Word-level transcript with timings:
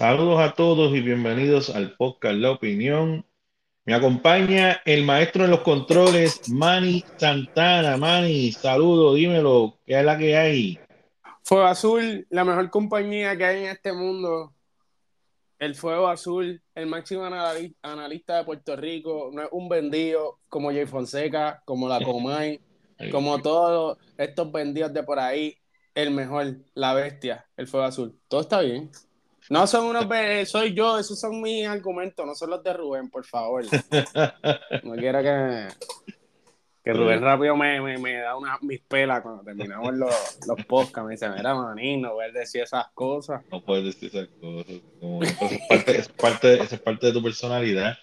Saludos 0.00 0.38
a 0.38 0.54
todos 0.54 0.94
y 0.94 1.00
bienvenidos 1.00 1.70
al 1.70 1.96
podcast 1.96 2.36
La 2.36 2.52
Opinión. 2.52 3.26
Me 3.84 3.94
acompaña 3.94 4.80
el 4.84 5.04
maestro 5.04 5.44
en 5.44 5.50
los 5.50 5.62
controles, 5.62 6.48
Manny 6.48 7.04
Santana. 7.16 7.96
Manny, 7.96 8.52
saludos, 8.52 9.16
dímelo, 9.16 9.76
¿qué 9.84 9.98
es 9.98 10.04
la 10.04 10.16
que 10.16 10.36
hay? 10.36 10.78
Fuego 11.42 11.64
Azul, 11.64 12.24
la 12.30 12.44
mejor 12.44 12.70
compañía 12.70 13.36
que 13.36 13.44
hay 13.44 13.64
en 13.64 13.70
este 13.70 13.92
mundo. 13.92 14.54
El 15.58 15.74
Fuego 15.74 16.06
Azul, 16.06 16.62
el 16.76 16.86
máximo 16.86 17.24
analista 17.82 18.36
de 18.36 18.44
Puerto 18.44 18.76
Rico, 18.76 19.30
no 19.32 19.42
es 19.42 19.48
un 19.50 19.68
vendido 19.68 20.38
como 20.48 20.70
Jay 20.70 20.86
Fonseca, 20.86 21.60
como 21.64 21.88
la 21.88 22.00
Comay, 22.00 22.60
como 23.10 23.42
todos 23.42 23.98
estos 24.16 24.52
vendidos 24.52 24.92
de 24.94 25.02
por 25.02 25.18
ahí. 25.18 25.56
El 25.92 26.12
mejor, 26.12 26.58
la 26.74 26.94
bestia, 26.94 27.48
el 27.56 27.66
Fuego 27.66 27.86
Azul. 27.86 28.16
Todo 28.28 28.42
está 28.42 28.60
bien. 28.60 28.92
No 29.50 29.66
son 29.66 29.86
unos, 29.86 30.06
soy 30.48 30.74
yo, 30.74 30.98
esos 30.98 31.18
son 31.18 31.40
mis 31.40 31.66
argumentos, 31.66 32.26
no 32.26 32.34
son 32.34 32.50
los 32.50 32.62
de 32.62 32.72
Rubén, 32.72 33.08
por 33.08 33.24
favor. 33.24 33.64
No 34.82 34.94
quiero 34.94 35.22
que, 35.22 35.68
que 36.84 36.92
Rubén 36.92 37.22
rápido 37.22 37.56
me, 37.56 37.80
me, 37.80 37.98
me 37.98 38.14
da 38.14 38.36
una, 38.36 38.58
mis 38.60 38.80
pelas 38.80 39.22
cuando 39.22 39.42
terminamos 39.42 39.94
los, 39.94 40.38
los 40.46 40.64
podcasts. 40.66 41.06
Me 41.06 41.12
dice, 41.12 41.28
mira, 41.30 41.54
manín, 41.54 42.02
no 42.02 42.12
puedes 42.12 42.34
decir 42.34 42.62
esas 42.62 42.86
cosas. 42.94 43.42
No 43.50 43.64
puedes 43.64 43.84
decir 43.84 44.10
esas 44.14 44.28
cosas. 44.40 44.74
es, 45.50 45.60
parte, 45.68 45.98
es, 45.98 46.08
parte, 46.08 46.62
es 46.62 46.80
parte 46.80 47.06
de 47.06 47.12
tu 47.12 47.22
personalidad. 47.22 47.96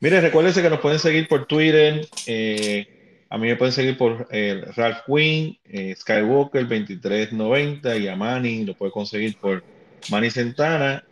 Mire, 0.00 0.20
recuérdense 0.20 0.62
que 0.62 0.70
nos 0.70 0.80
pueden 0.80 0.98
seguir 0.98 1.28
por 1.28 1.46
Twitter. 1.46 2.06
Eh, 2.26 3.24
a 3.30 3.36
mí 3.36 3.46
me 3.46 3.56
pueden 3.56 3.72
seguir 3.72 3.98
por 3.98 4.26
eh, 4.30 4.64
Ralph 4.74 5.00
Quinn, 5.06 5.58
eh, 5.64 5.94
Skywalker 5.96 6.62
2390 6.62 7.96
y 7.96 8.08
a 8.08 8.16
Manny 8.16 8.64
lo 8.64 8.74
puede 8.74 8.90
conseguir 8.90 9.36
por 9.36 9.62
Manny 10.10 10.30
Santana, 10.30 11.04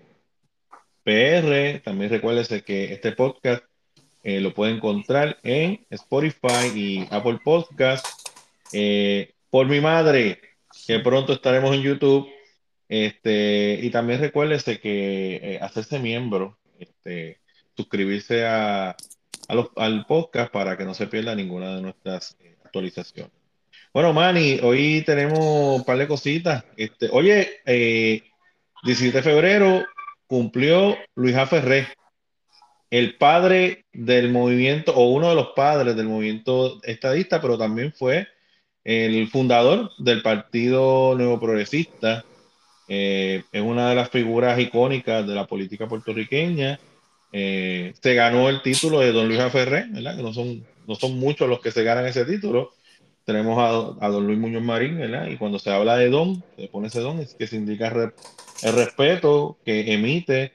PR. 1.05 1.81
También 1.85 2.11
recuérdese 2.11 2.63
que 2.63 2.93
este 2.93 3.13
podcast 3.13 3.63
eh, 4.23 4.41
lo 4.41 4.55
puede 4.55 4.73
encontrar 4.73 5.39
en 5.43 5.87
Spotify 5.91 6.73
y 6.75 7.07
Apple 7.11 7.39
Podcast. 7.45 8.07
Eh, 8.73 9.33
por 9.51 9.69
mi 9.69 9.81
madre, 9.81 10.41
que 10.87 10.99
pronto 11.01 11.33
estaremos 11.33 11.75
en 11.75 11.83
YouTube. 11.83 12.29
Este, 12.89 13.79
y 13.83 13.91
también 13.91 14.21
recuérdese 14.21 14.81
que 14.81 15.37
eh, 15.37 15.59
hacerse 15.61 15.99
miembro, 15.99 16.59
este, 16.79 17.41
suscribirse 17.77 18.47
a, 18.47 18.97
al 19.77 20.07
podcast 20.07 20.53
para 20.53 20.77
que 20.77 20.85
no 20.85 20.95
se 20.95 21.07
pierda 21.07 21.35
ninguna 21.35 21.77
de 21.77 21.83
nuestras 21.83 22.37
actualizaciones. 22.65 23.33
Bueno, 23.93 24.13
Manny, 24.13 24.61
hoy 24.63 25.03
tenemos 25.07 25.39
un 25.39 25.85
par 25.85 25.99
de 25.99 26.09
cositas. 26.09 26.65
Este, 26.77 27.09
oye, 27.11 27.61
17 28.87 29.19
de 29.19 29.23
febrero 29.23 29.85
cumplió 30.29 30.97
Luis 31.17 31.35
A. 31.35 31.49
El 32.89 33.17
padre 33.17 33.85
del 33.93 34.31
movimiento, 34.31 34.95
o 34.95 35.11
uno 35.11 35.29
de 35.29 35.35
los 35.35 35.49
padres 35.57 35.97
del 35.97 36.07
movimiento 36.07 36.79
estadista, 36.85 37.41
pero 37.41 37.59
también 37.59 37.93
fue 37.93 38.29
el 38.85 39.29
fundador 39.29 39.91
del 39.99 40.23
Partido 40.23 41.17
Nuevo 41.17 41.41
Progresista. 41.41 42.25
Eh, 42.87 43.43
es 43.51 43.61
una 43.61 43.89
de 43.89 43.97
las 43.97 44.09
figuras 44.09 44.57
icónicas 44.61 45.27
de 45.27 45.35
la 45.35 45.49
política 45.49 45.89
puertorriqueña. 45.89 46.79
Eh, 47.33 47.93
se 48.01 48.15
ganó 48.15 48.49
el 48.49 48.63
título 48.63 49.01
de 49.01 49.11
Don 49.11 49.27
Luis 49.27 49.41
A. 49.41 49.49
¿verdad? 49.49 50.17
Que 50.17 50.23
no 50.23 50.33
son, 50.33 50.65
no 50.87 50.95
son 50.95 51.19
muchos 51.19 51.49
los 51.49 51.61
que 51.61 51.73
se 51.73 51.83
ganan 51.83 52.07
ese 52.07 52.25
título. 52.25 52.71
Tenemos 53.27 53.59
a, 53.59 54.07
a 54.07 54.09
Don 54.09 54.25
Luis 54.25 54.39
Muñoz 54.39 54.63
Marín, 54.63 54.99
¿verdad? 54.99 55.27
Y 55.27 55.37
cuando 55.37 55.59
se 55.59 55.71
habla 55.71 55.97
de 55.97 56.09
Don, 56.09 56.45
se 56.57 56.69
pone 56.69 56.87
ese 56.87 57.01
Don, 57.01 57.19
es 57.19 57.35
que 57.35 57.49
se 57.49 57.57
indica 57.57 57.89
el 57.89 58.73
respeto 58.73 59.59
que 59.65 59.93
emite 59.93 60.53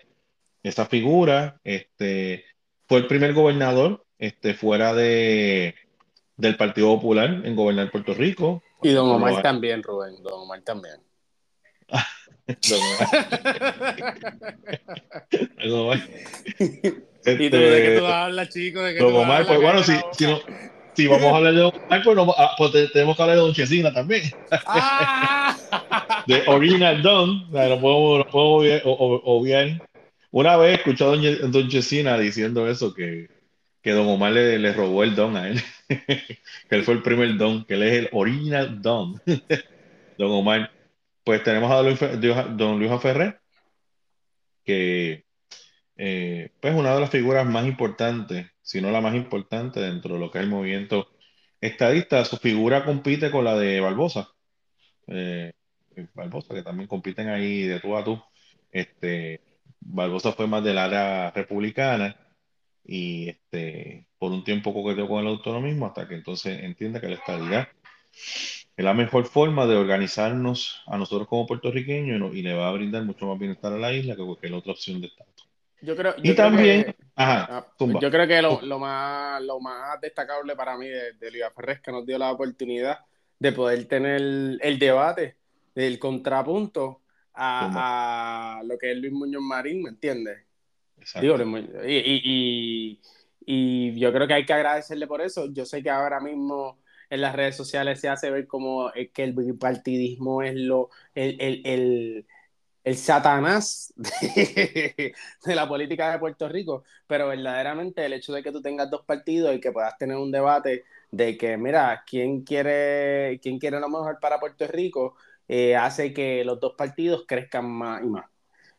esa 0.63 0.85
figura. 0.85 1.59
Este, 1.65 2.45
fue 2.87 2.99
el 2.99 3.07
primer 3.07 3.33
gobernador 3.33 4.05
este, 4.17 4.53
fuera 4.53 4.93
de, 4.93 5.75
del 6.37 6.55
Partido 6.55 6.95
Popular 6.95 7.41
en 7.43 7.57
gobernar 7.57 7.91
Puerto 7.91 8.13
Rico. 8.13 8.63
Y 8.81 8.93
don 8.93 9.09
Omar 9.09 9.41
también, 9.41 9.83
Rubén, 9.83 10.23
don 10.23 10.39
Omar 10.39 10.61
también. 10.61 10.95
don 15.67 15.79
Omar. 15.81 15.99
¿Y 17.23 17.49
tú 17.49 17.57
de 17.57 17.97
tú 17.97 18.05
este, 18.05 18.07
hablas, 18.07 18.49
chico? 18.49 18.81
¿De 18.81 18.93
qué 18.93 18.99
don 18.99 19.13
Omar, 19.13 19.45
pues 19.45 19.61
bueno, 19.61 19.83
si, 19.83 19.93
si, 20.13 20.25
no, 20.25 20.39
si 20.93 21.07
vamos 21.07 21.31
a 21.31 21.37
hablar 21.37 21.53
de 21.53 21.59
Don 21.59 21.73
Omar, 21.75 22.01
pues, 22.03 22.15
no, 22.15 22.35
ah, 22.37 22.55
pues 22.57 22.91
tenemos 22.91 23.15
que 23.15 23.21
hablar 23.21 23.37
de 23.37 23.43
Don 23.43 23.53
Chesina 23.53 23.93
también. 23.93 24.23
Ah. 24.65 25.55
de 26.27 26.43
Original 26.47 27.01
Don, 27.01 27.49
no 27.51 27.79
puedo, 27.79 28.17
no 28.19 28.27
puedo 28.27 28.81
obviar, 29.23 29.87
Una 30.31 30.57
vez 30.57 30.79
escuché 30.79 31.03
a 31.03 31.07
Don, 31.07 31.51
Don 31.51 31.69
Chesina 31.69 32.17
diciendo 32.17 32.69
eso, 32.69 32.93
que, 32.93 33.29
que 33.81 33.91
Don 33.91 34.07
Omar 34.07 34.33
le, 34.33 34.59
le, 34.59 34.73
robó 34.73 35.03
el 35.03 35.15
don 35.15 35.37
a 35.37 35.49
él. 35.49 35.61
que 35.87 36.75
él 36.75 36.83
fue 36.83 36.93
el 36.95 37.01
primer 37.01 37.37
don, 37.37 37.65
que 37.65 37.75
él 37.75 37.83
es 37.83 37.93
el 37.93 38.09
Original 38.11 38.81
Don. 38.81 39.21
don 40.17 40.31
Omar. 40.31 40.71
Pues 41.23 41.43
tenemos 41.43 41.71
a 41.71 41.83
Don, 41.83 42.57
don 42.57 42.79
Luis 42.79 42.91
Ferrer, 42.99 43.39
que 44.65 45.23
eh, 45.97 46.49
pues 46.59 46.73
una 46.73 46.95
de 46.95 46.99
las 46.99 47.11
figuras 47.11 47.45
más 47.45 47.65
importantes, 47.65 48.50
si 48.61 48.81
no 48.81 48.91
la 48.91 49.01
más 49.01 49.15
importante 49.15 49.79
dentro 49.79 50.15
de 50.15 50.19
lo 50.19 50.31
que 50.31 50.39
es 50.39 50.43
el 50.43 50.49
movimiento 50.49 51.09
estadista. 51.59 52.25
Su 52.25 52.37
figura 52.37 52.85
compite 52.85 53.31
con 53.31 53.45
la 53.45 53.57
de 53.57 53.79
Barbosa. 53.79 54.29
Eh, 55.07 55.53
Barbosa, 56.13 56.53
que 56.53 56.63
también 56.63 56.87
compiten 56.87 57.29
ahí 57.29 57.63
de 57.63 57.79
tú 57.79 57.95
a 57.97 58.03
tú. 58.03 58.21
Este, 58.71 59.41
Barbosa 59.79 60.31
fue 60.33 60.47
más 60.47 60.63
del 60.63 60.77
área 60.77 61.31
republicana 61.31 62.15
y 62.83 63.29
este, 63.29 64.07
por 64.17 64.31
un 64.31 64.43
tiempo 64.43 64.73
coqueteó 64.73 65.07
con 65.07 65.21
el 65.21 65.27
autonomismo 65.27 65.85
hasta 65.87 66.07
que 66.07 66.15
entonces 66.15 66.63
entiende 66.63 67.01
que 67.01 67.09
la 67.09 67.15
estadidad 67.15 67.67
es 68.75 68.85
la 68.85 68.93
mejor 68.93 69.25
forma 69.25 69.65
de 69.65 69.75
organizarnos 69.75 70.81
a 70.87 70.97
nosotros 70.97 71.27
como 71.27 71.45
puertorriqueños 71.45 72.33
y, 72.33 72.41
le 72.41 72.53
va 72.53 72.69
a 72.69 72.71
brindar 72.71 73.03
mucho 73.03 73.25
más 73.27 73.37
bienestar 73.37 73.73
a 73.73 73.77
la 73.77 73.93
isla 73.93 74.15
que 74.15 74.23
cualquier 74.23 74.53
otra 74.53 74.71
opción 74.71 75.01
de 75.01 75.07
estatus. 75.07 75.30
Yo 75.81 75.95
creo, 75.95 76.13
y 76.21 76.35
también, 76.35 76.95
ah, 77.15 77.65
yo 77.79 78.11
creo 78.11 78.27
que 78.27 78.41
lo, 78.41 78.79
más, 78.79 79.41
lo 79.41 79.59
más 79.59 79.99
destacable 79.99 80.55
para 80.55 80.77
mí 80.77 80.87
de, 80.87 81.13
de 81.13 81.31
Liga 81.31 81.49
Ferrer 81.51 81.77
es 81.77 81.81
que 81.81 81.91
nos 81.91 82.05
dio 82.05 82.17
la 82.19 82.31
oportunidad 82.31 82.99
de 83.39 83.51
poder 83.51 83.85
tener 83.85 84.21
el 84.61 84.77
debate 84.77 85.37
del 85.73 85.97
contrapunto 85.97 87.01
a, 87.33 88.61
lo 88.65 88.77
que 88.77 88.91
es 88.91 88.97
Luis 88.97 89.11
Muñoz 89.13 89.41
Marín, 89.41 89.83
¿me 89.83 89.89
entiendes? 89.89 90.39
y, 91.87 92.99
y, 93.45 93.99
yo 93.99 94.13
creo 94.13 94.27
que 94.27 94.33
hay 94.33 94.45
que 94.45 94.53
agradecerle 94.53 95.07
por 95.07 95.21
eso. 95.21 95.51
Yo 95.51 95.65
sé 95.65 95.81
que 95.81 95.89
ahora 95.89 96.19
mismo 96.19 96.79
en 97.09 97.21
las 97.21 97.35
redes 97.35 97.55
sociales 97.55 97.99
se 97.99 98.09
hace 98.09 98.29
ver 98.29 98.47
como 98.47 98.91
que 99.13 99.23
el 99.23 99.33
bipartidismo 99.33 100.43
es 100.43 100.55
lo, 100.55 100.89
el, 101.15 101.41
el, 101.41 101.61
el, 101.65 102.25
el 102.83 102.97
satanás 102.97 103.93
de, 103.95 105.13
la 105.45 105.67
política 105.67 106.11
de 106.11 106.19
Puerto 106.19 106.49
Rico, 106.49 106.83
pero 107.07 107.27
verdaderamente 107.27 108.05
el 108.05 108.13
hecho 108.13 108.33
de 108.33 108.43
que 108.43 108.51
tú 108.51 108.61
tengas 108.61 108.89
dos 108.89 109.05
partidos 109.05 109.55
y 109.55 109.59
que 109.59 109.71
puedas 109.71 109.97
tener 109.97 110.17
un 110.17 110.31
debate 110.31 110.85
de 111.11 111.37
que, 111.37 111.57
mira, 111.57 112.03
¿quién 112.07 112.43
quiere, 112.43 113.39
quién 113.41 113.59
quiere 113.59 113.79
lo 113.79 113.89
mejor 113.89 114.19
para 114.19 114.39
Puerto 114.39 114.67
Rico? 114.67 115.15
Eh, 115.47 115.75
hace 115.75 116.13
que 116.13 116.43
los 116.45 116.59
dos 116.59 116.73
partidos 116.77 117.25
crezcan 117.27 117.69
más 117.69 118.01
y 118.03 118.07
más. 118.07 118.25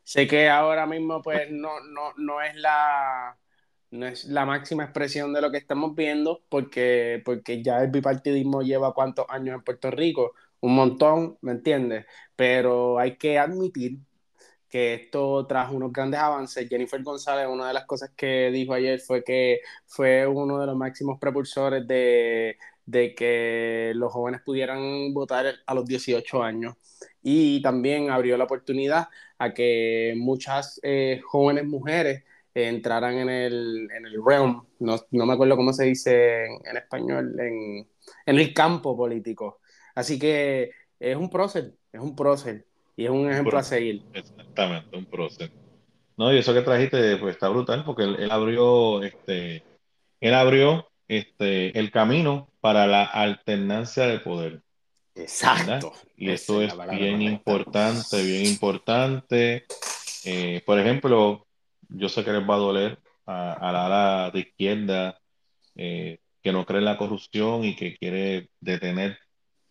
Sé 0.04 0.26
que 0.26 0.48
ahora 0.48 0.86
mismo 0.86 1.22
pues 1.22 1.50
no, 1.50 1.80
no, 1.80 2.12
no, 2.16 2.42
es 2.42 2.56
la, 2.56 3.36
no 3.90 4.06
es 4.06 4.24
la 4.24 4.44
máxima 4.46 4.84
expresión 4.84 5.32
de 5.32 5.40
lo 5.40 5.50
que 5.50 5.58
estamos 5.58 5.94
viendo 5.94 6.42
porque, 6.48 7.22
porque 7.24 7.62
ya 7.62 7.82
el 7.82 7.90
bipartidismo 7.90 8.62
lleva 8.62 8.94
cuántos 8.94 9.26
años 9.28 9.54
en 9.54 9.62
Puerto 9.62 9.90
Rico, 9.90 10.34
un 10.62 10.74
montón, 10.74 11.38
¿me 11.42 11.52
entiendes? 11.52 12.06
Pero 12.36 12.98
hay 12.98 13.16
que 13.18 13.38
admitir 13.38 13.98
que 14.68 14.94
esto 14.94 15.46
trajo 15.46 15.76
unos 15.76 15.92
grandes 15.92 16.20
avances. 16.20 16.68
Jennifer 16.68 17.02
González, 17.02 17.46
una 17.50 17.68
de 17.68 17.74
las 17.74 17.84
cosas 17.86 18.10
que 18.16 18.50
dijo 18.50 18.72
ayer 18.74 19.00
fue 19.00 19.22
que 19.22 19.60
fue 19.86 20.26
uno 20.26 20.58
de 20.60 20.66
los 20.66 20.76
máximos 20.76 21.18
propulsores 21.20 21.86
de, 21.86 22.56
de 22.86 23.14
que 23.14 23.92
los 23.94 24.12
jóvenes 24.12 24.40
pudieran 24.42 25.12
votar 25.12 25.54
a 25.66 25.74
los 25.74 25.84
18 25.86 26.42
años. 26.42 26.74
Y 27.22 27.60
también 27.62 28.10
abrió 28.10 28.36
la 28.36 28.44
oportunidad 28.44 29.08
a 29.38 29.52
que 29.52 30.14
muchas 30.16 30.80
eh, 30.82 31.20
jóvenes 31.24 31.66
mujeres 31.66 32.24
entraran 32.54 33.14
en 33.14 33.28
el, 33.28 33.88
en 33.90 34.06
el 34.06 34.24
realm, 34.24 34.66
no, 34.78 34.96
no, 35.10 35.26
me 35.26 35.32
acuerdo 35.32 35.56
cómo 35.56 35.72
se 35.72 35.84
dice 35.84 36.44
en, 36.46 36.76
español, 36.76 37.34
en, 37.40 37.88
en, 38.26 38.38
el 38.38 38.52
campo 38.52 38.96
político. 38.96 39.61
Así 39.94 40.18
que 40.18 40.70
es 40.98 41.16
un 41.16 41.30
prócer, 41.30 41.72
es 41.92 42.00
un 42.00 42.14
prócer 42.16 42.64
y 42.96 43.04
es 43.04 43.10
un 43.10 43.30
ejemplo 43.30 43.58
a 43.58 43.62
seguir. 43.62 44.02
Exactamente, 44.12 44.96
un 44.96 45.06
prócer. 45.06 45.50
No, 46.16 46.32
y 46.32 46.38
eso 46.38 46.52
que 46.54 46.62
trajiste 46.62 47.16
pues 47.16 47.34
está 47.34 47.48
brutal 47.48 47.84
porque 47.84 48.04
él, 48.04 48.16
él 48.18 48.30
abrió 48.30 49.02
este 49.02 49.62
él 50.22 50.34
abrió 50.34 50.88
este, 51.08 51.76
el 51.78 51.90
camino 51.90 52.48
para 52.60 52.86
la 52.86 53.04
alternancia 53.04 54.06
de 54.06 54.20
poder. 54.20 54.62
Exacto. 55.14 55.92
Y 56.16 56.30
eso 56.30 56.62
es 56.62 56.72
bien 56.90 57.20
importante, 57.20 58.22
bien 58.22 58.46
importante. 58.46 59.66
Eh, 60.24 60.62
por 60.64 60.78
ejemplo, 60.78 61.44
yo 61.88 62.08
sé 62.08 62.24
que 62.24 62.32
les 62.32 62.48
va 62.48 62.54
a 62.54 62.58
doler 62.58 62.98
a, 63.26 63.52
a 63.52 63.72
la 63.72 63.86
ala 63.86 64.30
de 64.30 64.40
izquierda 64.40 65.18
eh, 65.74 66.20
que 66.40 66.52
no 66.52 66.64
cree 66.64 66.78
en 66.78 66.86
la 66.86 66.96
corrupción 66.96 67.64
y 67.64 67.74
que 67.74 67.96
quiere 67.96 68.48
detener 68.60 69.18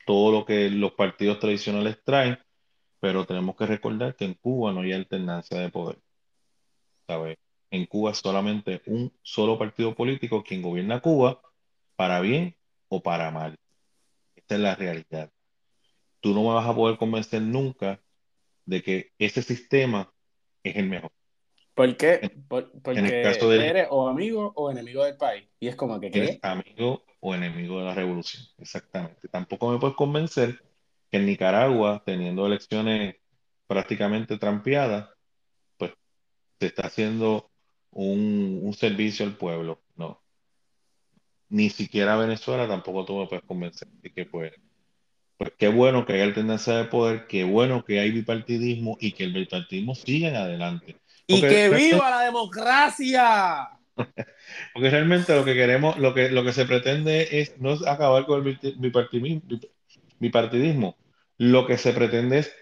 todo 0.05 0.31
lo 0.31 0.45
que 0.45 0.69
los 0.69 0.93
partidos 0.93 1.39
tradicionales 1.39 2.03
traen, 2.03 2.39
pero 2.99 3.25
tenemos 3.25 3.55
que 3.55 3.65
recordar 3.65 4.15
que 4.15 4.25
en 4.25 4.35
Cuba 4.35 4.71
no 4.71 4.81
hay 4.81 4.93
alternancia 4.93 5.59
de 5.59 5.69
poder. 5.69 5.97
En 7.71 7.85
Cuba 7.85 8.11
es 8.11 8.17
solamente 8.17 8.81
un 8.85 9.13
solo 9.21 9.57
partido 9.57 9.95
político 9.95 10.43
quien 10.43 10.61
gobierna 10.61 11.01
Cuba 11.01 11.41
para 11.95 12.19
bien 12.21 12.55
o 12.87 13.01
para 13.01 13.31
mal. 13.31 13.57
Esta 14.35 14.55
es 14.55 14.61
la 14.61 14.75
realidad. 14.75 15.31
Tú 16.19 16.33
no 16.33 16.43
me 16.43 16.53
vas 16.53 16.67
a 16.67 16.75
poder 16.75 16.97
convencer 16.97 17.41
nunca 17.41 18.01
de 18.65 18.81
que 18.83 19.11
ese 19.17 19.41
sistema 19.41 20.13
es 20.63 20.75
el 20.75 20.87
mejor. 20.87 21.11
¿Por 21.73 21.95
qué? 21.95 22.19
En, 22.21 22.31
el 22.31 22.45
porque 22.81 23.21
caso 23.23 23.49
del 23.49 23.61
eres 23.61 23.87
o 23.89 24.07
amigo 24.07 24.51
o 24.55 24.69
enemigo 24.69 25.03
del 25.05 25.15
país. 25.15 25.47
Y 25.59 25.67
es 25.67 25.75
como 25.75 25.99
que, 25.99 26.07
eres 26.07 26.31
¿qué? 26.31 26.39
amigo 26.41 27.05
o 27.19 27.33
enemigo 27.33 27.79
de 27.79 27.85
la 27.85 27.93
revolución. 27.93 28.43
Exactamente. 28.57 29.27
Tampoco 29.29 29.71
me 29.71 29.79
puedes 29.79 29.95
convencer 29.95 30.61
que 31.09 31.17
en 31.17 31.25
Nicaragua, 31.25 32.03
teniendo 32.05 32.45
elecciones 32.45 33.15
prácticamente 33.67 34.37
trampeadas, 34.37 35.09
pues 35.77 35.93
se 36.59 36.67
está 36.67 36.87
haciendo 36.87 37.49
un, 37.91 38.59
un 38.63 38.73
servicio 38.73 39.25
al 39.25 39.37
pueblo. 39.37 39.81
No. 39.95 40.21
Ni 41.49 41.69
siquiera 41.69 42.17
Venezuela 42.17 42.67
tampoco 42.67 43.05
tú 43.05 43.17
me 43.19 43.27
puedes 43.27 43.45
convencer. 43.45 43.87
Así 43.97 44.09
que 44.11 44.25
pues, 44.25 44.53
pues 45.37 45.53
qué 45.57 45.69
bueno 45.69 46.05
que 46.05 46.13
hay 46.13 46.21
alternancia 46.21 46.75
de 46.75 46.85
poder, 46.85 47.27
qué 47.27 47.45
bueno 47.45 47.85
que 47.85 47.99
hay 47.99 48.11
bipartidismo 48.11 48.97
y 48.99 49.13
que 49.13 49.23
el 49.23 49.33
bipartidismo 49.33 49.95
siga 49.95 50.29
en 50.29 50.35
adelante. 50.35 50.97
¡Y 51.37 51.41
que 51.41 51.69
viva 51.69 52.09
la 52.09 52.21
democracia! 52.21 53.69
porque 54.73 54.89
realmente 54.89 55.35
lo 55.35 55.45
que 55.45 55.53
queremos, 55.53 55.97
lo 55.97 56.13
que, 56.13 56.29
lo 56.31 56.43
que 56.43 56.53
se 56.53 56.65
pretende 56.65 57.39
es 57.41 57.59
no 57.59 57.73
es 57.73 57.85
acabar 57.85 58.25
con 58.25 58.45
el 58.45 58.57
biparti- 58.57 58.75
bipartidismo, 58.77 59.41
bipartidismo. 60.19 60.97
Lo 61.37 61.65
que 61.65 61.77
se 61.77 61.93
pretende 61.93 62.39
es 62.39 62.53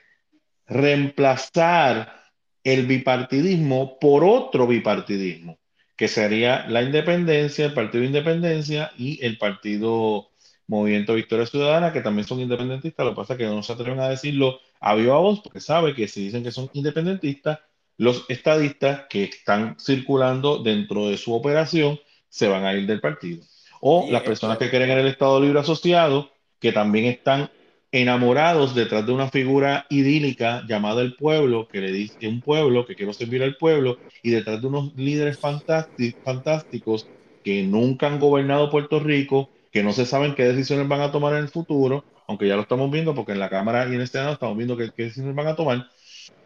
reemplazar 0.67 2.19
el 2.63 2.85
bipartidismo 2.85 3.97
por 3.99 4.23
otro 4.23 4.67
bipartidismo, 4.67 5.59
que 5.95 6.07
sería 6.07 6.67
la 6.67 6.81
independencia, 6.81 7.65
el 7.65 7.73
Partido 7.73 8.01
de 8.01 8.07
Independencia 8.07 8.91
y 8.97 9.23
el 9.25 9.37
Partido 9.37 10.29
Movimiento 10.67 11.15
Victoria 11.15 11.45
Ciudadana, 11.45 11.91
que 11.91 12.01
también 12.01 12.27
son 12.27 12.39
independentistas. 12.39 13.05
Lo 13.05 13.13
que 13.13 13.15
pasa 13.17 13.33
es 13.33 13.39
que 13.39 13.45
no 13.45 13.63
se 13.63 13.73
atreven 13.73 13.99
a 13.99 14.09
decirlo 14.09 14.59
a 14.79 14.95
viva 14.95 15.17
voz, 15.17 15.41
porque 15.41 15.59
sabe 15.59 15.95
que 15.95 16.07
si 16.07 16.25
dicen 16.25 16.43
que 16.43 16.51
son 16.51 16.69
independentistas, 16.73 17.59
los 17.99 18.25
estadistas 18.29 19.07
que 19.09 19.25
están 19.25 19.75
circulando 19.77 20.63
dentro 20.63 21.09
de 21.09 21.17
su 21.17 21.33
operación 21.33 21.99
se 22.29 22.47
van 22.47 22.63
a 22.63 22.73
ir 22.73 22.87
del 22.87 23.01
partido. 23.01 23.43
O 23.81 24.07
las 24.09 24.23
personas 24.23 24.57
que 24.57 24.69
creen 24.69 24.91
en 24.91 24.99
el 24.99 25.07
Estado 25.07 25.41
Libre 25.41 25.59
Asociado, 25.59 26.31
que 26.59 26.71
también 26.71 27.05
están 27.05 27.51
enamorados 27.91 28.73
detrás 28.73 29.05
de 29.05 29.11
una 29.11 29.29
figura 29.29 29.85
idílica 29.89 30.63
llamada 30.65 31.01
el 31.01 31.15
pueblo, 31.15 31.67
que 31.67 31.81
le 31.81 31.91
dice 31.91 32.29
un 32.29 32.39
pueblo 32.39 32.85
que 32.85 32.95
quiero 32.95 33.11
servir 33.11 33.43
al 33.43 33.57
pueblo, 33.57 33.97
y 34.23 34.29
detrás 34.29 34.61
de 34.61 34.67
unos 34.67 34.95
líderes 34.95 35.37
fantásticos, 35.37 36.21
fantásticos 36.23 37.07
que 37.43 37.63
nunca 37.63 38.07
han 38.07 38.21
gobernado 38.21 38.69
Puerto 38.69 39.01
Rico, 39.01 39.49
que 39.73 39.83
no 39.83 39.91
se 39.91 40.05
saben 40.05 40.35
qué 40.35 40.45
decisiones 40.45 40.87
van 40.87 41.01
a 41.01 41.11
tomar 41.11 41.33
en 41.33 41.39
el 41.39 41.49
futuro, 41.49 42.05
aunque 42.27 42.47
ya 42.47 42.55
lo 42.55 42.61
estamos 42.61 42.89
viendo, 42.91 43.13
porque 43.13 43.33
en 43.33 43.39
la 43.39 43.49
Cámara 43.49 43.89
y 43.89 43.95
en 43.95 44.01
el 44.01 44.07
Senado 44.07 44.33
estamos 44.33 44.55
viendo 44.55 44.77
qué, 44.77 44.89
qué 44.95 45.03
decisiones 45.03 45.35
van 45.35 45.47
a 45.47 45.57
tomar, 45.57 45.89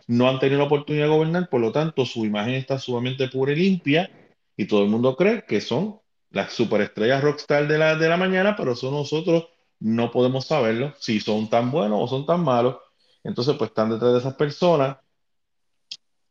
no 0.08 0.30
han 0.30 0.40
tenido 0.40 0.60
la 0.60 0.66
oportunidad 0.66 1.06
de 1.06 1.12
gobernar, 1.12 1.50
por 1.50 1.62
lo 1.62 1.72
tanto 1.72 2.06
su 2.06 2.26
imagen 2.26 2.56
está 2.56 2.78
sumamente 2.80 3.28
pura 3.28 3.54
y 3.54 3.56
limpia, 3.56 4.10
y 4.58 4.66
todo 4.66 4.84
el 4.84 4.90
mundo 4.90 5.16
cree 5.16 5.46
que 5.46 5.62
son 5.62 6.00
las 6.32 6.52
superestrellas 6.54 7.24
rockstar 7.24 7.68
de 7.68 7.78
la, 7.78 7.96
de 7.96 8.10
la 8.10 8.18
mañana, 8.18 8.56
pero 8.56 8.76
son 8.76 8.94
nosotros 8.94 9.48
no 9.80 10.12
podemos 10.12 10.46
saberlo 10.46 10.94
si 10.98 11.20
son 11.20 11.50
tan 11.50 11.70
buenos 11.70 12.00
o 12.02 12.08
son 12.08 12.26
tan 12.26 12.44
malos. 12.44 12.78
Entonces, 13.24 13.56
pues 13.58 13.70
están 13.70 13.90
detrás 13.90 14.14
de 14.14 14.20
esas 14.20 14.36
personas. 14.36 14.98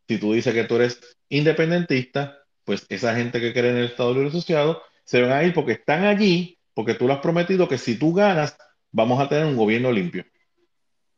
Si 0.08 0.18
tú 0.18 0.32
dices 0.32 0.52
que 0.54 0.64
tú 0.64 0.76
eres 0.76 1.00
independentista, 1.28 2.38
pues 2.64 2.86
esa 2.88 3.14
gente 3.14 3.40
que 3.40 3.52
cree 3.52 3.70
en 3.70 3.76
el 3.78 3.84
Estado 3.86 4.14
Libre 4.14 4.28
Asociado 4.28 4.82
se 5.04 5.20
van 5.20 5.32
a 5.32 5.44
ir 5.44 5.52
porque 5.54 5.72
están 5.72 6.04
allí, 6.04 6.58
porque 6.74 6.94
tú 6.94 7.06
le 7.06 7.14
has 7.14 7.20
prometido 7.20 7.68
que 7.68 7.78
si 7.78 7.98
tú 7.98 8.14
ganas, 8.14 8.56
vamos 8.90 9.20
a 9.20 9.28
tener 9.28 9.44
un 9.44 9.56
gobierno 9.56 9.92
limpio. 9.92 10.24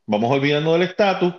Vamos 0.05 0.31
olvidando 0.31 0.73
del 0.73 0.83
estatus 0.83 1.33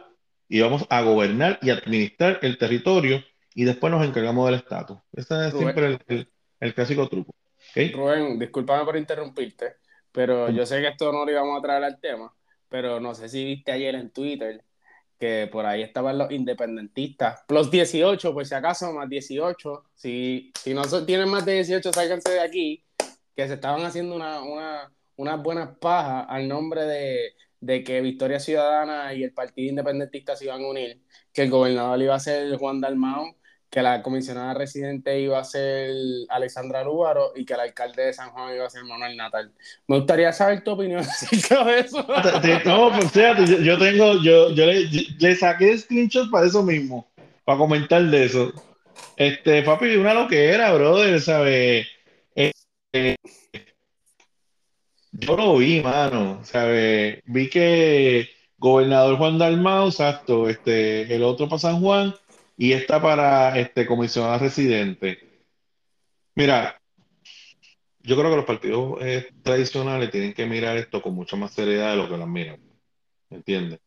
y 0.48 0.60
vamos 0.60 0.86
a 0.90 1.02
gobernar 1.02 1.58
y 1.62 1.70
administrar 1.70 2.38
el 2.42 2.58
territorio 2.58 3.22
y 3.54 3.64
después 3.64 3.90
nos 3.90 4.06
encargamos 4.06 4.46
del 4.46 4.56
estatus. 4.60 4.98
Ese 5.12 5.34
es 5.46 5.52
Rubén, 5.52 5.58
siempre 5.58 5.86
el, 5.86 6.00
el- 6.08 6.28
el 6.60 6.74
clásico 6.74 7.08
truco. 7.08 7.34
¿ok? 7.70 7.94
Rubén, 7.94 8.38
discúlpame 8.38 8.84
por 8.84 8.96
interrumpirte, 8.96 9.76
pero 10.12 10.48
yo 10.50 10.64
sé 10.66 10.80
que 10.80 10.88
esto 10.88 11.12
no 11.12 11.24
lo 11.24 11.30
íbamos 11.30 11.58
a 11.58 11.62
traer 11.62 11.84
al 11.84 12.00
tema, 12.00 12.32
pero 12.68 13.00
no 13.00 13.14
sé 13.14 13.28
si 13.28 13.44
viste 13.44 13.72
ayer 13.72 13.94
en 13.94 14.10
Twitter 14.10 14.62
que 15.18 15.48
por 15.50 15.64
ahí 15.64 15.82
estaban 15.82 16.18
los 16.18 16.30
independentistas, 16.30 17.42
plus 17.48 17.70
18, 17.70 18.34
por 18.34 18.44
si 18.46 18.54
acaso, 18.54 18.92
más 18.92 19.08
18. 19.08 19.84
Si, 19.94 20.52
si 20.62 20.74
no 20.74 20.84
son- 20.84 21.06
tienen 21.06 21.28
más 21.30 21.44
de 21.46 21.54
18, 21.54 21.90
sálganse 21.92 22.32
de 22.32 22.40
aquí, 22.40 22.84
que 23.34 23.46
se 23.48 23.54
estaban 23.54 23.82
haciendo 23.84 24.14
una, 24.14 24.42
una, 24.42 24.92
unas 25.16 25.42
buenas 25.42 25.76
pajas 25.78 26.26
al 26.28 26.46
nombre 26.48 26.82
de, 26.82 27.32
de 27.66 27.82
que 27.84 28.00
Victoria 28.00 28.40
Ciudadana 28.40 29.12
y 29.12 29.24
el 29.24 29.32
Partido 29.32 29.70
Independentista 29.70 30.36
se 30.36 30.44
iban 30.46 30.62
a 30.62 30.68
unir, 30.68 31.02
que 31.32 31.42
el 31.42 31.50
gobernador 31.50 32.00
iba 32.00 32.14
a 32.14 32.20
ser 32.20 32.56
Juan 32.56 32.80
Dalmau, 32.80 33.36
que 33.68 33.82
la 33.82 34.02
comisionada 34.02 34.54
residente 34.54 35.20
iba 35.20 35.38
a 35.40 35.44
ser 35.44 35.90
Alexandra 36.28 36.84
Lúbaro 36.84 37.32
y 37.34 37.44
que 37.44 37.54
el 37.54 37.60
alcalde 37.60 38.04
de 38.06 38.12
San 38.12 38.30
Juan 38.30 38.54
iba 38.54 38.66
a 38.66 38.70
ser 38.70 38.84
Manuel 38.84 39.16
Natal. 39.16 39.52
Me 39.88 39.96
gustaría 39.96 40.32
saber 40.32 40.62
tu 40.62 40.70
opinión 40.70 41.00
acerca 41.08 41.64
de 41.64 41.80
eso. 41.80 42.06
No, 42.64 42.92
pues 42.92 43.10
fíjate, 43.10 43.46
yo, 43.46 43.58
yo 43.58 43.78
tengo, 43.78 44.22
yo, 44.22 44.52
yo 44.52 44.66
le, 44.66 44.84
le 45.18 45.34
saqué 45.34 45.76
screenshot 45.76 46.30
para 46.30 46.46
eso 46.46 46.62
mismo, 46.62 47.08
para 47.44 47.58
comentar 47.58 48.02
de 48.02 48.24
eso. 48.24 48.52
Este, 49.16 49.62
papi, 49.62 49.96
una 49.96 50.14
loquera, 50.14 50.72
brother, 50.72 51.20
¿sabes? 51.20 51.86
Eh, 52.36 52.52
eh, 52.92 53.16
yo 55.20 55.36
lo 55.36 55.56
vi, 55.56 55.82
mano, 55.82 56.44
¿sabes? 56.44 57.20
Vi 57.26 57.48
que 57.50 58.28
gobernador 58.58 59.16
Juan 59.18 59.38
Dalmau, 59.38 59.88
exacto, 59.88 60.48
este, 60.48 61.14
el 61.14 61.22
otro 61.22 61.48
para 61.48 61.58
San 61.58 61.80
Juan 61.80 62.14
y 62.56 62.72
esta 62.72 63.00
para 63.00 63.58
este 63.58 63.86
comisionado 63.86 64.38
residente. 64.38 65.18
Mira, 66.34 66.80
yo 68.00 68.16
creo 68.16 68.30
que 68.30 68.36
los 68.36 68.44
partidos 68.44 68.98
eh, 69.00 69.28
tradicionales 69.42 70.10
tienen 70.10 70.34
que 70.34 70.46
mirar 70.46 70.76
esto 70.76 71.02
con 71.02 71.14
mucha 71.14 71.36
más 71.36 71.52
seriedad 71.52 71.90
de 71.90 71.96
lo 71.96 72.08
que 72.08 72.16
las 72.16 72.28
miran, 72.28 72.60
¿entiendes? 73.30 73.80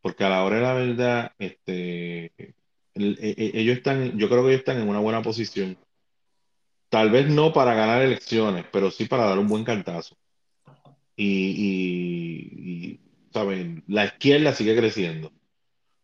Porque 0.00 0.24
a 0.24 0.28
la 0.28 0.44
hora 0.44 0.56
de 0.56 0.62
la 0.62 0.74
verdad, 0.74 1.32
este, 1.38 2.26
e- 2.36 2.54
e- 2.94 3.52
ellos 3.54 3.78
están, 3.78 4.18
yo 4.18 4.28
creo 4.28 4.42
que 4.42 4.50
ellos 4.50 4.60
están 4.60 4.80
en 4.80 4.88
una 4.88 5.00
buena 5.00 5.22
posición. 5.22 5.78
Tal 6.88 7.10
vez 7.10 7.28
no 7.28 7.52
para 7.52 7.74
ganar 7.74 8.02
elecciones, 8.02 8.66
pero 8.70 8.90
sí 8.90 9.06
para 9.06 9.24
dar 9.24 9.38
un 9.38 9.48
buen 9.48 9.64
cantazo. 9.64 10.16
Y, 11.16 11.26
y, 11.26 12.70
y, 12.70 13.00
¿saben? 13.32 13.84
La 13.86 14.06
izquierda 14.06 14.52
sigue 14.54 14.76
creciendo. 14.76 15.32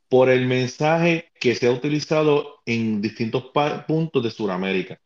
Por 0.09 0.29
el 0.29 0.47
mensaje 0.47 1.31
que 1.40 1.55
se 1.55 1.67
ha 1.67 1.73
utilizado 1.73 2.62
en 2.67 3.00
distintos 3.00 3.45
puntos 3.87 4.23
de 4.23 4.31
Sudamérica. 4.31 5.00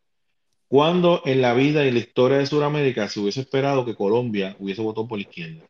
Cuando 0.68 1.22
en 1.24 1.42
la 1.42 1.54
vida 1.54 1.84
y 1.86 1.90
la 1.90 1.98
historia 1.98 2.38
de 2.38 2.46
Sudamérica 2.46 3.08
se 3.08 3.20
hubiese 3.20 3.40
esperado 3.40 3.84
que 3.84 3.94
Colombia 3.94 4.56
hubiese 4.58 4.82
votado 4.82 5.06
por 5.06 5.18
la 5.18 5.22
izquierda? 5.22 5.64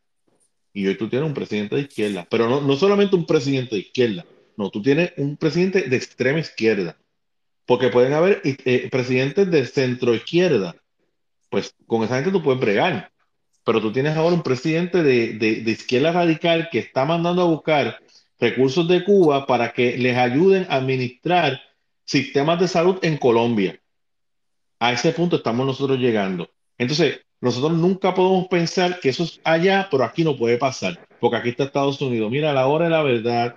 Y 0.73 0.87
hoy 0.87 0.97
tú 0.97 1.09
tienes 1.09 1.27
un 1.27 1.33
presidente 1.33 1.75
de 1.75 1.83
izquierda, 1.83 2.27
pero 2.29 2.49
no, 2.49 2.61
no 2.61 2.75
solamente 2.75 3.15
un 3.15 3.25
presidente 3.25 3.75
de 3.75 3.81
izquierda, 3.81 4.25
no, 4.57 4.69
tú 4.69 4.81
tienes 4.81 5.13
un 5.17 5.37
presidente 5.37 5.83
de 5.83 5.95
extrema 5.95 6.39
izquierda, 6.39 6.97
porque 7.65 7.89
pueden 7.89 8.13
haber 8.13 8.41
eh, 8.43 8.89
presidentes 8.89 9.49
de 9.51 9.65
centro 9.65 10.13
izquierda, 10.13 10.75
pues 11.49 11.73
con 11.87 12.03
esa 12.03 12.15
gente 12.15 12.31
tú 12.31 12.41
puedes 12.41 12.59
bregar, 12.59 13.11
pero 13.65 13.81
tú 13.81 13.91
tienes 13.91 14.15
ahora 14.15 14.35
un 14.35 14.43
presidente 14.43 15.01
de, 15.03 15.33
de, 15.33 15.71
izquierda 15.71 16.11
radical 16.11 16.69
que 16.71 16.79
está 16.79 17.03
mandando 17.03 17.41
a 17.41 17.45
buscar 17.45 17.99
recursos 18.39 18.87
de 18.87 19.03
Cuba 19.03 19.47
para 19.47 19.73
que 19.73 19.97
les 19.97 20.15
ayuden 20.15 20.67
a 20.69 20.75
administrar 20.75 21.59
sistemas 22.05 22.59
de 22.59 22.67
salud 22.67 22.99
en 23.01 23.17
Colombia. 23.17 23.81
A 24.79 24.93
ese 24.93 25.11
punto 25.13 25.37
estamos 25.37 25.65
nosotros 25.65 25.97
llegando. 25.97 26.47
Entonces, 26.77 27.21
nosotros 27.41 27.73
nunca 27.73 28.13
podemos 28.13 28.47
pensar 28.47 28.99
que 28.99 29.09
eso 29.09 29.23
es 29.23 29.41
allá, 29.43 29.87
pero 29.89 30.03
aquí 30.03 30.23
no 30.23 30.37
puede 30.37 30.57
pasar, 30.57 31.07
porque 31.19 31.37
aquí 31.37 31.49
está 31.49 31.63
Estados 31.63 31.99
Unidos. 32.01 32.29
Mira, 32.29 32.51
a 32.51 32.53
la 32.53 32.67
hora 32.67 32.85
de 32.85 32.91
la 32.91 33.01
verdad, 33.01 33.55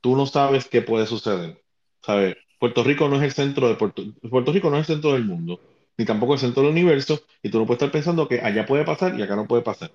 tú 0.00 0.16
no 0.16 0.26
sabes 0.26 0.68
qué 0.68 0.82
puede 0.82 1.06
suceder. 1.06 1.60
¿Sabes? 2.00 2.36
Puerto 2.60 2.84
Rico 2.84 3.08
no 3.08 3.16
es 3.16 3.22
el 3.22 3.32
centro 3.32 3.68
de 3.68 3.74
Puerto, 3.74 4.04
Puerto 4.30 4.52
Rico 4.52 4.70
no 4.70 4.76
es 4.76 4.88
el 4.88 4.94
centro 4.94 5.14
del 5.14 5.24
mundo, 5.24 5.60
ni 5.96 6.04
tampoco 6.04 6.34
el 6.34 6.40
centro 6.40 6.62
del 6.62 6.72
universo, 6.72 7.22
y 7.42 7.50
tú 7.50 7.58
no 7.58 7.66
puedes 7.66 7.82
estar 7.82 7.92
pensando 7.92 8.28
que 8.28 8.40
allá 8.40 8.66
puede 8.66 8.84
pasar 8.84 9.18
y 9.18 9.22
acá 9.22 9.36
no 9.36 9.46
puede 9.46 9.62
pasar. 9.62 9.90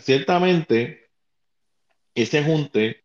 Ciertamente, 0.00 1.08
ese 2.14 2.44
junte, 2.44 3.04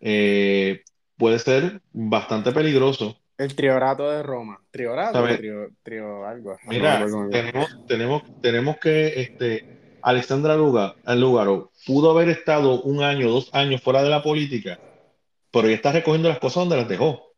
eh, 0.00 0.82
puede 1.16 1.38
ser 1.38 1.80
bastante 1.92 2.52
peligroso. 2.52 3.18
El 3.38 3.54
triorato 3.54 4.10
de 4.10 4.22
Roma. 4.22 4.60
Triorato, 4.70 5.22
trio, 5.36 5.70
trio, 5.82 6.24
algo. 6.24 6.56
Mira, 6.64 7.04
tenemos, 7.30 7.86
tenemos, 7.86 8.40
tenemos 8.40 8.78
que 8.78 9.20
este, 9.20 9.98
Alexandra 10.02 10.56
Lugaro 10.56 11.72
pudo 11.84 12.12
haber 12.12 12.30
estado 12.30 12.80
un 12.82 13.02
año, 13.02 13.28
dos 13.28 13.50
años 13.52 13.82
fuera 13.82 14.02
de 14.02 14.10
la 14.10 14.22
política, 14.22 14.80
pero 15.50 15.66
ella 15.66 15.76
está 15.76 15.92
recogiendo 15.92 16.28
las 16.28 16.38
cosas 16.38 16.62
donde 16.62 16.76
las 16.76 16.88
dejó. 16.88 17.34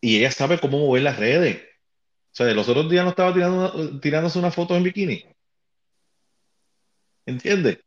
Y 0.00 0.18
ella 0.18 0.30
sabe 0.30 0.58
cómo 0.58 0.78
mover 0.78 1.02
las 1.02 1.18
redes. 1.18 1.62
O 2.38 2.44
sea, 2.44 2.54
los 2.54 2.68
otros 2.68 2.88
días 2.88 3.02
no 3.02 3.10
estaba 3.10 3.34
tirándose 4.00 4.38
unas 4.38 4.54
fotos 4.54 4.76
en 4.76 4.84
bikini. 4.84 5.24
¿Entiendes? 7.26 7.78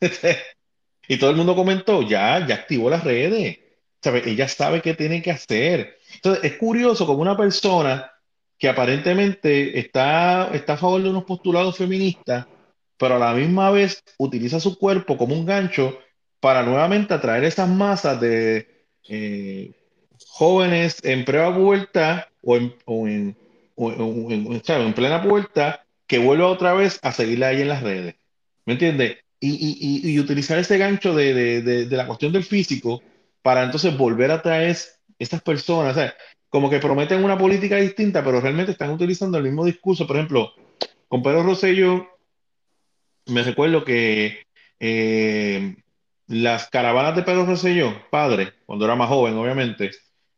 y 1.08 1.18
todo 1.18 1.30
el 1.30 1.36
mundo 1.36 1.54
comentó, 1.54 2.02
ya, 2.02 2.44
ya 2.44 2.56
activó 2.56 2.90
las 2.90 3.04
redes. 3.04 3.60
¿Sabe? 4.02 4.28
Ella 4.28 4.48
sabe 4.48 4.82
qué 4.82 4.94
tiene 4.94 5.22
que 5.22 5.30
hacer. 5.30 5.98
Entonces, 6.16 6.42
es 6.42 6.58
curioso 6.58 7.06
como 7.06 7.22
una 7.22 7.36
persona 7.36 8.10
que 8.58 8.68
aparentemente 8.68 9.78
está, 9.78 10.50
está 10.52 10.72
a 10.72 10.78
favor 10.78 11.00
de 11.00 11.10
unos 11.10 11.22
postulados 11.22 11.76
feministas, 11.76 12.48
pero 12.96 13.14
a 13.14 13.18
la 13.20 13.34
misma 13.34 13.70
vez 13.70 14.02
utiliza 14.18 14.58
su 14.58 14.78
cuerpo 14.78 15.16
como 15.16 15.36
un 15.36 15.46
gancho 15.46 15.96
para 16.40 16.64
nuevamente 16.64 17.14
atraer 17.14 17.44
esas 17.44 17.68
masas 17.68 18.20
de 18.20 18.66
eh, 19.08 19.70
jóvenes 20.26 20.98
en 21.04 21.24
prueba 21.24 21.54
pubertad 21.54 22.24
o 22.42 22.56
en, 22.56 22.74
o 22.84 23.06
en, 23.06 23.36
en, 23.76 24.94
plena 24.94 25.22
pubertad 25.22 25.76
que 26.06 26.18
vuelva 26.18 26.48
otra 26.48 26.74
vez 26.74 26.98
a 27.02 27.12
seguirla 27.12 27.48
ahí 27.48 27.62
en 27.62 27.68
las 27.68 27.82
redes. 27.82 28.14
¿Me 28.64 28.74
entiendes? 28.74 29.18
Y, 29.40 29.50
y, 29.50 30.10
y, 30.12 30.20
utilizar 30.20 30.58
ese 30.58 30.78
gancho 30.78 31.14
de, 31.14 31.34
de, 31.34 31.86
de, 31.86 31.96
la 31.96 32.06
cuestión 32.06 32.32
del 32.32 32.44
físico 32.44 33.02
para 33.42 33.64
entonces 33.64 33.96
volver 33.96 34.30
a 34.30 34.40
traer 34.40 34.76
estas 35.18 35.42
personas. 35.42 36.14
Como 36.48 36.70
que 36.70 36.78
prometen 36.78 37.24
una 37.24 37.36
política 37.36 37.76
distinta, 37.76 38.22
pero 38.22 38.40
realmente 38.40 38.72
están 38.72 38.90
utilizando 38.90 39.38
el 39.38 39.44
mismo 39.44 39.64
discurso. 39.64 40.06
Por 40.06 40.16
ejemplo, 40.16 40.52
con 41.08 41.22
Pedro 41.22 41.42
Rosselló, 41.42 42.06
me 43.26 43.42
recuerdo 43.42 43.84
que 43.84 44.42
eh, 44.78 45.76
las 46.26 46.68
caravanas 46.68 47.16
de 47.16 47.22
Pedro 47.22 47.46
Rosselló, 47.46 47.94
padre, 48.10 48.52
cuando 48.66 48.84
era 48.84 48.94
más 48.94 49.08
joven, 49.08 49.34
obviamente, 49.34 49.90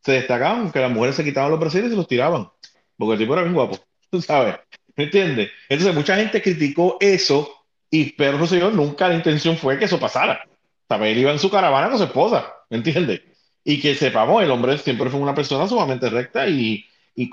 se 0.04 0.12
destacaban 0.12 0.70
que 0.70 0.80
las 0.80 0.90
mujeres 0.90 1.16
se 1.16 1.24
quitaban 1.24 1.50
los 1.50 1.60
brasiles 1.60 1.92
y 1.92 1.96
los 1.96 2.06
tiraban, 2.06 2.48
porque 2.96 3.14
el 3.14 3.18
tipo 3.18 3.34
era 3.34 3.42
bien 3.42 3.54
guapo, 3.54 3.78
tú 4.10 4.20
sabes, 4.20 4.56
¿me 4.96 5.04
entiendes? 5.04 5.50
Entonces 5.68 5.94
mucha 5.94 6.16
gente 6.16 6.42
criticó 6.42 6.96
eso 7.00 7.66
y 7.90 8.12
Pedro 8.12 8.38
Rosselló 8.38 8.70
nunca 8.70 9.08
la 9.08 9.14
intención 9.14 9.56
fue 9.56 9.78
que 9.78 9.84
eso 9.84 10.00
pasara. 10.00 10.44
¿Sabes? 10.88 11.12
Él 11.12 11.18
iba 11.18 11.32
en 11.32 11.38
su 11.38 11.50
caravana 11.50 11.88
con 11.88 11.98
su 11.98 12.04
esposa, 12.04 12.52
¿me 12.68 12.78
entiendes? 12.78 13.22
Y 13.62 13.80
que 13.80 13.94
sepamos, 13.94 14.42
el 14.42 14.50
hombre 14.50 14.76
siempre 14.78 15.08
fue 15.08 15.20
una 15.20 15.34
persona 15.34 15.66
sumamente 15.66 16.10
recta 16.10 16.46
y, 16.46 16.84
y, 17.14 17.30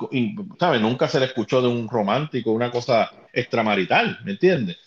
¿sabes? 0.59 0.79
Nunca 0.79 1.07
se 1.07 1.19
le 1.19 1.25
escuchó 1.25 1.61
de 1.61 1.67
un 1.67 1.89
romántico, 1.89 2.51
una 2.51 2.71
cosa 2.71 3.11
extramarital, 3.33 4.19
¿me 4.23 4.31
entiendes? 4.31 4.77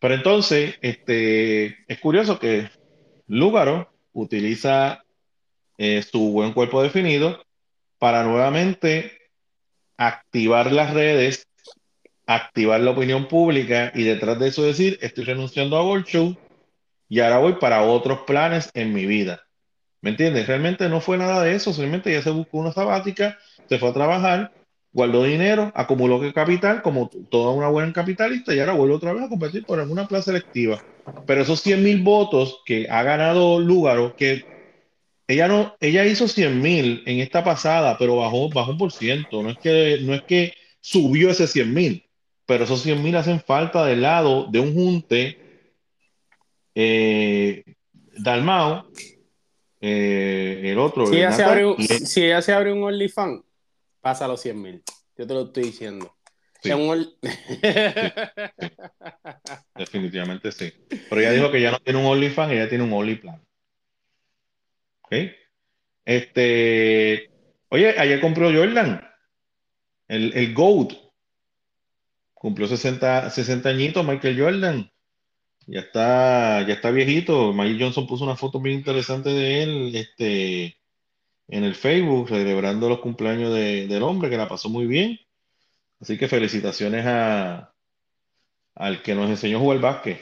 Pero 0.00 0.14
entonces, 0.14 0.76
este, 0.80 1.84
es 1.86 1.98
curioso 2.00 2.38
que 2.38 2.70
Lúgaro 3.26 3.92
utiliza 4.12 5.04
eh, 5.76 6.02
su 6.02 6.32
buen 6.32 6.52
cuerpo 6.52 6.82
definido 6.82 7.44
para 7.98 8.22
nuevamente 8.24 9.17
activar 9.98 10.72
las 10.72 10.94
redes, 10.94 11.46
activar 12.26 12.80
la 12.80 12.92
opinión 12.92 13.28
pública 13.28 13.92
y 13.94 14.04
detrás 14.04 14.38
de 14.38 14.48
eso 14.48 14.62
decir, 14.62 14.98
estoy 15.02 15.24
renunciando 15.24 15.76
a 15.76 15.82
Gold 15.82 16.06
Show 16.06 16.36
y 17.08 17.20
ahora 17.20 17.38
voy 17.38 17.54
para 17.54 17.82
otros 17.82 18.20
planes 18.26 18.70
en 18.74 18.94
mi 18.94 19.06
vida. 19.06 19.42
¿Me 20.00 20.10
entiendes? 20.10 20.46
Realmente 20.46 20.88
no 20.88 21.00
fue 21.00 21.18
nada 21.18 21.42
de 21.42 21.54
eso, 21.54 21.72
simplemente 21.72 22.12
ya 22.12 22.22
se 22.22 22.30
buscó 22.30 22.58
una 22.58 22.72
sabática, 22.72 23.36
se 23.68 23.78
fue 23.78 23.88
a 23.88 23.92
trabajar, 23.92 24.52
guardó 24.92 25.24
dinero, 25.24 25.72
acumuló 25.74 26.20
capital 26.32 26.82
como 26.82 27.10
toda 27.30 27.52
una 27.52 27.68
buena 27.68 27.92
capitalista 27.92 28.54
y 28.54 28.60
ahora 28.60 28.74
vuelve 28.74 28.94
otra 28.94 29.12
vez 29.12 29.24
a 29.24 29.28
competir 29.28 29.64
por 29.64 29.80
alguna 29.80 30.06
plaza 30.06 30.30
electiva. 30.30 30.80
Pero 31.26 31.42
esos 31.42 31.60
100 31.60 31.82
mil 31.82 32.02
votos 32.02 32.62
que 32.64 32.88
ha 32.88 33.02
ganado 33.02 33.58
Lúgaro, 33.58 34.14
que 34.16 34.44
ella 35.28 35.46
no, 35.46 35.76
ella 35.78 36.06
hizo 36.06 36.26
100 36.26 36.60
mil 36.60 37.02
en 37.04 37.20
esta 37.20 37.44
pasada, 37.44 37.98
pero 37.98 38.16
bajó, 38.16 38.48
bajó 38.48 38.72
un 38.72 38.78
por 38.78 38.92
ciento. 38.92 39.42
No 39.42 39.50
es 39.50 39.58
que, 39.58 39.98
no 40.00 40.14
es 40.14 40.22
que 40.22 40.54
subió 40.80 41.30
ese 41.30 41.46
100 41.46 41.74
mil, 41.74 42.08
pero 42.46 42.64
esos 42.64 42.80
100 42.82 43.02
mil 43.02 43.14
hacen 43.14 43.38
falta 43.38 43.84
del 43.84 44.00
lado 44.00 44.46
de 44.50 44.60
un 44.60 44.72
junte 44.72 45.38
eh, 46.74 47.62
Dalmao, 48.16 48.90
eh, 49.82 50.62
el 50.64 50.78
otro. 50.78 51.06
Si 51.06 51.16
ella, 51.16 51.32
se 51.32 51.44
abre 51.44 51.66
un, 51.66 51.76
si 51.76 52.24
ella 52.24 52.40
se 52.40 52.54
abre 52.54 52.72
un 52.72 52.82
OnlyFans, 52.82 53.42
pasa 54.00 54.26
los 54.26 54.40
100 54.40 54.62
mil. 54.62 54.82
Yo 55.18 55.26
te 55.26 55.34
lo 55.34 55.42
estoy 55.42 55.64
diciendo. 55.64 56.16
Definitivamente 59.76 60.52
sí. 60.52 60.72
Pero 61.10 61.20
ella 61.20 61.32
dijo 61.32 61.50
que 61.50 61.60
ya 61.60 61.70
no 61.70 61.80
tiene 61.80 61.98
un 61.98 62.06
OnlyFans, 62.06 62.52
ella 62.52 62.68
tiene 62.68 62.84
un 62.84 62.94
OnlyPlan. 62.94 63.47
Este, 66.04 67.30
oye, 67.68 67.98
ayer 67.98 68.20
compró 68.20 68.52
Jordan, 68.52 69.06
el, 70.08 70.32
el 70.34 70.54
GOAT. 70.54 70.92
Cumplió 72.34 72.68
60, 72.68 73.30
60 73.30 73.68
añitos 73.68 74.06
Michael 74.06 74.40
Jordan. 74.40 74.90
Ya 75.66 75.80
está, 75.80 76.66
ya 76.66 76.74
está 76.74 76.90
viejito. 76.90 77.52
Mike 77.52 77.78
Johnson 77.78 78.06
puso 78.06 78.24
una 78.24 78.36
foto 78.36 78.58
bien 78.58 78.78
interesante 78.78 79.28
de 79.28 79.62
él 79.62 79.96
este, 79.96 80.78
en 81.48 81.64
el 81.64 81.74
Facebook, 81.74 82.28
celebrando 82.30 82.88
los 82.88 83.00
cumpleaños 83.00 83.52
del 83.54 84.02
hombre, 84.02 84.30
que 84.30 84.38
la 84.38 84.48
pasó 84.48 84.70
muy 84.70 84.86
bien. 84.86 85.18
Así 86.00 86.16
que 86.16 86.28
felicitaciones 86.28 87.04
a, 87.06 87.74
al 88.74 89.02
que 89.02 89.14
nos 89.14 89.28
enseñó 89.28 89.58
a 89.58 89.60
jugar 89.60 89.80
básquet, 89.80 90.20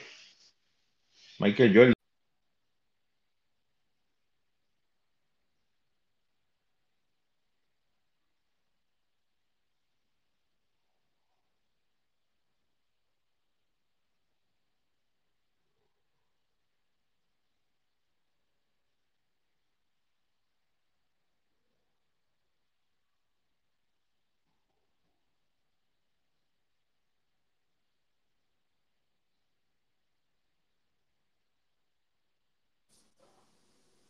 Michael 1.38 1.74
Jordan. 1.74 1.95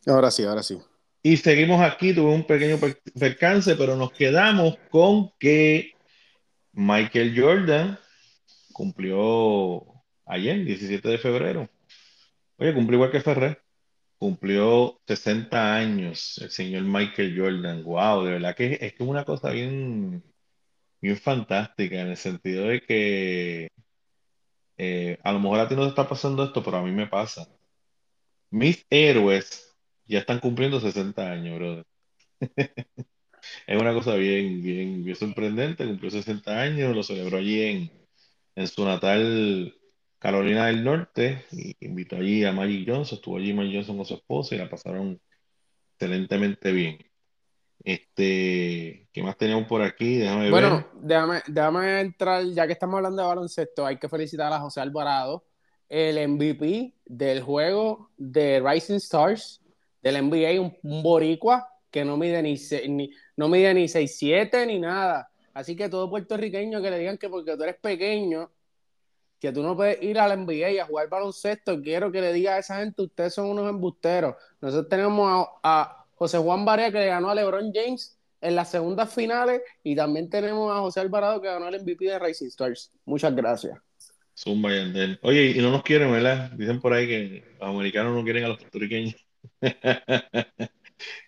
Ahora 0.07 0.31
sí, 0.31 0.43
ahora 0.43 0.63
sí. 0.63 0.79
Y 1.21 1.35
seguimos 1.37 1.81
aquí, 1.81 2.13
tuve 2.13 2.33
un 2.33 2.45
pequeño 2.45 2.77
percance, 3.19 3.75
pero 3.75 3.97
nos 3.97 4.11
quedamos 4.13 4.77
con 4.89 5.31
que 5.37 5.91
Michael 6.71 7.37
Jordan 7.37 7.99
cumplió 8.71 9.85
ayer, 10.25 10.63
17 10.63 11.09
de 11.09 11.17
febrero. 11.17 11.69
Oye, 12.57 12.73
cumplió 12.73 12.97
igual 12.97 13.11
que 13.11 13.21
Ferrer. 13.21 13.61
Cumplió 14.17 14.99
60 15.05 15.75
años 15.75 16.37
el 16.39 16.51
señor 16.51 16.83
Michael 16.83 17.37
Jordan. 17.37 17.83
Wow, 17.83 18.23
de 18.23 18.31
verdad 18.33 18.55
que 18.55 18.77
es, 18.79 18.93
que 18.93 19.03
una 19.03 19.25
cosa 19.25 19.51
bien, 19.51 20.23
bien 21.01 21.17
fantástica 21.17 21.99
en 21.99 22.07
el 22.09 22.17
sentido 22.17 22.65
de 22.65 22.81
que 22.81 23.69
eh, 24.77 25.19
a 25.23 25.31
lo 25.33 25.39
mejor 25.39 25.59
a 25.59 25.67
ti 25.67 25.75
no 25.75 25.83
te 25.83 25.89
está 25.89 26.07
pasando 26.07 26.43
esto, 26.45 26.63
pero 26.63 26.77
a 26.77 26.83
mí 26.83 26.91
me 26.91 27.07
pasa. 27.07 27.47
Mis 28.49 28.85
héroes 28.89 29.66
ya 30.07 30.19
están 30.19 30.39
cumpliendo 30.39 30.79
60 30.79 31.31
años, 31.31 31.57
brother. 31.57 31.85
Es 33.65 33.79
una 33.79 33.93
cosa 33.93 34.15
bien, 34.15 34.61
bien, 34.61 35.03
bien 35.03 35.15
sorprendente. 35.15 35.85
Cumplió 35.85 36.09
60 36.09 36.59
años, 36.59 36.95
lo 36.95 37.03
celebró 37.03 37.37
allí 37.37 37.89
en, 38.55 38.67
su 38.67 38.83
natal 38.83 39.75
Carolina 40.19 40.67
del 40.67 40.83
Norte. 40.83 41.45
Y 41.51 41.75
invitó 41.79 42.17
allí 42.17 42.43
a 42.43 42.51
Magic 42.51 42.87
Johnson. 42.87 43.17
Estuvo 43.17 43.37
allí 43.37 43.53
Magic 43.53 43.75
Johnson 43.75 43.97
con 43.97 44.05
su 44.05 44.15
esposa 44.15 44.55
y 44.55 44.57
la 44.57 44.69
pasaron 44.69 45.19
excelentemente 45.93 46.71
bien. 46.71 46.97
Este, 47.83 49.07
¿qué 49.13 49.23
más 49.23 49.37
teníamos 49.37 49.67
por 49.67 49.81
aquí? 49.81 50.17
Déjame 50.17 50.49
bueno, 50.49 50.85
Déjame, 50.95 51.41
déjame 51.47 52.01
entrar, 52.01 52.43
ya 52.45 52.67
que 52.67 52.73
estamos 52.73 52.97
hablando 52.97 53.21
de 53.21 53.27
baloncesto, 53.27 53.85
hay 53.85 53.97
que 53.97 54.09
felicitar 54.09 54.51
a 54.51 54.59
José 54.59 54.81
Alvarado, 54.81 55.45
el 55.87 56.27
MVP 56.27 56.95
del 57.05 57.41
juego 57.41 58.09
de 58.17 58.59
Rising 58.59 58.95
Stars 58.95 59.61
del 60.11 60.29
NBA, 60.29 60.61
un, 60.61 61.03
boricua 61.03 61.67
que 61.91 62.05
no 62.05 62.17
mide 62.17 62.41
ni, 62.41 62.55
ni 62.87 63.09
no 63.35 63.49
mide 63.49 63.73
ni 63.73 63.85
6'7 63.85 64.67
ni 64.67 64.79
nada. 64.79 65.29
Así 65.53 65.75
que 65.75 65.89
todo 65.89 66.09
puertorriqueño 66.09 66.81
que 66.81 66.91
le 66.91 66.99
digan 66.99 67.17
que 67.17 67.29
porque 67.29 67.55
tú 67.57 67.63
eres 67.63 67.77
pequeño, 67.77 68.51
que 69.39 69.51
tú 69.51 69.63
no 69.63 69.75
puedes 69.75 70.01
ir 70.03 70.19
a 70.19 70.27
la 70.27 70.35
NBA 70.35 70.81
a 70.81 70.85
jugar 70.85 71.09
baloncesto. 71.09 71.81
Quiero 71.81 72.11
que 72.11 72.21
le 72.21 72.33
diga 72.33 72.55
a 72.55 72.59
esa 72.59 72.77
gente, 72.77 73.01
ustedes 73.01 73.33
son 73.33 73.49
unos 73.49 73.69
embusteros. 73.69 74.35
Nosotros 74.61 74.89
tenemos 74.89 75.47
a, 75.63 76.05
José 76.15 76.39
Juan 76.39 76.65
Barea 76.65 76.91
que 76.91 76.97
le 76.97 77.05
ganó 77.07 77.29
a 77.29 77.35
LeBron 77.35 77.71
James 77.71 78.17
en 78.41 78.55
las 78.55 78.71
segundas 78.71 79.13
finales 79.13 79.61
y 79.83 79.95
también 79.95 80.31
tenemos 80.31 80.75
a 80.75 80.79
José 80.79 80.99
Alvarado 80.99 81.39
que 81.39 81.47
ganó 81.47 81.67
el 81.67 81.79
MVP 81.81 82.05
de 82.05 82.17
Racing 82.17 82.47
Stars. 82.47 82.91
Muchas 83.05 83.35
gracias. 83.35 83.77
Zumba 84.35 84.69
Oye, 85.21 85.53
y 85.55 85.61
no 85.61 85.71
nos 85.71 85.83
quieren, 85.83 86.11
¿verdad? 86.11 86.51
Dicen 86.51 86.79
por 86.79 86.93
ahí 86.93 87.07
que 87.07 87.43
los 87.59 87.69
americanos 87.69 88.15
no 88.15 88.23
quieren 88.23 88.45
a 88.45 88.47
los 88.47 88.57
puertorriqueños. 88.57 89.26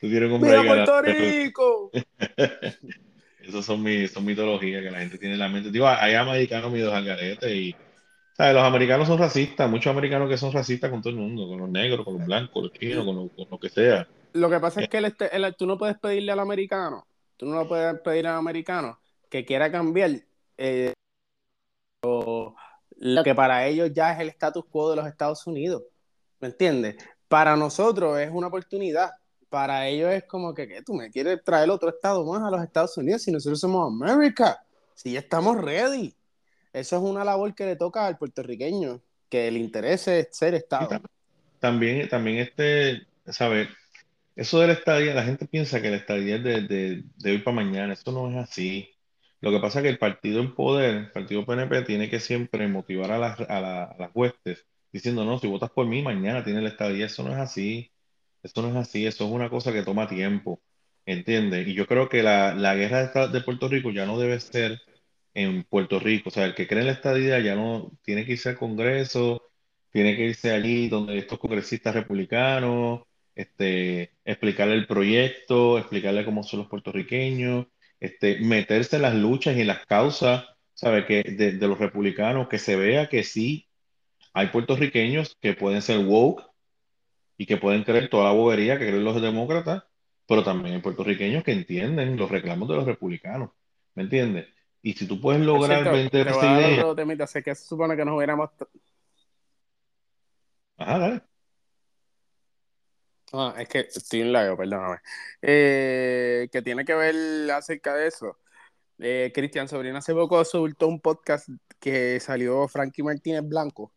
Tú 0.02 0.08
quieres 0.08 0.30
comprar 0.30 0.66
Puerto 0.66 1.02
Rico! 1.02 1.92
Esas 3.42 3.66
son, 3.66 3.82
mi, 3.82 4.08
son 4.08 4.26
mitologías 4.26 4.84
que 4.84 4.92
la 4.92 5.00
gente 5.00 5.18
tiene 5.18 5.34
en 5.34 5.40
la 5.40 5.50
mente. 5.50 5.72
Digo, 5.72 5.88
hay 5.88 6.14
americanos 6.14 6.72
miedos 6.72 6.94
al 6.94 7.06
garete 7.06 7.56
y 7.56 7.76
¿sabes? 8.34 8.54
los 8.54 8.64
americanos 8.64 9.08
son 9.08 9.18
racistas, 9.18 9.70
muchos 9.70 9.92
americanos 9.92 10.30
que 10.30 10.38
son 10.38 10.52
racistas 10.52 10.92
con 10.92 11.02
todo 11.02 11.12
el 11.12 11.20
mundo, 11.20 11.48
con 11.48 11.58
los 11.58 11.70
negros, 11.70 12.06
con 12.06 12.20
los 12.20 12.26
blancos, 12.26 12.54
con 12.54 12.64
los 12.64 12.74
chinos, 12.74 13.06
con 13.06 13.32
lo, 13.50 13.60
que 13.60 13.70
sea. 13.70 14.08
Lo 14.34 14.50
que 14.50 14.60
pasa 14.60 14.82
es 14.82 14.90
que 14.90 15.00
este, 15.00 15.30
tú 15.58 15.66
no 15.66 15.78
puedes 15.78 15.98
pedirle 15.98 16.32
al 16.32 16.40
americano, 16.40 17.08
tú 17.38 17.48
no 17.48 17.56
lo 17.56 17.68
puedes 17.68 18.00
pedir 18.02 18.28
al 18.28 18.36
americano 18.36 19.00
que 19.30 19.46
quiera 19.46 19.72
cambiar 19.72 20.12
eh, 20.58 20.94
lo 22.02 23.24
que 23.24 23.36
para 23.36 23.66
ellos 23.68 23.92
ya 23.94 24.14
es 24.14 24.20
el 24.20 24.30
status 24.30 24.66
quo 24.66 24.90
de 24.90 24.98
los 24.98 25.08
Estados 25.08 25.46
Unidos. 25.48 25.84
¿Me 26.40 26.50
entiendes? 26.50 26.98
Para 27.30 27.56
nosotros 27.56 28.20
es 28.20 28.30
una 28.32 28.48
oportunidad. 28.48 29.12
Para 29.50 29.88
ellos 29.88 30.12
es 30.12 30.26
como 30.26 30.54
que, 30.54 30.68
¿qué? 30.68 30.82
tú 30.82 30.94
me 30.94 31.10
quieres 31.10 31.42
traer 31.44 31.70
otro 31.70 31.90
estado 31.90 32.26
más 32.26 32.44
a 32.44 32.52
los 32.52 32.62
Estados 32.62 32.98
Unidos 32.98 33.24
si 33.24 33.32
nosotros 33.32 33.60
somos 33.60 33.88
América, 33.88 34.62
si 34.94 35.14
ya 35.14 35.20
estamos 35.20 35.58
ready. 35.62 36.14
Eso 36.74 36.98
es 36.98 37.02
una 37.02 37.24
labor 37.24 37.56
que 37.56 37.66
le 37.66 37.76
toca 37.76 38.06
al 38.06 38.18
puertorriqueño, 38.18 39.02
que 39.30 39.50
le 39.50 39.60
interese 39.60 40.28
ser 40.32 40.56
estado. 40.56 41.02
También, 41.60 42.08
también 42.10 42.38
este, 42.38 43.08
¿sabes? 43.28 43.70
Eso 44.36 44.60
de 44.60 44.68
la 44.68 44.74
estadía, 44.74 45.14
la 45.14 45.24
gente 45.24 45.46
piensa 45.46 45.82
que 45.82 45.90
la 45.90 45.98
estadía 45.98 46.38
es 46.38 46.44
de, 46.44 47.04
de, 47.16 47.32
hoy 47.32 47.40
para 47.40 47.56
mañana. 47.56 47.94
Eso 47.94 48.12
no 48.12 48.30
es 48.30 48.38
así. 48.38 48.90
Lo 49.42 49.52
que 49.52 49.60
pasa 49.60 49.80
es 49.80 49.84
que 49.84 49.90
el 49.90 50.00
partido 50.00 50.40
en 50.40 50.56
poder, 50.56 50.96
el 50.96 51.12
partido 51.12 51.46
PNP, 51.46 51.82
tiene 51.84 52.10
que 52.10 52.20
siempre 52.20 52.68
motivar 52.68 53.12
a 53.12 53.18
las, 53.18 53.40
a, 53.42 53.96
las 53.98 54.12
huestes 54.14 54.66
diciendo, 54.92 55.26
no, 55.26 55.40
si 55.40 55.48
votas 55.48 55.72
por 55.72 55.88
mí, 55.88 56.02
mañana 56.02 56.44
tiene 56.44 56.62
la 56.62 56.70
estadía. 56.70 57.06
Eso 57.08 57.24
no 57.24 57.32
es 57.32 57.38
así. 57.38 57.92
Eso 58.44 58.62
no 58.62 58.70
es 58.70 58.76
así. 58.76 59.06
Eso 59.06 59.26
es 59.26 59.32
una 59.32 59.50
cosa 59.50 59.74
que 59.74 59.84
toma 59.84 60.08
tiempo. 60.08 60.62
¿Entiendes? 61.06 61.68
Y 61.68 61.74
yo 61.74 61.88
creo 61.88 62.10
que 62.10 62.24
la, 62.24 62.54
la 62.54 62.76
guerra 62.76 63.08
de, 63.08 63.28
de, 63.30 63.42
Puerto 63.42 63.68
Rico 63.68 63.92
ya 63.92 64.06
no 64.06 64.20
debe 64.20 64.40
ser 64.40 64.82
en 65.34 65.64
Puerto 65.64 66.00
Rico. 66.00 66.30
O 66.30 66.32
sea, 66.32 66.46
el 66.46 66.56
que 66.56 66.68
cree 66.68 66.82
en 66.82 66.88
la 66.88 66.94
estadía 66.94 67.40
ya 67.40 67.56
no 67.56 67.92
tiene 68.04 68.26
que 68.26 68.34
irse 68.34 68.50
al 68.50 68.58
Congreso, 68.58 69.44
tiene 69.92 70.16
que 70.16 70.26
irse 70.28 70.52
allí 70.52 70.90
donde 70.90 71.18
estos 71.18 71.40
congresistas 71.40 71.96
republicanos, 71.96 73.04
este, 73.36 74.14
explicarle 74.26 74.76
el 74.76 74.88
proyecto, 74.88 75.78
explicarle 75.80 76.26
cómo 76.26 76.44
son 76.44 76.60
los 76.62 76.70
puertorriqueños 76.70 77.68
este, 78.00 78.40
meterse 78.40 78.96
en 78.98 79.02
las 79.04 79.16
luchas 79.16 79.56
y 79.58 79.62
en 79.62 79.68
las 79.68 79.86
causas, 79.86 80.46
¿sabe? 80.74 81.06
Que 81.06 81.24
de, 81.24 81.54
los 81.68 81.80
republicanos, 81.80 82.48
que 82.48 82.60
se 82.60 82.76
vea 82.76 83.10
que 83.10 83.24
sí 83.24 83.69
hay 84.34 84.48
puertorriqueños 84.48 85.38
que 85.42 85.54
pueden 85.54 85.82
ser 85.82 86.06
woke 86.06 86.44
y 87.38 87.46
que 87.46 87.58
pueden 87.58 87.84
creer 87.84 88.10
toda 88.10 88.26
la 88.26 88.32
bobería 88.32 88.78
que 88.78 88.88
creen 88.88 89.04
los 89.04 89.22
demócratas, 89.22 89.84
pero 90.28 90.44
también 90.44 90.76
hay 90.76 90.82
puertorriqueños 90.82 91.44
que 91.44 91.54
entienden 91.54 92.18
los 92.18 92.30
reclamos 92.30 92.68
de 92.70 92.76
los 92.76 92.86
republicanos, 92.86 93.52
¿me 93.96 94.04
entiendes? 94.04 94.48
Y 94.82 94.94
si 94.94 95.08
tú 95.08 95.20
puedes 95.20 95.42
lograr 95.42 95.92
vender 95.92 96.28
esa 96.28 96.60
idea... 96.60 97.28
sé 97.28 97.44
que 97.44 97.56
se 97.56 97.66
supone 97.66 97.96
que 97.96 98.06
nos 98.06 98.16
hubiéramos... 98.16 98.50
Ajá, 100.78 101.00
dale. 101.00 101.22
Ah, 103.32 103.54
es 103.60 103.68
que 103.68 103.80
estoy 103.80 104.22
en 104.22 104.34
lago, 104.34 104.58
perdóname. 104.58 104.98
Eh, 105.42 106.50
que 106.52 106.62
tiene 106.62 106.84
que 106.86 106.96
ver 106.96 107.52
acerca 107.52 107.94
de 107.94 108.08
eso. 108.08 108.38
Eh, 108.98 109.32
Cristian 109.34 109.68
Sobrino 109.68 109.98
hace 109.98 110.14
poco 110.14 110.44
soltó 110.44 110.88
un 110.88 111.00
podcast 111.00 111.48
que 111.80 112.20
salió 112.20 112.68
Frankie 112.68 113.04
Martínez 113.04 113.48
Blanco 113.48 113.94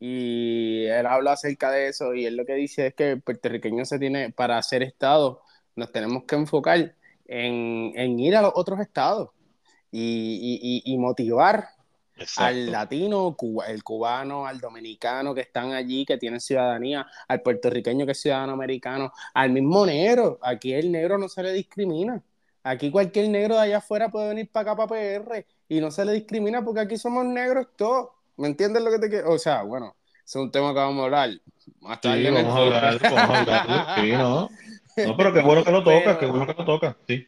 y 0.00 0.84
él 0.86 1.06
habla 1.06 1.32
acerca 1.32 1.70
de 1.70 1.88
eso 1.88 2.14
y 2.14 2.26
él 2.26 2.36
lo 2.36 2.44
que 2.46 2.54
dice 2.54 2.88
es 2.88 2.94
que 2.94 3.12
el 3.12 3.22
puertorriqueño 3.22 3.84
se 3.84 3.98
tiene, 3.98 4.30
para 4.32 4.62
ser 4.62 4.82
Estado, 4.82 5.42
nos 5.76 5.92
tenemos 5.92 6.24
que 6.24 6.36
enfocar 6.36 6.94
en, 7.26 7.92
en 7.96 8.18
ir 8.20 8.36
a 8.36 8.42
los 8.42 8.52
otros 8.54 8.80
estados 8.80 9.30
y, 9.90 10.82
y, 10.84 10.92
y 10.92 10.98
motivar 10.98 11.68
al 12.36 12.70
latino, 12.72 13.36
el 13.66 13.84
cubano, 13.84 14.46
al 14.46 14.60
dominicano 14.60 15.34
que 15.34 15.42
están 15.42 15.72
allí, 15.72 16.04
que 16.04 16.18
tienen 16.18 16.40
ciudadanía, 16.40 17.06
al 17.28 17.42
puertorriqueño 17.42 18.06
que 18.06 18.12
es 18.12 18.20
ciudadano 18.20 18.52
americano, 18.54 19.12
al 19.34 19.50
mismo 19.50 19.86
negro. 19.86 20.38
Aquí 20.42 20.72
el 20.72 20.90
negro 20.90 21.18
no 21.18 21.28
se 21.28 21.42
le 21.42 21.52
discrimina. 21.52 22.22
Aquí 22.64 22.90
cualquier 22.90 23.28
negro 23.30 23.54
de 23.56 23.62
allá 23.62 23.78
afuera 23.78 24.10
puede 24.10 24.28
venir 24.30 24.50
para 24.50 24.72
acá, 24.72 24.88
para 24.88 24.88
PR, 24.88 25.46
y 25.68 25.80
no 25.80 25.90
se 25.90 26.04
le 26.04 26.12
discrimina 26.12 26.64
porque 26.64 26.80
aquí 26.80 26.96
somos 26.98 27.24
negros 27.24 27.68
todos. 27.76 28.10
¿Me 28.38 28.46
entiendes 28.46 28.82
lo 28.82 28.90
que 28.90 29.00
te 29.00 29.08
quiero? 29.10 29.32
O 29.32 29.38
sea, 29.38 29.64
bueno, 29.64 29.96
es 30.24 30.34
un 30.36 30.50
tema 30.50 30.72
que 30.72 30.78
vamos 30.78 31.02
a 31.02 31.04
hablar 31.06 31.30
más 31.80 32.00
tarde. 32.00 32.30
vamos, 32.30 32.54
a 32.54 32.58
hablar, 32.58 32.98
vamos 33.02 33.18
a 33.18 33.40
hablar, 33.40 34.00
sí, 34.00 34.12
¿no? 34.12 34.48
No, 35.06 35.16
pero 35.16 35.32
qué 35.32 35.42
bueno 35.42 35.64
que 35.64 35.72
lo 35.72 35.82
toca, 35.82 36.18
qué 36.18 36.26
bueno 36.26 36.46
que 36.46 36.54
lo 36.54 36.64
toca, 36.64 36.96
sí. 37.06 37.26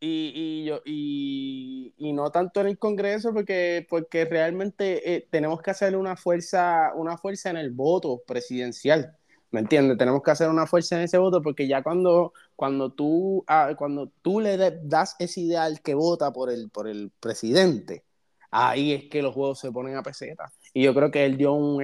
Y, 0.00 0.32
y, 0.34 0.64
yo, 0.64 0.80
y, 0.84 1.92
y, 1.98 2.12
no 2.12 2.30
tanto 2.30 2.60
en 2.60 2.68
el 2.68 2.78
Congreso, 2.78 3.34
porque, 3.34 3.86
porque 3.88 4.24
realmente 4.24 5.14
eh, 5.14 5.28
tenemos 5.30 5.60
que 5.60 5.72
hacer 5.72 5.96
una 5.96 6.16
fuerza, 6.16 6.92
una 6.94 7.18
fuerza 7.18 7.50
en 7.50 7.56
el 7.58 7.70
voto 7.70 8.22
presidencial. 8.26 9.14
¿Me 9.50 9.60
entiendes? 9.60 9.98
Tenemos 9.98 10.22
que 10.22 10.30
hacer 10.30 10.48
una 10.48 10.66
fuerza 10.66 10.96
en 10.96 11.02
ese 11.02 11.18
voto 11.18 11.42
porque 11.42 11.66
ya 11.66 11.82
cuando, 11.82 12.32
cuando, 12.54 12.92
tú, 12.92 13.44
ah, 13.46 13.74
cuando 13.76 14.10
tú 14.22 14.40
le 14.40 14.56
das 14.82 15.16
ese 15.18 15.40
ideal 15.40 15.80
que 15.82 15.94
vota 15.94 16.32
por 16.32 16.50
el, 16.50 16.70
por 16.70 16.86
el 16.86 17.10
presidente, 17.18 18.04
ahí 18.50 18.92
es 18.92 19.04
que 19.04 19.22
los 19.22 19.34
juegos 19.34 19.58
se 19.60 19.72
ponen 19.72 19.96
a 19.96 20.02
peseta. 20.02 20.52
Y 20.72 20.82
yo 20.82 20.94
creo 20.94 21.10
que 21.10 21.24
él 21.24 21.36
dio 21.36 21.52
un, 21.52 21.82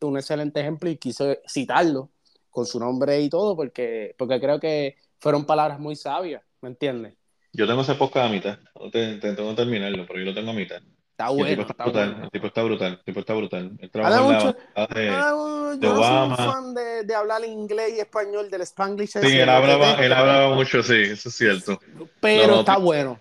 un 0.00 0.16
excelente 0.16 0.60
ejemplo 0.60 0.90
y 0.90 0.96
quiso 0.96 1.36
citarlo 1.48 2.10
con 2.50 2.66
su 2.66 2.80
nombre 2.80 3.20
y 3.20 3.28
todo 3.28 3.54
porque, 3.56 4.14
porque 4.16 4.40
creo 4.40 4.58
que 4.58 4.96
fueron 5.18 5.44
palabras 5.44 5.78
muy 5.78 5.96
sabias, 5.96 6.42
¿me 6.60 6.68
entiendes? 6.70 7.14
Yo 7.52 7.66
tengo 7.66 7.82
ese 7.82 7.94
podcast 7.94 8.26
a 8.26 8.28
mitad. 8.28 8.58
Tengo 8.92 9.50
que 9.50 9.54
terminarlo, 9.56 10.06
pero 10.06 10.18
yo 10.20 10.26
lo 10.26 10.34
tengo 10.34 10.50
a 10.50 10.54
mitad. 10.54 10.82
Está 11.10 11.30
bueno. 11.30 11.46
El 11.46 11.56
tipo 11.56 11.70
está, 11.70 11.84
brutal, 11.84 12.10
bueno. 12.10 12.24
el 12.24 12.30
tipo 12.30 12.46
está 12.46 12.62
brutal, 12.62 12.92
el 12.92 13.04
tipo 13.04 13.20
está 13.20 13.34
brutal. 13.34 13.72
El 13.78 13.90
trabajo 13.90 14.24
mucho, 14.30 14.56
de, 14.94 15.00
de 15.00 15.86
yo 15.86 15.94
Obama. 15.94 16.36
soy 16.36 16.46
un 16.46 16.52
fan 16.52 16.74
de, 16.74 17.04
de, 17.04 17.14
hablar 17.14 17.42
inglés 17.46 17.94
y 17.96 18.00
español, 18.00 18.50
del 18.50 18.60
Spanglish. 18.60 19.12
Sí, 19.12 19.38
él 19.38 19.48
hablaba, 19.48 19.94
él 19.94 20.12
hablaba 20.12 20.54
mucho, 20.54 20.82
sí, 20.82 21.02
eso 21.04 21.30
es 21.30 21.34
cierto. 21.34 21.80
Pero 22.20 22.60
está 22.60 22.76
bueno. 22.76 23.18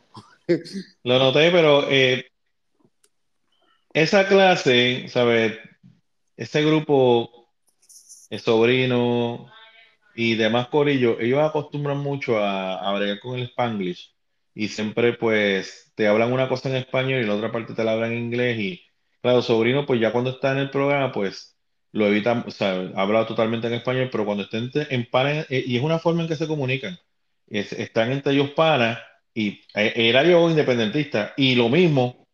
Lo 1.03 1.19
noté, 1.19 1.51
pero 1.51 1.89
eh, 1.89 2.25
esa 3.95 4.27
clase, 4.27 5.08
¿sabes? 5.08 5.58
Ese 6.36 6.63
grupo, 6.65 7.49
el 8.29 8.39
sobrino 8.41 9.49
y 10.15 10.36
demás 10.36 10.67
corillos, 10.67 11.17
ellos 11.21 11.39
acostumbran 11.39 11.99
mucho 11.99 12.38
a, 12.39 12.75
a 12.75 12.93
bregar 12.97 13.19
con 13.21 13.39
el 13.39 13.45
Spanglish 13.45 14.13
y 14.53 14.67
siempre 14.67 15.13
pues 15.13 15.93
te 15.95 16.08
hablan 16.08 16.34
una 16.34 16.49
cosa 16.49 16.69
en 16.69 16.75
español 16.75 17.21
y 17.21 17.25
la 17.25 17.36
otra 17.36 17.51
parte 17.53 17.73
te 17.73 17.84
la 17.86 17.93
hablan 17.93 18.12
en 18.12 18.25
inglés 18.25 18.60
y 18.60 18.81
claro, 19.21 19.41
sobrino 19.41 19.86
pues 19.86 20.01
ya 20.01 20.12
cuando 20.12 20.31
está 20.31 20.51
en 20.51 20.58
el 20.60 20.69
programa 20.71 21.13
pues 21.13 21.58
lo 21.93 22.08
evita, 22.08 22.43
o 22.45 22.51
sea, 22.51 22.91
habla 22.95 23.25
totalmente 23.25 23.67
en 23.67 23.75
español, 23.75 24.10
pero 24.12 24.25
cuando 24.25 24.43
estén 24.43 24.69
en 24.89 25.10
pana, 25.10 25.45
eh, 25.49 25.63
y 25.65 25.77
es 25.77 25.84
una 25.84 25.99
forma 25.99 26.23
en 26.23 26.27
que 26.27 26.36
se 26.36 26.47
comunican, 26.47 26.99
están 27.47 28.12
entre 28.12 28.34
ellos 28.34 28.51
panas 28.51 28.99
y 29.34 29.62
el 29.73 30.17
área 30.17 30.38
independentista 30.41 31.34
y 31.38 31.55
lo 31.55 31.69
mismo, 31.69 32.24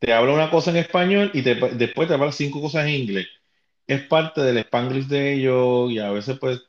te 0.00 0.12
habla 0.12 0.32
una 0.32 0.50
cosa 0.50 0.70
en 0.70 0.78
español 0.78 1.30
y 1.32 1.42
después 1.42 2.08
te 2.08 2.14
habla 2.14 2.32
cinco 2.32 2.60
cosas 2.60 2.86
en 2.86 2.94
inglés. 2.94 3.28
Es 3.86 4.02
parte 4.02 4.40
del 4.40 4.58
spanglish 4.58 5.06
de 5.06 5.34
ellos 5.34 5.92
y 5.92 6.00
a 6.00 6.10
veces 6.10 6.36
pues, 6.40 6.60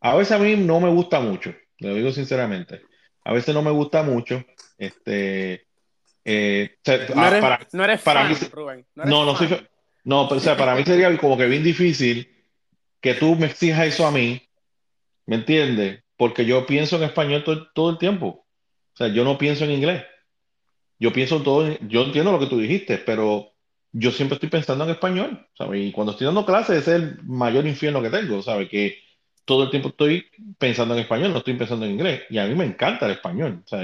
a 0.00 0.16
veces 0.16 0.32
a 0.32 0.38
mí 0.38 0.56
no 0.56 0.80
me 0.80 0.88
gusta 0.88 1.20
mucho, 1.20 1.54
lo 1.78 1.94
digo 1.94 2.10
sinceramente 2.10 2.82
a 3.24 3.32
veces 3.32 3.54
no 3.54 3.62
me 3.62 3.70
gusta 3.70 4.02
mucho. 4.02 4.44
Este, 4.78 5.66
eh, 6.24 6.76
no, 7.14 7.26
eres, 7.26 7.40
para, 7.40 7.66
no 7.72 7.84
eres 7.84 8.02
para 8.02 8.22
fan, 8.22 8.30
mí, 8.30 8.48
Rubén. 8.50 8.86
No, 8.94 9.24
no, 9.24 9.36
soy, 9.36 9.48
no, 10.04 10.26
pero 10.28 10.38
o 10.38 10.42
sea, 10.42 10.56
para 10.56 10.74
mí 10.74 10.84
sería 10.84 11.16
como 11.18 11.36
que 11.36 11.46
bien 11.46 11.62
difícil 11.62 12.28
que 13.00 13.14
tú 13.14 13.36
me 13.36 13.46
exijas 13.46 13.86
eso 13.86 14.06
a 14.06 14.10
mí, 14.10 14.42
¿me 15.26 15.36
entiendes? 15.36 16.02
Porque 16.16 16.44
yo 16.44 16.66
pienso 16.66 16.96
en 16.96 17.04
español 17.04 17.44
todo, 17.44 17.68
todo, 17.72 17.90
el 17.90 17.98
tiempo. 17.98 18.46
O 18.92 18.96
sea, 18.96 19.08
yo 19.08 19.24
no 19.24 19.38
pienso 19.38 19.64
en 19.64 19.70
inglés. 19.70 20.04
Yo 21.00 21.12
pienso 21.12 21.42
todo, 21.42 21.66
yo 21.88 22.04
entiendo 22.04 22.30
lo 22.30 22.38
que 22.38 22.46
tú 22.46 22.58
dijiste, 22.58 22.98
pero 22.98 23.52
yo 23.92 24.12
siempre 24.12 24.34
estoy 24.34 24.50
pensando 24.50 24.84
en 24.84 24.90
español, 24.90 25.48
¿sabes? 25.54 25.82
Y 25.88 25.92
cuando 25.92 26.12
estoy 26.12 26.26
dando 26.26 26.46
clases, 26.46 26.78
ese 26.78 26.96
es 26.96 27.02
el 27.02 27.22
mayor 27.24 27.66
infierno 27.66 28.02
que 28.02 28.10
tengo, 28.10 28.42
¿sabes? 28.42 28.68
Que 28.68 28.98
todo 29.44 29.64
el 29.64 29.70
tiempo 29.70 29.88
estoy 29.88 30.26
pensando 30.58 30.94
en 30.94 31.00
español, 31.00 31.32
no 31.32 31.38
estoy 31.38 31.54
pensando 31.54 31.86
en 31.86 31.92
inglés. 31.92 32.22
Y 32.30 32.38
a 32.38 32.46
mí 32.46 32.54
me 32.54 32.64
encanta 32.66 33.06
el 33.06 33.12
español. 33.12 33.62
Sea, 33.66 33.82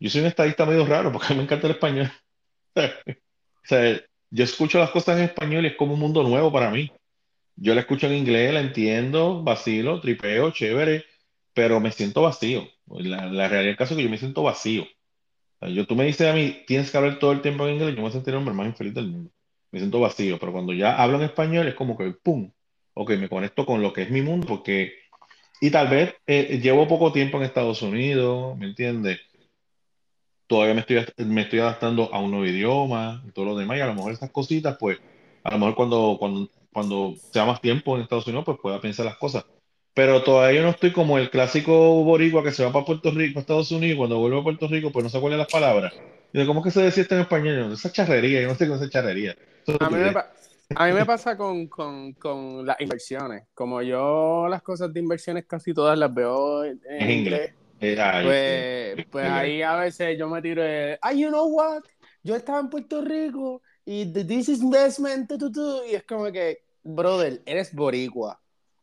yo 0.00 0.10
soy 0.10 0.22
un 0.22 0.26
estadista 0.28 0.66
medio 0.66 0.86
raro 0.86 1.12
porque 1.12 1.28
a 1.28 1.30
mí 1.30 1.36
me 1.36 1.42
encanta 1.44 1.66
el 1.66 1.74
español. 1.74 2.10
o 2.76 2.80
sea, 3.64 4.00
yo 4.30 4.44
escucho 4.44 4.78
las 4.78 4.90
cosas 4.90 5.18
en 5.18 5.24
español 5.24 5.64
y 5.64 5.68
es 5.68 5.76
como 5.76 5.94
un 5.94 6.00
mundo 6.00 6.22
nuevo 6.22 6.50
para 6.52 6.70
mí. 6.70 6.90
Yo 7.56 7.74
la 7.74 7.82
escucho 7.82 8.06
en 8.06 8.14
inglés, 8.14 8.54
la 8.54 8.60
entiendo, 8.60 9.42
vacilo, 9.42 10.00
tripeo, 10.00 10.50
chévere, 10.52 11.04
pero 11.54 11.80
me 11.80 11.92
siento 11.92 12.22
vacío. 12.22 12.68
La, 12.86 13.26
la 13.26 13.48
realidad 13.48 13.70
del 13.70 13.76
caso 13.76 13.94
es 13.94 13.98
que 13.98 14.04
yo 14.04 14.10
me 14.10 14.18
siento 14.18 14.42
vacío. 14.42 14.86
Yo, 15.68 15.86
tú 15.86 15.94
me 15.94 16.04
dices 16.04 16.26
a 16.26 16.32
mí, 16.32 16.62
tienes 16.66 16.90
que 16.90 16.96
hablar 16.96 17.18
todo 17.18 17.32
el 17.32 17.42
tiempo 17.42 17.66
en 17.66 17.74
inglés, 17.74 17.94
yo 17.94 18.02
me 18.02 18.10
sentiría 18.10 18.36
el 18.36 18.38
hombre 18.38 18.54
más 18.54 18.66
infeliz 18.66 18.94
del 18.94 19.08
mundo. 19.08 19.30
Me 19.70 19.78
siento 19.78 20.00
vacío, 20.00 20.38
pero 20.38 20.52
cuando 20.52 20.72
ya 20.72 20.96
hablo 21.00 21.18
en 21.18 21.24
español 21.24 21.68
es 21.68 21.74
como 21.74 21.98
que, 21.98 22.10
¡pum! 22.12 22.50
Ok, 22.94 23.10
me 23.12 23.28
conecto 23.28 23.66
con 23.66 23.82
lo 23.82 23.92
que 23.92 24.02
es 24.02 24.10
mi 24.10 24.22
mundo, 24.22 24.46
porque, 24.46 24.94
y 25.60 25.70
tal 25.70 25.88
vez 25.88 26.14
eh, 26.26 26.58
llevo 26.62 26.88
poco 26.88 27.12
tiempo 27.12 27.36
en 27.36 27.44
Estados 27.44 27.82
Unidos, 27.82 28.56
¿me 28.56 28.66
entiendes? 28.66 29.20
Todavía 30.46 30.74
me 30.74 30.80
estoy, 30.80 31.04
me 31.26 31.42
estoy 31.42 31.60
adaptando 31.60 32.12
a 32.12 32.18
un 32.20 32.30
nuevo 32.30 32.46
idioma 32.46 33.22
y 33.28 33.30
todo 33.32 33.44
lo 33.44 33.56
demás, 33.56 33.76
y 33.76 33.80
a 33.82 33.86
lo 33.86 33.94
mejor 33.94 34.12
estas 34.12 34.30
cositas, 34.30 34.76
pues, 34.80 34.98
a 35.44 35.50
lo 35.52 35.58
mejor 35.58 35.74
cuando, 35.74 36.16
cuando, 36.18 36.48
cuando 36.72 37.14
sea 37.32 37.44
más 37.44 37.60
tiempo 37.60 37.96
en 37.96 38.02
Estados 38.02 38.26
Unidos, 38.26 38.46
pues 38.46 38.58
pueda 38.60 38.80
pensar 38.80 39.04
las 39.04 39.18
cosas. 39.18 39.44
Pero 39.94 40.22
todavía 40.22 40.62
no 40.62 40.70
estoy 40.70 40.92
como 40.92 41.18
el 41.18 41.30
clásico 41.30 42.04
boricua 42.04 42.42
que 42.44 42.52
se 42.52 42.64
va 42.64 42.72
para 42.72 42.84
Puerto 42.84 43.10
Rico, 43.10 43.40
Estados 43.40 43.70
Unidos, 43.72 43.98
cuando 43.98 44.18
vuelve 44.18 44.38
a 44.38 44.42
Puerto 44.42 44.68
Rico, 44.68 44.92
pues 44.92 45.02
no 45.02 45.10
se 45.10 45.18
acuerdan 45.18 45.38
las 45.38 45.50
palabras. 45.50 45.92
Y 46.32 46.46
¿cómo 46.46 46.60
es 46.60 46.64
que 46.64 46.70
se 46.70 46.82
decía 46.82 47.02
esto 47.02 47.16
en 47.16 47.22
español? 47.22 47.72
Esa 47.72 47.90
charrería, 47.90 48.40
yo 48.40 48.48
no 48.48 48.54
sé 48.54 48.66
qué 48.66 48.74
es 48.74 48.80
esa 48.80 48.90
charrería. 48.90 49.36
A 49.80 49.90
mí 49.90 49.98
me, 49.98 50.14
a 50.76 50.86
mí 50.86 50.92
me 50.92 51.04
pasa 51.04 51.36
con, 51.36 51.66
con, 51.66 52.12
con 52.12 52.64
las 52.64 52.80
inversiones. 52.80 53.42
Como 53.52 53.82
yo 53.82 54.46
las 54.48 54.62
cosas 54.62 54.92
de 54.92 55.00
inversiones 55.00 55.44
casi 55.46 55.74
todas 55.74 55.98
las 55.98 56.14
veo 56.14 56.64
en, 56.64 56.80
en 56.88 57.10
inglés. 57.10 57.54
Eh, 57.82 58.92
pues, 58.94 59.06
pues 59.10 59.26
ahí 59.26 59.62
a 59.62 59.74
veces 59.76 60.16
yo 60.18 60.28
me 60.28 60.42
tiro 60.42 60.62
de, 60.62 60.98
ah, 61.00 61.12
you 61.12 61.28
know 61.28 61.48
what, 61.48 61.82
yo 62.22 62.36
estaba 62.36 62.60
en 62.60 62.68
Puerto 62.68 63.02
Rico 63.02 63.62
y 63.86 64.12
this 64.12 64.50
is 64.50 64.60
investment, 64.60 65.28
tu, 65.38 65.50
tu", 65.50 65.84
y 65.90 65.94
es 65.94 66.04
como 66.04 66.30
que, 66.30 66.58
brother, 66.82 67.40
eres 67.46 67.74
boricua, 67.74 68.38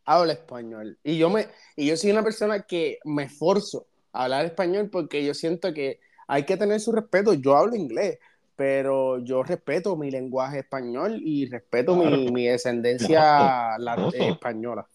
habla 0.07 0.33
español. 0.33 0.99
Y 1.03 1.19
yo, 1.19 1.29
me, 1.29 1.47
y 1.77 1.87
yo 1.87 1.97
soy 1.97 2.11
una 2.11 2.23
persona 2.23 2.63
que 2.63 2.99
me 3.05 3.25
esforzo 3.25 3.87
a 4.13 4.25
hablar 4.25 4.45
español 4.45 4.89
porque 4.91 5.25
yo 5.25 5.35
siento 5.35 5.73
que 5.73 5.99
hay 6.27 6.45
que 6.45 6.57
tener 6.57 6.79
su 6.81 6.93
respeto. 6.93 7.33
Yo 7.35 7.57
hablo 7.57 7.75
inglés, 7.75 8.19
pero 8.55 9.19
yo 9.23 9.43
respeto 9.43 9.95
mi 9.97 10.11
lenguaje 10.11 10.59
español 10.59 11.19
y 11.23 11.47
respeto 11.49 11.95
Claro. 11.95 12.17
mi, 12.17 12.31
mi 12.31 12.47
descendencia 12.47 13.77
la- 13.79 14.09
eh, 14.13 14.29
española. 14.29 14.87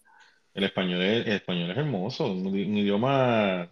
El 0.55 0.63
español 0.65 1.01
es, 1.01 1.27
el 1.27 1.33
español 1.33 1.71
es 1.71 1.77
hermoso, 1.77 2.25
un, 2.31 2.47
un 2.47 2.55
idioma 2.77 3.69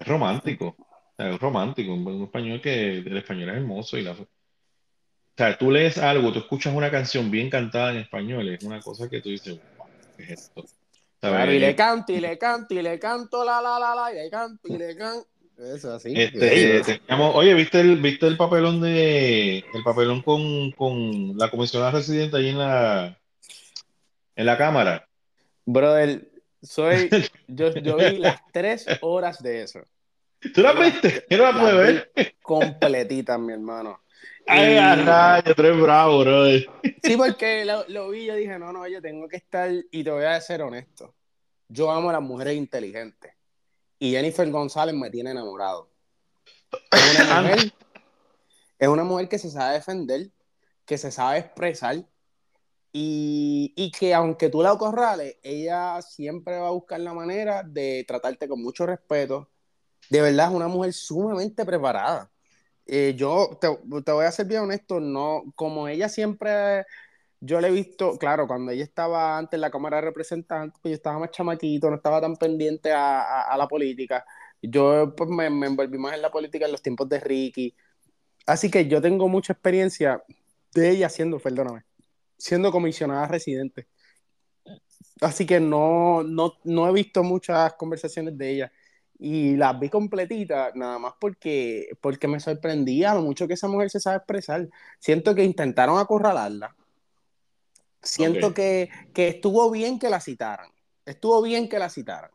romántico. 0.00 0.76
O 0.78 1.14
sea, 1.16 1.30
es 1.30 1.40
romántico, 1.40 1.94
un, 1.94 2.06
un 2.06 2.24
español 2.24 2.60
que 2.62 2.98
el 2.98 3.16
español 3.16 3.50
es 3.50 3.56
hermoso 3.56 3.98
y 3.98 4.02
la, 4.02 4.12
o 4.12 4.28
sea, 5.36 5.56
tú 5.58 5.70
lees 5.70 5.98
algo, 5.98 6.32
tú 6.32 6.40
escuchas 6.40 6.74
una 6.74 6.90
canción 6.90 7.30
bien 7.30 7.50
cantada 7.50 7.90
en 7.92 7.98
español, 7.98 8.48
es 8.48 8.62
una 8.62 8.80
cosa 8.80 9.08
que 9.08 9.20
tú 9.20 9.28
dices, 9.30 9.58
¿qué 10.26 10.32
es 10.34 10.40
esto? 10.40 10.64
Y 11.22 11.58
le 11.58 11.76
canto, 11.76 12.12
y 12.12 12.20
le 12.20 12.38
canto, 12.38 12.74
y 12.74 12.82
le 12.82 12.98
canto, 12.98 13.44
la, 13.44 13.60
la, 13.60 13.78
la, 13.78 13.94
la, 13.94 14.12
y 14.12 14.16
le 14.16 14.30
canto, 14.30 14.68
y 14.68 14.78
le 14.78 14.96
canto. 14.96 15.28
Eso 15.58 15.92
así. 15.92 16.14
Este, 16.16 16.80
teníamos- 16.82 17.34
oye, 17.34 17.52
¿viste 17.52 17.80
el, 17.80 18.00
viste 18.00 18.26
el 18.26 18.38
papelón 18.38 18.80
de 18.80 19.58
el 19.58 19.82
papelón 19.84 20.22
con, 20.22 20.70
con 20.72 21.36
la 21.36 21.50
comisionada 21.50 21.90
residente 21.90 22.38
ahí 22.38 22.48
en 22.48 22.58
la 22.58 23.18
en 24.36 24.46
la 24.46 24.56
cámara? 24.56 25.06
Brother, 25.66 26.30
soy, 26.62 27.10
yo, 27.48 27.74
yo 27.74 27.96
vi 27.98 28.16
las 28.16 28.40
tres 28.52 28.86
horas 29.02 29.42
de 29.42 29.62
eso, 29.62 29.80
¿Tú 30.54 30.62
la 30.62 30.72
viste? 30.72 31.26
Yo 31.28 31.36
no 31.36 31.52
la 31.52 31.60
pude 31.60 31.74
ver. 31.74 32.12
completitas, 32.40 33.38
mi 33.38 33.52
hermano. 33.52 34.00
Ay, 34.50 35.42
eres 35.44 35.80
bravo, 35.80 36.20
brother. 36.20 36.68
Sí, 37.02 37.16
porque 37.16 37.64
lo, 37.64 37.84
lo 37.88 38.10
vi 38.10 38.22
y 38.22 38.26
yo 38.26 38.34
dije, 38.34 38.58
no, 38.58 38.72
no, 38.72 38.86
yo 38.88 39.00
tengo 39.00 39.28
que 39.28 39.36
estar, 39.36 39.70
y 39.70 40.04
te 40.04 40.10
voy 40.10 40.24
a 40.24 40.40
ser 40.40 40.62
honesto, 40.62 41.14
yo 41.68 41.90
amo 41.90 42.10
a 42.10 42.14
las 42.14 42.22
mujeres 42.22 42.56
inteligentes, 42.56 43.32
y 43.98 44.10
Jennifer 44.12 44.50
González 44.50 44.94
me 44.94 45.10
tiene 45.10 45.30
enamorado. 45.30 45.88
Es 46.90 47.20
una 47.20 47.40
mujer, 47.42 47.72
es 48.78 48.88
una 48.88 49.04
mujer 49.04 49.28
que 49.28 49.38
se 49.38 49.50
sabe 49.50 49.74
defender, 49.74 50.30
que 50.84 50.98
se 50.98 51.12
sabe 51.12 51.38
expresar, 51.38 51.96
y, 52.92 53.72
y 53.76 53.92
que 53.92 54.12
aunque 54.14 54.48
tú 54.48 54.62
la 54.62 54.70
acorrales, 54.70 55.36
ella 55.44 56.02
siempre 56.02 56.58
va 56.58 56.68
a 56.68 56.72
buscar 56.72 56.98
la 56.98 57.14
manera 57.14 57.62
de 57.62 58.04
tratarte 58.06 58.48
con 58.48 58.60
mucho 58.60 58.84
respeto. 58.84 59.48
De 60.08 60.20
verdad, 60.20 60.48
es 60.48 60.56
una 60.56 60.66
mujer 60.66 60.92
sumamente 60.92 61.64
preparada. 61.64 62.32
Eh, 62.86 63.14
yo 63.16 63.58
te, 63.60 63.68
te 64.04 64.12
voy 64.12 64.24
a 64.24 64.32
ser 64.32 64.46
bien 64.46 64.62
honesto, 64.62 64.98
no, 65.00 65.44
como 65.54 65.86
ella 65.88 66.08
siempre, 66.08 66.84
yo 67.40 67.60
le 67.60 67.68
he 67.68 67.70
visto, 67.72 68.18
claro, 68.18 68.46
cuando 68.48 68.72
ella 68.72 68.84
estaba 68.84 69.38
antes 69.38 69.56
en 69.58 69.62
la 69.62 69.70
Cámara 69.70 69.98
de 69.98 70.02
Representantes, 70.04 70.78
pues 70.82 70.92
yo 70.92 70.96
estaba 70.96 71.18
más 71.20 71.30
chamaquito, 71.32 71.90
no 71.90 71.96
estaba 71.96 72.20
tan 72.20 72.36
pendiente 72.36 72.92
a, 72.92 73.22
a- 73.22 73.42
a 73.54 73.56
la 73.58 73.68
política. 73.68 74.24
Yo 74.62 75.14
pues 75.16 75.30
me, 75.30 75.50
me 75.50 75.66
envolví 75.68 75.98
más 75.98 76.14
en 76.14 76.22
la 76.22 76.30
política 76.30 76.66
en 76.66 76.72
los 76.72 76.82
tiempos 76.82 77.08
de 77.08 77.20
Ricky. 77.20 77.74
Así 78.46 78.70
que 78.70 78.88
yo 78.88 79.00
tengo 79.02 79.28
mucha 79.28 79.52
experiencia 79.54 80.22
de 80.74 80.90
ella 80.90 81.08
siendo, 81.10 81.38
perdóname, 81.40 81.84
siendo 82.38 82.72
comisionada 82.72 83.26
residente. 83.28 83.88
Así 85.20 85.46
que 85.46 85.60
no, 85.60 86.22
no, 86.22 86.54
no 86.64 86.88
he 86.88 86.92
visto 86.92 87.22
muchas 87.22 87.74
conversaciones 87.74 88.36
de 88.38 88.50
ella. 88.54 88.72
Y 89.22 89.54
las 89.56 89.78
vi 89.78 89.90
completitas, 89.90 90.74
nada 90.74 90.98
más 90.98 91.12
porque, 91.20 91.90
porque 92.00 92.26
me 92.26 92.40
sorprendía 92.40 93.12
lo 93.12 93.20
mucho 93.20 93.46
que 93.46 93.52
esa 93.52 93.68
mujer 93.68 93.90
se 93.90 94.00
sabe 94.00 94.16
expresar. 94.16 94.66
Siento 94.98 95.34
que 95.34 95.44
intentaron 95.44 95.98
acorralarla. 95.98 96.74
Siento 98.02 98.54
que, 98.54 98.88
que 99.12 99.28
estuvo 99.28 99.70
bien 99.70 99.98
que 99.98 100.08
la 100.08 100.20
citaran. 100.20 100.70
Estuvo 101.04 101.42
bien 101.42 101.68
que 101.68 101.78
la 101.78 101.90
citaran. 101.90 102.30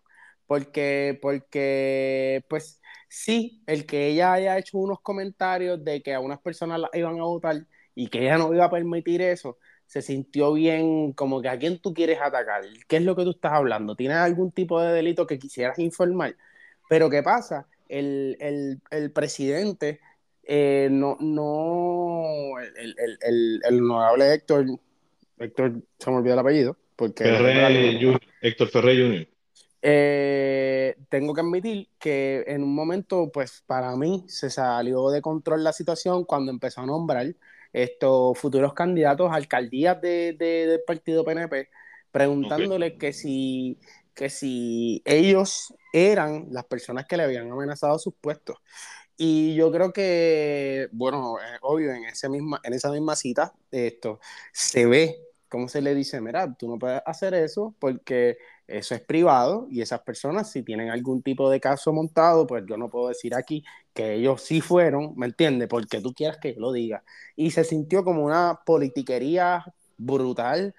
Porque, 0.45 1.17
porque, 1.23 2.45
pues, 2.47 2.79
sí, 3.09 3.63
el 3.65 3.87
que 3.87 4.05
ella 4.09 4.33
haya 4.33 4.57
hecho 4.59 4.77
unos 4.77 5.01
comentarios 5.01 5.83
de 5.83 6.03
que 6.03 6.13
a 6.13 6.19
unas 6.19 6.39
personas 6.39 6.79
la 6.79 6.89
iban 6.93 7.19
a 7.19 7.23
votar 7.23 7.65
y 7.95 8.09
que 8.09 8.19
ella 8.21 8.37
no 8.37 8.53
iba 8.53 8.65
a 8.65 8.69
permitir 8.69 9.23
eso, 9.23 9.57
se 9.87 10.03
sintió 10.03 10.53
bien 10.53 11.13
como 11.13 11.41
que 11.41 11.49
a 11.49 11.57
quién 11.57 11.79
tú 11.79 11.95
quieres 11.95 12.19
atacar, 12.21 12.63
qué 12.87 12.97
es 12.97 13.03
lo 13.03 13.15
que 13.15 13.23
tú 13.23 13.31
estás 13.31 13.53
hablando, 13.53 13.95
tienes 13.95 14.17
algún 14.17 14.51
tipo 14.51 14.79
de 14.81 14.93
delito 14.93 15.25
que 15.25 15.39
quisieras 15.39 15.79
informar. 15.79 16.35
Pero 16.89 17.09
¿qué 17.09 17.23
pasa? 17.23 17.67
El, 17.87 18.37
el, 18.39 18.81
el 18.91 19.11
presidente, 19.11 19.99
eh, 20.43 20.87
no, 20.91 21.17
no, 21.19 22.59
el, 22.59 22.95
el, 22.97 23.17
el, 23.21 23.61
el 23.63 23.81
honorable 23.81 24.33
Héctor, 24.33 24.65
Héctor, 25.37 25.81
se 25.99 26.09
me 26.11 26.17
olvidó 26.17 26.33
el 26.33 26.39
apellido, 26.39 26.77
porque... 26.95 27.23
Ferré, 27.23 27.99
Jr., 28.01 28.19
Héctor 28.41 28.67
Ferré 28.69 28.95
Jr. 28.95 29.27
Eh, 29.87 30.95
tengo 31.09 31.33
que 31.35 31.41
admitir 31.41 31.89
que 31.99 32.43
en 32.47 32.63
un 32.63 32.73
momento, 32.73 33.31
pues 33.31 33.63
para 33.67 33.95
mí 33.95 34.23
se 34.27 34.49
salió 34.49 35.09
de 35.11 35.21
control 35.21 35.63
la 35.63 35.73
situación 35.73 36.23
cuando 36.25 36.51
empezó 36.51 36.81
a 36.81 36.87
nombrar 36.87 37.35
estos 37.71 38.35
futuros 38.39 38.73
candidatos 38.73 39.29
a 39.31 39.35
alcaldías 39.35 40.01
de, 40.01 40.33
de- 40.33 40.65
del 40.67 40.81
partido 40.87 41.23
PNP, 41.23 41.69
preguntándole 42.11 42.97
que, 42.97 43.13
si, 43.13 43.77
que 44.15 44.29
si 44.29 45.01
ellos 45.05 45.73
eran 45.93 46.47
las 46.51 46.65
personas 46.65 47.05
que 47.05 47.17
le 47.17 47.23
habían 47.23 47.51
amenazado 47.51 47.99
sus 47.99 48.15
puestos. 48.15 48.57
Y 49.17 49.55
yo 49.55 49.71
creo 49.71 49.93
que, 49.93 50.89
bueno, 50.91 51.37
es 51.39 51.59
obvio, 51.61 51.91
en, 51.93 52.05
ese 52.05 52.29
misma, 52.29 52.59
en 52.63 52.73
esa 52.73 52.91
misma 52.91 53.15
cita, 53.15 53.53
esto 53.71 54.19
se 54.51 54.85
ve 54.85 55.25
cómo 55.49 55.69
se 55.69 55.81
le 55.81 55.95
dice, 55.95 56.19
mira, 56.21 56.53
tú 56.57 56.67
no 56.67 56.77
puedes 56.77 57.01
hacer 57.05 57.33
eso 57.33 57.75
porque 57.79 58.37
eso 58.67 58.95
es 58.95 59.01
privado 59.01 59.67
y 59.71 59.81
esas 59.81 60.01
personas 60.01 60.51
si 60.51 60.63
tienen 60.63 60.89
algún 60.89 61.21
tipo 61.21 61.49
de 61.49 61.59
caso 61.61 61.93
montado, 61.93 62.47
pues 62.47 62.65
yo 62.67 62.77
no 62.77 62.89
puedo 62.89 63.09
decir 63.09 63.35
aquí 63.35 63.63
que 63.93 64.15
ellos 64.15 64.41
sí 64.41 64.59
fueron, 64.61 65.13
¿me 65.15 65.27
entiendes? 65.27 65.69
Porque 65.69 66.01
tú 66.01 66.13
quieras 66.13 66.37
que 66.41 66.53
yo 66.55 66.59
lo 66.59 66.71
diga. 66.73 67.03
Y 67.35 67.51
se 67.51 67.63
sintió 67.63 68.03
como 68.03 68.25
una 68.25 68.61
politiquería 68.65 69.63
brutal 69.97 70.75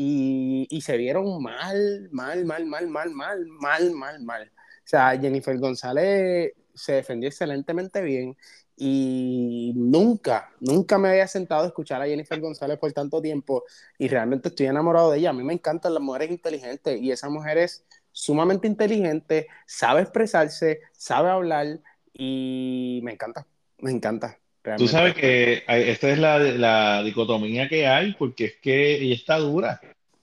y, 0.00 0.68
y 0.70 0.80
se 0.82 0.96
vieron 0.96 1.42
mal, 1.42 2.08
mal, 2.12 2.44
mal, 2.44 2.64
mal, 2.66 2.88
mal, 2.88 3.10
mal, 3.10 3.46
mal, 3.48 3.90
mal, 3.92 4.22
mal. 4.22 4.52
O 4.54 4.82
sea, 4.84 5.18
Jennifer 5.18 5.58
González 5.58 6.52
se 6.72 6.92
defendió 6.92 7.28
excelentemente 7.28 8.00
bien 8.02 8.36
y 8.76 9.72
nunca, 9.74 10.52
nunca 10.60 10.98
me 10.98 11.08
había 11.08 11.26
sentado 11.26 11.64
a 11.64 11.66
escuchar 11.66 12.00
a 12.00 12.06
Jennifer 12.06 12.40
González 12.40 12.78
por 12.78 12.92
tanto 12.92 13.20
tiempo 13.20 13.64
y 13.98 14.06
realmente 14.06 14.50
estoy 14.50 14.66
enamorado 14.66 15.10
de 15.10 15.18
ella. 15.18 15.30
A 15.30 15.32
mí 15.32 15.42
me 15.42 15.54
encantan 15.54 15.94
las 15.94 16.02
mujeres 16.02 16.30
inteligentes 16.30 17.00
y 17.02 17.10
esa 17.10 17.28
mujer 17.28 17.58
es 17.58 17.84
sumamente 18.12 18.68
inteligente, 18.68 19.48
sabe 19.66 20.02
expresarse, 20.02 20.80
sabe 20.92 21.30
hablar 21.30 21.80
y 22.12 23.00
me 23.02 23.12
encanta, 23.14 23.48
me 23.78 23.90
encanta. 23.90 24.38
Tú 24.76 24.86
realmente. 24.86 24.88
sabes 24.88 25.14
que 25.14 25.64
esta 25.90 26.10
es 26.10 26.18
la, 26.18 26.38
la 26.38 27.02
dicotomía 27.02 27.68
que 27.68 27.86
hay, 27.86 28.14
porque 28.14 28.44
es 28.46 28.56
que 28.56 28.94
ella 29.02 29.14
está 29.14 29.38
dura, 29.38 29.80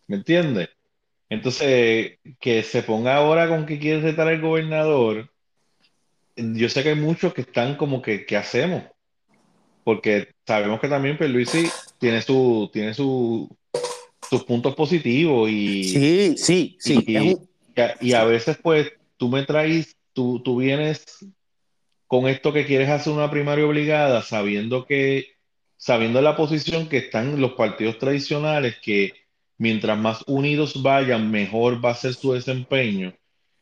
¿me 0.07 0.17
entiendes? 0.17 0.69
Entonces, 1.29 2.19
que 2.39 2.63
se 2.63 2.83
ponga 2.83 3.15
ahora 3.15 3.47
con 3.47 3.65
que 3.65 3.79
quiere 3.79 4.01
retar 4.01 4.27
al 4.27 4.41
gobernador, 4.41 5.31
yo 6.35 6.69
sé 6.69 6.83
que 6.83 6.89
hay 6.89 6.95
muchos 6.95 7.33
que 7.33 7.41
están 7.41 7.75
como 7.75 8.01
que, 8.01 8.25
¿qué 8.25 8.37
hacemos? 8.37 8.83
porque 9.85 10.29
sabemos 10.47 10.81
que 10.81 10.89
también 10.89 11.15
Pierluisi 11.15 11.69
tiene 11.99 12.21
su, 12.23 12.69
tiene 12.73 12.93
su, 12.95 13.47
sus 14.27 14.43
puntos 14.43 14.75
positivos 14.75 15.47
y, 15.49 15.83
sí, 15.83 16.35
sí, 16.37 16.75
sí. 16.79 17.05
Y, 17.07 17.37
y, 18.01 18.13
a, 18.13 18.23
veces 18.25 18.57
pues 18.61 18.91
tú 19.15 19.29
me 19.29 19.43
traes, 19.43 19.95
tú, 20.11 20.41
tú 20.43 20.57
vienes 20.57 21.05
con 22.07 22.27
esto 22.27 22.53
que 22.53 22.65
quieres 22.65 22.89
hacer 22.89 23.13
una 23.13 23.31
primaria 23.31 23.65
obligada, 23.65 24.21
sabiendo 24.21 24.85
que, 24.85 25.35
sabiendo 25.77 26.21
la 26.21 26.35
posición 26.35 26.87
que 26.89 26.97
están 26.97 27.41
los 27.41 27.53
partidos 27.53 27.97
tradicionales, 27.99 28.77
que 28.81 29.13
mientras 29.57 29.97
más 29.97 30.23
unidos 30.27 30.81
vayan, 30.83 31.31
mejor 31.31 31.83
va 31.83 31.91
a 31.91 31.95
ser 31.95 32.13
su 32.13 32.33
desempeño. 32.33 33.13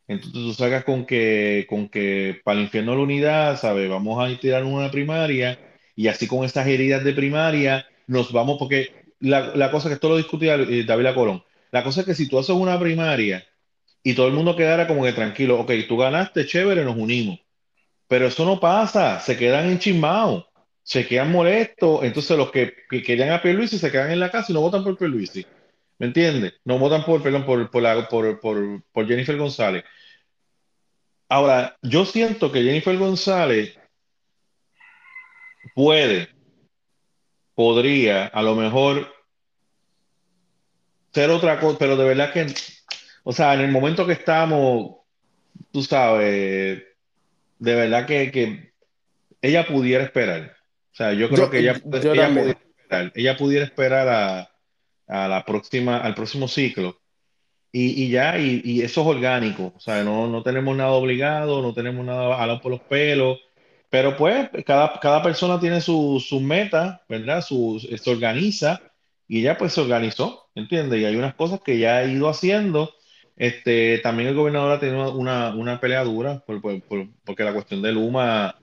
Entonces 0.08 0.34
tú 0.34 0.54
sacas 0.54 0.84
con 0.84 1.06
que, 1.06 1.66
con 1.70 1.90
que 1.90 2.42
para 2.44 2.58
el 2.60 2.66
infierno 2.66 2.96
la 2.96 3.02
unidad, 3.04 3.60
¿sabes? 3.60 3.90
Vamos 3.90 4.24
a 4.24 4.38
tirar 4.40 4.64
una 4.66 4.92
primaria 4.92 5.60
y 5.96 6.08
así 6.08 6.28
con 6.28 6.44
estas 6.46 6.68
heridas 6.68 7.04
de 7.04 7.14
primaria 7.14 7.86
nos 8.08 8.32
vamos, 8.32 8.58
porque 8.60 8.92
la, 9.20 9.56
la 9.56 9.72
cosa 9.72 9.88
que 9.90 9.96
esto 9.96 10.10
lo 10.10 10.18
discutía 10.18 10.56
eh, 10.56 10.84
David 10.86 11.14
Colón, 11.16 11.44
la 11.72 11.84
cosa 11.84 12.02
es 12.02 12.06
que 12.06 12.16
si 12.16 12.28
tú 12.28 12.38
haces 12.40 12.56
una 12.56 12.80
primaria 12.80 13.46
y 14.04 14.16
todo 14.16 14.28
el 14.28 14.34
mundo 14.34 14.56
quedara 14.56 14.88
como 14.88 15.04
que 15.04 15.14
tranquilo, 15.14 15.60
ok, 15.62 15.72
tú 15.88 15.98
ganaste, 15.98 16.46
chévere, 16.46 16.84
nos 16.86 16.98
unimos. 16.98 17.40
Pero 18.08 18.28
eso 18.28 18.46
no 18.46 18.60
pasa, 18.60 19.20
se 19.20 19.38
quedan 19.38 19.70
enchismados, 19.70 20.46
se 20.84 21.08
quedan 21.08 21.32
molestos, 21.32 22.04
entonces 22.04 22.38
los 22.38 22.52
que, 22.52 22.74
querían 22.90 23.32
a 23.32 23.42
Pierluisi 23.42 23.78
se 23.78 23.92
quedan 23.92 24.12
en 24.12 24.20
la 24.20 24.32
casa 24.32 24.52
y 24.52 24.54
no 24.54 24.62
votan 24.62 24.84
por 24.84 24.98
Pierluisi. 24.98 25.46
¿Me 26.00 26.08
entiendes? 26.08 26.54
No 26.66 26.80
votan 26.80 27.06
por, 27.06 27.22
perdón, 27.24 27.46
por, 27.46 27.70
por, 27.70 28.40
por, 28.40 28.84
por 28.92 29.08
Jennifer 29.08 29.38
González. 29.38 29.84
Ahora, 31.30 31.78
yo 31.82 32.06
siento 32.06 32.52
que 32.52 32.64
Jennifer 32.64 32.98
González 32.98 33.78
puede, 35.74 36.30
podría, 37.56 38.28
a 38.28 38.42
lo 38.42 38.56
mejor 38.56 39.12
ser 41.14 41.30
otra 41.30 41.60
cosa, 41.60 41.78
pero 41.80 41.96
de 41.96 42.06
verdad 42.06 42.34
que, 42.34 42.48
o 43.24 43.32
sea, 43.32 43.54
en 43.54 43.62
el 43.62 43.72
momento 43.72 44.06
que 44.06 44.14
estamos, 44.14 44.98
tú 45.72 45.84
sabes, 45.84 46.84
de 47.64 47.76
verdad 47.76 48.06
que, 48.06 48.74
ella 49.42 49.66
pudiera 49.66 50.04
esperar. 50.04 50.56
O 50.92 50.96
sea, 50.96 51.14
yo 51.14 51.30
creo 51.30 51.50
que 51.50 51.60
ella, 51.60 51.76
pudiera 51.76 52.28
esperar, 52.28 53.12
ella 53.16 53.38
pudiera 53.38 53.66
esperar 53.66 54.08
a, 54.08 54.52
a, 55.08 55.28
la 55.28 55.46
próxima, 55.46 55.98
al 55.98 56.14
próximo 56.14 56.48
ciclo. 56.48 57.00
Y, 57.72 58.04
y 58.04 58.10
ya, 58.10 58.38
y, 58.38 58.62
y, 58.64 58.82
eso 58.82 59.02
es 59.02 59.08
orgánico. 59.08 59.74
O 59.76 59.80
sea, 59.80 60.04
no, 60.04 60.28
no 60.28 60.44
tenemos 60.44 60.76
nada 60.76 60.92
obligado, 60.92 61.62
no 61.62 61.74
tenemos 61.74 62.06
nada 62.06 62.38
jalado 62.38 62.62
por 62.62 62.72
los 62.72 62.82
pelos. 62.82 63.40
Pero 63.90 64.18
pues, 64.18 64.50
cada, 64.66 65.00
cada 65.00 65.24
persona 65.24 65.60
tiene 65.60 65.80
sus 65.80 66.28
su 66.28 66.42
metas, 66.42 67.00
¿verdad? 67.08 67.42
Su, 67.42 67.80
se 67.80 68.12
organiza 68.12 68.82
y 69.28 69.42
ya 69.42 69.58
pues 69.58 69.74
se 69.74 69.82
organizó, 69.82 70.50
¿entiendes? 70.54 71.00
Y 71.00 71.06
hay 71.06 71.16
unas 71.16 71.36
cosas 71.36 71.62
que 71.62 71.80
ya 71.80 71.98
ha 71.98 72.06
ido 72.06 72.28
haciendo 72.30 72.94
este, 73.36 74.00
también 74.00 74.30
el 74.30 74.36
gobernador 74.36 74.72
ha 74.74 74.80
tenido 74.80 75.14
una, 75.16 75.56
una 75.56 75.80
pelea 75.80 76.04
dura 76.04 76.44
porque 76.46 77.44
la 77.44 77.54
cuestión 77.54 77.82
de 77.82 77.92
Luma, 77.92 78.60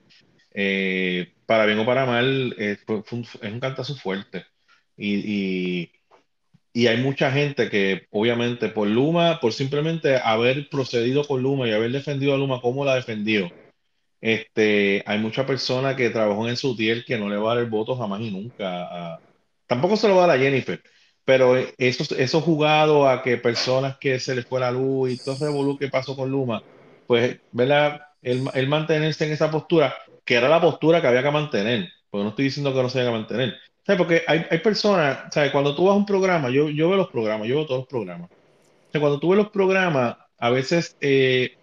eh, 0.53 1.33
para 1.45 1.65
bien 1.65 1.79
o 1.79 1.85
para 1.85 2.05
mal, 2.05 2.55
es 2.57 2.79
un, 2.87 3.59
cantazo 3.59 3.95
fuerte. 3.95 4.45
Y, 4.97 5.89
y, 6.73 6.87
hay 6.87 6.97
mucha 6.97 7.31
gente 7.31 7.69
que, 7.69 8.07
obviamente, 8.11 8.69
por 8.69 8.87
Luma, 8.87 9.39
por 9.41 9.53
simplemente 9.53 10.17
haber 10.17 10.69
procedido 10.69 11.25
con 11.27 11.41
Luma 11.41 11.67
y 11.67 11.73
haber 11.73 11.91
defendido 11.91 12.33
a 12.33 12.37
Luma 12.37 12.61
como 12.61 12.85
la 12.85 12.95
defendió, 12.95 13.51
este, 14.21 15.03
hay 15.05 15.19
mucha 15.19 15.45
persona 15.45 15.95
que 15.95 16.11
trabajó 16.11 16.47
en 16.47 16.55
su 16.57 16.75
tier 16.75 17.03
que 17.05 17.17
no 17.17 17.27
le 17.29 17.37
va 17.37 17.51
a 17.51 17.55
dar 17.55 17.63
el 17.63 17.69
voto 17.69 17.95
jamás 17.97 18.21
y 18.21 18.31
nunca. 18.31 19.19
tampoco 19.67 19.97
se 19.97 20.07
lo 20.07 20.15
va 20.15 20.25
a 20.25 20.27
dar 20.27 20.37
a 20.37 20.41
Jennifer 20.41 20.81
pero 21.25 21.55
eso, 21.77 22.15
eso 22.15 22.41
jugado 22.41 23.07
a 23.07 23.21
que 23.21 23.37
personas 23.37 23.97
que 23.97 24.19
se 24.19 24.35
les 24.35 24.45
fue 24.45 24.59
la 24.59 24.71
luz 24.71 25.11
y 25.11 25.17
todo 25.17 25.35
ese 25.35 25.45
revolú 25.45 25.77
que 25.77 25.87
pasó 25.87 26.15
con 26.15 26.31
Luma, 26.31 26.63
pues, 27.07 27.39
¿verdad? 27.51 28.01
El, 28.21 28.67
mantenerse 28.67 29.25
en 29.25 29.33
esa 29.33 29.51
postura, 29.51 29.95
que 30.25 30.35
era 30.35 30.49
la 30.49 30.61
postura 30.61 31.01
que 31.01 31.07
había 31.07 31.23
que 31.23 31.31
mantener, 31.31 31.89
porque 32.09 32.23
no 32.23 32.29
estoy 32.29 32.45
diciendo 32.45 32.73
que 32.73 32.81
no 32.81 32.89
se 32.89 32.99
haya 32.99 33.09
que 33.09 33.17
mantener. 33.17 33.55
¿Sabes? 33.85 33.97
Porque 33.97 34.23
hay, 34.27 34.45
hay 34.49 34.59
personas, 34.59 35.33
¿sabes? 35.33 35.51
Cuando 35.51 35.75
tú 35.75 35.85
vas 35.85 35.93
a 35.93 35.97
un 35.97 36.05
programa, 36.05 36.49
yo, 36.49 36.69
yo 36.69 36.89
veo 36.89 36.97
los 36.97 37.09
programas, 37.09 37.47
yo 37.47 37.55
veo 37.55 37.65
todos 37.65 37.81
los 37.81 37.87
programas. 37.87 38.29
O 38.29 38.91
sea, 38.91 39.01
cuando 39.01 39.19
tú 39.19 39.29
ves 39.29 39.37
los 39.37 39.49
programas, 39.49 40.17
a 40.37 40.49
veces, 40.49 40.95
eh, 41.01 41.57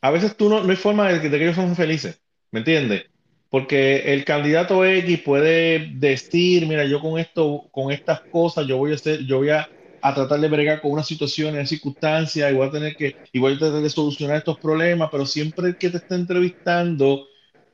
a 0.00 0.10
veces 0.10 0.36
tú 0.36 0.48
no, 0.48 0.62
no 0.62 0.70
hay 0.70 0.76
forma 0.76 1.08
de 1.08 1.18
de 1.18 1.30
que 1.30 1.44
ellos 1.44 1.56
son 1.56 1.74
felices, 1.74 2.20
¿me 2.50 2.60
entiendes? 2.60 3.06
Porque 3.54 4.12
el 4.12 4.24
candidato 4.24 4.84
X 4.84 5.20
puede 5.20 5.92
decir, 5.94 6.66
mira, 6.66 6.84
yo 6.86 7.00
con 7.00 7.20
esto, 7.20 7.68
con 7.70 7.92
estas 7.92 8.22
cosas, 8.28 8.66
yo 8.66 8.78
voy 8.78 8.90
a 8.90 8.94
hacer, 8.96 9.24
yo 9.26 9.36
voy 9.36 9.50
a, 9.50 9.70
tratar 10.00 10.40
de 10.40 10.48
bregar 10.48 10.80
con 10.80 10.90
una 10.90 11.04
situación, 11.04 11.56
en 11.56 11.64
circunstancias, 11.64 12.50
y 12.50 12.54
voy 12.56 12.66
a 12.66 12.72
tener 12.72 12.96
que, 12.96 13.14
y 13.30 13.38
voy 13.38 13.54
a 13.54 13.58
tratar 13.60 13.80
de 13.80 13.90
solucionar 13.90 14.38
estos 14.38 14.58
problemas, 14.58 15.08
pero 15.08 15.24
siempre 15.24 15.76
que 15.78 15.88
te 15.88 15.98
está 15.98 16.16
entrevistando, 16.16 17.28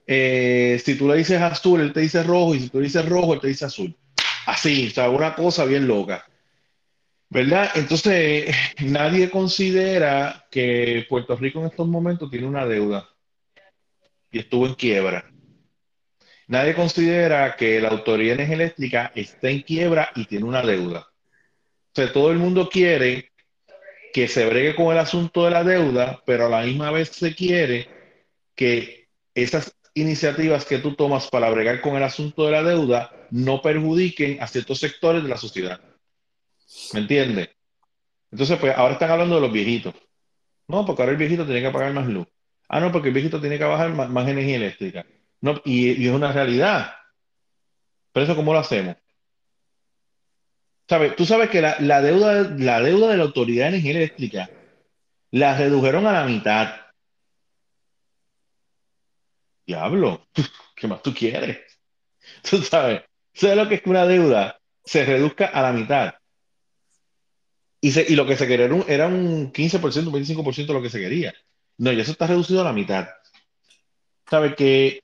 eh, 0.07 0.79
si 0.85 0.97
tú 0.97 1.09
le 1.09 1.17
dices 1.17 1.41
azul, 1.41 1.81
él 1.81 1.95
te 1.95 2.01
dice 2.01 2.23
rojo, 2.25 2.55
y 2.55 2.61
si 2.61 2.69
tú 2.69 2.81
dices 2.81 3.09
rojo, 3.09 3.33
él 3.33 3.41
te 3.41 3.49
dice 3.49 3.65
azul. 3.65 3.97
Así, 4.45 4.89
o 4.89 4.91
sea, 4.91 5.09
una 5.09 5.35
cosa 5.35 5.65
bien 5.65 5.89
loca. 5.89 6.27
¿Verdad? 7.31 7.71
Entonces, 7.75 8.55
nadie 8.85 9.31
considera 9.31 10.45
que 10.51 11.07
Puerto 11.09 11.37
Rico 11.37 11.61
en 11.61 11.69
estos 11.69 11.89
momentos 11.89 12.31
tiene 12.31 12.47
una 12.47 12.67
deuda 12.67 13.09
y 14.31 14.41
estuvo 14.41 14.67
en 14.67 14.75
quiebra. 14.75 15.30
Nadie 16.51 16.75
considera 16.75 17.55
que 17.55 17.81
la 17.81 17.91
Autoridad 17.91 18.41
Eléctrica 18.41 19.13
está 19.15 19.51
en 19.51 19.63
quiebra 19.63 20.11
y 20.17 20.25
tiene 20.25 20.47
una 20.47 20.63
deuda. 20.63 21.03
O 21.03 21.93
sea, 21.95 22.13
todo 22.13 22.33
el 22.33 22.39
mundo 22.39 22.69
quiere 22.69 23.31
que 24.13 24.27
se 24.27 24.47
bregue 24.47 24.75
con 24.75 24.93
el 24.93 24.99
asunto 24.99 25.45
de 25.45 25.53
la 25.53 25.63
deuda, 25.63 26.21
pero 26.27 26.47
a 26.47 26.49
la 26.49 26.63
misma 26.63 26.91
vez 26.91 27.11
se 27.11 27.37
quiere 27.37 27.89
que 28.57 29.07
esas 29.33 29.77
iniciativas 29.95 30.65
que 30.65 30.79
tú 30.79 30.97
tomas 30.97 31.29
para 31.29 31.49
bregar 31.51 31.81
con 31.81 31.95
el 31.95 32.03
asunto 32.03 32.47
de 32.47 32.51
la 32.51 32.65
deuda 32.65 33.13
no 33.31 33.63
perjudiquen 33.63 34.43
a 34.43 34.49
ciertos 34.49 34.81
sectores 34.81 35.23
de 35.23 35.29
la 35.29 35.37
sociedad. 35.37 35.81
¿Me 36.93 36.99
entiendes? 36.99 37.51
Entonces, 38.33 38.59
pues 38.59 38.77
ahora 38.77 38.95
están 38.95 39.13
hablando 39.13 39.37
de 39.37 39.43
los 39.43 39.53
viejitos. 39.53 39.95
No, 40.67 40.85
porque 40.85 41.03
ahora 41.03 41.13
el 41.13 41.19
viejito 41.19 41.45
tiene 41.45 41.63
que 41.63 41.71
pagar 41.71 41.93
más 41.93 42.09
luz. 42.09 42.27
Ah, 42.69 42.81
no, 42.81 42.91
porque 42.91 43.07
el 43.11 43.15
viejito 43.15 43.41
tiene 43.41 43.57
que 43.57 43.65
bajar 43.65 43.91
más 43.95 44.29
energía 44.29 44.57
eléctrica. 44.57 45.07
No, 45.41 45.61
y, 45.65 46.07
es 46.07 46.13
una 46.13 46.33
realidad. 46.33 46.95
Pero 48.13 48.25
eso, 48.25 48.37
¿cómo 48.37 48.53
lo 48.53 48.59
hacemos? 48.59 48.97
Tú 51.17 51.25
sabes 51.25 51.51
que 51.51 51.61
la, 51.63 52.03
deuda, 52.03 52.51
la 52.59 52.81
deuda 52.81 53.09
de 53.09 53.17
la 53.17 53.23
Autoridad 53.23 53.67
de 53.67 53.69
Energía 53.79 53.93
Eléctrica 53.93 54.51
la 55.31 55.57
redujeron 55.57 56.07
a 56.07 56.13
la 56.13 56.25
mitad. 56.25 56.75
Diablo, 59.65 60.27
¿qué 60.75 60.89
más 60.89 61.03
tú 61.03 61.15
quieres? 61.15 61.61
Tú 62.49 62.59
sabes, 62.63 63.03
¿sabes 63.33 63.57
lo 63.57 63.69
que 63.69 63.77
es 63.77 63.83
que 63.83 63.91
una 63.91 64.07
deuda 64.07 64.61
se 64.85 65.05
reduzca 65.05 65.47
a 65.47 65.63
la 65.63 65.73
mitad? 65.73 66.15
Y, 67.81 67.99
y 68.13 68.17
lo 68.17 68.27
que 68.27 68.37
se 68.37 68.47
quería 68.47 68.69
era 68.89 69.07
un, 69.07 69.53
15%, 69.53 70.07
un 70.07 70.13
25% 70.13 70.67
de 70.67 70.73
lo 70.75 70.83
que 70.83 70.91
se 70.91 71.01
quería. 71.01 71.33
No, 71.79 71.93
ya 71.93 72.03
eso 72.03 72.13
está 72.13 72.27
reducido 72.27 72.61
a 72.61 72.65
la 72.65 72.73
mitad. 72.73 73.09
¿Sabes 74.29 74.55
que 74.55 75.01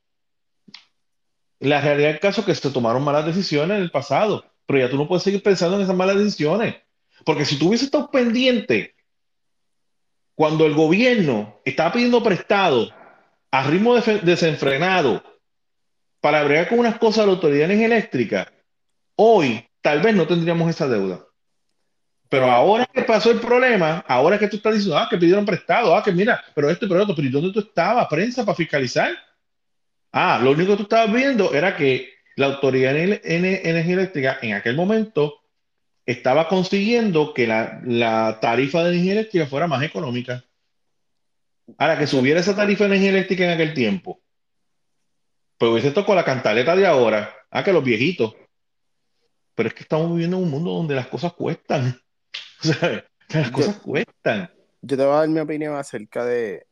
la 1.67 1.81
realidad 1.81 2.11
del 2.11 2.21
caso 2.21 2.41
es 2.41 2.47
que 2.47 2.55
se 2.55 2.71
tomaron 2.71 3.03
malas 3.03 3.27
decisiones 3.27 3.77
en 3.77 3.83
el 3.83 3.91
pasado, 3.91 4.45
pero 4.67 4.79
ya 4.79 4.91
tú 4.91 4.97
no 4.97 5.09
puedes 5.09 5.25
seguir 5.25 5.43
pensando 5.43 5.77
en 5.77 5.83
esas 5.83 5.97
malas 5.97 6.17
decisiones. 6.17 6.77
Porque 7.25 7.45
si 7.45 7.59
tú 7.59 7.69
hubieses 7.69 7.87
estado 7.87 8.11
pendiente 8.11 8.95
cuando 10.35 10.67
el 10.67 10.75
gobierno 10.75 11.61
estaba 11.65 11.93
pidiendo 11.93 12.23
prestado 12.23 12.91
a 13.51 13.67
ritmo 13.69 13.97
desenfrenado 13.97 15.23
para 16.21 16.45
bregar 16.45 16.69
con 16.69 16.79
unas 16.79 16.99
cosas 16.99 17.25
de 17.25 17.27
la 17.27 17.33
autoridad 17.33 17.71
eléctrica, 17.71 18.53
hoy 19.17 19.67
tal 19.81 20.03
vez 20.03 20.15
no 20.15 20.27
tendríamos 20.27 20.71
esa 20.71 20.87
deuda. 20.87 21.27
Pero 22.29 22.51
ahora 22.51 22.87
que 22.87 23.03
pasó 23.03 23.31
el 23.31 23.41
problema, 23.41 24.05
ahora 24.07 24.39
que 24.39 24.49
tú 24.49 24.57
estás 24.57 24.75
diciendo, 24.75 24.99
ah, 24.99 25.09
que 25.09 25.17
pidieron 25.17 25.45
prestado, 25.45 25.97
ah, 25.97 26.03
que 26.03 26.13
mira, 26.13 26.43
pero 26.55 26.71
esto 26.71 26.87
pero 26.89 27.03
otro, 27.03 27.15
pero 27.15 27.27
¿y 27.27 27.31
dónde 27.31 27.53
tú 27.53 27.61
estabas, 27.61 28.07
prensa, 28.09 28.45
para 28.45 28.57
fiscalizar? 28.57 29.26
Ah, 30.19 30.41
lo 30.43 30.53
único 30.53 30.71
que 30.71 30.77
tú 30.79 30.83
estabas 30.85 31.13
viendo 31.13 31.53
era 31.53 31.77
que 31.77 32.09
la 32.37 32.47
Autoridad 32.47 32.95
de 32.95 33.21
Energía 33.23 33.93
Eléctrica 33.93 34.39
en 34.41 34.55
aquel 34.55 34.75
momento 34.75 35.43
estaba 36.07 36.49
consiguiendo 36.49 37.35
que 37.35 37.47
la, 37.47 38.39
tarifa 38.41 38.83
de 38.83 38.93
energía 38.93 39.13
eléctrica 39.13 39.47
fuera 39.47 39.67
más 39.67 39.83
económica. 39.83 40.43
Ahora, 41.77 41.99
que 41.99 42.07
subiera 42.07 42.41
esa 42.41 42.57
tarifa 42.57 42.85
de 42.85 42.97
energía 42.97 43.11
eléctrica 43.11 43.45
en 43.45 43.51
aquel 43.51 43.75
tiempo, 43.75 44.23
pues 45.59 45.71
hubiese 45.71 45.93
con 45.93 46.17
la 46.17 46.25
cantaleta 46.25 46.75
de 46.75 46.87
ahora, 46.87 47.35
ah, 47.51 47.63
que 47.63 47.75
los 47.75 47.85
viejitos. 47.85 48.35
Pero 49.55 49.69
es 49.69 49.75
que 49.75 49.83
estamos 49.83 50.11
viviendo 50.13 50.39
en 50.39 50.45
un 50.45 50.51
mundo 50.51 50.71
donde 50.71 50.95
las 50.95 51.09
cosas 51.09 51.35
cuestan. 51.35 52.01
O 52.65 52.69
sea, 52.69 53.07
las 53.29 53.51
cosas 53.51 53.77
cuestan. 53.81 54.51
Yo 54.81 54.97
te 54.97 55.05
voy 55.05 55.13
a 55.13 55.19
dar 55.19 55.29
mi 55.29 55.41
opinión 55.41 55.77
acerca 55.77 56.25
de, 56.25 56.67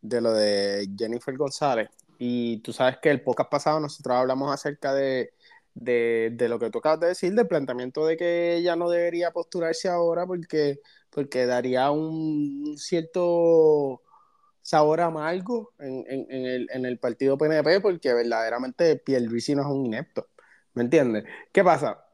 de 0.00 0.20
lo 0.20 0.32
de 0.32 0.88
Jennifer 0.96 1.36
González 1.36 1.88
Y 2.18 2.58
tú 2.58 2.72
sabes 2.72 2.98
que 2.98 3.10
el 3.10 3.22
podcast 3.22 3.50
pasado 3.50 3.80
nosotros 3.80 4.16
hablamos 4.16 4.52
acerca 4.52 4.94
de, 4.94 5.34
de, 5.76 6.48
lo 6.48 6.58
que 6.58 6.70
tú 6.70 6.78
acabas 6.78 7.00
de 7.00 7.08
decir, 7.08 7.34
del 7.34 7.46
planteamiento 7.46 8.06
de 8.06 8.16
que 8.16 8.56
ella 8.56 8.76
no 8.76 8.88
debería 8.90 9.32
postularse 9.32 9.88
ahora 9.88 10.26
porque, 10.26 10.80
porque 11.10 11.46
daría 11.46 11.90
un 11.90 12.76
cierto 12.78 14.02
sabor 14.62 15.00
amargo 15.00 15.72
en, 15.78 16.04
en, 16.08 16.26
en, 16.30 16.46
el, 16.46 16.68
en 16.72 16.86
el 16.86 16.98
partido 16.98 17.38
PNP 17.38 17.80
porque 17.80 18.12
verdaderamente 18.14 18.96
Pierluisi 18.96 19.54
no 19.54 19.62
es 19.62 19.68
un 19.68 19.86
inepto. 19.86 20.28
¿Me 20.74 20.82
entiendes? 20.82 21.24
¿Qué 21.52 21.64
pasa? 21.64 22.04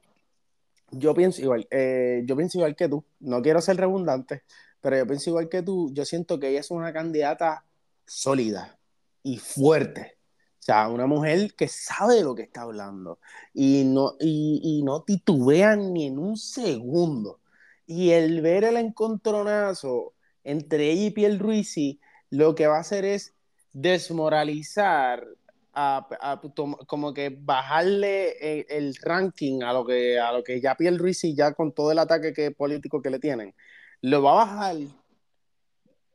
Yo 0.91 1.15
pienso 1.15 1.41
igual, 1.43 1.67
eh, 1.71 2.23
yo 2.27 2.37
pienso 2.37 2.59
igual 2.59 2.77
que 2.77 2.89
tú. 2.89 3.05
No 3.21 3.43
quiero 3.43 3.61
ser 3.61 3.77
redundante, 3.79 4.45
pero 4.81 4.99
yo 4.99 5.07
pienso 5.07 5.31
igual 5.31 5.49
que 5.49 5.63
tú. 5.63 5.91
Yo 5.95 6.05
siento 6.05 6.39
que 6.39 6.51
ella 6.51 6.61
es 6.61 6.71
una 6.71 6.93
candidata 6.93 7.65
sólida 8.07 8.79
y 9.23 9.39
fuerte. 9.39 10.19
O 10.61 10.65
sea, 10.65 10.89
una 10.89 11.07
mujer 11.07 11.55
que 11.57 11.69
sabe 11.69 12.17
de 12.17 12.23
lo 12.25 12.35
que 12.35 12.43
está 12.43 12.63
hablando 12.63 13.19
y 13.53 13.85
no, 13.85 14.15
y, 14.21 14.61
y 14.63 14.83
no 14.85 15.03
titubea 15.03 15.77
ni 15.77 16.07
en 16.07 16.19
un 16.19 16.37
segundo. 16.37 17.41
Y 17.87 18.11
el 18.11 18.41
ver 18.43 18.65
el 18.65 18.77
encontronazo 18.77 20.15
entre 20.45 20.91
ella 20.91 21.07
y 21.07 21.11
Pierluisi 21.11 22.01
lo 22.31 22.55
que 22.55 22.67
va 22.67 22.77
a 22.79 22.81
hacer 22.81 23.05
es 23.05 23.35
desmoralizar, 23.73 25.27
a, 25.75 26.07
a, 26.21 26.41
como 26.87 27.15
que 27.15 27.37
bajarle 27.41 28.61
el, 28.61 28.67
el, 28.69 28.97
ranking 28.97 29.63
a 29.63 29.73
lo 29.73 29.87
que 29.87 30.19
a 30.19 30.33
lo 30.33 30.45
que 30.45 30.61
ya 30.61 30.75
Pierluisi 30.77 31.35
ya 31.35 31.55
con 31.55 31.73
todo 31.73 31.93
el 31.93 31.99
ataque 31.99 32.33
que, 32.33 32.51
político 32.51 33.01
que 33.03 33.11
le 33.11 33.19
tienen, 33.19 33.55
lo 34.03 34.23
va 34.23 34.33
a 34.33 34.45
bajar 34.47 34.77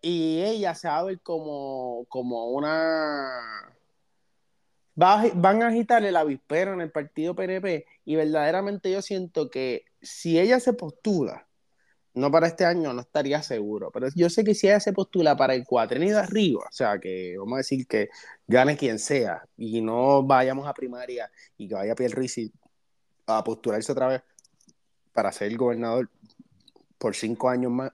y 0.07 0.41
ella 0.41 0.73
se 0.73 0.87
va 0.87 0.99
a 0.99 1.03
ver 1.03 1.19
como, 1.19 2.05
como 2.07 2.47
una... 2.47 3.75
Va 4.99 5.23
van 5.35 5.61
a 5.61 5.67
agitarle 5.67 6.11
la 6.13 6.23
vispera 6.23 6.73
en 6.73 6.79
el 6.81 6.91
partido 6.91 7.35
PNP 7.35 7.85
y 8.05 8.15
verdaderamente 8.15 8.89
yo 8.89 9.01
siento 9.01 9.49
que 9.49 9.83
si 10.01 10.39
ella 10.39 10.59
se 10.61 10.73
postula 10.73 11.45
no 12.13 12.31
para 12.31 12.47
este 12.47 12.65
año, 12.65 12.93
no 12.93 13.01
estaría 13.01 13.43
seguro. 13.43 13.91
Pero 13.91 14.07
yo 14.15 14.29
sé 14.29 14.43
que 14.43 14.55
si 14.55 14.67
ella 14.67 14.79
se 14.79 14.93
postula 14.93 15.35
para 15.35 15.53
el 15.53 15.65
cuatrenio 15.65 16.15
de 16.15 16.21
arriba, 16.21 16.61
o 16.67 16.71
sea, 16.71 16.99
que 16.99 17.35
vamos 17.37 17.55
a 17.55 17.57
decir 17.57 17.85
que 17.85 18.09
gane 18.47 18.77
quien 18.77 18.99
sea 18.99 19.43
y 19.57 19.81
no 19.81 20.23
vayamos 20.23 20.67
a 20.67 20.73
primaria 20.73 21.29
y 21.57 21.67
que 21.67 21.75
vaya 21.75 21.95
Pierre 21.95 22.25
a 23.27 23.43
postularse 23.43 23.91
otra 23.91 24.07
vez 24.07 24.21
para 25.13 25.31
ser 25.33 25.49
el 25.49 25.57
gobernador 25.57 26.09
por 26.97 27.13
cinco 27.15 27.49
años 27.49 27.71
más, 27.71 27.91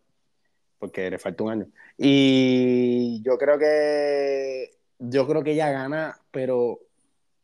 porque 0.80 1.10
le 1.10 1.18
falta 1.20 1.44
un 1.44 1.52
año. 1.52 1.68
Y 1.98 3.22
yo 3.24 3.38
creo 3.38 3.58
que 3.60 4.72
yo 5.00 5.28
creo 5.28 5.44
que 5.44 5.52
ella 5.52 5.72
gana, 5.72 6.20
pero, 6.32 6.80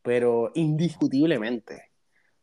pero 0.02 0.52
indiscutiblemente, 0.56 1.92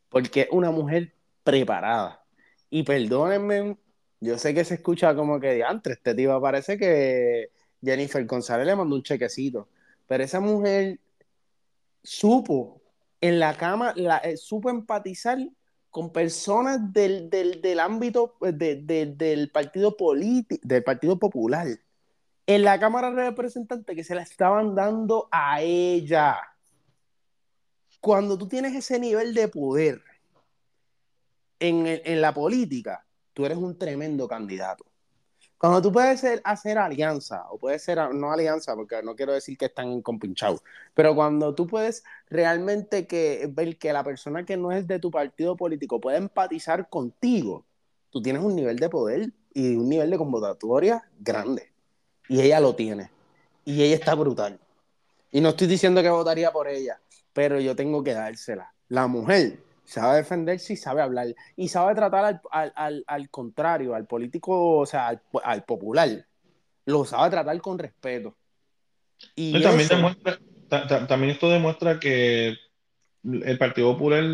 porque 0.09 0.42
es 0.42 0.49
una 0.51 0.71
mujer 0.71 1.14
preparada. 1.42 2.23
Y 2.71 2.83
perdónenme 2.83 3.77
yo 4.21 4.38
sé 4.38 4.55
que 4.55 4.64
se 4.64 4.75
escucha 4.75 5.14
como 5.14 5.38
que 5.40 5.62
antes, 5.62 5.95
este 5.99 6.14
tipo 6.14 6.40
parece 6.40 6.79
que 6.79 7.51
Jennifer 7.83 8.25
González 8.27 8.66
le 8.66 8.77
mandó 8.77 8.97
un 8.97 9.03
chequecito, 9.03 9.69
pero 10.07 10.25
esa 10.25 10.40
mujer 10.40 10.99
supo 12.03 12.81
en 13.21 13.38
la 13.38 13.57
cama, 13.57 13.95
eh, 14.25 14.37
supo 14.37 14.71
empatizar 14.71 15.38
con 15.90 16.12
personas 16.12 16.92
del, 16.92 17.29
del, 17.31 17.61
del 17.61 17.81
ámbito 17.81 18.37
eh, 18.42 18.53
de, 18.53 19.07
del 19.07 19.51
partido 19.51 19.97
político, 19.97 20.61
del 20.66 20.83
Partido 20.83 21.19
Popular, 21.19 21.66
en 22.47 22.63
la 22.63 22.79
Cámara 22.79 23.11
de 23.11 23.25
Representantes 23.25 23.97
que 23.97 24.05
se 24.05 24.15
la 24.15 24.23
estaban 24.23 24.75
dando 24.75 25.29
a 25.33 25.61
ella. 25.61 26.39
Cuando 28.01 28.39
tú 28.39 28.47
tienes 28.47 28.75
ese 28.75 29.01
nivel 29.01 29.35
de 29.35 29.49
poder 29.49 30.01
en, 31.59 32.21
la 32.21 32.33
política, 32.33 33.05
tú 33.33 33.45
eres 33.45 33.59
un 33.59 33.77
tremendo 33.77 34.29
candidato. 34.29 34.85
Cuando 35.59 35.81
tú 35.81 35.91
puedes 35.91 36.23
hacer 36.45 36.79
alianza, 36.79 37.47
o 37.51 37.59
puedes 37.59 37.83
ser, 37.83 37.99
no 38.15 38.31
alianza, 38.31 38.77
porque 38.77 39.03
no 39.03 39.17
quiero 39.17 39.33
decir 39.33 39.57
que 39.57 39.65
están 39.65 40.03
compinchados, 40.03 40.63
pero 40.95 41.15
cuando 41.15 41.55
tú 41.55 41.67
puedes 41.67 42.05
realmente 42.29 43.07
que, 43.07 43.49
ver 43.51 43.79
que 43.79 43.93
la 43.93 44.05
persona 44.05 44.45
que 44.45 44.59
no 44.59 44.71
es 44.71 44.87
de 44.87 44.99
tu 44.99 45.11
partido 45.11 45.57
político 45.57 45.99
puede 45.99 46.19
empatizar 46.19 46.89
contigo, 46.91 47.65
tú 48.11 48.21
tienes 48.21 48.43
un 48.43 48.55
nivel 48.55 48.77
de 48.77 48.91
poder 48.91 49.33
y 49.55 49.75
un 49.77 49.89
nivel 49.89 50.11
de 50.11 50.19
convocatoria 50.19 51.03
grande. 51.19 51.76
Y 52.29 52.41
ella 52.41 52.61
lo 52.61 52.75
tiene. 52.75 53.11
Y 53.65 53.83
ella 53.83 53.95
está 53.95 54.15
brutal. 54.15 54.59
Y 55.33 55.41
no 55.41 55.51
estoy 55.51 55.67
diciendo 55.67 56.03
que 56.03 56.09
votaría 56.09 56.53
por 56.53 56.69
ella, 56.69 57.01
pero 57.33 57.61
yo 57.61 57.75
tengo 57.77 58.03
que 58.03 58.15
dársela. 58.15 58.73
La 58.89 59.07
mujer 59.07 59.59
sabe 59.85 60.19
defenderse 60.19 60.73
y 60.73 60.77
sabe 60.77 61.03
hablar. 61.03 61.35
Y 61.57 61.69
sabe 61.69 61.95
tratar 61.95 62.25
al, 62.25 62.41
al, 62.51 62.73
al, 62.77 63.05
al 63.07 63.31
contrario, 63.31 63.95
al 63.95 64.07
político, 64.07 64.79
o 64.79 64.87
sea, 64.87 65.21
al, 65.45 65.65
popular. 65.65 66.27
Lo 66.85 67.05
sabe 67.05 67.31
tratar 67.31 67.61
con 67.61 67.79
respeto. 67.79 68.37
Y 69.35 69.62
también, 69.62 69.89
demuestra, 69.89 70.39
también 71.07 71.33
esto 71.33 71.49
demuestra 71.49 71.99
que 71.99 72.57
el 73.25 73.59
Partido 73.59 73.93
Popular 73.93 74.25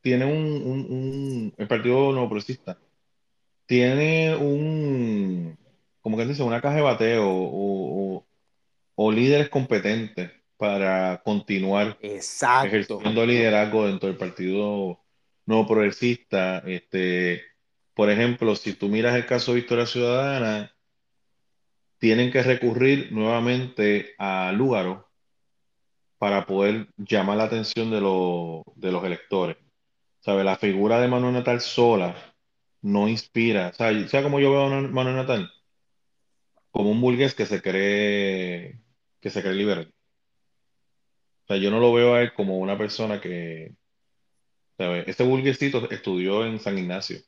tiene 0.00 0.24
un, 0.24 0.62
un, 0.62 0.86
un 0.90 1.54
el 1.56 1.68
Partido 1.68 2.12
No 2.12 2.28
Progresista 2.28 2.78
tiene 3.66 4.36
un, 4.36 5.56
como 6.04 6.18
que 6.18 6.26
dice, 6.26 6.42
una 6.42 6.60
caja 6.60 6.76
de 6.76 6.82
bateo 6.82 7.26
o, 7.26 8.16
o, 8.18 8.26
o 8.94 9.10
líderes 9.10 9.48
competentes 9.48 10.30
para 10.58 11.22
continuar 11.24 11.96
Exacto. 12.02 12.66
ejerciendo 12.66 13.24
liderazgo 13.24 13.86
dentro 13.86 14.10
del 14.10 14.18
Partido 14.18 15.00
Nuevo 15.46 15.66
Progresista. 15.66 16.58
Este, 16.66 17.40
por 17.94 18.10
ejemplo, 18.10 18.54
si 18.54 18.74
tú 18.74 18.90
miras 18.90 19.16
el 19.16 19.24
caso 19.24 19.52
de 19.52 19.60
Victoria 19.60 19.86
Ciudadana, 19.86 20.76
tienen 21.96 22.30
que 22.30 22.42
recurrir 22.42 23.10
nuevamente 23.10 24.14
a 24.18 24.52
Lúgaro 24.52 25.08
para 26.18 26.44
poder 26.44 26.88
llamar 26.98 27.38
la 27.38 27.44
atención 27.44 27.90
de, 27.90 27.96
de 27.96 28.92
los 28.92 29.04
electores. 29.04 29.56
¿Sabe? 30.20 30.44
La 30.44 30.56
figura 30.56 31.00
de 31.00 31.08
Manuel 31.08 31.32
Natal 31.32 31.62
sola 31.62 32.14
no 32.82 33.08
inspira. 33.08 33.72
¿Sabe, 33.72 34.06
¿Sabe 34.06 34.24
cómo 34.24 34.38
yo 34.38 34.50
veo 34.50 34.66
a 34.66 34.80
Manuel 34.82 35.16
Natal? 35.16 35.50
Como 36.74 36.90
un 36.90 37.00
burgués 37.00 37.34
que 37.34 37.46
se 37.46 37.62
cree 37.62 38.80
que 39.20 39.30
se 39.30 39.42
cree 39.42 39.54
liberal. 39.54 39.94
O 41.44 41.46
sea, 41.46 41.56
yo 41.56 41.70
no 41.70 41.78
lo 41.78 41.92
veo 41.92 42.14
a 42.14 42.20
él 42.20 42.34
como 42.34 42.58
una 42.58 42.76
persona 42.76 43.20
que, 43.20 43.76
¿sabes? 44.76 45.06
Este 45.06 45.22
burguesito 45.22 45.88
estudió 45.88 46.44
en 46.44 46.58
San 46.58 46.76
Ignacio. 46.76 47.20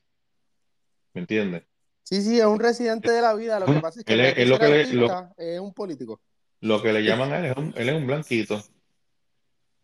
¿Me 1.15 1.21
entiendes? 1.21 1.63
Sí, 2.03 2.23
sí, 2.23 2.41
es 2.41 2.45
un 2.45 2.59
residente 2.59 3.13
de 3.13 3.23
la 3.23 3.35
vida. 3.35 3.61
Lo 3.61 3.67
que 3.67 3.81
pasa 3.81 4.01
es 4.01 4.05
que, 4.05 4.15
él 4.15 4.21
es, 4.21 4.37
es 4.37 4.49
lo 4.49 4.59
que 4.59 4.69
le, 4.69 4.93
lo, 4.95 5.31
es 5.37 5.61
un 5.61 5.73
político. 5.73 6.21
Lo 6.61 6.83
que 6.83 6.93
le 6.93 7.05
llaman 7.05 7.33
a 7.33 7.39
él 7.39 7.45
es 7.45 7.57
un, 7.57 7.73
él 7.77 7.89
es 7.89 7.95
un 7.95 8.07
blanquito, 8.09 8.61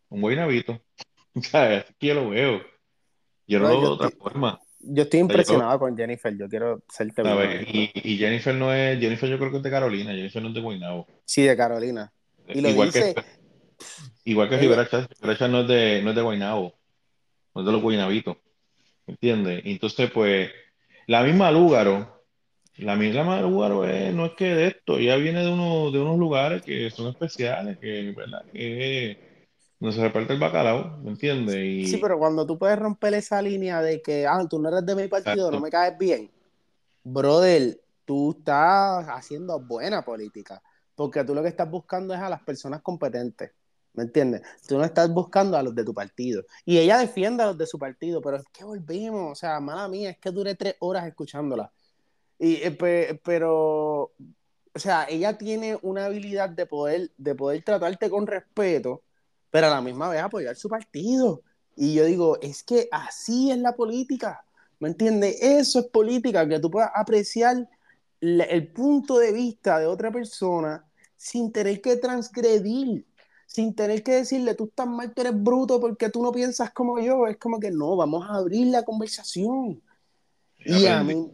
un 0.08 0.20
guaynabito. 0.22 0.82
¿Sabes? 1.40 1.84
Aquí 1.88 2.08
yo 2.08 2.14
lo 2.14 2.30
veo. 2.30 2.60
Yo 3.46 3.60
no, 3.60 3.68
no 3.68 3.74
lo 3.74 3.80
veo 3.80 3.88
de 3.90 3.94
otra 3.94 4.10
forma. 4.10 4.60
Yo 4.82 5.04
estoy 5.04 5.20
impresionado 5.20 5.72
yo, 5.72 5.78
con 5.78 5.96
Jennifer. 5.96 6.36
Yo 6.36 6.48
quiero 6.48 6.82
ser 6.88 7.12
y, 7.68 7.90
y, 7.94 8.16
Jennifer 8.18 8.54
no 8.54 8.72
es, 8.72 8.98
Jennifer 8.98 9.28
yo 9.28 9.38
creo 9.38 9.50
que 9.50 9.56
es 9.58 9.62
de 9.62 9.70
Carolina. 9.70 10.12
Jennifer 10.12 10.42
no 10.42 10.48
es 10.48 10.54
de 10.54 10.60
Guaynabo. 10.60 11.06
Sí, 11.24 11.42
de 11.42 11.56
Carolina. 11.56 12.12
Y 12.48 12.60
lo 12.60 12.68
Igual 12.68 12.90
dice, 12.90 13.14
que 13.14 13.22
Igual 14.24 14.48
que 14.48 14.56
Rivera 14.56 14.88
Chávez, 14.88 15.08
no 15.20 15.60
es 15.60 15.68
de, 15.68 16.00
no 16.02 16.10
es 16.10 16.16
de 16.16 16.22
Guaynabo, 16.22 16.78
no 17.54 17.60
es 17.60 17.66
de 17.66 17.72
los 17.72 17.82
Guaynabitos, 17.82 18.36
¿entiendes? 19.06 19.62
Entonces, 19.64 20.10
pues, 20.10 20.50
la 21.06 21.22
misma 21.22 21.50
Lúgaro, 21.50 22.24
la 22.76 22.94
misma 22.94 23.40
Lúgaro 23.40 23.84
es, 23.84 24.14
no 24.14 24.26
es 24.26 24.32
que 24.32 24.54
de 24.54 24.66
esto, 24.68 25.00
ya 25.00 25.16
viene 25.16 25.42
de, 25.42 25.50
uno, 25.50 25.90
de 25.90 25.98
unos 25.98 26.18
lugares 26.18 26.62
que 26.62 26.90
son 26.90 27.08
especiales, 27.08 27.78
que, 27.78 28.12
¿verdad? 28.16 28.44
Que 28.52 29.31
donde 29.82 29.96
se 29.96 30.02
reparte 30.02 30.32
el 30.32 30.38
bacalao, 30.38 30.96
¿me 31.02 31.10
entiendes? 31.10 31.56
Y... 31.56 31.86
Sí, 31.88 31.96
pero 31.96 32.16
cuando 32.16 32.46
tú 32.46 32.56
puedes 32.56 32.78
romper 32.78 33.14
esa 33.14 33.42
línea 33.42 33.82
de 33.82 34.00
que, 34.00 34.28
ah, 34.28 34.46
tú 34.48 34.60
no 34.60 34.68
eres 34.68 34.86
de 34.86 34.94
mi 34.94 35.08
partido, 35.08 35.34
Exacto. 35.34 35.50
no 35.50 35.60
me 35.60 35.70
caes 35.70 35.98
bien, 35.98 36.30
brother, 37.02 37.80
tú 38.04 38.30
estás 38.30 39.08
haciendo 39.08 39.58
buena 39.58 40.04
política, 40.04 40.62
porque 40.94 41.24
tú 41.24 41.34
lo 41.34 41.42
que 41.42 41.48
estás 41.48 41.68
buscando 41.68 42.14
es 42.14 42.20
a 42.20 42.28
las 42.28 42.40
personas 42.44 42.80
competentes. 42.80 43.50
¿Me 43.94 44.04
entiendes? 44.04 44.42
Tú 44.68 44.78
no 44.78 44.84
estás 44.84 45.12
buscando 45.12 45.56
a 45.56 45.62
los 45.64 45.74
de 45.74 45.84
tu 45.84 45.92
partido. 45.92 46.44
Y 46.64 46.78
ella 46.78 46.98
defiende 46.98 47.42
a 47.42 47.46
los 47.46 47.58
de 47.58 47.66
su 47.66 47.76
partido, 47.76 48.22
pero 48.22 48.36
es 48.36 48.44
que 48.52 48.64
volvemos, 48.64 49.32
o 49.32 49.34
sea, 49.34 49.58
mala 49.58 49.88
mía, 49.88 50.10
es 50.10 50.18
que 50.18 50.30
duré 50.30 50.54
tres 50.54 50.76
horas 50.78 51.06
escuchándola. 51.08 51.72
Y, 52.38 52.54
eh, 52.62 53.20
pero, 53.24 54.12
o 54.72 54.78
sea, 54.78 55.06
ella 55.10 55.36
tiene 55.36 55.76
una 55.82 56.06
habilidad 56.06 56.50
de 56.50 56.66
poder, 56.66 57.10
de 57.18 57.34
poder 57.34 57.62
tratarte 57.64 58.08
con 58.08 58.28
respeto, 58.28 59.02
pero 59.52 59.68
a 59.68 59.70
la 59.70 59.80
misma 59.80 60.08
vez 60.08 60.20
apoyar 60.20 60.56
su 60.56 60.68
partido. 60.68 61.42
Y 61.76 61.94
yo 61.94 62.04
digo, 62.04 62.40
es 62.42 62.64
que 62.64 62.88
así 62.90 63.52
es 63.52 63.58
la 63.58 63.76
política, 63.76 64.44
¿me 64.80 64.88
entiendes? 64.88 65.40
Eso 65.40 65.78
es 65.78 65.86
política, 65.86 66.48
que 66.48 66.58
tú 66.58 66.68
puedas 66.68 66.90
apreciar 66.92 67.68
el 68.20 68.72
punto 68.72 69.18
de 69.18 69.32
vista 69.32 69.78
de 69.78 69.86
otra 69.86 70.10
persona 70.10 70.84
sin 71.16 71.52
tener 71.52 71.80
que 71.80 71.96
transgredir 71.96 73.06
sin 73.52 73.74
tener 73.74 74.02
que 74.02 74.12
decirle, 74.12 74.54
tú 74.54 74.64
estás 74.64 74.86
mal, 74.86 75.12
tú 75.12 75.20
eres 75.20 75.34
bruto 75.42 75.78
porque 75.78 76.08
tú 76.08 76.22
no 76.22 76.32
piensas 76.32 76.72
como 76.72 76.98
yo. 76.98 77.26
Es 77.26 77.36
como 77.36 77.60
que 77.60 77.70
no, 77.70 77.96
vamos 77.96 78.26
a 78.26 78.36
abrir 78.36 78.68
la 78.68 78.82
conversación. 78.82 79.82
Y 80.64 80.86
a 80.86 81.02
mí, 81.02 81.30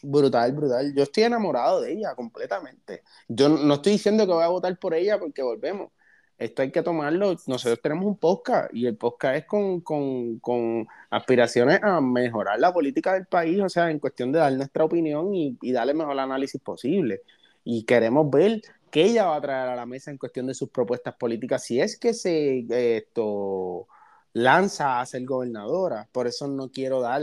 brutal, 0.00 0.52
brutal. 0.52 0.94
Yo 0.94 1.02
estoy 1.02 1.24
enamorado 1.24 1.80
de 1.80 1.92
ella 1.92 2.14
completamente. 2.14 3.02
Yo 3.26 3.48
no 3.48 3.74
estoy 3.74 3.94
diciendo 3.94 4.28
que 4.28 4.32
voy 4.32 4.44
a 4.44 4.48
votar 4.48 4.78
por 4.78 4.94
ella 4.94 5.18
porque 5.18 5.42
volvemos. 5.42 5.90
Esto 6.38 6.62
hay 6.62 6.70
que 6.70 6.82
tomarlo. 6.82 7.36
Nosotros 7.46 7.80
tenemos 7.82 8.06
un 8.06 8.16
podcast 8.16 8.72
y 8.72 8.86
el 8.86 8.96
podcast 8.96 9.36
es 9.36 9.44
con, 9.46 9.80
con, 9.80 10.38
con 10.38 10.86
aspiraciones 11.10 11.80
a 11.82 12.00
mejorar 12.00 12.60
la 12.60 12.72
política 12.72 13.14
del 13.14 13.26
país, 13.26 13.60
o 13.60 13.68
sea, 13.68 13.90
en 13.90 13.98
cuestión 13.98 14.30
de 14.30 14.38
dar 14.38 14.52
nuestra 14.52 14.84
opinión 14.84 15.34
y, 15.34 15.58
y 15.60 15.72
darle 15.72 15.94
mejor 15.94 16.18
análisis 16.18 16.60
posible. 16.60 17.22
Y 17.64 17.84
queremos 17.84 18.30
ver 18.30 18.62
qué 18.90 19.04
ella 19.06 19.26
va 19.26 19.36
a 19.36 19.40
traer 19.40 19.68
a 19.70 19.76
la 19.76 19.86
mesa 19.86 20.10
en 20.10 20.18
cuestión 20.18 20.46
de 20.46 20.54
sus 20.54 20.70
propuestas 20.70 21.14
políticas, 21.16 21.64
si 21.64 21.80
es 21.80 21.98
que 21.98 22.14
se 22.14 22.66
esto 22.96 23.88
lanza 24.32 25.00
a 25.00 25.06
ser 25.06 25.24
gobernadora. 25.24 26.08
Por 26.12 26.26
eso 26.28 26.46
no 26.46 26.70
quiero 26.70 27.00
dar 27.00 27.22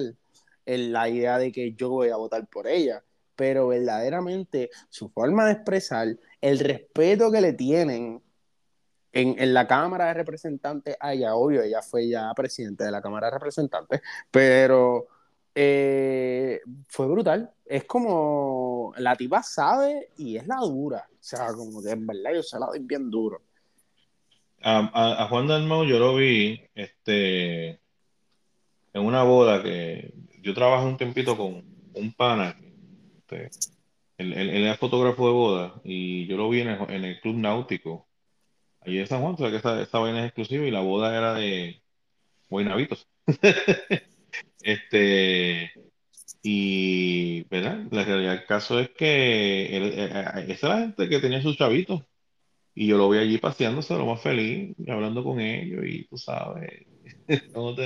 la 0.66 1.10
idea 1.10 1.38
de 1.38 1.52
que 1.52 1.74
yo 1.74 1.90
voy 1.90 2.10
a 2.10 2.18
votar 2.18 2.48
por 2.48 2.68
ella, 2.68 3.04
pero 3.36 3.68
verdaderamente 3.68 4.70
su 4.90 5.10
forma 5.10 5.46
de 5.46 5.54
expresar, 5.54 6.18
el 6.42 6.60
respeto 6.60 7.32
que 7.32 7.42
le 7.42 7.54
tienen 7.54 8.22
en, 9.16 9.36
en, 9.40 9.54
la 9.54 9.66
Cámara 9.66 10.08
de 10.08 10.14
Representantes 10.14 10.98
a 11.00 11.14
ella, 11.14 11.36
obvio, 11.36 11.64
ella 11.64 11.82
fue 11.82 12.10
ya 12.10 12.34
presidente 12.36 12.84
de 12.84 12.92
la 12.92 13.02
Cámara 13.02 13.28
de 13.28 13.32
Representantes, 13.32 14.02
pero 14.30 15.08
eh, 15.56 16.60
fue 16.90 17.08
brutal. 17.08 17.50
Es 17.66 17.86
como 17.86 18.94
la 18.98 19.16
tipa 19.16 19.42
sabe 19.42 20.10
y 20.18 20.36
es 20.36 20.46
la 20.46 20.58
dura. 20.58 21.08
O 21.10 21.18
sea, 21.24 21.48
como 21.54 21.82
que 21.82 21.92
en 21.92 22.06
verdad 22.06 22.34
yo 22.36 22.44
se 22.44 22.60
la 22.60 22.66
doy 22.66 22.80
bien 22.80 23.10
duro. 23.10 23.42
A, 24.62 25.24
a, 25.24 25.28
Juan 25.30 25.48
Dalmau 25.48 25.86
yo 25.86 25.98
lo 25.98 26.16
vi 26.16 26.62
este, 26.74 27.70
en 27.70 29.02
una 29.02 29.24
boda 29.24 29.64
que 29.64 30.14
yo 30.42 30.54
trabajé 30.54 30.88
un 30.88 30.98
tiempito 30.98 31.38
con 31.38 31.64
un 31.94 32.14
pana. 32.14 32.58
Este, 33.20 33.50
él, 34.18 34.34
él, 34.34 34.68
es 34.68 34.78
fotógrafo 34.78 35.26
de 35.28 35.34
boda 35.34 35.82
y 35.86 36.28
yo 36.28 36.36
lo 36.36 36.50
vi 36.50 36.62
en 36.62 36.68
en 36.68 37.06
el 37.06 37.22
Club 37.22 37.38
Náutico. 37.38 38.08
Allí 38.86 39.00
en 39.00 39.08
San 39.08 39.22
Juan, 39.22 39.34
o 39.34 39.38
sea 39.38 39.50
que 39.50 39.58
esta, 39.58 39.82
esta 39.82 40.00
vaina 40.00 40.20
es 40.22 40.26
exclusiva 40.28 40.66
y 40.66 40.72
la 40.72 40.82
boda 40.82 41.16
era 41.18 41.34
de 41.34 41.82
Guaynabitos. 42.50 43.08
Este, 44.62 45.72
y, 46.44 47.44
¿verdad? 47.50 47.86
La 47.92 48.06
realidad 48.06 48.32
del 48.38 48.46
caso 48.46 48.80
es 48.80 48.90
que 48.92 49.78
él- 49.78 49.94
eh, 49.96 50.06
eh, 50.14 50.46
esa 50.50 50.54
es 50.54 50.64
la 50.64 50.80
gente 50.80 51.10
que 51.10 51.20
tenía 51.20 51.42
sus 51.42 51.58
chavitos. 51.58 52.04
Y 52.76 52.88
yo 52.88 52.98
lo 52.98 53.10
vi 53.10 53.20
allí 53.20 53.38
paseándose 53.40 53.96
lo 53.96 54.06
más 54.08 54.22
feliz, 54.22 54.76
hablando 54.90 55.24
con 55.24 55.40
ellos, 55.42 55.84
y 55.88 56.06
tú 56.08 56.18
sabes, 56.18 56.88
somos, 57.54 57.76
de 57.78 57.86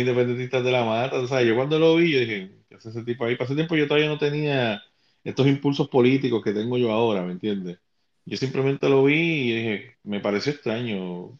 independentistas 0.00 0.64
de 0.64 0.72
la 0.72 0.84
mata. 0.84 1.20
O 1.20 1.26
yo 1.42 1.56
cuando 1.56 1.78
lo 1.78 1.96
vi, 1.96 2.12
yo 2.12 2.20
dije, 2.20 2.52
¿qué 2.68 2.76
hace 2.76 2.90
ese 2.90 3.04
tipo 3.04 3.24
ahí? 3.24 3.36
Pasé 3.36 3.54
tiempo 3.54 3.76
yo 3.76 3.86
todavía 3.88 4.08
no 4.08 4.18
tenía 4.18 4.82
estos 5.24 5.46
impulsos 5.46 5.88
políticos 5.88 6.42
que 6.44 6.52
tengo 6.52 6.78
yo 6.78 6.92
ahora, 6.92 7.22
¿me 7.22 7.32
entiendes? 7.32 7.78
Yo 8.24 8.36
simplemente 8.36 8.88
lo 8.88 9.04
vi 9.04 9.14
y 9.14 9.52
dije, 9.54 9.96
me 10.04 10.20
pareció 10.20 10.52
extraño 10.52 11.38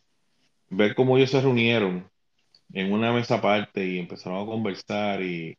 ver 0.69 0.95
cómo 0.95 1.17
ellos 1.17 1.31
se 1.31 1.41
reunieron 1.41 2.11
en 2.73 2.93
una 2.93 3.13
mesa 3.13 3.37
aparte 3.37 3.87
y 3.87 3.99
empezaron 3.99 4.43
a 4.43 4.47
conversar 4.47 5.23
y 5.23 5.57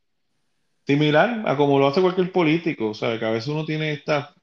similar 0.86 1.44
a 1.46 1.56
como 1.56 1.80
lo 1.80 1.88
hace 1.88 2.02
cualquier 2.02 2.32
político, 2.32 2.90
o 2.90 2.94
sea, 2.94 3.18
que 3.20 3.26
a 3.26 3.32
veces 3.32 3.50
uno 3.50 3.66
tiene 3.66 3.94
estas 3.94 4.34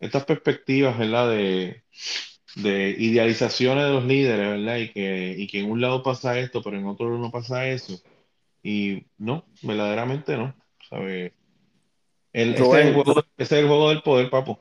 estas 0.00 0.24
perspectivas, 0.24 0.98
¿verdad? 0.98 1.30
De, 1.30 1.82
de 2.56 2.94
idealizaciones 2.98 3.84
de 3.84 3.92
los 3.92 4.04
líderes, 4.04 4.48
¿verdad? 4.48 4.76
Y 4.78 4.88
que, 4.90 5.34
y 5.38 5.46
que 5.46 5.60
en 5.60 5.70
un 5.70 5.80
lado 5.80 6.02
pasa 6.02 6.38
esto, 6.38 6.62
pero 6.62 6.76
en 6.76 6.86
otro 6.86 7.18
no 7.18 7.30
pasa 7.30 7.68
eso. 7.68 8.00
Y 8.62 9.06
no, 9.18 9.44
verdaderamente 9.62 10.36
no, 10.36 10.54
¿sabes? 10.88 11.32
El, 12.32 12.54
ese, 12.54 12.62
es 12.62 12.86
el 12.86 12.94
juego, 12.94 13.24
ese 13.36 13.56
es 13.56 13.62
el 13.62 13.66
juego 13.66 13.88
del 13.90 14.02
poder, 14.02 14.30
papo. 14.30 14.60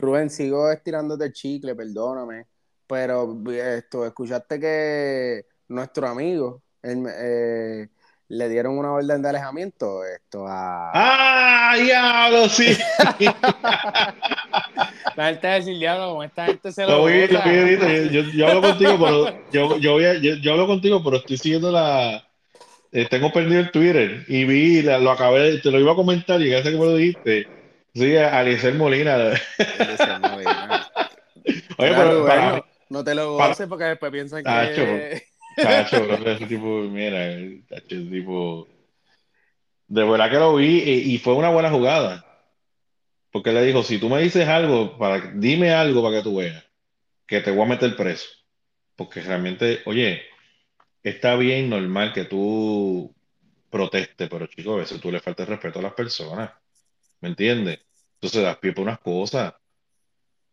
Rubén, 0.00 0.30
sigo 0.30 0.70
estirándote 0.70 1.26
el 1.26 1.32
chicle, 1.32 1.74
perdóname, 1.74 2.46
pero 2.86 3.38
esto, 3.50 4.06
escuchaste 4.06 4.58
que 4.58 5.46
nuestro 5.68 6.08
amigo 6.08 6.62
él, 6.82 7.04
eh, 7.06 7.88
le 8.28 8.48
dieron 8.48 8.78
una 8.78 8.92
orden 8.92 9.20
de 9.22 9.28
alejamiento 9.28 10.04
esto 10.04 10.46
a... 10.46 10.92
¡Ah, 10.94 11.76
diablo, 11.76 12.48
sí! 12.48 12.76
la 15.16 15.28
gente 15.28 15.46
de 15.46 15.54
decir, 15.54 15.78
diablo, 15.78 16.10
como 16.10 16.22
esta 16.22 16.46
gente 16.46 16.72
se 16.72 16.86
lo... 16.86 16.98
lo, 16.98 17.04
vi, 17.06 17.26
lo 17.26 17.42
vi, 17.42 18.08
yo, 18.10 18.22
yo, 18.22 18.46
hablo 18.46 18.62
contigo, 18.62 18.96
pero 18.98 19.50
yo, 19.52 19.76
yo, 19.78 19.92
voy 19.92 20.04
a, 20.04 20.14
yo, 20.14 20.34
yo, 20.36 20.52
hablo 20.52 20.66
contigo, 20.66 21.02
pero 21.02 21.16
estoy 21.16 21.38
siguiendo 21.38 21.70
la... 21.70 22.24
Eh, 22.92 23.06
tengo 23.08 23.32
perdido 23.32 23.60
el 23.60 23.70
Twitter 23.70 24.24
y 24.26 24.44
vi, 24.44 24.82
la, 24.82 24.98
lo 24.98 25.10
acabé, 25.10 25.58
te 25.58 25.70
lo 25.70 25.78
iba 25.78 25.92
a 25.92 25.96
comentar 25.96 26.40
y 26.40 26.48
gracias 26.48 26.72
que 26.72 26.80
me 26.80 26.86
lo 26.86 26.96
dijiste. 26.96 27.59
Sí, 27.94 28.16
Alicer 28.16 28.74
Molina. 28.74 29.14
Alicer 29.14 30.20
Molina. 30.20 30.90
Oye, 31.78 31.94
pero, 31.94 32.26
para, 32.26 32.56
no, 32.56 32.66
no, 32.90 33.04
te 33.04 33.14
lo 33.14 33.32
goces 33.34 33.66
porque 33.66 33.84
después 33.84 34.12
piensan 34.12 34.42
Tacho, 34.44 34.84
que... 34.84 35.22
Tacho, 35.56 36.06
bro, 36.06 36.30
ese 36.30 36.46
tipo, 36.46 36.66
mira, 36.82 37.34
tacho, 37.68 37.96
ese 37.96 38.10
tipo... 38.10 38.68
De 39.88 40.04
verdad 40.04 40.30
que 40.30 40.36
lo 40.36 40.54
vi 40.54 40.82
y, 40.82 41.14
y, 41.14 41.18
fue 41.18 41.34
una 41.34 41.50
buena 41.50 41.70
jugada. 41.70 42.24
Porque 43.32 43.52
le 43.52 43.62
dijo, 43.64 43.82
si 43.82 43.98
tú 43.98 44.08
me 44.08 44.20
dices 44.20 44.46
algo, 44.46 44.96
para, 44.98 45.32
dime 45.34 45.72
algo 45.72 46.02
para 46.02 46.16
que 46.16 46.22
tú 46.22 46.36
veas, 46.36 46.64
que 47.26 47.40
te 47.40 47.50
voy 47.50 47.62
a 47.62 47.70
meter 47.70 47.96
preso. 47.96 48.28
Porque 48.94 49.20
realmente, 49.20 49.80
oye, 49.86 50.22
está 51.02 51.34
bien 51.36 51.70
normal 51.70 52.12
que 52.12 52.24
tú 52.24 53.14
protestes, 53.68 54.28
pero 54.28 54.46
chico, 54.46 54.74
a 54.74 54.78
veces 54.78 55.00
tú 55.00 55.10
le 55.10 55.20
faltas 55.20 55.48
respeto 55.48 55.78
a 55.78 55.82
las 55.82 55.94
personas. 55.94 56.50
¿Me 57.20 57.28
entiendes? 57.28 57.80
Entonces 58.14 58.42
das 58.42 58.58
pie 58.58 58.72
por 58.72 58.84
unas 58.84 59.00
cosas. 59.00 59.54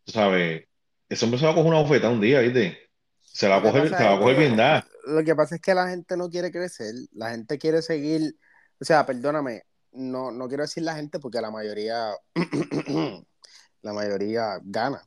Tú 0.04 0.12
sabes, 0.12 0.66
ese 1.08 1.24
hombre 1.24 1.38
se 1.38 1.46
va 1.46 1.52
a 1.52 1.54
coger 1.54 1.70
una 1.70 1.82
bofeta 1.82 2.08
un 2.08 2.20
día, 2.20 2.40
¿viste? 2.40 2.90
Se 3.20 3.48
la 3.48 3.58
va 3.58 3.68
a 3.68 3.72
coger, 3.72 3.88
se 3.88 4.04
va 4.04 4.14
a 4.14 4.18
coger 4.18 4.36
bien 4.36 4.56
dada. 4.56 4.86
Lo 5.06 5.22
que 5.24 5.34
pasa 5.34 5.56
es 5.56 5.60
que 5.60 5.74
la 5.74 5.88
gente 5.88 6.16
no 6.16 6.28
quiere 6.28 6.50
crecer, 6.50 6.94
la 7.12 7.30
gente 7.30 7.58
quiere 7.58 7.82
seguir, 7.82 8.36
o 8.80 8.84
sea, 8.84 9.06
perdóname, 9.06 9.64
no, 9.92 10.30
no 10.30 10.48
quiero 10.48 10.64
decir 10.64 10.82
la 10.82 10.96
gente 10.96 11.18
porque 11.18 11.40
la 11.40 11.50
mayoría, 11.50 12.10
la 13.82 13.92
mayoría 13.92 14.60
gana, 14.62 15.02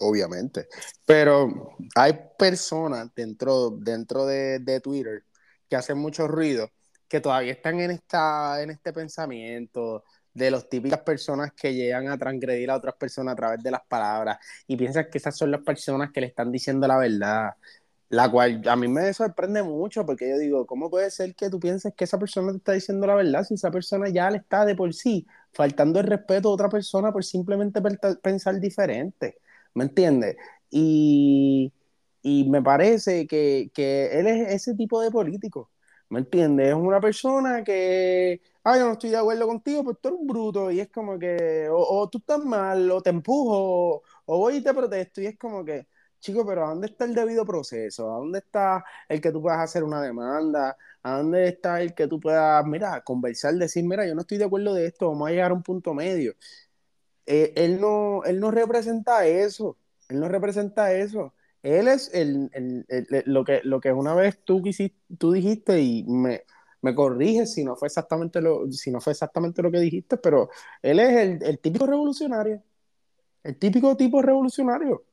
obviamente, 0.00 0.68
pero 1.04 1.76
hay 1.94 2.18
personas 2.38 3.08
dentro, 3.14 3.70
dentro 3.70 4.26
de, 4.26 4.58
de 4.58 4.80
Twitter 4.80 5.24
que 5.68 5.76
hacen 5.76 5.98
mucho 5.98 6.28
ruido, 6.28 6.70
que 7.08 7.20
todavía 7.20 7.52
están 7.52 7.80
en, 7.80 7.92
esta, 7.92 8.62
en 8.62 8.70
este 8.70 8.92
pensamiento 8.92 10.04
de 10.36 10.50
las 10.50 10.68
típicas 10.68 11.00
personas 11.00 11.52
que 11.52 11.74
llegan 11.74 12.08
a 12.08 12.18
transgredir 12.18 12.70
a 12.70 12.76
otras 12.76 12.94
personas 12.96 13.32
a 13.32 13.36
través 13.36 13.62
de 13.62 13.70
las 13.70 13.82
palabras 13.86 14.38
y 14.66 14.76
piensan 14.76 15.06
que 15.10 15.18
esas 15.18 15.36
son 15.36 15.50
las 15.50 15.62
personas 15.62 16.12
que 16.12 16.20
le 16.20 16.26
están 16.28 16.52
diciendo 16.52 16.86
la 16.86 16.98
verdad, 16.98 17.54
la 18.10 18.30
cual 18.30 18.62
a 18.68 18.76
mí 18.76 18.88
me 18.88 19.12
sorprende 19.14 19.62
mucho 19.62 20.04
porque 20.06 20.28
yo 20.28 20.38
digo, 20.38 20.66
¿cómo 20.66 20.90
puede 20.90 21.10
ser 21.10 21.34
que 21.34 21.50
tú 21.50 21.58
pienses 21.60 21.94
que 21.96 22.04
esa 22.04 22.18
persona 22.18 22.52
te 22.52 22.58
está 22.58 22.72
diciendo 22.72 23.06
la 23.06 23.14
verdad 23.16 23.44
si 23.44 23.54
esa 23.54 23.70
persona 23.70 24.08
ya 24.10 24.30
le 24.30 24.38
está 24.38 24.64
de 24.66 24.74
por 24.76 24.92
sí 24.94 25.26
faltando 25.52 26.00
el 26.00 26.06
respeto 26.06 26.50
a 26.50 26.52
otra 26.52 26.68
persona 26.68 27.12
por 27.12 27.24
simplemente 27.24 27.80
pensar 28.22 28.60
diferente? 28.60 29.38
¿Me 29.74 29.84
entiendes? 29.84 30.36
Y, 30.70 31.72
y 32.22 32.48
me 32.50 32.62
parece 32.62 33.26
que, 33.26 33.70
que 33.74 34.18
él 34.20 34.26
es 34.26 34.50
ese 34.52 34.74
tipo 34.74 35.00
de 35.02 35.10
político. 35.10 35.70
¿Me 36.08 36.20
entiendes? 36.20 36.68
Es 36.68 36.74
una 36.74 37.00
persona 37.00 37.64
que, 37.64 38.40
ah, 38.62 38.76
yo 38.78 38.86
no 38.86 38.92
estoy 38.92 39.10
de 39.10 39.16
acuerdo 39.16 39.46
contigo, 39.46 39.82
pues 39.82 39.96
tú 40.00 40.08
eres 40.08 40.20
un 40.20 40.26
bruto, 40.28 40.70
y 40.70 40.78
es 40.80 40.88
como 40.88 41.18
que, 41.18 41.68
o, 41.70 42.08
tú 42.08 42.18
estás 42.18 42.38
mal, 42.44 42.88
o 42.92 43.02
te 43.02 43.10
empujo, 43.10 44.02
o, 44.24 44.38
voy 44.38 44.56
y 44.56 44.62
te 44.62 44.72
protesto, 44.72 45.20
y 45.20 45.26
es 45.26 45.36
como 45.36 45.64
que, 45.64 45.88
chico, 46.20 46.46
pero 46.46 46.64
¿a 46.64 46.68
dónde 46.70 46.86
está 46.86 47.04
el 47.06 47.14
debido 47.14 47.44
proceso? 47.44 48.12
¿A 48.14 48.18
dónde 48.18 48.38
está 48.38 48.84
el 49.08 49.20
que 49.20 49.32
tú 49.32 49.42
puedas 49.42 49.58
hacer 49.58 49.82
una 49.82 50.00
demanda? 50.00 50.76
¿A 51.02 51.18
dónde 51.18 51.48
está 51.48 51.80
el 51.82 51.92
que 51.94 52.06
tú 52.06 52.20
puedas, 52.20 52.64
mira, 52.66 53.02
conversar, 53.02 53.54
decir, 53.54 53.84
mira, 53.84 54.06
yo 54.06 54.14
no 54.14 54.20
estoy 54.20 54.38
de 54.38 54.44
acuerdo 54.44 54.74
de 54.74 54.86
esto, 54.86 55.08
vamos 55.08 55.28
a 55.28 55.30
llegar 55.32 55.50
a 55.50 55.54
un 55.54 55.62
punto 55.62 55.92
medio? 55.92 56.34
Eh, 57.26 57.52
él, 57.56 57.80
no, 57.80 58.22
él 58.24 58.40
no 58.40 58.50
representa 58.50 59.26
eso, 59.26 59.76
él 60.08 60.20
no 60.20 60.28
representa 60.28 60.92
eso 60.92 61.34
él 61.66 61.88
es 61.88 62.14
el, 62.14 62.48
el, 62.52 62.84
el, 62.88 63.24
lo, 63.26 63.44
que, 63.44 63.60
lo 63.64 63.80
que 63.80 63.92
una 63.92 64.14
vez 64.14 64.38
tú, 64.44 64.62
quisiste, 64.62 64.96
tú 65.18 65.32
dijiste 65.32 65.80
y 65.80 66.04
me, 66.04 66.42
me 66.80 66.94
corriges 66.94 67.54
si 67.54 67.64
no 67.64 67.74
fue 67.74 67.86
exactamente 67.86 68.40
lo, 68.40 68.70
si 68.70 68.92
no 68.92 69.00
fue 69.00 69.12
exactamente 69.12 69.62
lo 69.62 69.72
que 69.72 69.80
dijiste, 69.80 70.16
pero 70.16 70.48
él 70.80 71.00
es 71.00 71.42
el, 71.42 71.58
típico 71.58 71.86
revolucionario, 71.86 72.62
el 73.42 73.56
típico 73.56 73.96
tipo 73.96 74.22
revolucionario. 74.22 75.04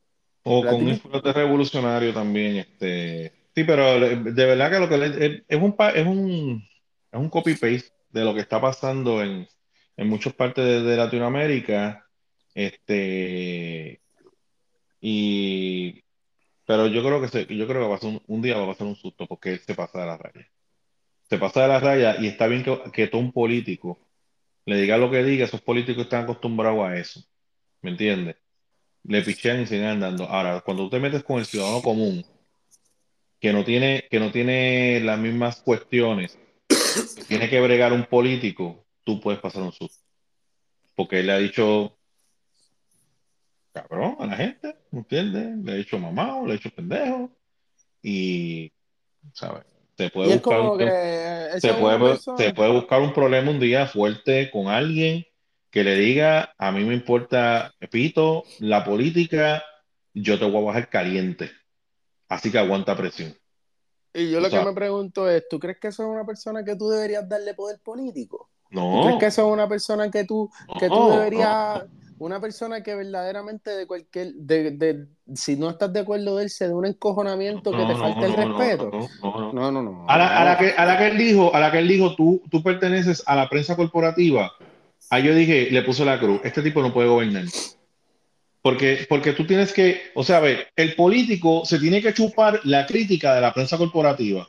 O 0.44 0.64
con 0.64 0.86
un 0.86 0.96
flote 1.00 1.32
revolucionario 1.32 2.14
también, 2.14 2.58
este, 2.58 3.32
sí, 3.54 3.64
pero 3.64 3.98
de 3.98 4.44
verdad 4.44 4.70
que 4.70 4.78
lo 4.78 4.88
que 4.88 4.98
le, 4.98 5.44
es 5.48 5.60
un 5.60 5.74
es 5.94 6.06
un 6.06 6.62
es 7.10 7.18
un 7.18 7.30
copy 7.30 7.54
paste 7.54 7.90
de 8.10 8.24
lo 8.24 8.34
que 8.34 8.40
está 8.40 8.60
pasando 8.60 9.22
en, 9.22 9.48
en 9.96 10.08
muchas 10.08 10.34
partes 10.34 10.64
de, 10.64 10.82
de 10.82 10.96
Latinoamérica, 10.96 12.06
este, 12.54 14.00
y 15.00 16.03
Pero 16.66 16.86
yo 16.86 17.02
creo 17.02 17.20
que 17.20 17.28
se, 17.28 17.46
yo 17.54 17.66
creo 17.66 17.82
que 17.82 17.88
va 17.88 17.96
a 17.96 17.98
ser 17.98 18.20
un, 18.26 18.42
día 18.42 18.56
va 18.56 18.64
a 18.64 18.68
pasar 18.68 18.86
un 18.86 18.96
susto 18.96 19.26
porque 19.26 19.52
él 19.52 19.60
se 19.60 19.74
pasa 19.74 20.00
de 20.00 20.06
la 20.06 20.16
raya. 20.16 20.48
Se 21.28 21.38
pasa 21.38 21.62
de 21.62 21.68
la 21.68 21.80
raya 21.80 22.16
y 22.20 22.26
está 22.26 22.46
bien 22.46 22.62
que, 22.62 22.80
que 22.92 23.08
todo 23.08 23.20
un 23.20 23.32
político 23.32 23.98
le 24.66 24.80
diga 24.80 24.96
lo 24.96 25.10
que 25.10 25.22
diga, 25.22 25.44
esos 25.44 25.60
políticos 25.60 26.04
están 26.04 26.24
acostumbrados 26.24 26.80
a 26.80 26.96
eso. 26.96 27.22
¿Me 27.82 27.90
entiendes? 27.90 28.36
Le 29.02 29.22
pichean 29.22 29.60
y 29.60 29.66
siguen 29.66 29.84
andando. 29.86 30.24
Ahora, 30.24 30.62
cuando 30.62 30.84
tú 30.84 30.90
te 30.90 31.00
metes 31.00 31.22
con 31.22 31.38
el 31.38 31.44
ciudadano 31.44 31.82
común, 31.82 32.24
que 33.38 33.52
no 33.52 33.62
tiene, 33.62 34.06
que 34.10 34.20
no 34.20 34.32
tiene 34.32 35.00
las 35.00 35.18
mismas 35.18 35.60
cuestiones, 35.60 36.38
que 37.16 37.24
tiene 37.24 37.50
que 37.50 37.60
bregar 37.60 37.92
un 37.92 38.06
político, 38.06 38.86
tú 39.04 39.20
puedes 39.20 39.40
pasar 39.40 39.62
un 39.62 39.72
susto. 39.72 40.02
Porque 40.94 41.20
él 41.20 41.26
le 41.26 41.32
ha 41.32 41.38
dicho 41.38 41.98
cabrón 43.74 44.16
a 44.20 44.26
la 44.26 44.36
gente, 44.36 44.76
¿me 44.94 45.00
entiendes? 45.00 45.58
Le 45.64 45.72
ha 45.72 45.74
dicho 45.74 45.98
mamá 45.98 46.36
o 46.36 46.46
le 46.46 46.52
ha 46.52 46.56
dicho 46.56 46.70
pendejo. 46.70 47.30
Y, 48.02 48.72
¿sabes? 49.32 49.64
Se 49.96 50.10
puede, 50.10 50.34
buscar, 50.34 50.60
un- 50.60 50.66
una 50.70 50.78
puede, 50.78 52.18
se 52.36 52.52
puede 52.54 52.72
buscar 52.72 53.00
un 53.00 53.12
problema 53.12 53.50
un 53.50 53.60
día 53.60 53.86
fuerte 53.86 54.50
con 54.50 54.68
alguien 54.68 55.24
que 55.70 55.84
le 55.84 55.96
diga, 55.96 56.52
a 56.58 56.70
mí 56.72 56.84
me 56.84 56.94
importa, 56.94 57.72
repito, 57.80 58.44
la 58.60 58.84
política, 58.84 59.62
yo 60.12 60.38
te 60.38 60.44
voy 60.44 60.62
a 60.62 60.66
bajar 60.66 60.88
caliente. 60.88 61.50
Así 62.28 62.50
que 62.50 62.58
aguanta 62.58 62.96
presión. 62.96 63.34
Y 64.12 64.30
yo 64.30 64.38
O 64.38 64.40
lo 64.40 64.50
sea- 64.50 64.60
que 64.60 64.66
me 64.66 64.72
pregunto 64.74 65.28
es, 65.28 65.44
¿tú 65.48 65.58
crees 65.58 65.78
que 65.80 65.88
eso 65.88 66.04
es 66.04 66.08
una 66.08 66.24
persona 66.24 66.64
que 66.64 66.76
tú 66.76 66.88
deberías 66.88 67.28
darle 67.28 67.54
poder 67.54 67.80
político? 67.80 68.50
¿Tú 68.70 68.76
No, 68.80 69.02
crees 69.02 69.18
que 69.18 69.26
eso 69.26 69.46
es 69.46 69.52
una 69.52 69.68
persona 69.68 70.10
que 70.10 70.24
tú, 70.24 70.50
que 70.78 70.88
tú 70.88 70.94
no, 70.94 71.08
deberías, 71.10 71.82
una 72.18 72.40
persona 72.40 72.82
que 72.82 72.94
verdaderamente 72.94 73.70
de 73.70 73.86
cualquier, 73.86 74.34
de, 74.34 74.70
de- 74.70 75.06
si 75.34 75.56
no 75.56 75.70
estás 75.70 75.92
de 75.92 76.00
acuerdo 76.00 76.36
de 76.36 76.44
él, 76.44 76.50
se 76.50 76.68
dé 76.68 76.74
un 76.74 76.86
encojonamiento 76.86 77.70
que 77.70 77.76
no, 77.78 77.86
te 77.88 77.94
no, 77.94 78.00
falte 78.00 78.26
el 78.26 78.32
no, 78.32 78.46
no, 78.46 78.58
respeto? 78.58 78.90
no, 78.90 79.08
no, 79.22 79.40
no. 79.40 79.52
No, 79.52 79.72
no, 79.72 79.82
no. 79.82 80.08
A 80.08 80.18
la, 80.18 80.40
a 80.40 80.44
la 80.44 80.58
que, 80.58 80.70
a 80.70 80.84
la 80.84 80.98
que 80.98 81.06
él 81.08 81.18
dijo, 81.18 81.54
a 81.54 81.60
la 81.60 81.70
que 81.72 81.78
él 81.78 81.88
dijo, 81.88 82.14
tú, 82.14 82.42
tú 82.50 82.62
perteneces 82.62 83.22
a 83.26 83.34
la 83.36 83.48
prensa 83.48 83.76
corporativa. 83.76 84.52
Ahí 85.10 85.24
yo 85.24 85.34
dije, 85.34 85.68
le 85.70 85.82
puso 85.82 86.04
la 86.04 86.18
cruz, 86.18 86.40
este 86.44 86.62
tipo 86.62 86.82
no 86.82 86.92
puede 86.92 87.08
gobernar. 87.08 87.44
Porque, 88.62 89.06
porque 89.08 89.32
tú 89.32 89.46
tienes 89.46 89.72
que, 89.72 90.00
o 90.14 90.24
sea, 90.24 90.38
a 90.38 90.40
ver, 90.40 90.68
el 90.76 90.94
político 90.94 91.64
se 91.66 91.78
tiene 91.78 92.00
que 92.00 92.14
chupar 92.14 92.60
la 92.64 92.86
crítica 92.86 93.34
de 93.34 93.40
la 93.42 93.52
prensa 93.52 93.76
corporativa. 93.76 94.48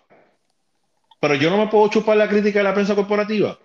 Pero 1.20 1.36
yo 1.36 1.49
no 1.49 1.57
me 1.57 1.68
puedo 1.68 1.89
chupar 1.89 2.16
la 2.18 2.30
crítica 2.30 2.59
de 2.59 2.63
la 2.63 2.74
prensa 2.74 2.95
corporativa. 2.95 3.59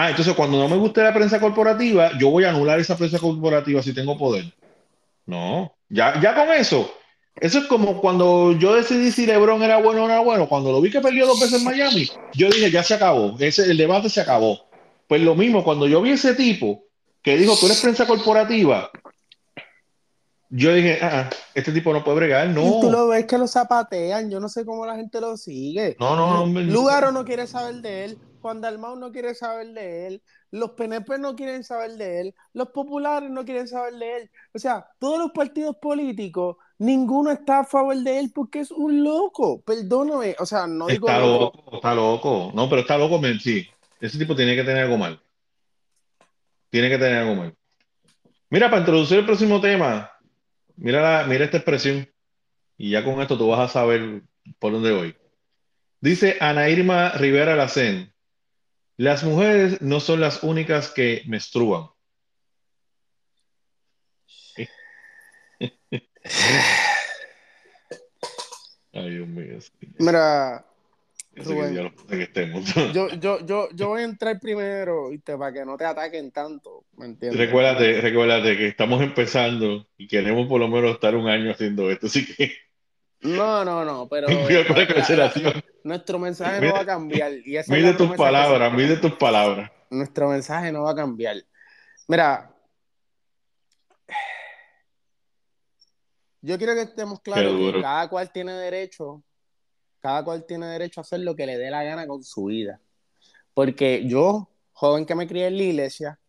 Ah, 0.00 0.10
entonces 0.10 0.32
cuando 0.34 0.58
no 0.58 0.68
me 0.68 0.76
guste 0.76 1.02
la 1.02 1.12
prensa 1.12 1.40
corporativa, 1.40 2.16
yo 2.20 2.30
voy 2.30 2.44
a 2.44 2.50
anular 2.50 2.78
esa 2.78 2.96
prensa 2.96 3.18
corporativa 3.18 3.82
si 3.82 3.92
tengo 3.92 4.16
poder. 4.16 4.44
No, 5.26 5.74
ya, 5.88 6.20
ya 6.20 6.36
con 6.36 6.52
eso. 6.52 6.88
Eso 7.34 7.58
es 7.58 7.64
como 7.64 8.00
cuando 8.00 8.52
yo 8.52 8.76
decidí 8.76 9.10
si 9.10 9.26
LeBron 9.26 9.60
era 9.60 9.78
bueno 9.78 10.04
o 10.04 10.06
no 10.06 10.12
era 10.12 10.22
bueno. 10.22 10.48
Cuando 10.48 10.70
lo 10.70 10.80
vi 10.80 10.92
que 10.92 11.00
perdió 11.00 11.26
dos 11.26 11.40
veces 11.40 11.58
en 11.58 11.64
Miami, 11.64 12.08
yo 12.34 12.48
dije, 12.48 12.70
ya 12.70 12.84
se 12.84 12.94
acabó. 12.94 13.34
Ese, 13.40 13.64
el 13.64 13.76
debate 13.76 14.08
se 14.08 14.20
acabó. 14.20 14.68
Pues 15.08 15.20
lo 15.20 15.34
mismo, 15.34 15.64
cuando 15.64 15.88
yo 15.88 16.00
vi 16.00 16.10
ese 16.10 16.34
tipo 16.34 16.84
que 17.20 17.36
dijo, 17.36 17.56
tú 17.56 17.66
eres 17.66 17.80
prensa 17.80 18.06
corporativa, 18.06 18.92
yo 20.48 20.74
dije, 20.74 21.00
ah, 21.02 21.10
ah, 21.12 21.30
este 21.54 21.72
tipo 21.72 21.92
no 21.92 22.04
puede 22.04 22.18
bregar. 22.18 22.46
No, 22.50 22.62
Y 22.62 22.80
tú 22.82 22.90
lo 22.92 23.08
ves 23.08 23.26
que 23.26 23.36
lo 23.36 23.48
zapatean, 23.48 24.30
yo 24.30 24.38
no 24.38 24.48
sé 24.48 24.64
cómo 24.64 24.86
la 24.86 24.94
gente 24.94 25.20
lo 25.20 25.36
sigue. 25.36 25.96
no, 25.98 26.14
no, 26.14 26.46
no. 26.46 26.60
Lugaro 26.60 27.10
no 27.10 27.24
quiere 27.24 27.48
saber 27.48 27.76
de 27.76 28.04
él, 28.04 28.18
Juan 28.40 28.60
Dalmau 28.60 28.96
no 28.96 29.10
quiere 29.12 29.34
saber 29.34 29.68
de 29.72 30.06
él, 30.06 30.22
los 30.50 30.70
PNP 30.70 31.18
no 31.18 31.34
quieren 31.36 31.64
saber 31.64 31.92
de 31.92 32.20
él, 32.20 32.34
los 32.52 32.68
populares 32.70 33.30
no 33.30 33.44
quieren 33.44 33.66
saber 33.68 33.94
de 33.94 34.16
él. 34.16 34.30
O 34.54 34.58
sea, 34.58 34.86
todos 34.98 35.18
los 35.18 35.32
partidos 35.32 35.76
políticos, 35.76 36.56
ninguno 36.78 37.30
está 37.30 37.60
a 37.60 37.64
favor 37.64 37.96
de 37.96 38.18
él 38.18 38.30
porque 38.34 38.60
es 38.60 38.70
un 38.70 39.02
loco. 39.02 39.60
Perdóname, 39.62 40.36
o 40.38 40.46
sea, 40.46 40.66
no 40.66 40.86
digo 40.86 41.08
Está 41.08 41.20
loco. 41.20 41.52
loco, 41.56 41.76
está 41.76 41.94
loco. 41.94 42.50
No, 42.54 42.68
pero 42.68 42.82
está 42.82 42.96
loco, 42.96 43.20
sí. 43.40 43.66
Ese 44.00 44.18
tipo 44.18 44.36
tiene 44.36 44.54
que 44.54 44.64
tener 44.64 44.84
algo 44.84 44.96
mal. 44.96 45.20
Tiene 46.70 46.88
que 46.88 46.98
tener 46.98 47.18
algo 47.18 47.34
mal. 47.34 47.54
Mira, 48.50 48.68
para 48.70 48.80
introducir 48.80 49.18
el 49.18 49.26
próximo 49.26 49.60
tema, 49.60 50.10
mira, 50.76 51.02
la- 51.02 51.26
mira 51.26 51.44
esta 51.44 51.56
expresión. 51.58 52.08
Y 52.76 52.90
ya 52.90 53.04
con 53.04 53.20
esto 53.20 53.36
tú 53.36 53.48
vas 53.48 53.60
a 53.60 53.68
saber 53.68 54.22
por 54.58 54.72
dónde 54.72 54.92
voy. 54.92 55.16
Dice 56.00 56.36
Ana 56.40 56.68
Irma 56.68 57.10
Rivera 57.10 57.56
Lacén. 57.56 58.12
Las 58.98 59.22
mujeres 59.22 59.80
no 59.80 60.00
son 60.00 60.20
las 60.20 60.42
únicas 60.42 60.90
que 60.90 61.22
menstruan. 61.26 61.86
Ay, 68.92 69.10
Dios 69.10 69.28
mío. 69.28 69.58
Mira, 70.00 70.66
Rubén. 71.36 71.92
yo, 72.92 73.08
yo, 73.20 73.46
yo, 73.46 73.68
yo 73.72 73.88
voy 73.88 74.00
a 74.02 74.04
entrar 74.04 74.40
primero, 74.40 75.10
¿viste? 75.10 75.38
Para 75.38 75.52
que 75.52 75.64
no 75.64 75.76
te 75.76 75.84
ataquen 75.84 76.32
tanto, 76.32 76.84
¿me 76.96 77.06
entiendes? 77.06 77.38
Recuérdate, 77.38 78.00
recuérdate 78.00 78.56
que 78.56 78.66
estamos 78.66 79.00
empezando 79.00 79.86
y 79.96 80.08
queremos 80.08 80.48
por 80.48 80.58
lo 80.58 80.66
menos 80.66 80.90
estar 80.94 81.14
un 81.14 81.28
año 81.28 81.52
haciendo 81.52 81.88
esto, 81.88 82.08
así 82.08 82.26
que 82.26 82.52
No, 83.20 83.64
no, 83.64 83.84
no, 83.84 84.08
pero 84.08 84.28
la 84.48 85.26
la- 85.44 85.64
nuestro 85.82 86.18
mensaje 86.18 86.60
Mide- 86.60 86.68
no 86.68 86.74
va 86.74 86.80
a 86.80 86.86
cambiar. 86.86 87.32
Y 87.44 87.56
esa 87.56 87.72
Mide 87.72 87.94
tus 87.94 88.10
palabras, 88.16 88.72
mide 88.72 88.96
tus 88.96 89.12
palabras. 89.14 89.70
nuestro 89.90 90.28
mensaje 90.28 90.70
no 90.72 90.82
va 90.84 90.92
a 90.92 90.94
cambiar. 90.94 91.36
Mira, 92.06 92.54
yo 96.40 96.56
quiero 96.58 96.74
que 96.74 96.82
estemos 96.82 97.20
claros 97.20 97.52
que 97.72 97.80
cada 97.82 98.08
cual 98.08 98.30
tiene 98.32 98.52
derecho, 98.52 99.22
cada 100.00 100.24
cual 100.24 100.44
tiene 100.46 100.66
derecho 100.66 101.00
a 101.00 101.02
hacer 101.02 101.20
lo 101.20 101.34
que 101.34 101.46
le 101.46 101.58
dé 101.58 101.70
la 101.70 101.82
gana 101.84 102.06
con 102.06 102.22
su 102.22 102.44
vida. 102.44 102.80
Porque 103.54 104.06
yo, 104.06 104.48
joven 104.72 105.04
que 105.04 105.14
me 105.16 105.26
crié 105.26 105.48
en 105.48 105.56
la 105.56 105.62
iglesia, 105.64 106.20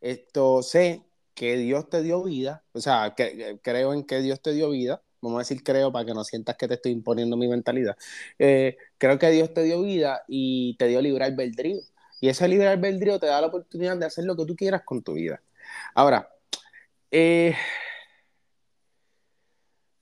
esto 0.00 0.62
sé 0.62 1.02
que 1.34 1.56
Dios 1.56 1.88
te 1.90 2.02
dio 2.02 2.22
vida, 2.24 2.64
o 2.72 2.80
sea, 2.80 3.14
que, 3.14 3.36
que- 3.36 3.60
creo 3.62 3.92
en 3.92 4.04
que 4.04 4.20
Dios 4.20 4.40
te 4.40 4.52
dio 4.52 4.70
vida, 4.70 5.02
vamos 5.22 5.38
a 5.38 5.40
decir 5.42 5.62
creo 5.64 5.92
para 5.92 6.04
que 6.04 6.14
no 6.14 6.24
sientas 6.24 6.56
que 6.56 6.68
te 6.68 6.74
estoy 6.74 6.92
imponiendo 6.92 7.36
mi 7.36 7.48
mentalidad. 7.48 7.96
Eh, 8.38 8.76
creo 8.98 9.18
que 9.18 9.30
Dios 9.30 9.54
te 9.54 9.62
dio 9.62 9.82
vida 9.82 10.22
y 10.28 10.76
te 10.78 10.86
dio 10.88 11.00
libre 11.00 11.24
albedrío. 11.24 11.80
Y 12.20 12.28
ese 12.28 12.48
libre 12.48 12.68
albedrío 12.68 13.18
te 13.18 13.26
da 13.26 13.40
la 13.40 13.48
oportunidad 13.48 13.96
de 13.96 14.06
hacer 14.06 14.24
lo 14.24 14.36
que 14.36 14.46
tú 14.46 14.56
quieras 14.56 14.82
con 14.84 15.02
tu 15.02 15.14
vida. 15.14 15.42
Ahora, 15.94 16.28
eh, 17.10 17.54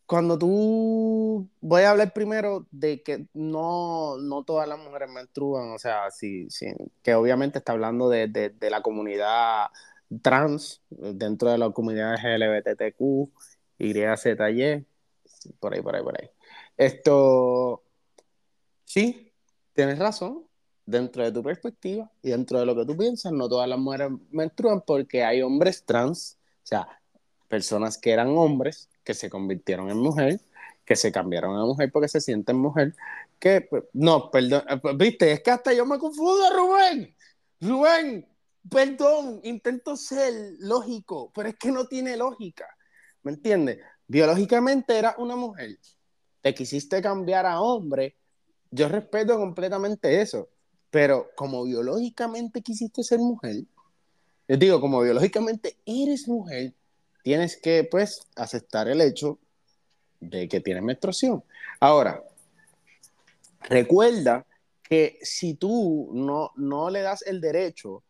cuando 0.06 0.36
tú, 0.38 1.48
voy 1.60 1.82
a 1.82 1.90
hablar 1.92 2.12
primero 2.12 2.66
de 2.72 3.00
que 3.02 3.26
no, 3.32 4.18
no 4.18 4.42
todas 4.44 4.68
las 4.68 4.78
mujeres 4.80 5.08
menstruan, 5.10 5.70
o 5.70 5.78
sea, 5.78 6.10
sí, 6.10 6.50
sí, 6.50 6.66
que 7.02 7.14
obviamente 7.14 7.58
está 7.58 7.72
hablando 7.72 8.08
de, 8.08 8.26
de- 8.26 8.70
la 8.70 8.82
comunidad 8.82 9.66
trans, 10.20 10.82
dentro 10.90 11.50
de 11.52 11.58
la 11.58 11.70
comunidad 11.70 12.16
LGBTQ, 12.24 13.30
YZY, 13.78 14.84
por 15.58 15.74
ahí, 15.74 15.82
por 15.82 15.96
ahí, 15.96 16.02
por 16.02 16.20
ahí. 16.20 16.30
Esto, 16.76 17.82
sí, 18.84 19.32
tienes 19.72 19.98
razón, 19.98 20.46
dentro 20.86 21.22
de 21.22 21.32
tu 21.32 21.42
perspectiva 21.42 22.10
y 22.22 22.30
dentro 22.30 22.58
de 22.58 22.66
lo 22.66 22.74
que 22.74 22.84
tú 22.84 22.96
piensas, 22.96 23.32
no 23.32 23.48
todas 23.48 23.68
las 23.68 23.78
mujeres 23.78 24.10
menstruan 24.30 24.82
porque 24.86 25.24
hay 25.24 25.42
hombres 25.42 25.84
trans, 25.84 26.38
o 26.62 26.66
sea, 26.66 26.88
personas 27.48 27.98
que 27.98 28.12
eran 28.12 28.28
hombres, 28.28 28.88
que 29.04 29.14
se 29.14 29.30
convirtieron 29.30 29.90
en 29.90 29.98
mujer, 29.98 30.40
que 30.84 30.96
se 30.96 31.12
cambiaron 31.12 31.56
a 31.56 31.64
mujer 31.64 31.90
porque 31.92 32.08
se 32.08 32.20
sienten 32.20 32.56
mujer, 32.56 32.94
que, 33.38 33.60
pues, 33.62 33.84
no, 33.92 34.30
perdón, 34.30 34.64
eh, 34.68 34.76
pues, 34.78 34.96
viste, 34.96 35.32
es 35.32 35.42
que 35.42 35.50
hasta 35.50 35.72
yo 35.72 35.86
me 35.86 35.98
confundo, 35.98 36.50
Rubén, 36.52 37.14
Rubén, 37.60 38.26
perdón, 38.68 39.40
intento 39.44 39.96
ser 39.96 40.54
lógico, 40.58 41.30
pero 41.34 41.48
es 41.48 41.56
que 41.56 41.70
no 41.70 41.86
tiene 41.86 42.16
lógica, 42.16 42.66
¿me 43.22 43.32
entiendes? 43.32 43.78
Biológicamente 44.10 44.98
era 44.98 45.14
una 45.18 45.36
mujer, 45.36 45.78
te 46.40 46.52
quisiste 46.52 47.00
cambiar 47.00 47.46
a 47.46 47.60
hombre, 47.60 48.16
yo 48.72 48.88
respeto 48.88 49.38
completamente 49.38 50.20
eso, 50.20 50.48
pero 50.90 51.30
como 51.36 51.62
biológicamente 51.62 52.60
quisiste 52.60 53.04
ser 53.04 53.20
mujer, 53.20 53.62
les 54.48 54.58
digo, 54.58 54.80
como 54.80 55.00
biológicamente 55.00 55.76
eres 55.86 56.26
mujer, 56.26 56.74
tienes 57.22 57.56
que, 57.56 57.84
pues, 57.88 58.26
aceptar 58.34 58.88
el 58.88 59.00
hecho 59.00 59.38
de 60.18 60.48
que 60.48 60.58
tienes 60.58 60.82
menstruación. 60.82 61.44
Ahora, 61.78 62.24
recuerda 63.60 64.44
que 64.82 65.20
si 65.22 65.54
tú 65.54 66.10
no, 66.12 66.50
no 66.56 66.90
le 66.90 67.02
das 67.02 67.22
el 67.22 67.40
derecho 67.40 68.02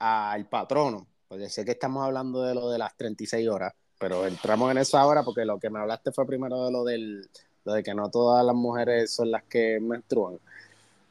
al 0.00 0.48
patrono, 0.48 1.06
porque 1.28 1.48
sé 1.48 1.64
que 1.64 1.70
estamos 1.70 2.04
hablando 2.04 2.42
de 2.42 2.56
lo 2.56 2.70
de 2.70 2.78
las 2.78 2.96
36 2.96 3.48
horas, 3.48 3.72
pero 3.98 4.26
entramos 4.26 4.70
en 4.70 4.78
eso 4.78 4.98
ahora 4.98 5.22
porque 5.22 5.44
lo 5.44 5.58
que 5.58 5.70
me 5.70 5.78
hablaste 5.78 6.12
fue 6.12 6.26
primero 6.26 6.64
de 6.64 6.72
lo, 6.72 6.84
del, 6.84 7.28
lo 7.64 7.72
de 7.72 7.82
que 7.82 7.94
no 7.94 8.10
todas 8.10 8.44
las 8.44 8.54
mujeres 8.54 9.12
son 9.12 9.30
las 9.30 9.44
que 9.44 9.78
menstruan. 9.80 10.38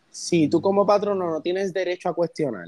Si 0.10 0.48
tú 0.48 0.62
como 0.62 0.86
patrono 0.86 1.30
no 1.30 1.42
tienes 1.42 1.74
derecho 1.74 2.10
a 2.10 2.14
cuestionar 2.14 2.68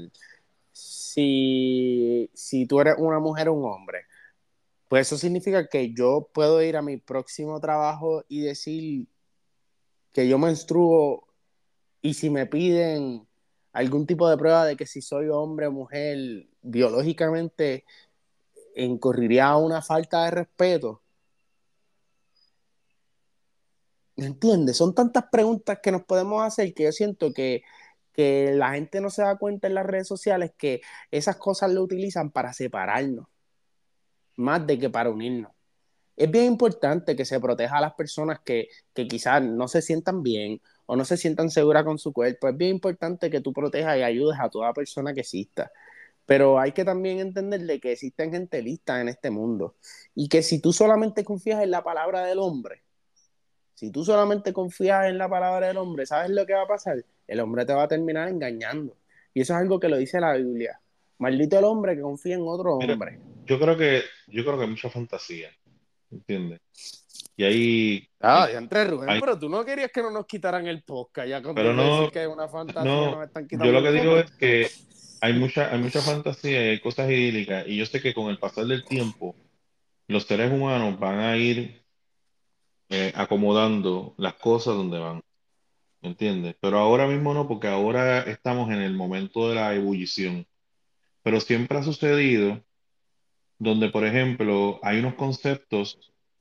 si, 1.16 2.30
si 2.34 2.66
tú 2.66 2.80
eres 2.80 2.96
una 2.98 3.18
mujer 3.18 3.48
o 3.48 3.54
un 3.54 3.64
hombre, 3.64 4.04
pues 4.88 5.06
eso 5.06 5.16
significa 5.16 5.66
que 5.68 5.94
yo 5.94 6.28
puedo 6.32 6.62
ir 6.62 6.76
a 6.76 6.82
mi 6.82 6.98
próximo 6.98 7.58
trabajo 7.60 8.24
y 8.28 8.42
decir 8.42 9.08
que 10.12 10.28
yo 10.28 10.38
menstruo 10.38 11.26
y 12.02 12.14
si 12.14 12.28
me 12.28 12.44
piden 12.44 13.26
algún 13.72 14.06
tipo 14.06 14.28
de 14.28 14.36
prueba 14.36 14.66
de 14.66 14.76
que 14.76 14.86
si 14.86 15.00
soy 15.00 15.28
hombre 15.28 15.66
o 15.66 15.72
mujer 15.72 16.46
biológicamente 16.60 17.84
incurriría 18.84 19.56
una 19.56 19.82
falta 19.82 20.24
de 20.24 20.30
respeto. 20.30 21.02
¿Me 24.16 24.26
entiendes? 24.26 24.76
Son 24.76 24.94
tantas 24.94 25.24
preguntas 25.30 25.78
que 25.82 25.92
nos 25.92 26.04
podemos 26.04 26.42
hacer 26.42 26.72
que 26.72 26.84
yo 26.84 26.92
siento 26.92 27.32
que, 27.32 27.62
que 28.12 28.52
la 28.54 28.72
gente 28.72 29.00
no 29.00 29.10
se 29.10 29.22
da 29.22 29.36
cuenta 29.36 29.66
en 29.66 29.74
las 29.74 29.86
redes 29.86 30.08
sociales 30.08 30.52
que 30.56 30.80
esas 31.10 31.36
cosas 31.36 31.72
lo 31.72 31.82
utilizan 31.82 32.30
para 32.30 32.52
separarnos, 32.54 33.26
más 34.36 34.66
de 34.66 34.78
que 34.78 34.90
para 34.90 35.10
unirnos. 35.10 35.52
Es 36.16 36.30
bien 36.30 36.46
importante 36.46 37.14
que 37.14 37.26
se 37.26 37.40
proteja 37.40 37.76
a 37.78 37.80
las 37.82 37.94
personas 37.94 38.40
que, 38.40 38.68
que 38.94 39.06
quizás 39.06 39.42
no 39.42 39.68
se 39.68 39.82
sientan 39.82 40.22
bien 40.22 40.62
o 40.86 40.96
no 40.96 41.04
se 41.04 41.18
sientan 41.18 41.50
seguras 41.50 41.84
con 41.84 41.98
su 41.98 42.12
cuerpo. 42.12 42.48
Es 42.48 42.56
bien 42.56 42.72
importante 42.72 43.28
que 43.30 43.42
tú 43.42 43.52
protejas 43.52 43.98
y 43.98 44.02
ayudes 44.02 44.38
a 44.40 44.48
toda 44.48 44.72
persona 44.72 45.12
que 45.12 45.20
exista. 45.20 45.70
Pero 46.26 46.58
hay 46.58 46.72
que 46.72 46.84
también 46.84 47.20
entender 47.20 47.60
de 47.60 47.80
que 47.80 47.92
existen 47.92 48.32
gente 48.32 48.60
lista 48.60 49.00
en 49.00 49.08
este 49.08 49.30
mundo 49.30 49.76
y 50.14 50.28
que 50.28 50.42
si 50.42 50.60
tú 50.60 50.72
solamente 50.72 51.24
confías 51.24 51.62
en 51.62 51.70
la 51.70 51.82
palabra 51.84 52.24
del 52.24 52.40
hombre, 52.40 52.82
si 53.74 53.90
tú 53.90 54.04
solamente 54.04 54.52
confías 54.52 55.06
en 55.06 55.18
la 55.18 55.28
palabra 55.28 55.68
del 55.68 55.76
hombre, 55.76 56.04
¿sabes 56.04 56.30
lo 56.30 56.44
que 56.44 56.54
va 56.54 56.62
a 56.62 56.66
pasar? 56.66 57.04
El 57.28 57.40
hombre 57.40 57.64
te 57.64 57.74
va 57.74 57.84
a 57.84 57.88
terminar 57.88 58.28
engañando. 58.28 58.96
Y 59.34 59.42
eso 59.42 59.52
es 59.54 59.60
algo 59.60 59.78
que 59.78 59.88
lo 59.88 59.98
dice 59.98 60.20
la 60.20 60.34
Biblia. 60.34 60.80
Maldito 61.18 61.58
el 61.58 61.64
hombre 61.64 61.94
que 61.94 62.02
confía 62.02 62.34
en 62.34 62.42
otro 62.44 62.74
hombre. 62.74 63.20
yo 63.46 63.58
creo 63.58 63.76
que 63.76 64.02
yo 64.26 64.44
creo 64.44 64.56
que 64.56 64.64
hay 64.64 64.70
mucha 64.70 64.90
fantasía, 64.90 65.50
¿entiendes? 66.10 66.60
Y 67.36 67.44
ahí. 67.44 68.08
Ah, 68.20 68.48
ya 68.50 68.58
entre 68.58 68.84
Rubén, 68.86 69.20
pero 69.20 69.38
tú 69.38 69.48
no 69.48 69.64
querías 69.64 69.90
que 69.92 70.02
no 70.02 70.10
nos 70.10 70.26
quitaran 70.26 70.66
el 70.66 70.82
podcast. 70.82 71.28
Ya 71.28 71.42
pero 71.54 71.72
no, 71.74 72.10
que 72.10 72.22
es 72.22 72.28
una 72.28 72.48
fantasía, 72.48 72.90
no, 72.90 73.22
están 73.22 73.46
quitando. 73.46 73.66
Yo 73.66 73.72
lo 73.72 73.82
que 73.82 73.92
digo 73.92 74.16
es 74.16 74.30
que 74.32 74.70
hay 75.20 75.32
mucha, 75.34 75.72
hay 75.72 75.80
mucha 75.80 76.00
fantasía 76.00 76.64
y 76.64 76.68
hay 76.70 76.80
cosas 76.80 77.10
idílicas. 77.10 77.66
Y 77.66 77.76
yo 77.76 77.86
sé 77.86 78.00
que 78.00 78.14
con 78.14 78.30
el 78.30 78.38
pasar 78.38 78.66
del 78.66 78.84
tiempo, 78.84 79.36
los 80.08 80.24
seres 80.24 80.52
humanos 80.52 80.98
van 80.98 81.20
a 81.20 81.36
ir 81.36 81.82
eh, 82.88 83.12
acomodando 83.14 84.14
las 84.18 84.34
cosas 84.34 84.74
donde 84.74 84.98
van. 84.98 85.22
¿Me 86.02 86.10
entiendes? 86.10 86.56
Pero 86.60 86.78
ahora 86.78 87.06
mismo 87.08 87.34
no, 87.34 87.48
porque 87.48 87.68
ahora 87.68 88.20
estamos 88.20 88.70
en 88.70 88.80
el 88.80 88.94
momento 88.94 89.48
de 89.48 89.56
la 89.56 89.74
ebullición. 89.74 90.46
Pero 91.22 91.40
siempre 91.40 91.78
ha 91.78 91.82
sucedido 91.82 92.64
donde, 93.58 93.90
por 93.90 94.04
ejemplo, 94.06 94.80
hay 94.82 94.98
unos 95.00 95.14
conceptos 95.14 95.98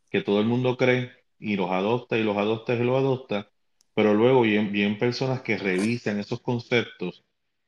que 0.09 0.21
todo 0.21 0.39
el 0.39 0.47
mundo 0.47 0.77
cree 0.77 1.11
y 1.39 1.55
los 1.55 1.71
adopta 1.71 2.17
y 2.17 2.23
los 2.23 2.37
adopta 2.37 2.75
y 2.75 2.79
los 2.83 2.97
adopta, 2.97 3.51
pero 3.93 4.13
luego 4.13 4.41
vienen 4.41 4.97
personas 4.97 5.41
que 5.41 5.57
revisan 5.57 6.19
esos 6.19 6.41
conceptos 6.41 7.24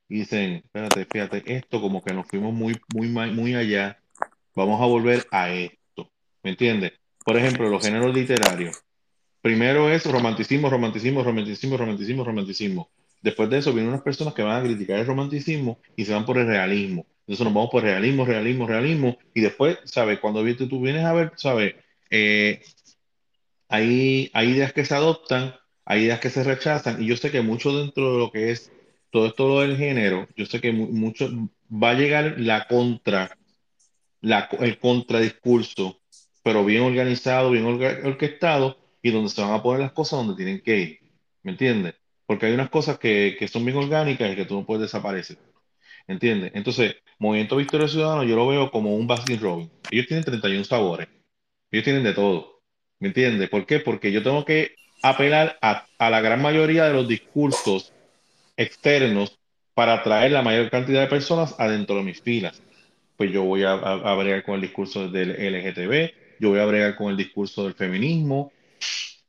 y 0.09 0.19
dicen, 0.19 0.61
espérate, 0.63 1.05
fíjate, 1.05 1.43
esto 1.45 1.81
como 1.81 2.03
que 2.03 2.13
nos 2.13 2.27
fuimos 2.27 2.53
muy, 2.53 2.79
muy, 2.93 3.09
muy 3.09 3.55
allá, 3.55 3.99
vamos 4.55 4.81
a 4.81 4.85
volver 4.85 5.25
a 5.31 5.49
esto. 5.51 6.09
¿Me 6.43 6.51
entiendes? 6.51 6.93
Por 7.25 7.37
ejemplo, 7.37 7.69
los 7.69 7.83
géneros 7.83 8.15
literarios. 8.15 8.81
Primero 9.41 9.89
es 9.89 10.05
romanticismo, 10.05 10.69
romanticismo, 10.69 11.23
romanticismo, 11.23 11.77
romanticismo, 11.77 12.23
romanticismo. 12.23 12.89
Después 13.21 13.49
de 13.49 13.57
eso 13.57 13.73
vienen 13.73 13.89
unas 13.89 14.01
personas 14.01 14.33
que 14.33 14.43
van 14.43 14.61
a 14.61 14.63
criticar 14.63 14.99
el 14.99 15.05
romanticismo 15.05 15.79
y 15.95 16.05
se 16.05 16.13
van 16.13 16.25
por 16.25 16.37
el 16.37 16.47
realismo. 16.47 17.05
Entonces 17.21 17.43
nos 17.43 17.53
vamos 17.53 17.69
por 17.69 17.83
realismo, 17.83 18.25
realismo, 18.25 18.67
realismo. 18.67 19.17
Y 19.33 19.41
después, 19.41 19.77
¿sabes? 19.83 20.19
Cuando 20.19 20.43
tú 20.55 20.79
vienes 20.79 21.03
a 21.03 21.13
ver, 21.13 21.33
¿sabes? 21.35 21.75
Eh, 22.09 22.61
hay, 23.67 24.31
hay 24.33 24.49
ideas 24.51 24.71
que 24.71 24.85
se 24.85 24.95
adoptan, 24.95 25.55
hay 25.83 26.03
ideas 26.03 26.19
que 26.19 26.29
se 26.29 26.43
rechazan. 26.43 27.01
Y 27.01 27.07
yo 27.07 27.17
sé 27.17 27.31
que 27.31 27.41
mucho 27.41 27.77
dentro 27.77 28.13
de 28.13 28.19
lo 28.19 28.31
que 28.31 28.51
es 28.51 28.71
todo 29.17 29.25
esto 29.25 29.47
lo 29.47 29.61
del 29.61 29.77
género, 29.77 30.27
yo 30.35 30.45
sé 30.45 30.61
que 30.61 30.71
mucho 30.71 31.27
va 31.71 31.89
a 31.89 31.93
llegar 31.95 32.35
la 32.37 32.67
contra, 32.67 33.35
el 34.21 34.77
contradiscurso, 34.77 35.99
pero 36.43 36.63
bien 36.63 36.83
organizado, 36.83 37.49
bien 37.49 37.65
orquestado, 37.65 38.77
y 39.01 39.09
donde 39.09 39.31
se 39.31 39.41
van 39.41 39.53
a 39.53 39.63
poner 39.63 39.81
las 39.81 39.91
cosas 39.91 40.19
donde 40.19 40.35
tienen 40.35 40.61
que 40.61 40.79
ir. 40.79 40.99
¿Me 41.41 41.53
entiendes? 41.53 41.95
Porque 42.27 42.45
hay 42.45 42.53
unas 42.53 42.69
cosas 42.69 42.99
que, 42.99 43.35
que 43.39 43.47
son 43.47 43.65
bien 43.65 43.75
orgánicas 43.75 44.31
y 44.31 44.35
que 44.35 44.45
tú 44.45 44.53
no 44.53 44.65
puedes 44.67 44.83
desaparecer. 44.83 45.39
¿Entiendes? 46.05 46.51
Entonces, 46.53 46.97
Movimiento 47.17 47.55
Victoria 47.55 47.87
Ciudadano 47.87 48.23
yo 48.23 48.35
lo 48.35 48.47
veo 48.47 48.69
como 48.69 48.95
un 48.95 49.07
Baskin 49.07 49.39
Robin. 49.39 49.71
Ellos 49.89 50.05
tienen 50.05 50.25
31 50.25 50.63
sabores. 50.63 51.07
Ellos 51.71 51.83
tienen 51.83 52.03
de 52.03 52.13
todo. 52.13 52.61
¿Me 52.99 53.07
entiendes? 53.07 53.49
¿Por 53.49 53.65
qué? 53.65 53.79
Porque 53.79 54.11
yo 54.11 54.21
tengo 54.21 54.45
que 54.45 54.75
apelar 55.01 55.57
a 55.61 56.09
la 56.11 56.21
gran 56.21 56.39
mayoría 56.39 56.85
de 56.85 56.93
los 56.93 57.07
discursos 57.07 57.93
externos 58.57 59.39
para 59.73 59.93
atraer 59.93 60.31
la 60.31 60.41
mayor 60.41 60.69
cantidad 60.69 61.01
de 61.01 61.07
personas 61.07 61.55
adentro 61.57 61.97
de 61.97 62.03
mis 62.03 62.21
filas. 62.21 62.61
Pues 63.15 63.31
yo 63.31 63.43
voy 63.43 63.63
a, 63.63 63.73
a, 63.73 64.15
bregar 64.15 64.43
con 64.43 64.55
el 64.55 64.61
discurso 64.61 65.07
del 65.07 65.31
LGTB, 65.31 66.39
yo 66.39 66.49
voy 66.49 66.59
a 66.59 66.65
bregar 66.65 66.95
con 66.95 67.09
el 67.09 67.17
discurso 67.17 67.63
del 67.63 67.73
feminismo, 67.73 68.51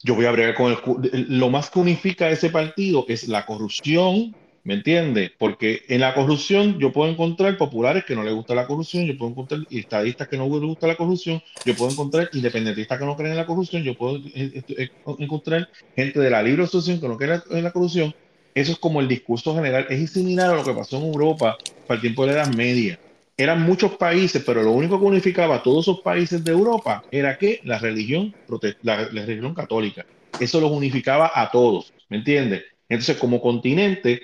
yo 0.03 0.15
voy 0.15 0.27
a 0.27 0.33
bregar 0.33 0.55
con 0.55 0.73
el... 0.73 1.27
Lo 1.39 1.49
más 1.51 1.71
que 1.71 1.79
unifica 1.79 2.29
ese 2.29 2.51
partido 2.51 3.05
es 3.09 3.29
la 3.29 3.47
corrupción, 3.47 4.35
¿Me 4.69 4.75
entiendes? 4.75 5.31
Porque 5.39 5.83
en 5.89 6.03
la 6.03 6.13
corrupción 6.13 6.79
yo 6.79 6.93
puedo 6.93 7.11
encontrar 7.11 7.57
populares 7.57 8.05
que 8.05 8.15
no 8.15 8.23
les 8.23 8.35
gusta 8.35 8.55
la 8.55 8.67
corrupción, 8.67 9.07
yo 9.07 9.17
puedo 9.17 9.31
encontrar 9.31 9.63
estadistas 9.71 10.29
que 10.29 10.37
no 10.37 10.45
les 10.45 10.61
gusta 10.61 10.87
la 10.87 10.95
corrupción, 10.95 11.43
yo 11.65 11.75
puedo 11.75 11.91
encontrar 11.91 12.29
independentistas 12.35 12.99
que 12.99 13.05
no 13.07 13.17
creen 13.17 13.31
en 13.31 13.39
la 13.39 13.47
corrupción, 13.47 13.83
yo 13.83 13.97
puedo 13.97 14.19
eh, 14.19 14.63
eh, 14.77 14.91
encontrar 15.21 15.71
gente 15.97 16.21
de 16.21 16.29
la 16.29 16.43
libre 16.43 16.65
asociación 16.65 17.01
que 17.01 17.09
no 17.09 17.17
cree 17.17 17.41
en 17.51 17.65
la 17.65 17.71
corrupción. 17.71 18.15
Eso 18.55 18.73
es 18.73 18.79
como 18.79 19.01
el 19.01 19.09
discurso 19.09 19.55
general. 19.55 19.87
Es 19.89 20.11
similar 20.11 20.51
a 20.51 20.57
lo 20.57 20.65
que 20.65 20.73
pasó 20.73 20.99
en 20.99 21.05
Europa 21.05 21.57
para 21.87 21.97
el 21.97 22.01
tiempo 22.01 22.27
de 22.27 22.33
la 22.33 22.43
Edad 22.43 22.55
Media. 22.55 22.99
Eran 23.37 23.63
muchos 23.63 23.93
países, 23.93 24.43
pero 24.45 24.63
lo 24.63 24.73
único 24.73 24.99
que 24.99 25.07
unificaba 25.07 25.57
a 25.57 25.63
todos 25.63 25.85
esos 25.85 26.01
países 26.01 26.43
de 26.43 26.51
Europa 26.51 27.05
era 27.11 27.39
que 27.39 27.61
la 27.65 27.79
religión, 27.79 28.35
la 28.83 29.05
religión 29.05 29.55
católica. 29.55 30.05
Eso 30.41 30.61
los 30.61 30.73
unificaba 30.73 31.31
a 31.35 31.51
todos, 31.51 31.93
¿me 32.09 32.17
entiendes? 32.17 32.65
Entonces, 32.89 33.17
como 33.17 33.41
continente, 33.41 34.23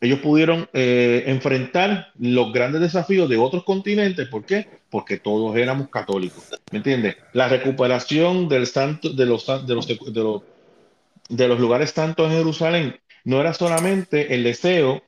ellos 0.00 0.20
pudieron 0.20 0.68
eh, 0.72 1.24
enfrentar 1.26 2.12
los 2.18 2.52
grandes 2.52 2.80
desafíos 2.80 3.28
de 3.28 3.36
otros 3.36 3.64
continentes. 3.64 4.26
¿Por 4.28 4.44
qué? 4.44 4.66
Porque 4.88 5.18
todos 5.18 5.56
éramos 5.56 5.90
católicos. 5.90 6.44
¿Me 6.72 6.78
entiendes? 6.78 7.16
La 7.34 7.48
recuperación 7.48 8.48
del 8.48 8.66
santo, 8.66 9.10
de, 9.10 9.26
los, 9.26 9.46
de, 9.46 9.74
los, 9.74 9.86
de, 9.86 11.48
los, 11.48 11.60
lugares 11.60 11.90
santos 11.90 12.30
en 12.30 12.38
Jerusalén 12.38 13.00
no 13.30 13.40
era 13.40 13.54
solamente 13.54 14.34
el 14.34 14.42
deseo 14.42 15.04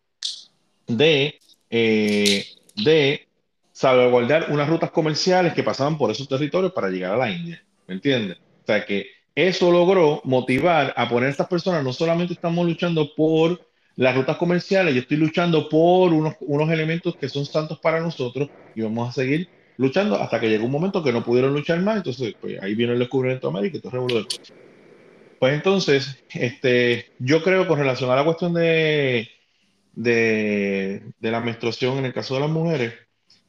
de, 0.86 1.40
eh, 1.70 2.46
de 2.76 3.26
salvaguardar 3.72 4.46
unas 4.50 4.68
rutas 4.68 4.92
comerciales 4.92 5.54
que 5.54 5.64
pasaban 5.64 5.98
por 5.98 6.08
esos 6.12 6.28
territorios 6.28 6.72
para 6.72 6.88
llegar 6.88 7.14
a 7.14 7.16
la 7.16 7.32
India. 7.32 7.64
¿Me 7.88 7.94
entiendes? 7.94 8.38
O 8.38 8.66
sea 8.66 8.86
que 8.86 9.06
eso 9.34 9.72
logró 9.72 10.20
motivar 10.22 10.94
a 10.96 11.08
poner 11.08 11.26
a 11.26 11.32
estas 11.32 11.48
personas, 11.48 11.82
no 11.82 11.92
solamente 11.92 12.34
estamos 12.34 12.64
luchando 12.64 13.12
por 13.16 13.60
las 13.96 14.14
rutas 14.14 14.36
comerciales, 14.36 14.94
yo 14.94 15.00
estoy 15.00 15.16
luchando 15.16 15.68
por 15.68 16.12
unos, 16.12 16.36
unos 16.42 16.70
elementos 16.70 17.16
que 17.16 17.28
son 17.28 17.44
santos 17.44 17.80
para 17.80 17.98
nosotros 17.98 18.48
y 18.76 18.82
vamos 18.82 19.08
a 19.08 19.12
seguir 19.12 19.48
luchando 19.78 20.14
hasta 20.14 20.38
que 20.38 20.48
llegó 20.48 20.66
un 20.66 20.70
momento 20.70 21.02
que 21.02 21.12
no 21.12 21.24
pudieron 21.24 21.52
luchar 21.52 21.80
más, 21.80 21.96
entonces 21.96 22.36
pues, 22.40 22.62
ahí 22.62 22.76
viene 22.76 22.92
el 22.92 23.00
descubrimiento 23.00 23.50
de 23.50 23.58
América 23.58 23.78
y 23.78 23.80
todo 23.80 24.06
Pues 25.43 25.55
entonces, 25.55 26.22
este, 26.34 27.11
yo 27.18 27.43
creo 27.43 27.66
con 27.66 27.76
relación 27.76 28.09
a 28.09 28.14
la 28.14 28.24
cuestión 28.24 28.55
de, 28.55 29.28
de, 29.93 31.03
de, 31.18 31.30
la 31.32 31.40
menstruación 31.40 31.99
en 31.99 32.05
el 32.05 32.12
caso 32.12 32.34
de 32.34 32.43
las 32.43 32.49
mujeres, 32.49 32.95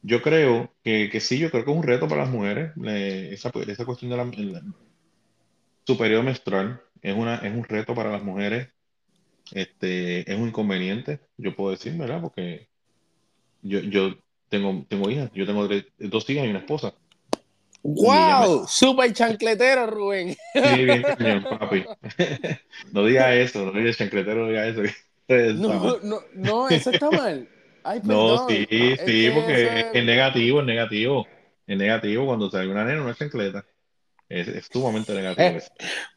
yo 0.02 0.20
creo 0.20 0.74
que, 0.82 1.08
que 1.08 1.20
sí, 1.20 1.38
yo 1.38 1.52
creo 1.52 1.64
que 1.64 1.70
es 1.70 1.76
un 1.76 1.84
reto 1.84 2.08
para 2.08 2.22
las 2.22 2.32
mujeres, 2.32 2.72
esa, 2.84 3.52
esa, 3.68 3.84
cuestión 3.84 4.10
de 4.10 4.16
la, 4.16 4.24
la 4.24 4.62
superior 5.86 6.24
menstrual 6.24 6.82
es, 7.00 7.14
una, 7.14 7.36
es 7.36 7.54
un 7.54 7.62
reto 7.62 7.94
para 7.94 8.10
las 8.10 8.24
mujeres 8.24 8.70
este, 9.52 10.28
es 10.28 10.36
un 10.36 10.48
inconveniente, 10.48 11.20
yo 11.36 11.54
puedo 11.54 11.70
decir, 11.70 11.96
¿verdad? 11.96 12.20
Porque 12.20 12.70
yo, 13.62 13.78
yo 13.78 14.16
tengo, 14.48 14.84
tengo 14.88 15.10
hijas, 15.10 15.30
yo 15.32 15.46
tengo 15.46 15.68
dos 15.68 16.28
hijas 16.28 16.44
y 16.44 16.50
una 16.50 16.58
esposa. 16.58 16.92
¡Wow! 17.84 18.66
Súper 18.66 19.12
chancletero, 19.12 19.86
Rubén. 19.86 20.34
Sí, 20.54 20.84
bien 21.18 21.44
papi. 21.44 21.84
no 22.92 23.04
diga 23.04 23.34
eso, 23.34 23.66
no 23.66 23.72
diga 23.78 23.92
chancletero, 23.92 24.46
no 24.46 24.48
diga 24.48 24.66
eso. 24.66 24.82
No, 25.28 25.98
no, 26.02 26.20
no, 26.34 26.68
eso 26.68 26.90
está 26.90 27.10
mal. 27.10 27.46
Ay, 27.82 28.00
no, 28.02 28.48
sí, 28.48 28.66
sí, 28.70 29.30
porque 29.34 29.90
es... 29.92 30.04
negativo, 30.04 30.60
es 30.60 30.66
negativo. 30.66 31.26
Es 31.66 31.78
negativo 31.78 32.26
cuando 32.26 32.50
sale 32.50 32.68
una 32.68 32.84
nena, 32.84 33.02
no 33.02 33.10
es 33.10 33.18
chancleta. 33.18 33.64
Es, 34.28 34.48
es 34.48 34.68
sumamente 34.72 35.12
negativo. 35.12 35.46
Eh, 35.46 35.62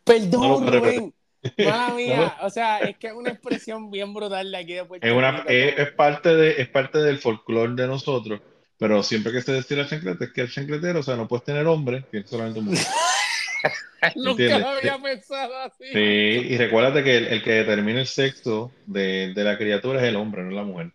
perdón, 0.03 0.67
Rubén. 0.71 1.13
Mala 1.57 1.89
mía, 1.95 2.37
o 2.41 2.49
sea, 2.49 2.79
es 2.79 2.97
que 2.97 3.07
es 3.07 3.13
una 3.13 3.31
expresión 3.31 3.91
bien 3.91 4.13
brutal 4.13 4.51
de 4.51 4.57
aquí 4.57 4.73
de 4.73 4.85
Puerto 4.85 5.05
es, 5.05 5.13
una, 5.13 5.43
es, 5.47 5.91
parte 5.91 6.35
de, 6.35 6.61
es 6.61 6.67
parte 6.69 6.99
del 6.99 7.19
folclore 7.19 7.73
de 7.75 7.87
nosotros, 7.87 8.41
pero 8.77 9.01
siempre 9.01 9.31
que 9.31 9.41
se 9.41 9.53
decide 9.53 9.81
el 9.81 9.89
chanclete 9.89 10.25
es 10.25 10.31
que 10.31 10.41
el 10.41 10.51
chancletero, 10.51 10.99
o 10.99 11.03
sea, 11.03 11.15
no 11.15 11.27
puedes 11.27 11.45
tener 11.45 11.65
hombre, 11.65 12.05
tienes 12.11 12.29
solamente 12.29 12.59
un 12.59 12.65
mujer. 12.65 12.85
Nunca 14.15 14.59
lo 14.59 14.67
había 14.69 15.01
pensado 15.01 15.57
así. 15.57 15.85
Sí, 15.91 15.99
y 15.99 16.57
recuérdate 16.57 17.03
que 17.03 17.17
el, 17.17 17.43
que 17.43 17.51
determina 17.51 17.99
el 17.99 18.07
sexo 18.07 18.71
de, 18.85 19.33
de, 19.33 19.43
la 19.43 19.57
criatura 19.57 20.01
es 20.01 20.07
el 20.07 20.15
hombre, 20.15 20.43
no 20.43 20.51
la 20.51 20.63
mujer. 20.63 20.91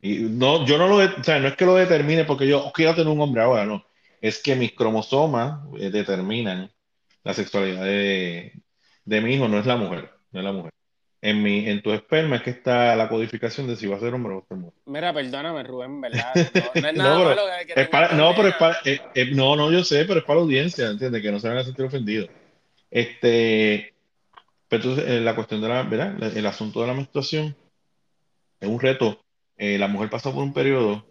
Y 0.00 0.20
no, 0.20 0.64
yo 0.64 0.78
no 0.78 0.88
lo, 0.88 0.96
o 0.96 1.24
sea, 1.24 1.38
no 1.38 1.48
es 1.48 1.56
que 1.56 1.66
lo 1.66 1.74
determine 1.74 2.24
porque 2.24 2.48
yo 2.48 2.70
quiero 2.74 2.94
tener 2.94 3.12
un 3.12 3.20
hombre 3.20 3.42
ahora, 3.42 3.66
no. 3.66 3.84
Es 4.22 4.42
que 4.42 4.56
mis 4.56 4.72
cromosomas 4.72 5.60
eh, 5.78 5.90
determinan 5.90 6.72
la 7.22 7.34
sexualidad 7.34 7.84
de, 7.84 8.52
de 9.04 9.20
mi 9.20 9.34
hijo, 9.34 9.48
no 9.48 9.58
es 9.58 9.66
la 9.66 9.76
mujer, 9.76 10.10
no 10.32 10.40
es 10.40 10.44
la 10.44 10.52
mujer 10.52 10.75
en, 11.22 11.42
mi, 11.42 11.68
en 11.68 11.82
tu 11.82 11.92
esperma 11.92 12.36
es 12.36 12.42
que 12.42 12.50
está 12.50 12.94
la 12.94 13.08
codificación 13.08 13.66
de 13.66 13.76
si 13.76 13.86
va 13.86 13.96
a 13.96 14.00
ser 14.00 14.14
hombre 14.14 14.34
o 14.34 14.54
mujer. 14.54 14.72
Mira, 14.84 15.12
perdóname, 15.12 15.62
Rubén, 15.62 16.00
¿verdad? 16.00 16.32
No, 16.74 16.88
es 16.88 16.94
nada 16.94 17.18
no, 17.18 17.24
pero, 17.24 18.16
no, 18.16 18.34
pero 18.34 18.48
es 18.48 18.54
para, 18.56 18.76
eh, 18.84 19.00
eh, 19.14 19.30
no, 19.32 19.56
no, 19.56 19.72
yo 19.72 19.82
sé, 19.82 20.04
pero 20.04 20.20
es 20.20 20.26
para 20.26 20.36
la 20.36 20.42
audiencia, 20.42 20.88
¿entiendes? 20.88 21.22
Que 21.22 21.32
no 21.32 21.40
se 21.40 21.48
van 21.48 21.58
a 21.58 21.64
sentir 21.64 21.84
ofendidos. 21.84 22.28
Este, 22.90 23.94
pero 24.68 24.82
entonces, 24.82 25.10
eh, 25.10 25.20
la 25.20 25.34
cuestión 25.34 25.60
de 25.60 25.68
la, 25.68 25.82
¿verdad? 25.82 26.36
El 26.36 26.46
asunto 26.46 26.80
de 26.80 26.86
la 26.86 26.94
menstruación 26.94 27.56
es 28.60 28.68
un 28.68 28.80
reto. 28.80 29.20
la 29.56 29.88
mujer 29.88 30.10
pasa 30.10 30.32
por 30.32 30.42
un 30.42 30.52
periodo 30.52 31.06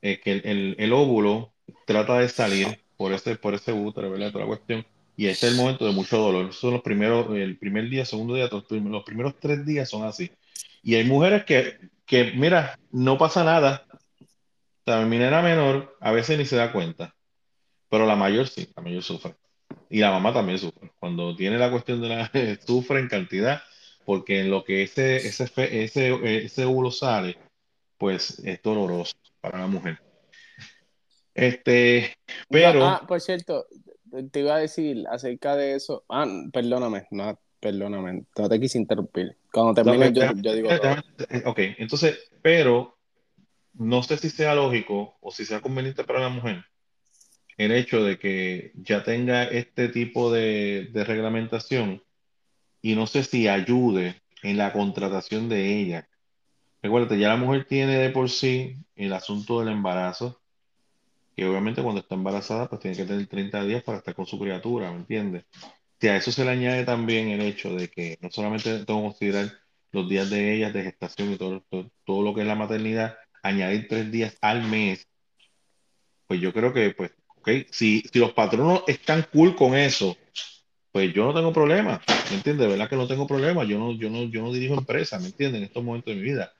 que 0.00 0.20
el, 0.24 0.42
el, 0.44 0.76
el, 0.78 0.92
óvulo 0.92 1.54
trata 1.86 2.18
de 2.18 2.28
salir 2.28 2.84
por 2.96 3.12
ese, 3.12 3.36
por 3.36 3.54
ese 3.54 3.72
útero, 3.72 4.10
¿verdad? 4.10 4.32
Toda 4.32 4.44
la 4.44 4.48
cuestión 4.48 4.86
y 5.16 5.26
ese 5.26 5.46
es 5.46 5.52
el 5.52 5.58
momento 5.58 5.86
de 5.86 5.92
mucho 5.92 6.18
dolor. 6.18 6.52
Son 6.52 6.72
los 6.72 6.82
primeros, 6.82 7.34
el 7.36 7.56
primer 7.58 7.88
día, 7.88 8.04
segundo 8.04 8.34
día, 8.34 8.48
los 8.50 9.04
primeros 9.04 9.38
tres 9.38 9.64
días 9.64 9.88
son 9.88 10.04
así. 10.04 10.30
Y 10.82 10.96
hay 10.96 11.04
mujeres 11.04 11.44
que, 11.44 11.78
que 12.04 12.32
mira, 12.32 12.78
no 12.90 13.16
pasa 13.16 13.44
nada. 13.44 13.86
Mi 14.86 15.18
nena 15.18 15.40
menor 15.40 15.96
a 16.00 16.12
veces 16.12 16.36
ni 16.36 16.44
se 16.44 16.56
da 16.56 16.72
cuenta, 16.72 17.14
pero 17.88 18.06
la 18.06 18.16
mayor 18.16 18.48
sí, 18.48 18.68
la 18.76 18.82
mayor 18.82 19.02
sufre. 19.02 19.34
Y 19.88 20.00
la 20.00 20.10
mamá 20.10 20.34
también 20.34 20.58
sufre. 20.58 20.90
Cuando 20.98 21.34
tiene 21.36 21.58
la 21.58 21.70
cuestión 21.70 22.02
de 22.02 22.08
la 22.08 22.30
sufre 22.66 22.98
en 22.98 23.08
cantidad, 23.08 23.62
porque 24.04 24.40
en 24.40 24.50
lo 24.50 24.64
que 24.64 24.82
ese, 24.82 25.16
ese, 25.16 25.44
ese, 25.56 26.44
ese 26.44 26.64
óvulo 26.64 26.90
sale, 26.90 27.38
pues 27.96 28.40
es 28.40 28.60
doloroso 28.60 29.16
para 29.40 29.60
la 29.60 29.66
mujer. 29.68 29.98
Este, 31.34 32.16
pero. 32.48 32.84
Ah, 32.84 33.04
por 33.06 33.20
cierto, 33.20 33.66
te 34.30 34.40
iba 34.40 34.56
a 34.56 34.58
decir 34.58 35.04
acerca 35.10 35.56
de 35.56 35.74
eso. 35.74 36.04
Ah, 36.08 36.26
perdóname, 36.52 37.06
no, 37.10 37.38
perdóname, 37.60 38.24
no 38.36 38.48
te 38.48 38.60
quise 38.60 38.78
interrumpir. 38.78 39.36
Cuando 39.52 39.74
termine, 39.74 40.12
yo, 40.12 40.54
digo. 40.54 40.70
ok, 41.44 41.58
entonces, 41.78 42.18
pero 42.42 42.96
no 43.74 44.02
sé 44.02 44.16
si 44.16 44.30
sea 44.30 44.54
lógico 44.54 45.16
o 45.20 45.30
si 45.30 45.44
sea 45.44 45.60
conveniente 45.60 46.04
para 46.04 46.20
la 46.20 46.28
mujer 46.28 46.64
el 47.56 47.72
hecho 47.72 48.02
de 48.04 48.18
que 48.18 48.72
ya 48.74 49.02
tenga 49.04 49.44
este 49.44 49.88
tipo 49.88 50.32
de, 50.32 50.88
de 50.92 51.04
reglamentación 51.04 52.02
y 52.82 52.94
no 52.94 53.06
sé 53.06 53.24
si 53.24 53.48
ayude 53.48 54.20
en 54.42 54.56
la 54.56 54.72
contratación 54.72 55.48
de 55.48 55.80
ella. 55.80 56.08
Recuerda, 56.82 57.16
ya 57.16 57.28
la 57.28 57.36
mujer 57.36 57.64
tiene 57.66 57.96
de 57.96 58.10
por 58.10 58.28
sí 58.28 58.76
el 58.96 59.12
asunto 59.12 59.60
del 59.60 59.70
embarazo, 59.70 60.42
que 61.34 61.46
obviamente 61.46 61.82
cuando 61.82 62.00
está 62.00 62.14
embarazada, 62.14 62.68
pues 62.68 62.80
tiene 62.80 62.96
que 62.96 63.04
tener 63.04 63.26
30 63.26 63.64
días 63.64 63.82
para 63.82 63.98
estar 63.98 64.14
con 64.14 64.26
su 64.26 64.38
criatura, 64.38 64.90
¿me 64.90 64.98
entiendes? 64.98 65.44
Si 66.00 66.08
a 66.08 66.16
eso 66.16 66.32
se 66.32 66.44
le 66.44 66.50
añade 66.50 66.84
también 66.84 67.28
el 67.28 67.40
hecho 67.40 67.74
de 67.74 67.88
que 67.88 68.18
no 68.20 68.30
solamente 68.30 68.84
tengo 68.84 69.00
que 69.00 69.08
considerar 69.08 69.52
los 69.92 70.08
días 70.08 70.30
de 70.30 70.54
ellas 70.54 70.72
de 70.72 70.84
gestación 70.84 71.32
y 71.32 71.36
todo, 71.36 71.64
todo, 72.04 72.22
lo 72.22 72.34
que 72.34 72.42
es 72.42 72.46
la 72.46 72.54
maternidad, 72.54 73.16
añadir 73.42 73.86
tres 73.88 74.10
días 74.10 74.36
al 74.40 74.64
mes, 74.64 75.08
pues 76.26 76.40
yo 76.40 76.52
creo 76.52 76.72
que, 76.72 76.90
pues, 76.90 77.12
ok, 77.36 77.48
si, 77.70 78.02
si 78.12 78.18
los 78.18 78.32
patronos 78.32 78.82
están 78.86 79.26
cool 79.32 79.54
con 79.54 79.74
eso, 79.76 80.16
pues 80.92 81.12
yo 81.12 81.24
no 81.24 81.34
tengo 81.34 81.52
problema, 81.52 82.00
¿me 82.30 82.36
entiendes? 82.36 82.68
¿Verdad 82.68 82.88
que 82.88 82.96
no 82.96 83.08
tengo 83.08 83.26
problema? 83.26 83.64
Yo 83.64 83.78
no, 83.78 83.92
yo 83.92 84.10
no, 84.10 84.24
yo 84.24 84.42
no 84.42 84.52
dirijo 84.52 84.74
empresa, 84.74 85.18
¿me 85.18 85.26
entiendes? 85.26 85.58
En 85.58 85.66
estos 85.66 85.82
momentos 85.82 86.14
de 86.14 86.20
mi 86.20 86.26
vida. 86.26 86.52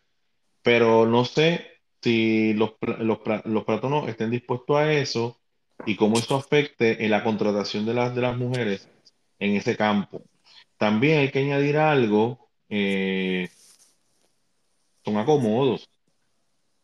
Pero 0.63 1.07
no 1.07 1.25
sé 1.25 1.74
si 2.05 2.53
los, 2.53 2.75
los, 2.99 3.19
los 3.47 4.09
estén 4.09 4.31
dispuestos 4.31 4.77
a 4.77 4.93
eso 4.93 5.41
y 5.87 5.97
cómo 5.97 6.19
eso 6.19 6.37
afecte 6.37 7.03
en 7.03 7.11
la 7.11 7.25
contratación 7.25 7.87
de 7.87 7.95
las, 7.95 8.15
de 8.15 8.21
las 8.21 8.37
mujeres 8.37 8.91
en 9.39 9.57
ese 9.57 9.75
campo. 9.77 10.23
También 10.77 11.21
hay 11.21 11.31
que 11.31 11.39
añadir 11.39 11.79
algo, 11.79 12.51
eh, 12.69 13.49
son 15.03 15.17
acomodos. 15.17 15.89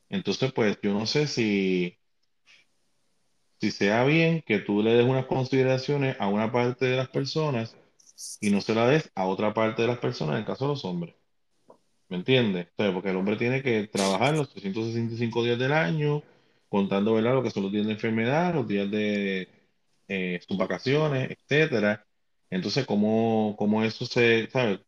Entonces, 0.08 0.52
pues 0.52 0.78
yo 0.82 0.94
no 0.94 1.04
sé 1.06 1.26
si, 1.26 1.98
si 3.60 3.70
sea 3.70 4.04
bien 4.04 4.42
que 4.46 4.58
tú 4.60 4.82
le 4.82 4.94
des 4.94 5.04
unas 5.04 5.26
consideraciones 5.26 6.16
a 6.18 6.28
una 6.28 6.50
parte 6.50 6.86
de 6.86 6.96
las 6.96 7.10
personas 7.10 7.76
y 8.40 8.50
no 8.50 8.62
se 8.62 8.74
la 8.74 8.86
des 8.88 9.10
a 9.14 9.26
otra 9.26 9.52
parte 9.52 9.82
de 9.82 9.88
las 9.88 9.98
personas, 9.98 10.34
en 10.34 10.40
el 10.40 10.46
caso 10.46 10.64
de 10.64 10.70
los 10.70 10.84
hombres. 10.86 11.19
¿Me 12.10 12.16
entiendes? 12.16 12.66
porque 12.76 13.10
el 13.10 13.16
hombre 13.16 13.36
tiene 13.36 13.62
que 13.62 13.86
trabajar 13.86 14.36
los 14.36 14.50
365 14.50 15.44
días 15.44 15.58
del 15.58 15.72
año, 15.72 16.22
contando, 16.68 17.14
¿verdad? 17.14 17.34
Lo 17.34 17.42
que 17.42 17.50
son 17.50 17.62
los 17.62 17.72
días 17.72 17.86
de 17.86 17.92
enfermedad, 17.92 18.52
los 18.54 18.66
días 18.66 18.90
de 18.90 19.48
eh, 20.08 20.40
sus 20.46 20.58
vacaciones, 20.58 21.30
etcétera. 21.30 22.04
Entonces, 22.50 22.84
¿cómo, 22.84 23.54
cómo 23.56 23.84
eso 23.84 24.06
se, 24.06 24.48
¿sabes? 24.50 24.80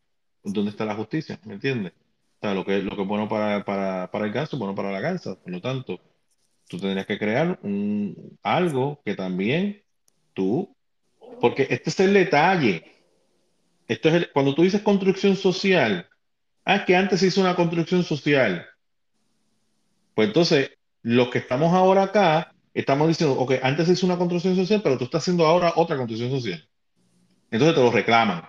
¿Dónde 0.42 0.72
está 0.72 0.84
la 0.84 0.96
justicia? 0.96 1.38
¿Me 1.44 1.54
entiendes? 1.54 1.92
O 1.92 2.40
sea, 2.40 2.54
lo 2.54 2.64
que, 2.64 2.82
lo 2.82 2.96
que 2.96 3.02
es 3.02 3.08
bueno 3.08 3.28
para, 3.28 3.64
para, 3.64 4.10
para 4.10 4.26
el 4.26 4.32
ganso 4.32 4.56
es 4.56 4.60
bueno 4.60 4.74
para 4.74 4.90
la 4.90 5.00
gansa. 5.00 5.36
Por 5.40 5.52
lo 5.52 5.60
tanto, 5.60 6.00
tú 6.68 6.78
tendrías 6.80 7.06
que 7.06 7.18
crear 7.18 7.60
un, 7.62 8.36
algo 8.42 9.00
que 9.04 9.14
también 9.14 9.84
tú, 10.34 10.74
porque 11.40 11.68
este 11.70 11.90
es 11.90 12.00
el 12.00 12.14
detalle. 12.14 12.84
Esto 13.86 14.08
es 14.08 14.14
el, 14.16 14.32
cuando 14.32 14.54
tú 14.56 14.62
dices 14.62 14.82
construcción 14.82 15.36
social, 15.36 16.08
Ah, 16.64 16.84
que 16.84 16.96
antes 16.96 17.20
se 17.20 17.26
hizo 17.26 17.40
una 17.40 17.56
construcción 17.56 18.04
social. 18.04 18.66
Pues 20.14 20.28
entonces, 20.28 20.70
los 21.02 21.28
que 21.28 21.38
estamos 21.38 21.72
ahora 21.72 22.04
acá, 22.04 22.54
estamos 22.74 23.08
diciendo, 23.08 23.38
ok, 23.38 23.54
antes 23.62 23.86
se 23.86 23.92
hizo 23.94 24.06
una 24.06 24.18
construcción 24.18 24.54
social, 24.56 24.80
pero 24.82 24.98
tú 24.98 25.04
estás 25.04 25.22
haciendo 25.22 25.46
ahora 25.46 25.72
otra 25.76 25.96
construcción 25.96 26.30
social. 26.30 26.68
Entonces 27.50 27.74
te 27.74 27.82
lo 27.82 27.90
reclaman. 27.90 28.44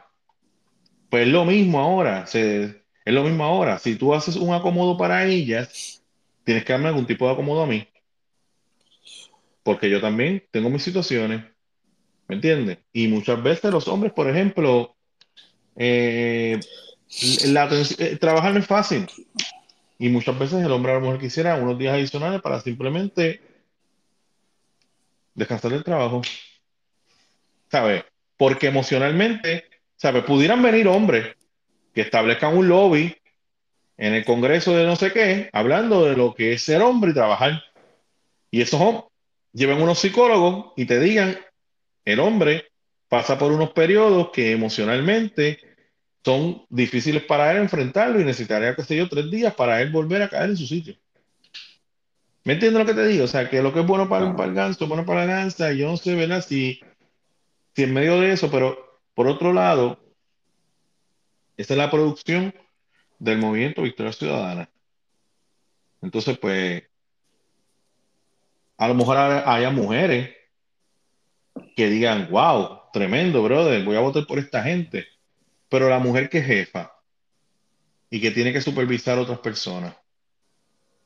Pues 1.09 1.27
es 1.27 1.33
lo 1.33 1.45
mismo 1.45 1.79
ahora, 1.79 2.25
es 2.33 2.75
lo 3.05 3.23
mismo 3.23 3.43
ahora. 3.43 3.79
Si 3.79 3.95
tú 3.95 4.13
haces 4.13 4.35
un 4.35 4.53
acomodo 4.53 4.97
para 4.97 5.25
ellas, 5.25 6.03
tienes 6.43 6.63
que 6.65 6.73
darme 6.73 6.87
algún 6.87 7.05
tipo 7.05 7.25
de 7.25 7.33
acomodo 7.33 7.63
a 7.63 7.67
mí. 7.67 7.87
Porque 9.63 9.89
yo 9.89 10.01
también 10.01 10.43
tengo 10.51 10.69
mis 10.69 10.83
situaciones, 10.83 11.43
¿me 12.27 12.35
entiendes? 12.35 12.79
Y 12.91 13.07
muchas 13.07 13.41
veces 13.41 13.71
los 13.71 13.87
hombres, 13.87 14.11
por 14.13 14.29
ejemplo, 14.29 14.95
eh, 15.75 16.59
la, 17.47 17.69
eh, 17.71 18.17
trabajar 18.17 18.53
no 18.53 18.59
es 18.59 18.67
fácil. 18.67 19.07
Y 19.99 20.09
muchas 20.09 20.37
veces 20.37 20.63
el 20.63 20.71
hombre 20.71 20.91
a 20.91 20.95
la 20.95 21.01
mujer 21.01 21.19
quisiera 21.19 21.55
unos 21.55 21.77
días 21.77 21.93
adicionales 21.93 22.41
para 22.41 22.59
simplemente 22.59 23.41
descansar 25.33 25.71
del 25.71 25.83
trabajo. 25.83 26.21
¿Sabes? 27.69 28.03
Porque 28.37 28.67
emocionalmente, 28.67 29.65
¿sabes? 29.95 30.23
Pudieran 30.23 30.61
venir 30.61 30.87
hombres 30.87 31.35
que 31.93 32.01
establezcan 32.01 32.57
un 32.57 32.67
lobby 32.67 33.15
en 33.97 34.13
el 34.13 34.25
Congreso 34.25 34.75
de 34.75 34.85
no 34.85 34.95
sé 34.95 35.11
qué, 35.11 35.49
hablando 35.53 36.05
de 36.05 36.17
lo 36.17 36.33
que 36.33 36.53
es 36.53 36.63
ser 36.63 36.81
hombre 36.81 37.11
y 37.11 37.13
trabajar. 37.13 37.63
Y 38.51 38.61
esos 38.61 39.05
lleven 39.53 39.81
unos 39.81 39.99
psicólogos 39.99 40.73
y 40.75 40.85
te 40.85 40.99
digan, 40.99 41.37
el 42.05 42.19
hombre 42.19 42.65
pasa 43.07 43.37
por 43.37 43.51
unos 43.51 43.71
periodos 43.71 44.31
que 44.31 44.51
emocionalmente 44.51 45.72
son 46.23 46.65
difíciles 46.69 47.23
para 47.23 47.51
él 47.51 47.57
enfrentarlo 47.57 48.19
y 48.19 48.23
necesitaría, 48.23 48.75
qué 48.75 48.83
sé 48.83 48.95
yo, 48.95 49.09
tres 49.09 49.29
días 49.29 49.53
para 49.53 49.81
él 49.81 49.91
volver 49.91 50.21
a 50.21 50.29
caer 50.29 50.51
en 50.51 50.57
su 50.57 50.65
sitio. 50.65 50.95
¿Me 52.45 52.53
entiendes 52.53 52.79
lo 52.79 52.85
que 52.85 52.93
te 52.93 53.07
digo? 53.07 53.25
O 53.25 53.27
sea, 53.27 53.49
que 53.49 53.61
lo 53.61 53.73
que 53.73 53.81
es 53.81 53.87
bueno 53.87 54.09
para, 54.09 54.25
el 54.27 54.53
ganso 54.53 54.83
es 54.83 54.89
bueno 54.89 55.05
para 55.05 55.25
la 55.25 55.33
gansa, 55.33 55.71
y 55.71 55.79
yo 55.79 55.87
no 55.89 55.97
sé, 55.97 56.15
¿verdad? 56.15 56.43
Si, 56.45 56.81
si 57.75 57.83
en 57.83 57.93
medio 57.93 58.19
de 58.19 58.31
eso, 58.31 58.49
pero 58.51 59.01
por 59.13 59.27
otro 59.27 59.53
lado, 59.53 59.99
esta 61.55 61.73
es 61.73 61.77
la 61.77 61.91
producción 61.91 62.53
del 63.19 63.37
movimiento 63.37 63.81
Victoria 63.81 64.11
Ciudadana. 64.11 64.69
Entonces, 66.01 66.37
pues, 66.37 66.83
a 68.77 68.87
lo 68.87 68.95
mejor 68.95 69.17
haya 69.17 69.69
mujeres 69.69 70.35
que 71.75 71.89
digan, 71.89 72.27
wow, 72.29 72.81
tremendo, 72.91 73.41
brother, 73.43 73.83
voy 73.85 73.95
a 73.95 74.01
votar 74.01 74.25
por 74.25 74.39
esta 74.39 74.63
gente. 74.63 75.12
Pero 75.73 75.89
la 75.89 75.97
mujer 75.97 76.29
que 76.29 76.37
es 76.37 76.45
jefa 76.45 76.91
y 78.07 78.21
que 78.21 78.29
tiene 78.29 78.53
que 78.53 78.61
supervisar 78.61 79.17
a 79.17 79.21
otras 79.21 79.39
personas, 79.39 79.95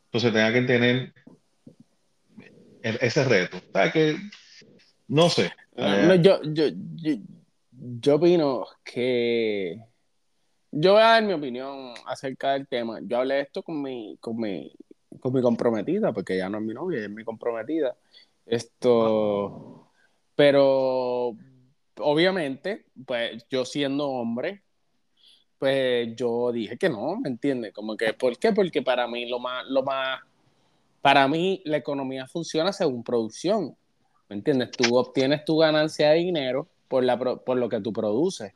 entonces 0.08 0.34
tenga 0.34 0.52
que 0.52 0.62
tener 0.64 1.14
e-, 2.84 2.98
ese 3.00 3.24
reto. 3.24 3.62
que 3.94 4.18
no 5.08 5.30
sé. 5.30 5.54
Eh, 5.78 6.20
yo, 6.22 6.42
yo, 6.44 6.66
yo, 8.02 8.16
opino 8.16 8.66
que 8.84 9.80
yo 10.74 10.92
voy 10.92 11.02
a 11.02 11.12
dar 11.12 11.24
mi 11.24 11.32
opinión 11.32 11.94
acerca 12.06 12.52
del 12.52 12.68
tema. 12.68 13.00
Yo 13.04 13.20
hablé 13.20 13.40
esto 13.40 13.64
con 13.64 13.82
mi, 13.82 14.18
con 14.20 14.36
mi, 14.36 14.70
con 15.22 15.32
mi 15.32 15.42
comprometida, 15.42 16.12
porque 16.12 16.36
ya 16.36 16.50
no 16.50 16.58
es 16.58 16.64
mi 16.66 16.74
novia, 16.74 17.06
es 17.06 17.10
mi 17.10 17.24
comprometida. 17.24 17.96
Esto, 18.46 19.94
pero 20.36 21.38
obviamente, 22.00 22.86
pues 23.06 23.46
yo 23.50 23.66
siendo 23.66 24.08
hombre, 24.10 24.64
pues 25.60 26.16
yo 26.16 26.52
dije 26.52 26.78
que 26.78 26.90
no, 26.90 27.18
¿me 27.18 27.30
entiendes? 27.30 27.74
Como 27.74 27.98
que, 27.98 28.14
¿por 28.14 28.38
qué? 28.38 28.54
Porque 28.54 28.82
para 28.82 29.08
mí 29.08 29.28
lo 29.28 29.40
más, 29.40 29.66
lo 29.68 29.84
más, 29.84 30.22
para 31.02 31.28
mí 31.28 31.62
la 31.66 31.78
economía 31.78 32.28
funciona 32.28 32.72
según 32.72 33.04
producción, 33.04 33.76
¿me 34.30 34.36
entiendes? 34.36 34.72
Tú 34.72 34.96
obtienes 34.98 35.46
tu 35.46 35.58
ganancia 35.58 36.10
de 36.10 36.18
dinero 36.18 36.68
por, 36.88 37.04
la, 37.04 37.18
por 37.18 37.58
lo 37.58 37.70
que 37.70 37.82
tú 37.82 37.92
produces 37.92 38.54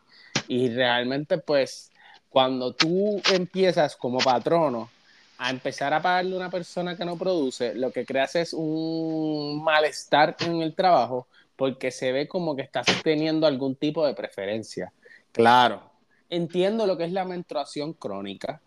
y 0.48 0.70
realmente 0.70 1.38
pues 1.38 1.92
cuando 2.30 2.74
tú 2.74 3.22
empiezas 3.34 3.96
como 3.96 4.20
patrono 4.20 4.90
a 5.38 5.50
empezar 5.50 5.94
a 5.94 6.02
pagarle 6.02 6.36
a 6.36 6.38
una 6.38 6.50
persona 6.50 6.96
que 6.96 7.04
no 7.04 7.18
produce, 7.18 7.74
lo 7.74 7.92
que 7.92 8.06
creas 8.06 8.36
es 8.36 8.54
un 8.54 9.64
malestar 9.64 10.36
en 10.40 10.62
el 10.62 10.76
trabajo 10.76 11.28
porque 11.56 11.92
se 11.92 12.12
ve 12.12 12.28
como 12.28 12.56
que 12.56 12.62
estás 12.62 12.86
teniendo 13.04 13.48
algún 13.48 13.76
tipo 13.76 14.06
de 14.06 14.14
preferencia. 14.14 14.92
Claro, 15.32 15.92
entiendo 16.30 16.88
lo 16.88 16.98
que 16.98 17.06
es 17.06 17.12
la 17.12 17.26
menstruación 17.26 17.94
crónica, 17.94 18.62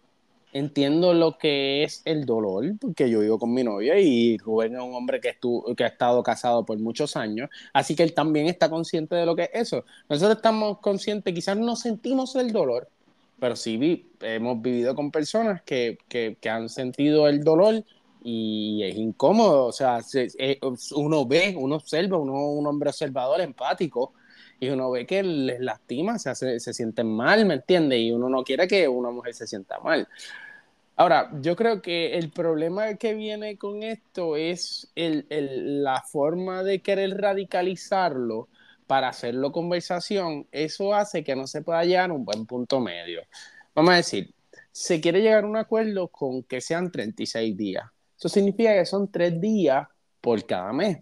entiendo 0.53 1.12
lo 1.12 1.37
que 1.37 1.82
es 1.82 2.01
el 2.05 2.24
dolor, 2.24 2.64
porque 2.80 3.11
yo 3.11 3.20
vivo 3.20 3.39
con 3.39 3.53
mi 3.53 3.64
novia 3.64 3.99
y 3.99 4.39
Rubén 4.39 4.74
es 4.74 4.80
un 4.80 4.95
hombre 4.95 5.20
que, 5.20 5.30
estuvo, 5.30 5.74
que 5.74 5.85
ha 5.85 5.89
estado 5.89 6.22
casado 6.22 6.64
por 6.64 6.78
muchos 6.78 7.16
años, 7.16 7.51
así 7.72 7.97
que 7.97 8.05
él 8.05 8.14
también 8.14 8.47
está 8.47 8.70
consciente 8.70 9.16
de 9.16 9.26
lo 9.26 9.35
que 9.35 9.45
es 9.45 9.51
eso. 9.53 9.85
Nosotros 10.09 10.37
estamos 10.37 10.78
conscientes, 10.78 11.35
quizás 11.35 11.57
no 11.57 11.74
sentimos 11.74 12.37
el 12.37 12.53
dolor, 12.53 12.89
pero 13.41 13.57
sí 13.57 14.07
hemos 14.20 14.62
vivido 14.62 14.95
con 14.95 15.11
personas 15.11 15.61
que, 15.62 15.99
que, 16.09 16.37
que, 16.41 16.49
han 16.49 16.68
sentido 16.68 17.28
el 17.28 17.43
dolor 17.43 17.85
y 18.25 18.83
es 18.83 18.97
incómodo, 18.97 19.66
o 19.66 19.72
sea, 19.72 20.01
eh, 20.39 20.59
uno 20.97 21.27
ve, 21.27 21.55
uno 21.57 21.77
observa, 21.77 22.16
uno 22.16 22.33
un 22.49 22.66
hombre 22.66 22.89
observador, 22.89 23.43
empático, 23.43 24.14
y 24.59 24.70
uno 24.70 24.91
ve 24.91 25.07
que 25.07 25.22
les 25.22 25.61
lastima, 25.61 26.18
se, 26.18 26.59
se 26.59 26.72
sienten 26.72 27.07
mal, 27.14 27.45
¿me 27.45 27.55
entiendes? 27.55 28.01
Y 28.01 28.12
uno 28.12 28.31
no 28.31 28.43
quiere 28.43 28.66
que 28.66 28.89
una 28.89 29.11
mujer 29.11 29.35
se 29.35 29.47
sienta 29.47 29.79
mal. 29.81 30.09
Ahora, 30.97 31.31
yo 31.43 31.55
creo 31.55 31.83
que 31.83 32.16
el 32.16 32.31
problema 32.31 32.95
que 32.95 33.14
viene 33.14 33.59
con 33.59 33.83
esto 33.83 34.37
es 34.37 34.91
el, 34.95 35.27
el, 35.29 35.83
la 35.83 36.03
forma 36.03 36.62
de 36.62 36.81
querer 36.81 37.20
radicalizarlo 37.20 38.49
para 38.87 39.09
hacerlo 39.09 39.53
conversación, 39.53 40.47
eso 40.51 40.95
hace 40.95 41.25
que 41.25 41.37
no 41.37 41.47
se 41.47 41.62
pueda 41.62 41.85
llegar 41.85 42.11
a 42.11 42.14
un 42.14 42.25
buen 42.25 42.47
punto 42.47 42.81
medio. 42.81 43.22
Vamos 43.75 43.93
a 43.93 43.97
decir, 43.97 44.33
se 44.72 45.01
quiere 45.01 45.20
llegar 45.20 45.45
a 45.45 45.47
un 45.49 45.57
acuerdo 45.57 46.09
con 46.09 46.43
que 46.45 46.61
sean 46.61 46.91
36 46.91 47.57
días. 47.57 47.85
Eso 48.17 48.29
significa 48.29 48.75
que 48.75 48.87
son 48.87 49.11
3 49.11 49.41
días 49.41 49.87
por 50.21 50.45
cada 50.47 50.73
mes. 50.73 50.99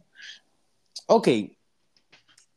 Ok, 1.07 1.29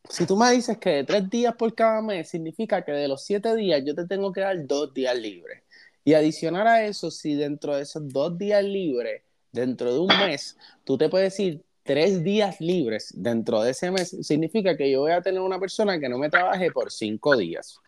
si 0.10 0.26
tú 0.26 0.38
me 0.38 0.52
dices 0.52 0.78
que 0.78 0.90
de 0.90 1.04
3 1.04 1.30
días 1.30 1.56
por 1.56 1.74
cada 1.74 2.02
mes 2.02 2.30
significa 2.30 2.84
que 2.84 2.92
de 2.92 3.08
los 3.08 3.24
7 3.26 3.56
días 3.56 3.84
yo 3.86 3.96
te 3.96 4.06
tengo 4.06 4.32
que 4.32 4.42
dar 4.42 4.66
2 4.66 4.94
días 4.94 5.18
libres. 5.18 5.64
Y 6.04 6.14
adicionar 6.14 6.68
a 6.68 6.86
eso, 6.86 7.10
si 7.10 7.34
dentro 7.34 7.76
de 7.76 7.82
esos 7.82 8.08
2 8.10 8.38
días 8.38 8.64
libres, 8.64 9.24
dentro 9.52 9.92
de 9.92 10.00
un 10.00 10.08
mes, 10.08 10.58
tú 10.84 10.98
te 10.98 11.10
puedes 11.10 11.40
ir 11.40 11.64
tres 11.86 12.24
días 12.24 12.60
libres 12.60 13.14
dentro 13.16 13.62
de 13.62 13.72
ese 13.72 13.92
mes, 13.92 14.16
significa 14.22 14.76
que 14.76 14.92
yo 14.92 15.02
voy 15.02 15.12
a 15.12 15.22
tener 15.22 15.40
una 15.40 15.60
persona 15.60 16.00
que 16.00 16.10
no 16.10 16.18
me 16.18 16.30
trabaje 16.30 16.72
por 16.72 16.92
cinco 16.92 17.38
días. 17.38 17.80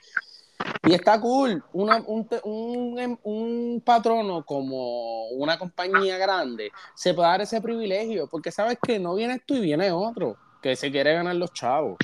Y 0.84 0.94
está 0.94 1.20
cool. 1.20 1.64
un, 1.74 3.20
un, 3.24 3.82
patrono 3.86 4.46
como 4.46 5.28
una 5.30 5.58
compañía 5.58 6.18
grande 6.18 6.72
se 6.96 7.14
puede 7.14 7.30
dar 7.30 7.42
ese 7.42 7.62
privilegio, 7.62 8.28
porque 8.28 8.52
sabes 8.52 8.78
que 8.82 9.00
no 9.00 9.16
vienes 9.16 9.42
tú 9.46 9.56
y 9.56 9.62
viene 9.62 9.92
otro, 9.92 10.38
que 10.62 10.76
se 10.76 10.92
quiere 10.92 11.14
ganar 11.14 11.36
los 11.36 11.54
chavos. 11.54 11.98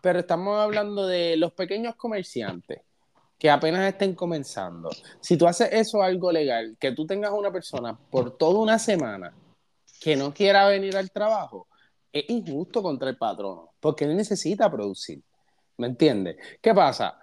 Pero 0.00 0.18
estamos 0.18 0.58
hablando 0.58 1.06
de 1.06 1.36
los 1.36 1.52
pequeños 1.52 1.94
comerciantes 1.94 2.80
que 3.38 3.50
apenas 3.50 3.86
estén 3.92 4.14
comenzando. 4.14 4.88
Si 5.20 5.36
tú 5.36 5.48
haces 5.48 5.68
eso 5.72 6.00
algo 6.00 6.30
legal, 6.30 6.76
que 6.78 6.92
tú 6.92 7.04
tengas 7.06 7.32
una 7.32 7.50
persona 7.50 7.98
por 8.10 8.36
toda 8.36 8.60
una 8.60 8.78
semana 8.78 9.34
que 10.00 10.16
no 10.16 10.32
quiera 10.32 10.66
venir 10.68 10.96
al 10.96 11.10
trabajo, 11.10 11.66
es 12.12 12.24
injusto 12.28 12.82
contra 12.82 13.10
el 13.10 13.16
patrono, 13.16 13.70
porque 13.80 14.04
él 14.04 14.16
necesita 14.16 14.70
producir. 14.70 15.22
¿Me 15.76 15.88
entiendes? 15.88 16.36
¿Qué 16.60 16.72
pasa? 16.72 17.18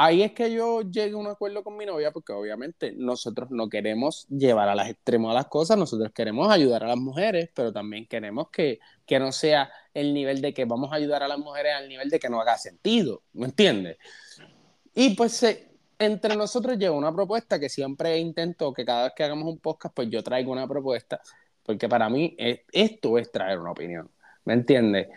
Ahí 0.00 0.22
es 0.22 0.30
que 0.30 0.52
yo 0.52 0.82
llegué 0.82 1.14
a 1.14 1.16
un 1.16 1.26
acuerdo 1.26 1.64
con 1.64 1.76
mi 1.76 1.84
novia, 1.84 2.12
porque 2.12 2.32
obviamente 2.32 2.92
nosotros 2.96 3.50
no 3.50 3.68
queremos 3.68 4.28
llevar 4.28 4.68
a 4.68 4.76
las 4.76 4.88
extremos 4.90 5.34
las 5.34 5.48
cosas, 5.48 5.76
nosotros 5.76 6.12
queremos 6.14 6.48
ayudar 6.52 6.84
a 6.84 6.86
las 6.86 6.98
mujeres, 6.98 7.50
pero 7.52 7.72
también 7.72 8.06
queremos 8.06 8.48
que, 8.50 8.78
que 9.04 9.18
no 9.18 9.32
sea 9.32 9.72
el 9.92 10.14
nivel 10.14 10.40
de 10.40 10.54
que 10.54 10.66
vamos 10.66 10.92
a 10.92 10.94
ayudar 10.94 11.24
a 11.24 11.26
las 11.26 11.40
mujeres 11.40 11.72
al 11.74 11.88
nivel 11.88 12.10
de 12.10 12.20
que 12.20 12.28
no 12.28 12.40
haga 12.40 12.56
sentido, 12.56 13.24
¿me 13.32 13.46
entiendes? 13.46 13.96
Y 14.94 15.16
pues 15.16 15.44
entre 15.98 16.36
nosotros 16.36 16.78
llegó 16.78 16.96
una 16.96 17.12
propuesta 17.12 17.58
que 17.58 17.68
siempre 17.68 18.18
intento 18.18 18.72
que 18.72 18.84
cada 18.84 19.02
vez 19.02 19.12
que 19.16 19.24
hagamos 19.24 19.48
un 19.48 19.58
podcast, 19.58 19.96
pues 19.96 20.08
yo 20.10 20.22
traigo 20.22 20.52
una 20.52 20.68
propuesta 20.68 21.20
porque 21.64 21.88
para 21.88 22.08
mí 22.08 22.36
esto 22.72 23.18
es 23.18 23.32
traer 23.32 23.58
una 23.58 23.72
opinión, 23.72 24.08
¿me 24.44 24.54
entiendes? 24.54 25.08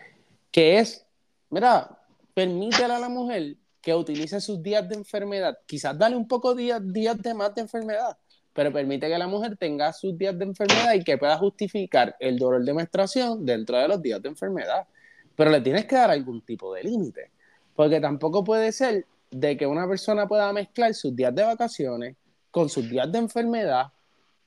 Que 0.50 0.80
es, 0.80 1.06
mira, 1.50 2.00
permítele 2.34 2.94
a 2.94 2.98
la 2.98 3.08
mujer 3.08 3.58
que 3.82 3.94
utilice 3.94 4.40
sus 4.40 4.62
días 4.62 4.88
de 4.88 4.94
enfermedad, 4.94 5.58
quizás 5.66 5.98
dale 5.98 6.16
un 6.16 6.28
poco 6.28 6.54
días, 6.54 6.80
días 6.92 7.20
de 7.20 7.34
más 7.34 7.54
de 7.54 7.62
enfermedad, 7.62 8.16
pero 8.52 8.72
permite 8.72 9.08
que 9.08 9.18
la 9.18 9.26
mujer 9.26 9.56
tenga 9.56 9.92
sus 9.92 10.16
días 10.16 10.38
de 10.38 10.44
enfermedad 10.44 10.94
y 10.94 11.02
que 11.02 11.18
pueda 11.18 11.36
justificar 11.36 12.14
el 12.20 12.38
dolor 12.38 12.64
de 12.64 12.72
menstruación 12.72 13.44
dentro 13.44 13.76
de 13.76 13.88
los 13.88 14.00
días 14.00 14.22
de 14.22 14.28
enfermedad. 14.28 14.86
Pero 15.34 15.50
le 15.50 15.60
tienes 15.60 15.86
que 15.86 15.96
dar 15.96 16.10
algún 16.10 16.42
tipo 16.42 16.72
de 16.72 16.84
límite, 16.84 17.30
porque 17.74 18.00
tampoco 18.00 18.44
puede 18.44 18.70
ser 18.70 19.04
de 19.30 19.56
que 19.56 19.66
una 19.66 19.88
persona 19.88 20.28
pueda 20.28 20.52
mezclar 20.52 20.94
sus 20.94 21.16
días 21.16 21.34
de 21.34 21.42
vacaciones 21.42 22.16
con 22.50 22.68
sus 22.68 22.88
días 22.88 23.10
de 23.10 23.18
enfermedad 23.18 23.86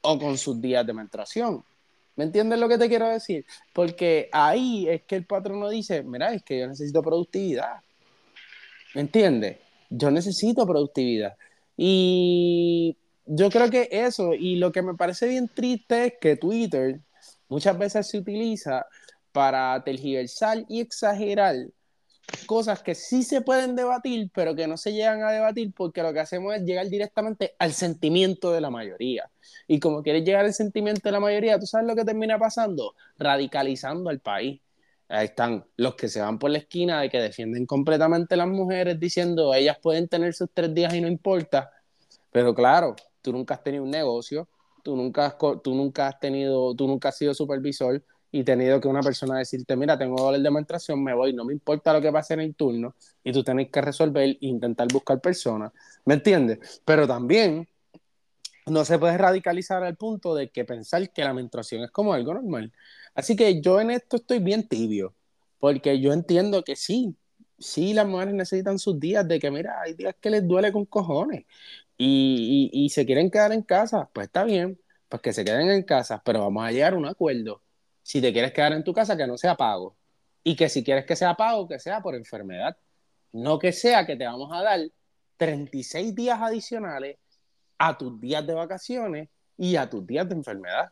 o 0.01 0.19
con 0.19 0.37
sus 0.37 0.61
días 0.61 0.85
de 0.85 0.93
menstruación. 0.93 1.63
¿Me 2.15 2.23
entiendes 2.23 2.59
lo 2.59 2.69
que 2.69 2.77
te 2.77 2.87
quiero 2.87 3.09
decir? 3.09 3.45
Porque 3.73 4.29
ahí 4.31 4.87
es 4.87 5.01
que 5.03 5.15
el 5.17 5.25
patrono 5.25 5.69
dice, 5.69 6.03
mira, 6.03 6.31
es 6.33 6.43
que 6.43 6.59
yo 6.59 6.67
necesito 6.67 7.01
productividad. 7.01 7.81
¿Me 8.95 9.01
entiendes? 9.01 9.57
Yo 9.89 10.09
necesito 10.09 10.65
productividad. 10.65 11.35
Y 11.75 12.97
yo 13.25 13.49
creo 13.49 13.69
que 13.69 13.89
eso, 13.91 14.33
y 14.33 14.55
lo 14.55 14.71
que 14.71 14.81
me 14.81 14.95
parece 14.95 15.27
bien 15.27 15.49
triste 15.53 16.05
es 16.05 16.13
que 16.19 16.37
Twitter 16.37 17.01
muchas 17.49 17.77
veces 17.77 18.07
se 18.07 18.17
utiliza 18.17 18.85
para 19.33 19.83
tergiversar 19.83 20.63
y 20.69 20.79
exagerar 20.79 21.55
cosas 22.47 22.81
que 22.81 22.95
sí 22.95 23.23
se 23.23 23.41
pueden 23.41 23.75
debatir, 23.75 24.31
pero 24.33 24.55
que 24.55 24.65
no 24.65 24.77
se 24.77 24.93
llegan 24.93 25.23
a 25.23 25.31
debatir 25.31 25.73
porque 25.75 26.01
lo 26.01 26.13
que 26.13 26.21
hacemos 26.21 26.55
es 26.55 26.63
llegar 26.63 26.87
directamente 26.87 27.53
al 27.59 27.73
sentimiento 27.73 28.53
de 28.53 28.61
la 28.61 28.69
mayoría. 28.69 29.29
Y 29.67 29.79
como 29.81 30.03
quieres 30.03 30.23
llegar 30.23 30.45
al 30.45 30.53
sentimiento 30.53 31.01
de 31.03 31.11
la 31.11 31.19
mayoría, 31.19 31.59
¿tú 31.59 31.67
sabes 31.67 31.85
lo 31.85 31.95
que 31.95 32.05
termina 32.05 32.39
pasando? 32.39 32.95
Radicalizando 33.17 34.09
al 34.09 34.21
país. 34.21 34.61
Ahí 35.07 35.25
están 35.25 35.65
los 35.77 35.95
que 35.95 36.07
se 36.07 36.21
van 36.21 36.39
por 36.39 36.49
la 36.49 36.57
esquina 36.57 37.01
de 37.01 37.09
que 37.09 37.19
defienden 37.19 37.65
completamente 37.65 38.35
las 38.35 38.47
mujeres 38.47 38.99
diciendo 38.99 39.53
ellas 39.53 39.77
pueden 39.81 40.07
tener 40.07 40.33
sus 40.33 40.49
tres 40.53 40.73
días 40.73 40.93
y 40.93 41.01
no 41.01 41.07
importa. 41.07 41.71
Pero 42.31 42.53
claro, 42.53 42.95
tú 43.21 43.31
nunca 43.31 43.53
has 43.53 43.63
tenido 43.63 43.83
un 43.83 43.91
negocio, 43.91 44.47
tú 44.83 44.95
nunca 44.95 45.27
has, 45.27 45.35
tú 45.63 45.75
nunca 45.75 46.07
has 46.07 46.19
tenido, 46.19 46.75
tú 46.75 46.87
nunca 46.87 47.09
has 47.09 47.17
sido 47.17 47.33
supervisor, 47.33 48.03
y 48.31 48.43
tenido 48.43 48.81
que 48.81 48.89
una 48.89 48.99
persona 48.99 49.37
decirte, 49.37 49.77
mira, 49.77 49.97
tengo 49.97 50.17
dolor 50.17 50.35
de 50.35 50.43
demostración, 50.43 51.01
me 51.01 51.13
voy, 51.13 51.31
no 51.31 51.45
me 51.45 51.53
importa 51.53 51.93
lo 51.93 52.01
que 52.01 52.11
pase 52.11 52.33
en 52.33 52.41
el 52.41 52.53
turno, 52.53 52.93
y 53.23 53.31
tú 53.31 53.45
tenés 53.45 53.69
que 53.71 53.79
resolver 53.79 54.23
e 54.23 54.37
intentar 54.41 54.89
buscar 54.91 55.21
personas, 55.21 55.71
¿me 56.03 56.15
entiendes? 56.15 56.81
Pero 56.83 57.07
también 57.07 57.65
no 58.65 58.85
se 58.85 58.99
puede 58.99 59.17
radicalizar 59.17 59.83
al 59.83 59.95
punto 59.95 60.35
de 60.35 60.49
que 60.49 60.65
pensar 60.65 61.11
que 61.11 61.23
la 61.23 61.33
menstruación 61.33 61.83
es 61.83 61.91
como 61.91 62.13
algo 62.13 62.33
normal. 62.33 62.71
Así 63.13 63.35
que 63.35 63.61
yo 63.61 63.79
en 63.81 63.91
esto 63.91 64.17
estoy 64.17 64.39
bien 64.39 64.67
tibio, 64.67 65.15
porque 65.59 65.99
yo 65.99 66.13
entiendo 66.13 66.63
que 66.63 66.75
sí, 66.75 67.15
sí 67.59 67.93
las 67.93 68.07
mujeres 68.07 68.33
necesitan 68.33 68.79
sus 68.79 68.99
días 68.99 69.27
de 69.27 69.39
que, 69.39 69.51
mira, 69.51 69.81
hay 69.81 69.93
días 69.93 70.15
que 70.19 70.29
les 70.29 70.47
duele 70.47 70.71
con 70.71 70.85
cojones 70.85 71.45
y, 71.97 72.69
y, 72.73 72.89
se 72.89 73.05
quieren 73.05 73.31
quedar 73.31 73.53
en 73.53 73.61
casa, 73.63 74.09
pues 74.13 74.27
está 74.27 74.43
bien, 74.43 74.79
pues 75.09 75.21
que 75.21 75.33
se 75.33 75.45
queden 75.45 75.69
en 75.69 75.83
casa, 75.83 76.21
pero 76.25 76.41
vamos 76.41 76.65
a 76.65 76.71
llegar 76.71 76.93
a 76.93 76.97
un 76.97 77.05
acuerdo 77.05 77.61
si 78.03 78.21
te 78.21 78.33
quieres 78.33 78.53
quedar 78.53 78.73
en 78.73 78.83
tu 78.83 78.93
casa, 78.93 79.17
que 79.17 79.27
no 79.27 79.37
sea 79.37 79.55
pago. 79.55 79.97
Y 80.43 80.55
que 80.55 80.69
si 80.69 80.83
quieres 80.83 81.05
que 81.05 81.15
sea 81.15 81.35
pago, 81.35 81.67
que 81.67 81.79
sea 81.79 82.01
por 82.01 82.15
enfermedad. 82.15 82.77
No 83.31 83.59
que 83.59 83.71
sea 83.73 84.05
que 84.05 84.15
te 84.15 84.25
vamos 84.25 84.51
a 84.53 84.61
dar 84.61 84.79
36 85.37 86.15
días 86.15 86.39
adicionales 86.41 87.17
a 87.77 87.97
tus 87.97 88.19
días 88.19 88.45
de 88.45 88.53
vacaciones 88.53 89.29
y 89.57 89.75
a 89.75 89.89
tus 89.89 90.05
días 90.05 90.27
de 90.27 90.35
enfermedad. 90.35 90.91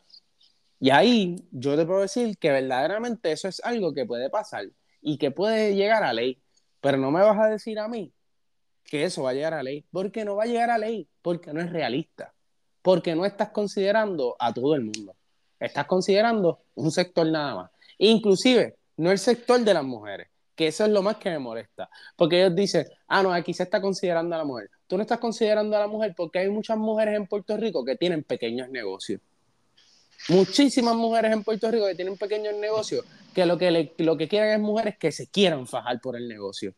Y 0.80 0.90
ahí 0.90 1.36
yo 1.50 1.76
te 1.76 1.86
puedo 1.86 2.00
decir 2.00 2.36
que 2.38 2.50
verdaderamente 2.50 3.32
eso 3.32 3.48
es 3.48 3.64
algo 3.64 3.94
que 3.94 4.06
puede 4.06 4.30
pasar 4.30 4.66
y 5.00 5.18
que 5.18 5.30
puede 5.30 5.74
llegar 5.74 6.02
a 6.02 6.12
ley. 6.12 6.42
Pero 6.80 6.98
no 6.98 7.10
me 7.10 7.22
vas 7.22 7.38
a 7.38 7.48
decir 7.48 7.78
a 7.78 7.88
mí 7.88 8.12
que 8.84 9.04
eso 9.04 9.22
va 9.22 9.30
a 9.30 9.34
llegar 9.34 9.54
a 9.54 9.62
ley, 9.62 9.86
porque 9.90 10.24
no 10.24 10.36
va 10.36 10.44
a 10.44 10.46
llegar 10.46 10.70
a 10.70 10.78
ley, 10.78 11.08
porque 11.22 11.52
no 11.52 11.60
es 11.60 11.70
realista, 11.72 12.34
porque 12.82 13.14
no 13.14 13.24
estás 13.24 13.50
considerando 13.50 14.36
a 14.38 14.52
todo 14.52 14.74
el 14.74 14.82
mundo. 14.82 15.16
estás 15.58 15.86
considerando 15.86 16.64
un 16.74 16.90
sector 16.90 17.26
nada 17.26 17.54
más. 17.54 17.70
Inclusive, 17.98 18.76
no 18.98 19.10
el 19.10 19.18
sector 19.18 19.60
de 19.60 19.72
las 19.72 19.84
mujeres, 19.84 20.28
que 20.54 20.66
eso 20.66 20.84
es 20.84 20.90
lo 20.90 21.02
más 21.02 21.16
que 21.16 21.30
me 21.30 21.38
molesta. 21.38 21.88
Porque 22.16 22.42
ellos 22.42 22.54
dicen, 22.54 22.86
ah, 23.08 23.22
no, 23.22 23.32
aquí 23.32 23.54
se 23.54 23.62
está 23.62 23.80
considerando 23.80 24.34
a 24.34 24.38
la 24.38 24.44
mujer. 24.44 24.70
Tú 24.86 24.96
no 24.96 25.02
estás 25.02 25.18
considerando 25.18 25.76
a 25.76 25.80
la 25.80 25.86
mujer 25.86 26.14
porque 26.16 26.40
hay 26.40 26.48
muchas 26.50 26.76
mujeres 26.76 27.16
en 27.16 27.26
Puerto 27.26 27.56
Rico 27.56 27.84
que 27.84 27.96
tienen 27.96 28.22
pequeños 28.22 28.68
negocios. 28.68 29.20
Muchísimas 30.28 30.94
mujeres 30.94 31.32
en 31.32 31.42
Puerto 31.42 31.70
Rico 31.70 31.86
que 31.86 31.94
tienen 31.94 32.16
pequeños 32.16 32.54
negocios 32.54 33.04
que 33.34 33.44
lo 33.44 33.58
que, 33.58 33.92
lo 33.98 34.16
que 34.16 34.28
quieren 34.28 34.50
es 34.50 34.60
mujeres 34.60 34.96
que 34.98 35.12
se 35.12 35.26
quieran 35.26 35.66
fajar 35.66 36.00
por 36.00 36.16
el 36.16 36.28
negocio. 36.28 36.74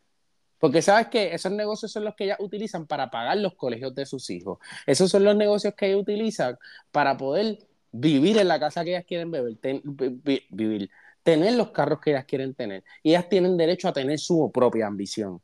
Porque 0.59 0.83
sabes 0.83 1.09
que 1.09 1.35
esos 1.35 1.53
negocios 1.53 1.93
son 1.93 2.05
los 2.05 2.15
que 2.15 2.25
ellas 2.25 2.39
utilizan 2.41 2.87
para 2.87 3.11
pagar 3.11 3.37
los 3.37 3.55
colegios 3.55 3.95
de 3.95 4.07
sus 4.07 4.31
hijos. 4.31 4.59
Esos 4.87 5.11
son 5.11 5.23
los 5.23 5.37
negocios 5.37 5.75
que 5.75 5.87
ellas 5.87 6.01
utilizan 6.01 6.59
para 6.91 7.17
poder 7.17 7.59
vivir 7.93 8.39
en 8.39 8.49
la 8.49 8.59
casa 8.59 8.83
que 8.83 8.91
ellas 8.91 9.05
quieren 9.07 9.31
vivir, 9.31 10.91
tener 11.23 11.55
los 11.55 11.71
carros 11.71 12.01
que 12.01 12.11
ellas 12.11 12.25
quieren 12.25 12.55
tener. 12.55 12.83
Y 13.03 13.11
ellas 13.11 13.29
tienen 13.29 13.57
derecho 13.57 13.89
a 13.89 13.93
tener 13.93 14.19
su 14.19 14.51
propia 14.53 14.87
ambición. 14.87 15.41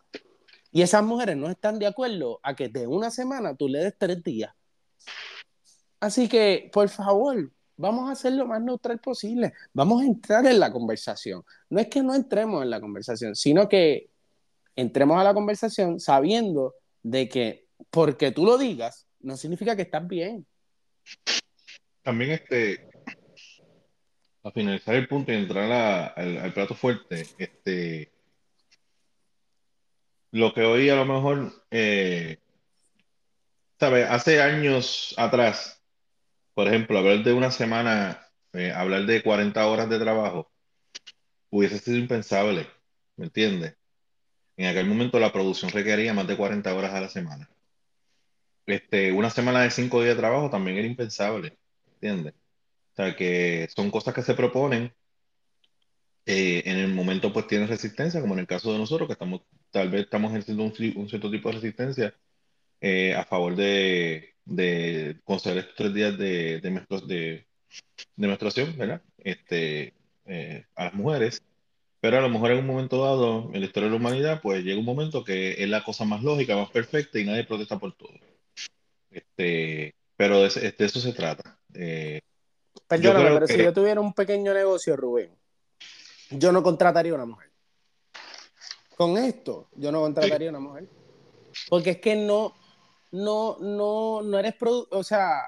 Y 0.73 0.83
esas 0.83 1.05
mujeres 1.05 1.37
no 1.37 1.49
están 1.49 1.79
de 1.79 1.87
acuerdo 1.87 2.41
a 2.43 2.57
que 2.57 2.69
de 2.69 2.87
una 2.87 3.11
semana 3.11 3.55
tú 3.55 3.69
le 3.69 3.81
des 3.81 3.95
tres 3.97 4.23
días. 4.23 4.53
Así 6.01 6.29
que, 6.29 6.71
por 6.73 6.89
favor, 6.89 7.53
vamos 7.77 8.09
a 8.09 8.13
hacer 8.13 8.33
lo 8.33 8.47
más 8.47 8.61
neutral 8.63 8.99
posible. 8.99 9.53
Vamos 9.73 10.03
a 10.03 10.07
entrar 10.07 10.47
en 10.47 10.59
la 10.59 10.73
conversación. 10.73 11.45
No 11.69 11.79
es 11.79 11.89
que 11.89 12.03
no 12.03 12.15
entremos 12.15 12.63
en 12.63 12.71
la 12.71 12.81
conversación, 12.81 13.37
sino 13.37 13.69
que 13.69 14.09
entremos 14.75 15.21
a 15.21 15.25
la 15.25 15.35
conversación 15.35 16.01
sabiendo 16.01 16.75
de 17.03 17.29
que 17.29 17.67
porque 17.91 18.31
tú 18.33 18.47
lo 18.47 18.57
digas, 18.57 19.07
no 19.21 19.37
significa 19.37 19.77
que 19.77 19.83
estás 19.83 20.07
bien. 20.09 20.47
También 22.03 22.31
este, 22.33 22.89
a 24.43 24.51
finalizar 24.51 24.95
el 24.95 25.09
punto 25.09 25.33
y 25.33 25.37
entrar 25.37 25.71
al, 26.17 26.53
plato 26.53 26.75
fuerte, 26.75 27.27
este, 27.39 28.11
lo 30.33 30.53
que 30.55 30.63
hoy 30.63 30.89
a 30.91 30.97
lo 30.97 31.05
mejor, 31.05 31.53
eh, 31.71 32.39
¿sabes? 33.79 34.09
Hace 34.11 34.41
años 34.43 35.15
atrás, 35.19 35.83
por 36.55 36.69
ejemplo, 36.69 36.99
hablar 36.99 37.23
de 37.23 37.33
una 37.33 37.51
semana, 37.51 38.27
eh, 38.53 38.73
hablar 38.73 39.07
de 39.07 39.23
40 39.23 39.67
horas 39.67 39.89
de 39.89 39.99
trabajo, 39.99 40.51
hubiese 41.51 41.79
sido 41.79 41.99
impensable, 41.99 42.67
¿me 43.17 43.27
entiendes? 43.27 43.77
En 44.57 44.67
aquel 44.67 44.87
momento 44.87 45.21
la 45.21 45.33
producción 45.33 45.71
requería 45.71 46.15
más 46.15 46.27
de 46.27 46.37
40 46.37 46.75
horas 46.75 46.95
a 46.95 47.01
la 47.01 47.09
semana. 47.09 47.49
Este, 48.67 49.13
una 49.13 49.31
semana 49.31 49.63
de 49.63 49.71
5 49.71 50.03
días 50.03 50.15
de 50.17 50.21
trabajo 50.21 50.51
también 50.51 50.79
era 50.79 50.87
impensable, 50.87 51.59
¿entiendes? 51.95 52.35
O 52.93 52.97
sea, 52.97 53.17
que 53.17 53.69
son 53.75 53.91
cosas 53.91 54.15
que 54.15 54.23
se 54.23 54.35
proponen. 54.35 54.95
Eh, 56.25 56.63
en 56.67 56.79
el 56.79 56.89
momento 56.95 57.33
pues 57.33 57.49
tienen 57.49 57.69
resistencia, 57.69 58.21
como 58.21 58.35
en 58.35 58.41
el 58.41 58.47
caso 58.47 58.73
de 58.73 58.79
nosotros, 58.79 59.09
que 59.09 59.15
estamos, 59.15 59.43
tal 59.73 59.91
vez 59.91 60.03
estamos 60.03 60.31
ejerciendo 60.31 60.63
un, 60.63 61.09
cierto 61.09 61.31
tipo 61.31 61.49
de 61.49 61.55
resistencia 61.57 62.15
eh, 62.81 63.15
a 63.15 63.25
favor 63.25 63.57
de, 63.57 64.35
de 64.45 65.21
conceder 65.25 65.59
estos 65.59 65.75
tres 65.75 65.95
días 65.95 66.17
de, 66.17 66.61
de, 66.61 66.71
menstruación, 68.17 68.77
¿verdad? 68.77 69.03
Este, 69.19 69.95
eh, 70.27 70.67
a 70.77 70.85
las 70.85 70.95
mujeres. 70.95 71.43
Pero 72.01 72.19
a 72.19 72.21
lo 72.21 72.29
mejor 72.29 72.51
en 72.51 72.59
un 72.59 72.67
momento 72.67 73.05
dado, 73.05 73.51
en 73.53 73.61
la 73.61 73.67
historia 73.67 73.89
de 73.89 73.93
la 73.93 74.01
humanidad, 74.01 74.41
pues 74.43 74.65
llega 74.65 74.79
un 74.79 74.85
momento 74.85 75.25
que 75.25 75.63
es 75.63 75.69
la 75.69 75.85
cosa 75.85 76.05
más 76.05 76.23
lógica, 76.23 76.57
más 76.57 76.71
perfecta 76.71 77.19
y 77.19 77.25
nadie 77.25 77.45
protesta 77.45 77.79
por 77.79 77.97
todo. 77.97 78.13
Este, 79.11 79.95
pero 80.17 80.41
de, 80.41 80.47
eso 80.47 81.01
se 81.01 81.13
trata. 81.13 81.59
Eh, 81.75 82.21
Perdóname, 82.89 83.31
pero 83.31 83.47
si 83.47 83.59
yo 83.59 83.73
tuviera 83.73 84.01
un 84.01 84.13
pequeño 84.13 84.53
negocio, 84.53 84.97
Rubén, 84.97 85.31
yo 86.31 86.51
no 86.51 86.63
contrataría 86.63 87.13
a 87.13 87.15
una 87.15 87.27
mujer. 87.27 87.52
Con 89.03 89.19
esto, 89.19 89.69
yo 89.75 89.91
no 89.91 90.01
contrataría 90.01 90.47
a 90.47 90.51
una 90.51 90.61
mujer. 90.61 90.89
Porque 91.69 91.91
es 91.91 91.99
que 91.99 92.15
no, 92.15 92.55
no, 93.11 93.59
no, 93.59 94.23
no 94.23 94.39
eres 94.39 94.55
producto, 94.55 94.97
o 94.97 95.03
sea, 95.03 95.43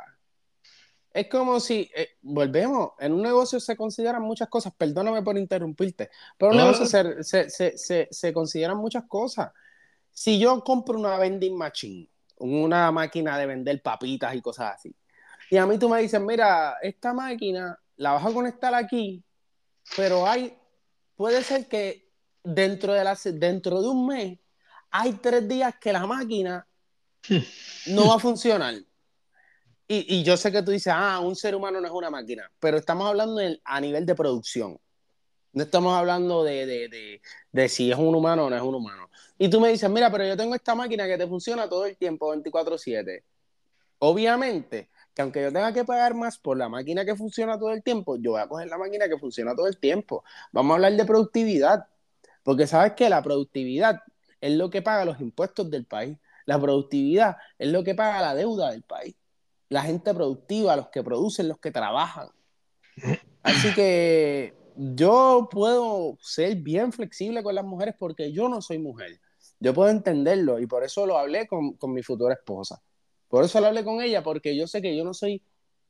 es 1.12 1.28
como 1.28 1.60
si, 1.60 1.88
eh, 1.94 2.16
volvemos, 2.22 2.94
en 2.98 3.12
un 3.12 3.22
negocio 3.22 3.60
se 3.60 3.76
consideran 3.76 4.22
muchas 4.22 4.48
cosas, 4.48 4.74
perdóname 4.76 5.22
por 5.22 5.38
interrumpirte, 5.38 6.10
pero 6.36 6.50
en 6.50 6.58
un 6.58 6.64
negocio 6.64 6.86
se, 6.86 7.22
se, 7.48 7.78
se, 7.78 8.08
se, 8.10 8.32
consideran 8.32 8.76
muchas 8.76 9.04
cosas. 9.06 9.52
Si 10.10 10.36
yo 10.40 10.64
compro 10.64 10.98
una 10.98 11.16
vending 11.16 11.56
machine, 11.56 12.08
una 12.38 12.90
máquina 12.90 13.38
de 13.38 13.46
vender 13.46 13.80
papitas 13.82 14.34
y 14.34 14.42
cosas 14.42 14.74
así, 14.74 14.96
y 15.48 15.58
a 15.58 15.64
mí 15.64 15.78
tú 15.78 15.88
me 15.88 16.02
dices, 16.02 16.20
mira, 16.20 16.78
esta 16.82 17.14
máquina 17.14 17.78
la 17.98 18.14
vas 18.14 18.26
a 18.26 18.32
conectar 18.32 18.74
aquí, 18.74 19.22
pero 19.96 20.26
hay, 20.26 20.58
puede 21.14 21.44
ser 21.44 21.68
que 21.68 22.03
dentro 22.44 22.92
de, 22.92 23.02
la, 23.02 23.18
dentro 23.32 23.82
de 23.82 23.88
un 23.88 24.06
mes 24.06 24.38
hay 24.90 25.14
tres 25.14 25.48
días 25.48 25.74
que 25.80 25.92
la 25.92 26.06
máquina 26.06 26.64
no 27.86 28.08
va 28.08 28.14
a 28.14 28.18
funcionar. 28.20 28.74
Y, 29.86 30.22
yo 30.22 30.36
sé 30.36 30.50
que 30.50 30.62
tú 30.62 30.70
dices, 30.70 30.92
ah, 30.94 31.20
un 31.20 31.36
ser 31.36 31.54
humano 31.54 31.80
no 31.80 31.86
es 31.86 31.92
una 31.92 32.10
máquina, 32.10 32.50
pero 32.58 32.78
estamos 32.78 33.06
hablando 33.06 33.40
a 33.64 33.80
nivel 33.80 34.06
de 34.06 34.14
producción. 34.14 34.78
No 35.52 35.62
estamos 35.62 35.94
hablando 35.94 36.42
de, 36.42 37.20
si 37.68 37.90
es 37.90 37.98
un 37.98 38.14
humano 38.14 38.46
o 38.46 38.50
no 38.50 38.56
es 38.56 38.62
un 38.62 38.74
humano. 38.74 39.10
Y 39.38 39.48
tú 39.48 39.60
me 39.60 39.68
dices, 39.68 39.90
mira, 39.90 40.10
pero 40.10 40.24
yo 40.26 40.36
tengo 40.36 40.54
esta 40.54 40.74
máquina 40.74 41.06
que 41.06 41.18
te 41.18 41.26
funciona 41.26 41.68
todo 41.68 41.86
el 41.86 41.96
tiempo, 41.96 42.32
24/7. 42.34 43.24
Obviamente, 43.98 44.90
que 45.14 45.22
aunque 45.22 45.42
yo 45.42 45.52
tenga 45.52 45.72
que 45.72 45.84
pagar 45.84 46.14
más 46.14 46.38
por 46.38 46.56
la 46.56 46.68
máquina 46.68 47.04
que 47.04 47.14
funciona 47.14 47.58
todo 47.58 47.70
el 47.70 47.82
tiempo, 47.82 48.16
yo 48.16 48.32
voy 48.32 48.40
a 48.40 48.48
coger 48.48 48.68
la 48.68 48.78
máquina 48.78 49.08
que 49.08 49.18
funciona 49.18 49.54
todo 49.54 49.66
el 49.66 49.78
tiempo. 49.78 50.24
Vamos 50.52 50.72
a 50.72 50.74
hablar 50.76 50.92
de 50.94 51.04
productividad, 51.04 51.86
porque 52.44 52.68
sabes 52.68 52.92
que 52.92 53.08
la 53.08 53.22
productividad 53.22 54.00
es 54.40 54.52
lo 54.52 54.70
que 54.70 54.82
paga 54.82 55.04
los 55.04 55.20
impuestos 55.20 55.70
del 55.70 55.86
país. 55.86 56.18
La 56.46 56.60
productividad 56.60 57.36
es 57.58 57.68
lo 57.68 57.82
que 57.82 57.94
paga 57.94 58.20
la 58.20 58.34
deuda 58.34 58.70
del 58.70 58.82
país. 58.82 59.16
La 59.70 59.82
gente 59.82 60.12
productiva, 60.14 60.76
los 60.76 60.88
que 60.90 61.02
producen, 61.02 61.48
los 61.48 61.58
que 61.58 61.72
trabajan. 61.72 62.28
Así 63.42 63.74
que 63.74 64.54
yo 64.76 65.48
puedo 65.50 66.18
ser 66.20 66.56
bien 66.56 66.92
flexible 66.92 67.42
con 67.42 67.54
las 67.54 67.64
mujeres 67.64 67.94
porque 67.98 68.32
yo 68.32 68.48
no 68.48 68.60
soy 68.60 68.78
mujer. 68.78 69.18
Yo 69.58 69.72
puedo 69.72 69.90
entenderlo 69.90 70.58
y 70.60 70.66
por 70.66 70.84
eso 70.84 71.06
lo 71.06 71.18
hablé 71.18 71.48
con, 71.48 71.76
mi 71.92 72.02
futura 72.02 72.34
esposa. 72.34 72.82
Por 73.28 73.44
eso 73.44 73.60
lo 73.60 73.68
hablé 73.68 73.82
con 73.82 74.02
ella 74.02 74.22
porque 74.22 74.54
yo 74.54 74.66
sé 74.66 74.82
que 74.82 74.94
yo 74.94 75.04
no 75.04 75.14
soy 75.14 75.42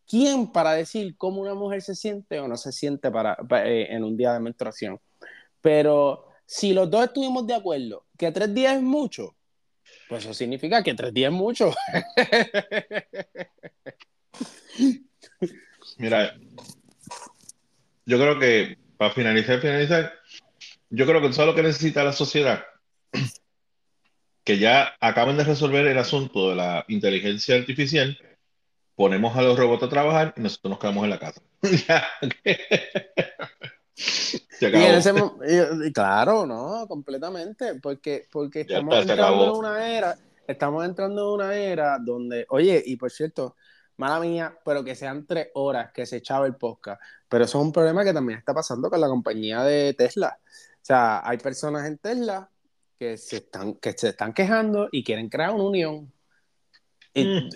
quien 0.06 0.52
para 0.52 0.72
decir 0.72 1.16
cómo 1.16 1.40
una 1.40 1.54
mujer 1.54 1.82
se 1.82 1.96
siente 1.96 2.38
o 2.38 2.46
no 2.46 2.56
se 2.56 2.70
siente 2.70 3.10
para, 3.10 3.36
eh, 3.64 3.88
en 3.90 4.04
un 4.04 4.16
día 4.16 4.32
de 4.32 4.40
menstruación. 4.40 5.00
Pero 5.60 6.28
si 6.46 6.72
los 6.72 6.90
dos 6.90 7.04
estuvimos 7.04 7.46
de 7.46 7.54
acuerdo 7.54 8.06
que 8.18 8.32
tres 8.32 8.52
días 8.54 8.76
es 8.76 8.82
mucho, 8.82 9.36
pues 10.08 10.24
eso 10.24 10.32
significa 10.34 10.82
que 10.82 10.94
tres 10.94 11.14
días 11.14 11.32
es 11.32 11.38
mucho. 11.38 11.72
Mira, 15.98 16.34
yo 18.04 18.18
creo 18.18 18.38
que 18.38 18.76
para 18.96 19.12
finalizar, 19.12 19.60
finalizar, 19.60 20.12
yo 20.90 21.06
creo 21.06 21.20
que 21.20 21.28
eso 21.28 21.42
es 21.42 21.46
lo 21.46 21.54
que 21.54 21.62
necesita 21.62 22.02
la 22.04 22.12
sociedad. 22.12 22.64
Que 24.44 24.58
ya 24.58 24.94
acaben 25.00 25.38
de 25.38 25.44
resolver 25.44 25.86
el 25.86 25.96
asunto 25.96 26.50
de 26.50 26.56
la 26.56 26.84
inteligencia 26.88 27.56
artificial, 27.56 28.18
ponemos 28.94 29.34
a 29.38 29.40
los 29.40 29.58
robots 29.58 29.84
a 29.84 29.88
trabajar 29.88 30.34
y 30.36 30.42
nosotros 30.42 30.68
nos 30.68 30.78
quedamos 30.78 31.04
en 31.04 31.10
la 31.10 31.18
casa. 31.18 31.40
claro, 35.94 36.46
no, 36.46 36.86
completamente, 36.88 37.76
porque, 37.76 38.26
porque 38.30 38.62
estamos 38.62 38.96
entrando 38.96 39.44
en 39.44 39.50
una 39.50 39.88
era, 39.96 40.18
estamos 40.46 40.84
entrando 40.84 41.22
en 41.22 41.34
una 41.34 41.54
era 41.54 41.98
donde, 41.98 42.46
oye, 42.48 42.82
y 42.84 42.96
por 42.96 43.10
cierto, 43.10 43.56
mala 43.96 44.20
mía, 44.20 44.58
pero 44.64 44.82
que 44.82 44.94
sean 44.94 45.26
tres 45.26 45.48
horas 45.54 45.92
que 45.92 46.06
se 46.06 46.16
echaba 46.16 46.46
el 46.46 46.56
podcast, 46.56 47.00
pero 47.28 47.44
eso 47.44 47.58
es 47.58 47.64
un 47.64 47.72
problema 47.72 48.04
que 48.04 48.12
también 48.12 48.38
está 48.38 48.52
pasando 48.52 48.90
con 48.90 49.00
la 49.00 49.08
compañía 49.08 49.62
de 49.62 49.94
Tesla. 49.94 50.38
O 50.40 50.86
sea, 50.86 51.26
hay 51.26 51.38
personas 51.38 51.86
en 51.86 51.98
Tesla 51.98 52.50
que 52.98 53.16
se 53.16 53.36
están, 53.36 53.74
que 53.74 53.92
se 53.92 54.10
están 54.10 54.32
quejando 54.32 54.88
y 54.90 55.04
quieren 55.04 55.28
crear 55.28 55.52
una 55.52 55.64
unión. 55.64 56.12
Y, 57.12 57.24
mm. 57.24 57.48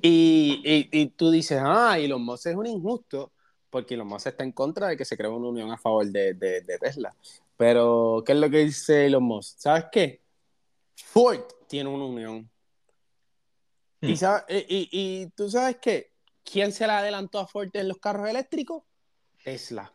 y, 0.00 0.88
y, 0.90 1.06
tú 1.10 1.30
dices, 1.30 1.60
ah, 1.62 1.98
y 1.98 2.08
los 2.08 2.18
Musk 2.18 2.46
es 2.46 2.56
un 2.56 2.66
injusto 2.66 3.32
porque 3.70 3.94
Elon 3.94 4.08
Musk 4.08 4.26
está 4.26 4.44
en 4.44 4.52
contra 4.52 4.88
de 4.88 4.96
que 4.96 5.04
se 5.04 5.16
cree 5.16 5.30
una 5.30 5.48
unión 5.48 5.70
a 5.70 5.78
favor 5.78 6.06
de, 6.06 6.34
de, 6.34 6.78
Tesla. 6.78 7.14
Pero, 7.56 8.22
¿qué 8.26 8.32
es 8.32 8.38
lo 8.38 8.50
que 8.50 8.58
dice 8.58 9.06
Elon 9.06 9.22
Musk? 9.22 9.58
¿Sabes 9.58 9.84
qué? 9.92 10.20
Ford 10.96 11.42
tiene 11.68 11.88
una 11.88 12.04
unión. 12.04 12.50
Y, 14.00 14.14
hmm. 14.14 14.42
y, 14.48 14.88
y, 14.90 15.26
tú 15.30 15.48
sabes 15.50 15.76
qué? 15.80 16.12
¿Quién 16.42 16.72
se 16.72 16.86
la 16.86 16.98
adelantó 16.98 17.38
a 17.38 17.46
Ford 17.46 17.70
en 17.74 17.88
los 17.88 17.98
carros 17.98 18.28
eléctricos? 18.28 18.82
Tesla. 19.44 19.92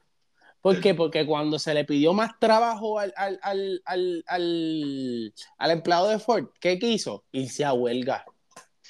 ¿Por 0.61 0.81
qué? 0.81 0.95
Porque 0.95 1.25
cuando 1.27 1.59
se 1.59 1.75
le 1.75 1.85
pidió 1.85 2.13
más 2.13 2.39
trabajo 2.39 2.97
al, 2.97 3.13
al, 3.17 3.39
al, 3.43 3.83
al, 3.85 5.33
al 5.57 5.71
empleado 5.71 6.09
de 6.09 6.17
Ford, 6.17 6.47
¿qué 6.59 6.79
quiso? 6.79 7.23
Irse 7.31 7.63
a 7.63 7.73
huelga. 7.73 8.25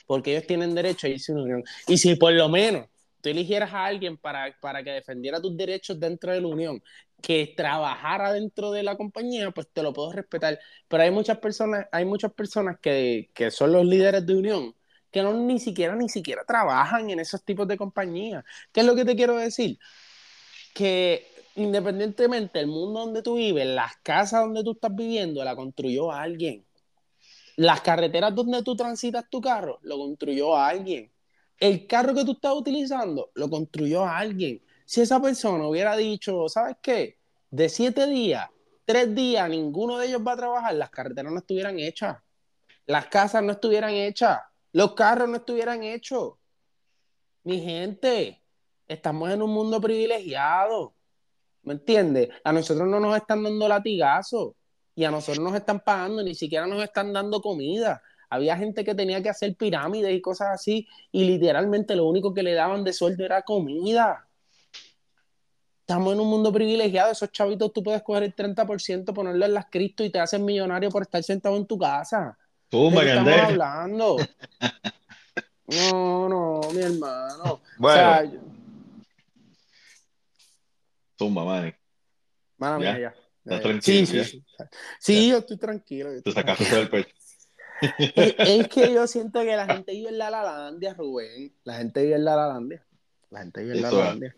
Porque 0.08 0.32
ellos 0.32 0.48
tienen 0.48 0.74
derecho 0.74 1.08
a 1.08 1.10
irse 1.10 1.32
a 1.32 1.36
una 1.36 1.44
unión. 1.44 1.64
Y 1.88 1.98
si 1.98 2.16
por 2.16 2.32
lo 2.32 2.48
menos 2.48 2.88
tú 3.26 3.32
eligieras 3.32 3.74
a 3.74 3.86
alguien 3.86 4.18
para, 4.18 4.56
para 4.62 4.84
que 4.84 4.92
defendiera 4.92 5.42
tus 5.42 5.58
derechos 5.58 6.00
dentro 6.00 6.32
de 6.32 6.42
la 6.42 6.48
unión, 6.48 6.84
que 7.22 7.54
trabajara 7.58 8.32
dentro 8.34 8.72
de 8.72 8.84
la 8.84 8.96
compañía, 8.96 9.50
pues 9.52 9.68
te 9.74 9.82
lo 9.82 9.94
puedo 9.94 10.12
respetar. 10.12 10.60
Pero 10.88 11.04
hay 11.04 11.10
muchas 11.12 11.40
personas, 11.40 11.88
hay 11.92 12.06
muchas 12.06 12.32
personas 12.34 12.78
que, 12.80 13.32
que 13.34 13.50
son 13.50 13.72
los 13.72 13.84
líderes 13.86 14.26
de 14.26 14.36
unión 14.36 14.76
que 15.12 15.24
no 15.24 15.34
ni 15.34 15.60
siquiera 15.60 15.96
ni 15.96 16.10
siquiera 16.10 16.44
trabajan 16.46 17.10
en 17.10 17.20
esos 17.20 17.44
tipos 17.44 17.68
de 17.68 17.78
compañías. 17.78 18.44
¿Qué 18.72 18.82
es 18.82 18.86
lo 18.86 18.96
que 18.96 19.06
te 19.06 19.16
quiero 19.16 19.38
decir? 19.38 19.80
Que 20.74 21.26
independientemente 21.56 22.60
del 22.60 22.68
mundo 22.68 23.00
donde 23.02 23.22
tú 23.24 23.36
vives, 23.36 23.66
las 23.66 23.96
casas 24.04 24.42
donde 24.42 24.64
tú 24.64 24.74
estás 24.74 24.94
viviendo 24.96 25.44
la 25.44 25.56
construyó 25.56 26.12
alguien. 26.12 26.66
Las 27.56 27.82
carreteras 27.82 28.36
donde 28.36 28.62
tú 28.64 28.76
transitas 28.76 29.26
tu 29.30 29.42
carro 29.42 29.80
lo 29.84 29.98
construyó 29.98 30.56
alguien. 30.58 31.15
El 31.60 31.88
carro 31.88 32.14
que 32.14 32.26
tú 32.26 32.34
estás 32.34 32.54
utilizando 32.54 33.32
lo 33.36 33.50
construyó 33.50 34.06
alguien. 34.06 34.62
Si 34.86 35.02
esa 35.02 35.22
persona 35.22 35.68
hubiera 35.68 35.96
dicho, 35.96 36.48
¿sabes 36.50 36.76
qué? 36.82 37.18
De 37.50 37.70
siete 37.70 38.08
días, 38.08 38.50
tres 38.86 39.16
días, 39.16 39.50
ninguno 39.50 39.98
de 39.98 40.08
ellos 40.08 40.22
va 40.26 40.34
a 40.34 40.38
trabajar, 40.38 40.74
las 40.76 40.90
carreteras 40.90 41.32
no 41.32 41.40
estuvieran 41.40 41.80
hechas. 41.80 42.18
Las 42.86 43.08
casas 43.08 43.42
no 43.44 43.54
estuvieran 43.54 43.92
hechas. 43.92 44.40
Los 44.72 44.94
carros 44.94 45.30
no 45.30 45.38
estuvieran 45.38 45.84
hechos. 45.84 46.34
Mi 47.44 47.62
gente, 47.62 48.44
estamos 48.88 49.30
en 49.32 49.42
un 49.42 49.52
mundo 49.52 49.80
privilegiado. 49.80 50.94
¿Me 51.64 51.74
entiendes? 51.74 52.30
A 52.44 52.52
nosotros 52.52 52.88
no 52.88 53.00
nos 53.00 53.16
están 53.18 53.44
dando 53.44 53.68
latigazos 53.68 54.54
y 54.94 55.04
a 55.04 55.12
nosotros 55.12 55.44
nos 55.44 55.56
están 55.56 55.80
pagando, 55.80 56.22
ni 56.22 56.36
siquiera 56.36 56.68
nos 56.68 56.84
están 56.84 57.12
dando 57.12 57.42
comida. 57.42 58.02
Había 58.30 58.58
gente 58.58 58.84
que 58.84 58.96
tenía 58.96 59.22
que 59.22 59.30
hacer 59.30 59.56
pirámides 59.56 60.14
y 60.14 60.22
cosas 60.22 60.50
así 60.54 60.88
y 61.12 61.26
literalmente 61.26 61.96
lo 61.96 62.06
único 62.08 62.34
que 62.34 62.44
le 62.44 62.54
daban 62.54 62.84
de 62.84 62.94
sueldo 62.94 63.24
era 63.26 63.42
comida. 63.44 64.28
Estamos 65.82 66.14
en 66.14 66.20
un 66.20 66.28
mundo 66.30 66.52
privilegiado. 66.52 67.12
Esos 67.12 67.32
chavitos 67.32 67.72
tú 67.72 67.84
puedes 67.84 68.02
coger 68.02 68.24
el 68.24 68.36
30%, 68.36 69.14
ponerlo 69.14 69.46
en 69.46 69.54
las 69.54 69.68
cripto 69.68 70.04
y 70.04 70.10
te 70.10 70.20
hacen 70.20 70.44
millonario 70.44 70.90
por 70.90 71.04
estar 71.04 71.22
sentado 71.24 71.56
en 71.58 71.68
tu 71.68 71.78
casa. 71.78 72.38
Tú, 72.70 72.90
¿De 72.90 73.02
qué 73.02 73.10
estamos 73.10 73.34
hablando? 73.40 74.18
No, 75.68 76.30
no, 76.30 76.62
mi 76.74 76.82
hermano. 76.82 77.60
Bueno. 77.80 77.90
O 77.90 77.92
sea, 77.92 78.32
Zumba, 81.18 81.44
Manny. 81.44 81.74
Mala 82.58 82.84
Ya. 82.84 82.94
mía, 82.94 83.00
ya. 83.02 83.08
¿Estás 83.10 83.58
Ya, 83.58 83.62
tranquilo, 83.62 83.82
Sí, 83.82 84.06
sí, 84.06 84.18
ya? 84.18 84.24
sí. 84.24 84.44
Sí, 85.00 85.30
yo 85.30 85.38
estoy 85.38 85.58
tranquilo. 85.58 86.10
yo 86.14 86.22
Te 86.22 86.30
estoy 86.30 86.34
sacaste 86.34 86.64
eso 86.66 86.76
del 86.76 86.90
pecho. 86.90 87.16
Es, 87.82 88.36
es 88.38 88.68
que 88.68 88.94
yo 88.94 89.06
siento 89.08 89.42
que 89.42 89.56
la 89.56 89.66
gente 89.66 89.92
vive 89.92 90.10
en 90.10 90.18
la 90.18 90.30
Lalandia, 90.30 90.94
Rubén. 90.94 91.54
La 91.64 91.76
gente 91.76 92.04
vive 92.04 92.16
en 92.16 92.26
la 92.26 92.36
Lalandia. 92.36 92.86
La 93.30 93.40
gente 93.40 93.62
vive 93.64 93.76
en 93.76 93.82
la. 93.82 93.92
Lalandia. 93.92 94.36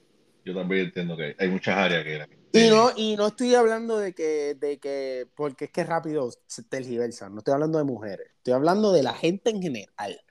Yo 0.48 0.56
también 0.56 0.86
entiendo 0.86 1.18
que 1.18 1.36
hay 1.38 1.50
muchas 1.50 1.78
áreas 1.78 2.06
que 2.06 2.18
la 2.18 2.30
Y 2.54 2.70
no, 2.70 2.92
y 2.96 3.18
no 3.18 3.28
estoy 3.28 3.54
hablando 3.54 3.98
de 3.98 4.14
que, 4.14 4.56
de 4.56 4.78
que, 4.80 5.28
porque 5.36 5.66
es 5.66 5.72
que 5.72 5.84
rápido 5.84 6.32
se 6.46 6.64
tergiversa. 6.64 7.30
No 7.30 7.40
estoy 7.40 7.54
hablando 7.54 7.78
de 7.80 7.84
mujeres. 7.84 8.28
Estoy 8.38 8.54
hablando 8.54 8.94
de 8.94 9.04
la 9.04 9.14
gente 9.14 9.50
en 9.50 9.62
general. 9.62 10.22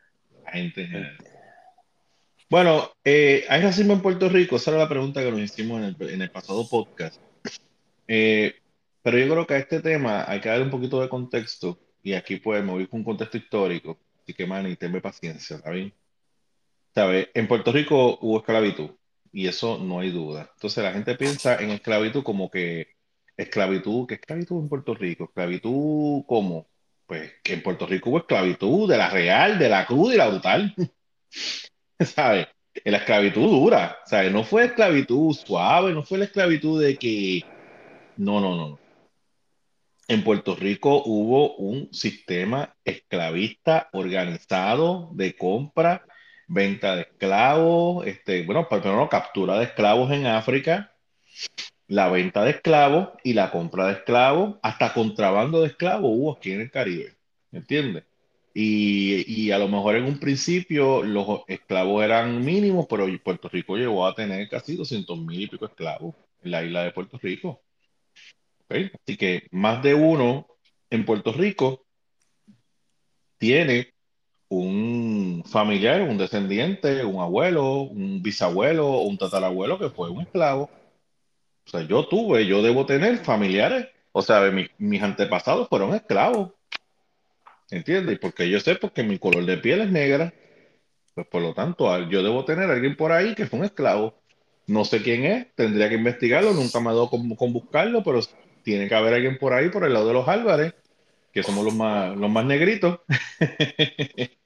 la 0.45 0.53
gente 0.53 0.81
en 0.81 0.87
general. 0.87 1.19
Bueno, 2.49 2.93
eh, 3.05 3.45
¿hay 3.49 3.61
racismo 3.61 3.93
en 3.93 4.01
Puerto 4.01 4.29
Rico? 4.31 4.57
Esa 4.57 4.71
era 4.71 4.81
la 4.81 4.89
pregunta 4.89 5.23
que 5.23 5.31
nos 5.31 5.41
hicimos 5.41 5.83
en 5.83 5.97
el, 5.99 6.11
en 6.11 6.23
el 6.23 6.31
pasado 6.31 6.67
podcast. 6.67 7.21
Eh, 8.09 8.55
pero 9.03 9.19
yo 9.19 9.29
creo 9.29 9.47
que 9.47 9.55
a 9.55 9.59
este 9.59 9.81
tema 9.81 10.25
hay 10.27 10.41
que 10.41 10.49
darle 10.49 10.65
un 10.65 10.71
poquito 10.71 11.03
de 11.03 11.09
contexto 11.11 11.79
y 12.07 12.15
aquí 12.15 12.37
pues 12.37 12.63
me 12.63 12.71
voy 12.71 12.87
con 12.87 13.01
un 13.01 13.05
contexto 13.05 13.37
histórico. 13.37 13.99
Así 14.23 14.33
que, 14.33 14.47
man, 14.47 14.77
tenme 14.77 15.01
paciencia, 15.01 15.57
¿está 15.57 15.71
bien? 15.71 15.93
¿Sabes? 16.95 17.29
En 17.35 17.49
Puerto 17.49 17.73
Rico 17.73 18.19
hubo 18.23 18.39
esclavitud 18.39 18.91
y 19.33 19.49
eso 19.49 19.79
no 19.79 19.99
hay 19.99 20.13
duda. 20.13 20.49
Entonces 20.55 20.85
la 20.85 20.93
gente 20.93 21.17
piensa 21.17 21.57
en 21.57 21.71
esclavitud 21.71 22.23
como 22.23 22.49
que 22.49 22.95
esclavitud, 23.37 24.07
¿qué 24.07 24.15
esclavitud 24.15 24.63
en 24.63 24.69
Puerto 24.69 24.95
Rico? 24.95 25.25
¿Esclavitud 25.25 26.23
cómo? 26.29 26.69
Pues 27.07 27.33
que 27.43 27.55
en 27.55 27.63
Puerto 27.65 27.87
Rico 27.89 28.11
hubo 28.11 28.19
esclavitud 28.19 28.89
de 28.89 28.99
la 28.99 29.11
real, 29.11 29.59
de 29.59 29.69
la 29.69 29.85
cruda 29.85 30.15
y 30.15 30.17
la 30.19 30.29
brutal. 30.29 30.75
¿Sabes? 31.99 32.47
La 32.85 32.99
esclavitud 32.99 33.51
dura, 33.51 33.99
¿sabes? 34.07 34.31
No 34.31 34.45
fue 34.45 34.67
esclavitud 34.67 35.35
suave, 35.35 35.93
no 35.93 36.05
fue 36.05 36.19
la 36.19 36.27
esclavitud 36.27 36.81
de 36.81 36.97
que... 36.97 37.43
No, 38.17 38.41
no, 38.41 38.55
no. 38.55 38.86
No. 40.09 40.15
En 40.15 40.25
Puerto 40.25 40.57
Rico 40.57 41.03
hubo 41.05 41.57
un 41.57 41.93
sistema 41.93 42.77
esclavista 42.85 43.89
organizado 43.93 45.11
de 45.15 45.37
compra, 45.37 46.07
venta 46.49 46.97
de 46.97 47.03
esclavos, 47.03 48.07
este, 48.07 48.45
bueno, 48.45 48.69
primero 48.69 49.09
captura 49.09 49.59
de 49.59 49.65
esclavos 49.65 50.11
en 50.13 50.27
África, 50.27 50.93
la 51.89 52.09
venta 52.09 52.45
de 52.45 52.51
esclavos 52.53 53.11
y 53.25 53.35
la 53.35 53.51
compra 53.51 53.87
de 53.87 53.95
esclavos, 53.95 54.57
hasta 54.63 54.93
contrabando 54.93 55.61
de 55.61 55.69
esclavos 55.69 56.11
hubo 56.15 56.33
aquí 56.37 56.53
en 56.53 56.63
el 56.63 56.71
Caribe, 56.71 57.17
¿me 57.51 57.61
entiendes? 57.61 58.05
Y, 58.55 59.25
y 59.31 59.51
a 59.53 59.59
lo 59.59 59.69
mejor 59.69 59.97
en 59.97 60.05
un 60.05 60.19
principio 60.19 61.03
los 61.03 61.43
esclavos 61.47 62.03
eran 62.05 62.45
mínimos, 62.45 62.87
pero 62.89 63.07
Puerto 63.23 63.49
Rico 63.49 63.77
llegó 63.77 64.07
a 64.07 64.15
tener 64.15 64.49
casi 64.49 64.77
200 64.77 65.19
mil 65.19 65.43
y 65.43 65.47
pico 65.49 65.67
esclavos 65.67 66.15
en 66.43 66.51
la 66.53 66.65
isla 66.65 66.85
de 66.85 66.93
Puerto 66.93 67.19
Rico. 67.23 67.66
¿Ok? 68.69 68.77
Así 69.03 69.17
que 69.17 69.47
más 69.51 69.83
de 69.83 69.95
uno 69.95 70.47
en 70.91 71.05
Puerto 71.05 71.33
Rico 71.33 71.85
tiene 73.39 73.93
un 74.49 75.43
familiar, 75.47 76.03
un 76.03 76.19
descendiente, 76.19 77.05
un 77.05 77.21
abuelo, 77.21 77.81
un 77.83 78.23
bisabuelo 78.23 78.99
un 79.01 79.19
tatarabuelo 79.19 79.79
que 79.79 79.91
fue 79.91 80.11
un 80.11 80.23
esclavo. 80.23 80.71
O 81.67 81.69
sea, 81.71 81.83
yo 81.83 82.07
tuve, 82.07 82.47
yo 82.47 82.63
debo 82.63 82.87
tener 82.87 83.19
familiares. 83.19 83.89
O 84.13 84.23
sea, 84.23 84.41
mi- 84.53 84.69
mis 84.79 85.03
antepasados 85.03 85.69
fueron 85.69 85.95
esclavos. 85.95 86.53
¿Entiendes? 87.71 88.19
Porque 88.21 88.49
yo 88.49 88.61
sé, 88.61 88.77
porque 88.77 89.03
mi 89.03 89.19
color 89.19 89.45
de 89.45 89.59
piel 89.59 89.81
es 89.81 89.91
negra. 89.91 90.33
Pues 91.15 91.27
por 91.27 91.43
lo 91.43 91.55
tanto, 91.55 92.09
yo 92.09 92.23
debo 92.23 92.45
tener 92.45 92.71
a 92.71 92.75
alguien 92.75 92.97
por 92.97 93.11
ahí 93.11 93.35
que 93.35 93.47
fue 93.47 93.59
un 93.59 93.65
esclavo. 93.65 94.15
No 94.69 94.85
sé 94.85 95.03
quién 95.03 95.25
es, 95.25 95.47
tendría 95.55 95.89
que 95.89 95.95
investigarlo, 95.97 96.53
nunca 96.53 96.81
me 96.81 96.91
ha 96.91 96.93
dado 96.93 97.11
con, 97.11 97.35
con 97.37 97.53
buscarlo, 97.53 98.03
pero 98.05 98.21
tiene 98.67 98.89
que 98.89 98.97
haber 98.97 99.15
alguien 99.15 99.39
por 99.39 99.53
ahí, 99.53 99.69
por 99.69 99.85
el 99.85 99.93
lado 99.93 100.09
de 100.09 100.13
los 100.13 100.27
Álvarez, 100.27 100.75
que 101.33 101.45
somos 101.45 101.65
los 101.65 101.73
más, 101.73 102.17
los 102.17 102.29
más 102.29 102.45
negritos. 102.45 102.99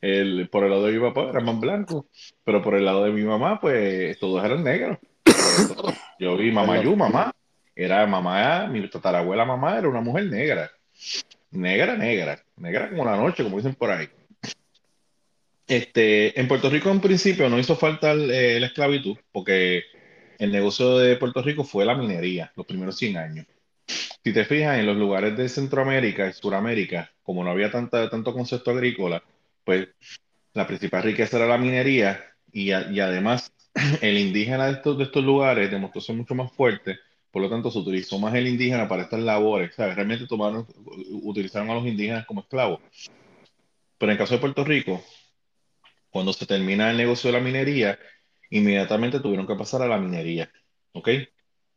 El, 0.00 0.50
por 0.50 0.64
el 0.64 0.70
lado 0.70 0.84
de 0.84 0.92
mi 0.92 1.00
papá 1.00 1.30
eran 1.30 1.46
más 1.46 1.58
blancos, 1.58 2.04
pero 2.44 2.60
por 2.60 2.74
el 2.74 2.84
lado 2.84 3.04
de 3.04 3.10
mi 3.10 3.22
mamá, 3.22 3.58
pues 3.58 4.18
todos 4.18 4.44
eran 4.44 4.62
negros. 4.62 4.98
Yo 6.20 6.36
vi 6.36 6.52
mamá 6.52 6.82
Yu, 6.82 6.94
mamá, 6.94 7.32
era 7.74 8.06
mamá, 8.06 8.66
mi 8.66 8.86
tatarabuela 8.86 9.46
mamá 9.46 9.78
era 9.78 9.88
una 9.88 10.02
mujer 10.02 10.26
negra. 10.26 10.70
Negra, 11.52 11.96
negra, 11.96 12.44
negra 12.58 12.90
como 12.90 13.06
la 13.06 13.16
noche, 13.16 13.42
como 13.44 13.56
dicen 13.56 13.74
por 13.74 13.90
ahí. 13.92 14.10
Este, 15.66 16.38
en 16.38 16.48
Puerto 16.48 16.68
Rico 16.68 16.90
en 16.90 17.00
principio 17.00 17.48
no 17.48 17.58
hizo 17.58 17.74
falta 17.74 18.12
eh, 18.12 18.60
la 18.60 18.66
esclavitud, 18.66 19.16
porque 19.32 19.84
el 20.38 20.52
negocio 20.52 20.98
de 20.98 21.16
Puerto 21.16 21.40
Rico 21.40 21.64
fue 21.64 21.86
la 21.86 21.94
minería, 21.94 22.52
los 22.56 22.66
primeros 22.66 22.98
100 22.98 23.16
años. 23.16 23.46
Si 23.86 24.32
te 24.32 24.44
fijas, 24.44 24.78
en 24.78 24.86
los 24.86 24.96
lugares 24.96 25.36
de 25.36 25.48
Centroamérica 25.48 26.28
y 26.28 26.32
Suramérica, 26.32 27.10
como 27.22 27.44
no 27.44 27.50
había 27.50 27.70
tanto 27.70 28.32
concepto 28.32 28.70
agrícola, 28.70 29.22
pues 29.64 29.88
la 30.54 30.66
principal 30.66 31.02
riqueza 31.02 31.36
era 31.36 31.46
la 31.46 31.58
minería 31.58 32.24
y, 32.52 32.70
además 32.70 33.52
el 34.00 34.18
indígena 34.18 34.66
de 34.66 34.72
estos, 34.72 35.24
lugares 35.24 35.70
demostró 35.70 36.00
ser 36.00 36.16
mucho 36.16 36.34
más 36.34 36.52
fuerte, 36.52 36.98
por 37.30 37.42
lo 37.42 37.50
tanto 37.50 37.70
se 37.70 37.78
utilizó 37.78 38.18
más 38.18 38.34
el 38.34 38.46
indígena 38.46 38.88
para 38.88 39.02
estas 39.02 39.20
labores. 39.20 39.76
Realmente 39.76 40.26
tomaron, 40.26 40.66
utilizaron 41.22 41.68
a 41.70 41.74
los 41.74 41.86
indígenas 41.86 42.24
como 42.26 42.42
esclavos. 42.42 42.80
Pero 43.98 44.10
en 44.10 44.12
el 44.12 44.18
caso 44.18 44.34
de 44.34 44.40
Puerto 44.40 44.64
Rico, 44.64 45.02
cuando 46.10 46.32
se 46.32 46.46
termina 46.46 46.90
el 46.90 46.96
negocio 46.96 47.32
de 47.32 47.38
la 47.38 47.44
minería, 47.44 47.98
inmediatamente 48.50 49.18
tuvieron 49.18 49.48
que 49.48 49.56
pasar 49.56 49.82
a 49.82 49.88
la 49.88 49.98
minería, 49.98 50.50
¿ok? 50.92 51.08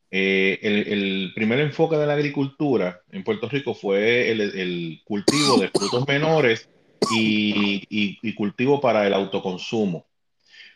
Eh, 0.10 0.60
el, 0.62 0.88
el 0.88 1.32
primer 1.36 1.60
enfoque 1.60 1.98
de 1.98 2.08
la 2.08 2.14
agricultura 2.14 3.02
en 3.12 3.24
Puerto 3.24 3.50
Rico 3.50 3.74
fue 3.74 4.32
el, 4.32 4.40
el 4.42 5.02
cultivo 5.04 5.60
de 5.60 5.68
frutos 5.70 6.08
menores 6.08 6.70
y, 7.12 7.84
y- 7.90 8.18
y 8.22 8.34
cultivo 8.36 8.80
para 8.80 9.06
el 9.06 9.14
autoconsumo. 9.14 10.08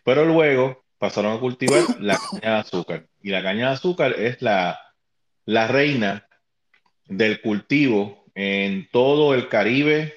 Pero 0.04 0.26
luego 0.26 0.84
pasaron 0.98 1.36
a 1.36 1.40
cultivar 1.40 1.98
la 2.02 2.18
caña 2.18 2.54
de 2.56 2.60
azúcar. 2.60 3.08
Y 3.24 3.30
la 3.30 3.42
caña 3.42 3.68
de 3.70 3.74
azúcar 3.74 4.16
es 4.18 4.42
la, 4.42 4.80
la 5.46 5.68
reina 5.68 6.28
del 7.06 7.42
cultivo 7.42 8.26
en 8.36 8.88
todo 8.92 9.34
el 9.34 9.48
Caribe, 9.50 10.14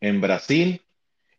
en 0.00 0.20
Brasil, 0.20 0.82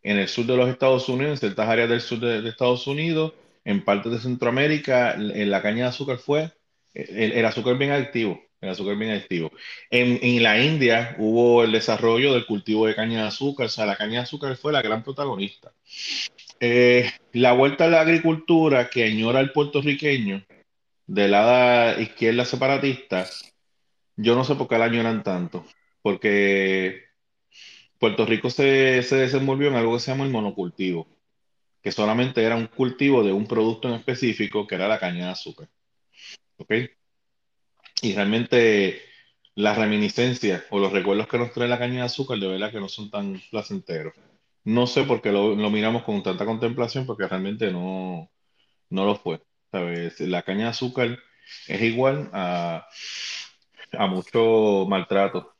en 0.02 0.18
el 0.18 0.28
sur 0.28 0.46
de 0.46 0.56
los 0.56 0.68
Estados 0.68 1.08
Unidos, 1.08 1.32
en 1.32 1.38
ciertas 1.38 1.68
áreas 1.68 1.88
del 1.88 2.00
sur 2.00 2.18
de, 2.20 2.42
de 2.42 2.48
Estados 2.48 2.86
Unidos, 2.86 3.32
en 3.64 3.84
partes 3.84 4.10
de 4.12 4.18
Centroamérica, 4.18 5.14
en 5.14 5.50
la 5.50 5.62
caña 5.62 5.84
de 5.84 5.88
azúcar 5.90 6.18
fue 6.18 6.50
el, 6.94 7.44
azúcar 7.44 7.78
bien 7.78 7.92
activo, 7.92 8.42
el 8.60 8.68
azúcar 8.70 8.96
bien 8.96 9.24
en 9.90 10.42
la 10.42 10.62
India 10.62 11.16
hubo 11.18 11.64
el 11.64 11.72
desarrollo 11.72 12.32
del 12.32 12.46
cultivo 12.46 12.86
de 12.86 12.94
caña 12.94 13.22
de 13.22 13.28
azúcar, 13.28 13.66
o 13.66 13.68
sea, 13.68 13.86
la 13.86 13.96
caña 13.96 14.18
de 14.18 14.24
azúcar 14.24 14.56
fue 14.56 14.72
la 14.72 14.82
gran 14.82 15.02
protagonista. 15.02 15.72
Eh, 16.60 17.10
la 17.32 17.52
vuelta 17.52 17.86
a 17.86 17.88
la 17.88 18.00
agricultura 18.02 18.88
que 18.88 19.04
añora 19.04 19.40
el 19.40 19.50
puertorriqueño 19.52 20.44
de 21.06 21.28
la 21.28 21.96
izquierda 21.98 22.44
separatista, 22.44 23.26
yo 24.16 24.36
no 24.36 24.44
sé 24.44 24.54
por 24.54 24.68
qué 24.68 24.78
la 24.78 24.84
añoran 24.84 25.22
tanto, 25.24 25.66
porque 26.02 27.06
Puerto 27.98 28.26
Rico 28.26 28.50
se, 28.50 29.02
se 29.02 29.16
desenvolvió 29.16 29.68
en 29.68 29.74
algo 29.74 29.94
que 29.94 30.00
se 30.00 30.12
llama 30.12 30.24
el 30.24 30.30
monocultivo, 30.30 31.08
que 31.82 31.92
solamente 31.92 32.44
era 32.44 32.56
un 32.56 32.68
cultivo 32.68 33.24
de 33.24 33.32
un 33.32 33.46
producto 33.46 33.88
en 33.88 33.94
específico, 33.94 34.66
que 34.66 34.76
era 34.76 34.88
la 34.88 35.00
caña 35.00 35.26
de 35.26 35.32
azúcar. 35.32 35.68
¿Ok? 36.62 36.72
Y 38.02 38.14
realmente 38.14 39.00
las 39.54 39.76
reminiscencias 39.76 40.64
o 40.70 40.78
los 40.78 40.92
recuerdos 40.92 41.28
que 41.28 41.38
nos 41.38 41.52
trae 41.52 41.68
la 41.68 41.78
caña 41.78 41.96
de 41.96 42.00
azúcar, 42.02 42.38
de 42.38 42.48
verdad 42.48 42.70
que 42.70 42.80
no 42.80 42.88
son 42.88 43.10
tan 43.10 43.40
placenteros. 43.50 44.14
No 44.64 44.86
sé 44.86 45.02
por 45.04 45.20
qué 45.20 45.32
lo, 45.32 45.54
lo 45.54 45.70
miramos 45.70 46.04
con 46.04 46.22
tanta 46.22 46.44
contemplación, 46.44 47.04
porque 47.04 47.26
realmente 47.26 47.70
no, 47.72 48.30
no 48.90 49.04
lo 49.04 49.16
fue. 49.16 49.40
¿sabes? 49.70 50.20
La 50.20 50.42
caña 50.42 50.64
de 50.64 50.70
azúcar 50.70 51.18
es 51.66 51.82
igual 51.82 52.30
a, 52.32 52.86
a 53.98 54.06
mucho 54.06 54.86
maltrato 54.88 55.52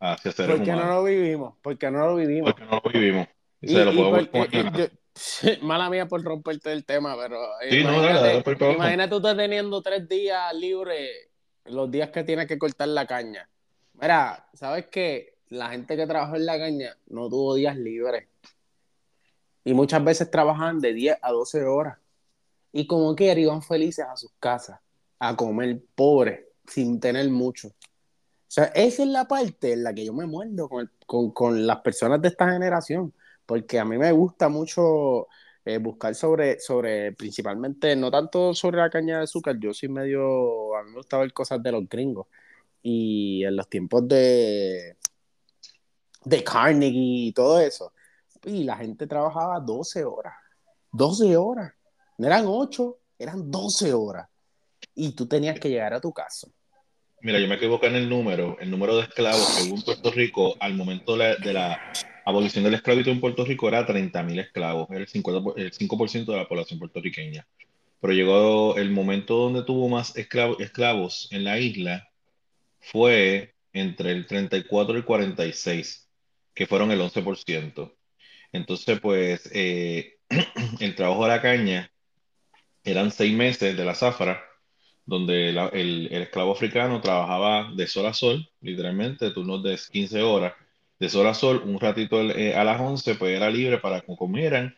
hacia 0.00 0.32
seres 0.32 0.56
Porque 0.56 0.70
no 0.72 0.78
humanos. 0.78 0.94
lo 0.96 1.04
vivimos, 1.04 1.54
porque 1.62 1.90
no 1.90 1.98
lo 2.06 2.16
vivimos. 2.16 2.52
Porque 2.52 2.64
no 2.64 2.80
lo 2.84 2.90
vivimos. 2.90 3.28
Y 3.60 3.66
Y- 3.66 3.74
se 3.74 3.84
lo 3.84 3.92
y 3.92 3.96
podemos 3.96 4.28
por- 4.28 4.30
poner 4.50 4.66
acá. 4.66 4.78
yo- 4.78 4.88
mala 5.62 5.90
mía 5.90 6.06
por 6.06 6.22
romperte 6.22 6.72
el 6.72 6.84
tema, 6.84 7.16
pero 7.16 7.38
Sí, 7.68 7.82
no, 7.82 8.00
dale, 8.02 8.38
imagínate, 8.38 8.72
imagínate 8.74 9.10
tú 9.10 9.16
estás 9.16 9.36
teniendo 9.36 9.82
tres 9.82 10.08
días 10.08 10.54
libres, 10.54 11.10
los 11.66 11.90
días 11.90 12.10
que 12.10 12.24
tienes 12.24 12.46
que 12.46 12.58
cortar 12.58 12.88
la 12.88 13.06
caña. 13.06 13.48
Mira, 13.94 14.48
¿sabes 14.54 14.86
qué? 14.90 15.36
La 15.48 15.70
gente 15.70 15.96
que 15.96 16.06
trabajó 16.06 16.36
en 16.36 16.46
la 16.46 16.58
caña 16.58 16.96
no 17.08 17.28
tuvo 17.28 17.54
días 17.54 17.76
libres. 17.76 18.28
Y 19.64 19.74
muchas 19.74 20.02
veces 20.04 20.30
trabajaban 20.30 20.80
de 20.80 20.92
10 20.94 21.18
a 21.20 21.30
12 21.32 21.64
horas. 21.64 21.98
Y 22.72 22.86
como 22.86 23.14
quiera 23.14 23.40
iban 23.40 23.62
felices 23.62 24.04
a 24.08 24.16
sus 24.16 24.30
casas, 24.38 24.78
a 25.18 25.34
comer 25.36 25.80
pobres, 25.94 26.40
sin 26.66 27.00
tener 27.00 27.28
mucho. 27.30 27.68
O 27.68 28.50
sea, 28.50 28.64
esa 28.74 29.02
es 29.02 29.08
la 29.08 29.26
parte 29.26 29.72
en 29.72 29.82
la 29.84 29.92
que 29.92 30.04
yo 30.04 30.12
me 30.14 30.26
muerdo 30.26 30.68
con, 30.68 30.82
el- 30.82 30.90
con, 31.06 31.32
con 31.32 31.66
las 31.66 31.80
personas 31.80 32.20
de 32.22 32.28
esta 32.28 32.50
generación, 32.50 33.12
porque 33.48 33.78
a 33.78 33.84
mí 33.86 33.96
me 33.96 34.12
gusta 34.12 34.50
mucho 34.50 35.26
eh, 35.64 35.78
buscar 35.78 36.14
sobre, 36.14 36.60
sobre, 36.60 37.12
principalmente, 37.14 37.96
no 37.96 38.10
tanto 38.10 38.52
sobre 38.52 38.76
la 38.76 38.90
caña 38.90 39.16
de 39.18 39.24
azúcar, 39.24 39.56
yo 39.58 39.72
soy 39.72 39.88
medio, 39.88 40.76
a 40.76 40.82
mí 40.82 40.90
me 40.90 40.96
gusta 40.98 41.16
ver 41.16 41.32
cosas 41.32 41.62
de 41.62 41.72
los 41.72 41.88
gringos, 41.88 42.26
y 42.82 43.42
en 43.44 43.56
los 43.56 43.66
tiempos 43.70 44.06
de, 44.06 44.98
de 46.24 46.44
Carnegie 46.44 47.28
y 47.28 47.32
todo 47.32 47.58
eso, 47.58 47.94
y 48.44 48.64
la 48.64 48.76
gente 48.76 49.06
trabajaba 49.06 49.58
12 49.60 50.04
horas, 50.04 50.34
12 50.92 51.34
horas, 51.38 51.72
no 52.18 52.26
eran 52.26 52.44
8, 52.46 52.98
eran 53.18 53.50
12 53.50 53.94
horas, 53.94 54.28
y 54.94 55.12
tú 55.12 55.26
tenías 55.26 55.58
que 55.58 55.70
llegar 55.70 55.94
a 55.94 56.00
tu 56.02 56.12
casa. 56.12 56.48
Mira, 57.20 57.40
yo 57.40 57.48
me 57.48 57.56
equivoqué 57.56 57.86
en 57.88 57.96
el 57.96 58.08
número. 58.08 58.56
El 58.60 58.70
número 58.70 58.96
de 58.96 59.02
esclavos 59.02 59.52
según 59.54 59.82
Puerto 59.82 60.10
Rico 60.10 60.56
al 60.60 60.74
momento 60.74 61.12
de 61.12 61.18
la, 61.18 61.36
de 61.36 61.52
la 61.52 61.80
abolición 62.24 62.64
de 62.64 62.70
la 62.70 62.76
esclavitud 62.76 63.10
en 63.10 63.20
Puerto 63.20 63.44
Rico 63.44 63.68
era 63.68 63.86
30.000 63.86 64.38
esclavos, 64.38 64.88
el 64.90 65.06
50, 65.08 65.42
por- 65.42 65.58
el 65.58 65.72
5% 65.72 66.32
de 66.32 66.38
la 66.38 66.46
población 66.48 66.78
puertorriqueña. 66.78 67.46
Pero 68.00 68.12
llegó 68.12 68.76
el 68.76 68.90
momento 68.90 69.36
donde 69.36 69.64
tuvo 69.64 69.88
más 69.88 70.14
esclavo- 70.16 70.60
esclavos 70.60 71.28
en 71.32 71.44
la 71.44 71.58
isla, 71.58 72.08
fue 72.80 73.54
entre 73.72 74.12
el 74.12 74.26
34 74.26 74.94
y 74.94 74.98
el 74.98 75.04
46, 75.04 76.08
que 76.54 76.66
fueron 76.66 76.92
el 76.92 77.00
11%. 77.00 77.96
Entonces, 78.52 79.00
pues, 79.00 79.50
eh, 79.52 80.18
el 80.80 80.94
trabajo 80.94 81.24
de 81.24 81.28
la 81.28 81.42
caña 81.42 81.90
eran 82.84 83.10
seis 83.10 83.34
meses 83.34 83.76
de 83.76 83.84
la 83.84 83.94
zafra, 83.94 84.42
donde 85.08 85.52
la- 85.52 85.68
el, 85.68 86.08
el 86.12 86.22
esclavo 86.22 86.52
africano 86.52 87.00
trabajaba 87.00 87.72
de 87.74 87.86
sol 87.88 88.06
a 88.06 88.14
sol, 88.14 88.48
literalmente, 88.60 89.30
turnos 89.32 89.62
de 89.64 89.78
15 89.92 90.22
horas, 90.22 90.54
de 91.00 91.08
sol 91.10 91.26
a 91.26 91.34
sol, 91.34 91.62
un 91.66 91.80
ratito 91.80 92.20
eh, 92.22 92.54
a 92.56 92.64
las 92.64 92.80
11, 92.80 93.14
pues 93.16 93.36
era 93.36 93.50
libre 93.50 93.78
para 93.78 94.02
que 94.02 94.16
comieran, 94.16 94.76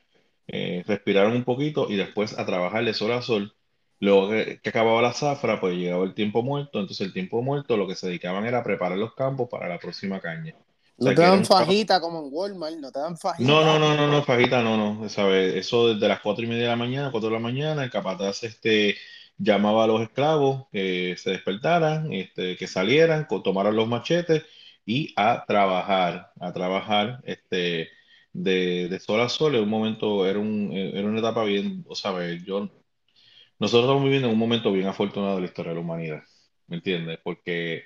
eh, 0.48 0.84
respiraran 0.86 1.32
un 1.34 1.44
poquito 1.44 1.88
y 1.90 1.96
después 1.96 2.38
a 2.38 2.46
trabajar 2.46 2.84
de 2.84 2.94
sol 2.94 3.12
a 3.12 3.22
sol. 3.22 3.54
Luego 4.00 4.30
que, 4.30 4.60
que 4.62 4.70
acababa 4.70 5.02
la 5.02 5.12
zafra, 5.12 5.60
pues 5.60 5.76
llegaba 5.76 6.04
el 6.04 6.14
tiempo 6.14 6.42
muerto, 6.42 6.80
entonces 6.80 7.06
el 7.06 7.12
tiempo 7.12 7.42
muerto 7.42 7.76
lo 7.76 7.86
que 7.86 7.94
se 7.94 8.06
dedicaban 8.08 8.46
era 8.46 8.58
a 8.60 8.64
preparar 8.64 8.98
los 8.98 9.14
campos 9.14 9.48
para 9.50 9.68
la 9.68 9.78
próxima 9.78 10.20
caña. 10.20 10.54
O 11.02 11.04
No 11.06 11.12
te 11.14 11.22
dan 11.22 11.40
un 11.40 11.46
fajita 11.48 12.00
como 12.00 12.20
en 12.20 12.28
Walmart, 12.32 12.76
no 12.78 12.92
te 12.92 13.00
dan 13.00 13.18
fajita. 13.18 13.38
no, 13.38 13.64
no, 13.64 13.78
no, 13.78 13.96
no, 13.96 14.06
no, 14.08 14.22
fajita, 14.24 14.62
no, 14.62 14.76
no, 14.76 15.08
¿sabes? 15.08 15.54
Eso 15.54 15.88
desde 15.94 16.08
las 16.08 16.20
cuatro 16.20 16.44
y 16.44 16.48
media 16.48 16.64
de 16.64 16.68
la 16.68 16.76
mañana, 16.76 17.10
cuatro 17.10 17.30
de 17.30 17.34
la 17.36 17.40
mañana, 17.40 17.84
el 17.84 17.90
capataz 17.90 18.42
este, 18.44 18.96
llamaba 19.40 19.84
a 19.84 19.86
los 19.86 20.02
esclavos 20.02 20.66
que 20.70 21.16
se 21.16 21.30
despertaran, 21.30 22.12
este, 22.12 22.56
que 22.56 22.66
salieran, 22.66 23.26
tomaran 23.28 23.74
los 23.74 23.88
machetes 23.88 24.44
y 24.84 25.12
a 25.16 25.44
trabajar, 25.46 26.32
a 26.40 26.52
trabajar, 26.52 27.20
este, 27.24 27.88
de, 28.32 28.88
de 28.88 29.00
sol 29.00 29.20
a 29.20 29.28
sol, 29.28 29.54
en 29.54 29.62
un 29.62 29.68
momento, 29.68 30.26
era, 30.26 30.38
un, 30.38 30.70
era 30.72 31.08
una 31.08 31.20
etapa 31.20 31.44
bien, 31.44 31.84
o 31.88 31.94
sabes, 31.94 32.44
yo, 32.44 32.70
nosotros 33.58 33.84
estamos 33.84 34.04
viviendo 34.04 34.28
en 34.28 34.34
un 34.34 34.38
momento 34.38 34.72
bien 34.72 34.86
afortunado 34.86 35.36
de 35.36 35.40
la 35.42 35.46
historia 35.46 35.70
de 35.70 35.76
la 35.76 35.82
humanidad, 35.82 36.22
¿me 36.66 36.76
entiendes? 36.76 37.18
Porque 37.22 37.84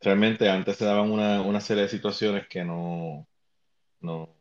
realmente 0.00 0.48
antes 0.48 0.76
se 0.76 0.84
daban 0.84 1.10
una, 1.10 1.42
una 1.42 1.60
serie 1.60 1.84
de 1.84 1.88
situaciones 1.88 2.46
que 2.48 2.64
no, 2.64 3.26
no, 4.00 4.36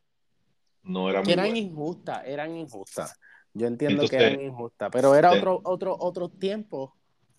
no 0.84 1.10
era 1.10 1.24
que 1.24 1.34
eran 1.34 1.48
buenas. 1.48 1.64
injustas, 1.64 2.24
eran 2.26 2.56
injustas. 2.56 3.20
Yo 3.54 3.68
entiendo 3.68 4.08
que 4.08 4.16
Entonces, 4.16 4.34
eran 4.34 4.42
injustas, 4.42 4.90
pero 4.92 5.16
era 5.16 5.32
de- 5.32 5.38
otro, 5.40 5.62
otro, 5.64 5.98
otros 6.00 6.40
tiempos, 6.40 6.92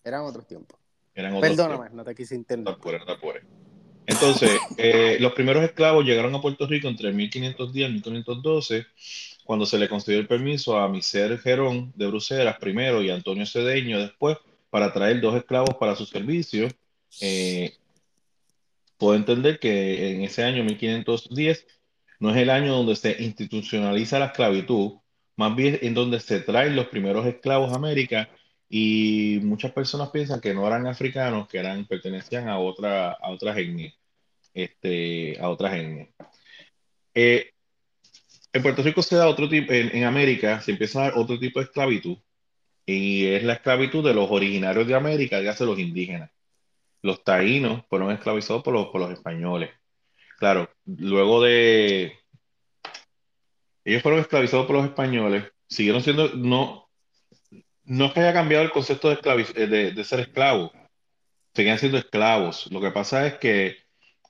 eran 0.05 0.23
otros 0.23 0.47
tiempos. 0.47 0.79
Eran 1.15 1.35
otros 1.35 1.57
Perdóname, 1.57 1.91
no 1.91 2.05
te 2.05 2.15
quise 2.15 2.39
tiempos. 2.45 2.77
No 2.85 3.05
te 3.05 3.13
apures. 3.13 3.43
Entonces, 4.07 4.61
eh, 4.77 5.17
los 5.21 5.33
primeros 5.33 5.63
esclavos 5.63 6.05
llegaron 6.05 6.35
a 6.35 6.41
Puerto 6.41 6.67
Rico 6.67 6.89
entre 6.89 7.13
1510 7.13 7.89
y 7.89 7.93
1512, 7.93 8.87
cuando 9.45 9.65
se 9.65 9.79
le 9.79 9.89
concedió 9.89 10.19
el 10.19 10.27
permiso 10.27 10.77
a 10.77 10.89
Miser 10.89 11.39
Gerón 11.39 11.93
de 11.97 12.07
Bruselas 12.09 12.57
primero 12.59 13.03
y 13.03 13.11
Antonio 13.11 13.47
Cedeño 13.47 13.99
después 13.99 14.39
para 14.71 14.93
traer 14.93 15.21
dos 15.21 15.37
esclavos 15.37 15.77
para 15.77 15.95
su 15.95 16.07
servicio. 16.07 16.69
Eh, 17.21 17.75
puedo 18.97 19.15
entender 19.15 19.59
que 19.59 20.13
en 20.13 20.23
ese 20.23 20.43
año 20.43 20.65
1510 20.65 21.67
no 22.19 22.31
es 22.31 22.37
el 22.37 22.51
año 22.51 22.73
donde 22.75 22.97
se 22.97 23.23
institucionaliza 23.23 24.19
la 24.19 24.27
esclavitud, 24.27 24.93
más 25.37 25.57
bien 25.57 25.79
en 25.83 25.95
donde 25.95 26.21
se 26.21 26.41
traen 26.41 26.77
los 26.77 26.89
primeros 26.89 27.27
esclavos 27.27 27.73
a 27.73 27.77
América 27.77 28.29
y 28.69 29.41
muchas 29.43 29.73
personas 29.73 30.11
piensan 30.11 30.41
que 30.41 30.55
no 30.55 30.67
eran 30.67 30.87
africanos, 30.87 31.49
que 31.49 31.59
eran, 31.59 31.87
pertenecían 31.87 32.49
a 32.49 32.59
otra, 32.59 33.13
a 33.13 33.31
otras 33.31 33.57
etnias, 33.59 33.95
este, 34.55 35.39
a 35.41 35.49
otras 35.49 35.75
etnias. 35.75 36.09
Eh, 37.15 37.51
en 38.53 38.63
Puerto 38.63 38.83
Rico 38.83 39.03
se 39.03 39.17
da 39.17 39.29
otro 39.29 39.49
tipo, 39.49 39.73
en, 39.73 39.95
en 39.97 40.05
América 40.05 40.61
se 40.61 40.73
empieza 40.73 41.01
a 41.01 41.03
dar 41.05 41.19
otro 41.19 41.39
tipo 41.39 41.61
de 41.61 41.67
esclavitud 41.67 42.19
y 42.87 43.27
es 43.27 43.43
la 43.45 43.55
esclavitud 43.55 44.05
de 44.05 44.15
los 44.15 44.31
originarios 44.31 44.87
de 44.87 44.95
América, 44.95 45.39
dígase 45.39 45.65
los 45.65 45.79
indígenas. 45.79 46.31
Los 47.03 47.25
taínos 47.25 47.85
fueron 47.89 48.11
esclavizados 48.13 48.63
por 48.63 48.75
los, 48.75 48.89
por 48.89 49.01
los 49.01 49.11
españoles. 49.11 49.71
Claro, 50.39 50.71
luego 50.85 51.43
de... 51.43 52.19
Ellos 53.85 54.03
fueron 54.03 54.21
esclavizados 54.21 54.67
por 54.67 54.77
los 54.77 54.85
españoles, 54.85 55.45
siguieron 55.69 56.03
siendo... 56.03 56.29
No, 56.35 56.89
no 57.85 58.07
es 58.07 58.13
que 58.13 58.21
haya 58.21 58.33
cambiado 58.33 58.65
el 58.65 58.71
concepto 58.71 59.09
de, 59.09 59.17
esclavi- 59.17 59.53
eh, 59.57 59.67
de, 59.67 59.91
de 59.93 60.05
ser 60.05 60.21
esclavo, 60.21 60.73
seguían 61.55 61.79
siendo 61.79 61.99
esclavos. 61.99 62.71
Lo 62.71 62.81
que 62.81 62.91
pasa 62.91 63.27
es 63.27 63.35
que 63.35 63.77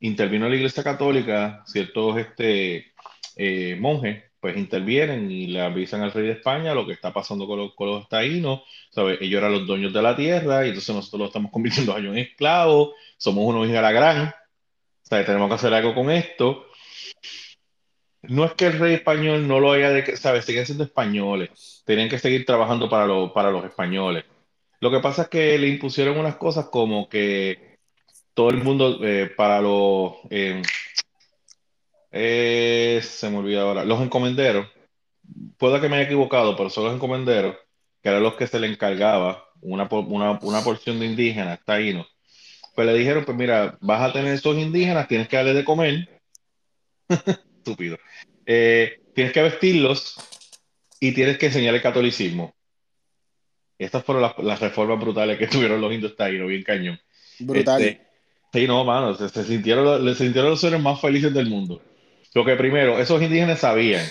intervino 0.00 0.48
la 0.48 0.56
Iglesia 0.56 0.82
Católica, 0.82 1.62
ciertos 1.66 2.18
este, 2.18 2.92
eh, 3.36 3.76
monjes, 3.78 4.24
pues 4.40 4.56
intervienen 4.56 5.30
y 5.30 5.46
le 5.46 5.60
avisan 5.60 6.02
al 6.02 6.10
rey 6.12 6.26
de 6.26 6.32
España 6.32 6.74
lo 6.74 6.84
que 6.84 6.94
está 6.94 7.12
pasando 7.12 7.46
con 7.46 7.58
los, 7.58 7.74
con 7.74 7.88
los 7.88 8.08
taínos, 8.08 8.62
¿sabes? 8.90 9.18
Ellos 9.20 9.38
eran 9.38 9.52
los 9.52 9.66
dueños 9.66 9.92
de 9.92 10.02
la 10.02 10.16
tierra 10.16 10.64
y 10.64 10.70
entonces 10.70 10.94
nosotros 10.94 11.20
los 11.20 11.28
estamos 11.28 11.52
convirtiendo 11.52 11.94
a 11.94 11.98
ellos 12.00 12.12
en 12.12 12.18
esclavos, 12.18 12.94
somos 13.16 13.44
unos 13.44 13.64
hijos 13.66 13.76
de 13.76 13.82
la 13.82 13.92
gran, 13.92 14.34
¿sabes? 15.02 15.26
Tenemos 15.26 15.48
que 15.48 15.54
hacer 15.54 15.72
algo 15.74 15.94
con 15.94 16.10
esto. 16.10 16.66
No 18.22 18.44
es 18.44 18.52
que 18.54 18.66
el 18.66 18.78
rey 18.78 18.94
español 18.94 19.48
no 19.48 19.58
lo 19.58 19.72
haya, 19.72 19.90
de, 19.90 20.16
¿sabes? 20.16 20.44
Siguen 20.44 20.64
siendo 20.64 20.84
españoles, 20.84 21.82
tenían 21.84 22.08
que 22.08 22.18
seguir 22.18 22.46
trabajando 22.46 22.88
para, 22.88 23.06
los 23.06 23.32
para 23.32 23.50
los 23.50 23.64
españoles. 23.64 24.24
Lo 24.80 24.90
que 24.90 25.00
pasa 25.00 25.22
es 25.22 25.28
que 25.28 25.58
le 25.58 25.68
impusieron 25.68 26.18
unas 26.18 26.36
cosas 26.36 26.66
como 26.68 27.08
que 27.08 27.78
todo 28.34 28.50
el 28.50 28.62
mundo, 28.62 28.98
eh, 29.04 29.30
para 29.36 29.60
los, 29.60 30.14
eh, 30.30 30.62
eh, 32.10 33.00
se 33.02 33.30
me 33.30 33.38
olvida 33.38 33.62
ahora, 33.62 33.84
los 33.84 34.00
encomenderos, 34.00 34.68
puede 35.58 35.80
que 35.80 35.88
me 35.88 35.96
haya 35.96 36.06
equivocado, 36.06 36.56
pero 36.56 36.70
son 36.70 36.84
los 36.84 36.94
encomenderos, 36.94 37.56
que 38.02 38.08
eran 38.08 38.22
los 38.22 38.34
que 38.34 38.46
se 38.46 38.60
le 38.60 38.68
encargaba 38.68 39.44
una, 39.60 39.88
una, 39.90 40.38
una 40.42 40.62
porción 40.62 41.00
de 41.00 41.06
indígenas, 41.06 41.60
taínos, 41.64 42.06
pues 42.74 42.86
le 42.86 42.94
dijeron, 42.94 43.24
pues 43.24 43.36
mira, 43.36 43.78
vas 43.80 44.02
a 44.02 44.12
tener 44.12 44.34
esos 44.34 44.56
indígenas, 44.56 45.08
tienes 45.08 45.28
que 45.28 45.36
darles 45.36 45.56
de 45.56 45.64
comer, 45.64 46.22
estúpido, 47.62 47.98
Eh, 48.44 49.00
tienes 49.14 49.32
que 49.32 49.42
vestirlos 49.42 50.16
y 50.98 51.12
tienes 51.12 51.38
que 51.38 51.46
enseñar 51.46 51.74
el 51.74 51.82
catolicismo. 51.82 52.54
Estas 53.78 54.04
fueron 54.04 54.22
las, 54.22 54.60
reformas 54.60 54.98
brutales 55.00 55.38
que 55.38 55.46
tuvieron 55.48 55.80
los 55.80 55.92
indios 55.92 56.16
taínos, 56.16 56.48
bien 56.48 56.62
cañón. 56.62 57.00
Brutal. 57.38 57.82
Este, 57.82 58.06
sí, 58.52 58.66
no, 58.66 58.84
mano, 58.84 59.14
se, 59.14 59.28
sintieron, 59.44 60.04
se 60.14 60.24
sintieron 60.24 60.50
los 60.50 60.60
seres 60.60 60.80
más 60.80 61.00
felices 61.00 61.32
del 61.32 61.48
mundo. 61.48 61.80
Lo 62.34 62.44
que 62.44 62.56
primero, 62.56 62.98
esos 62.98 63.22
indígenas 63.22 63.60
sabían, 63.60 64.04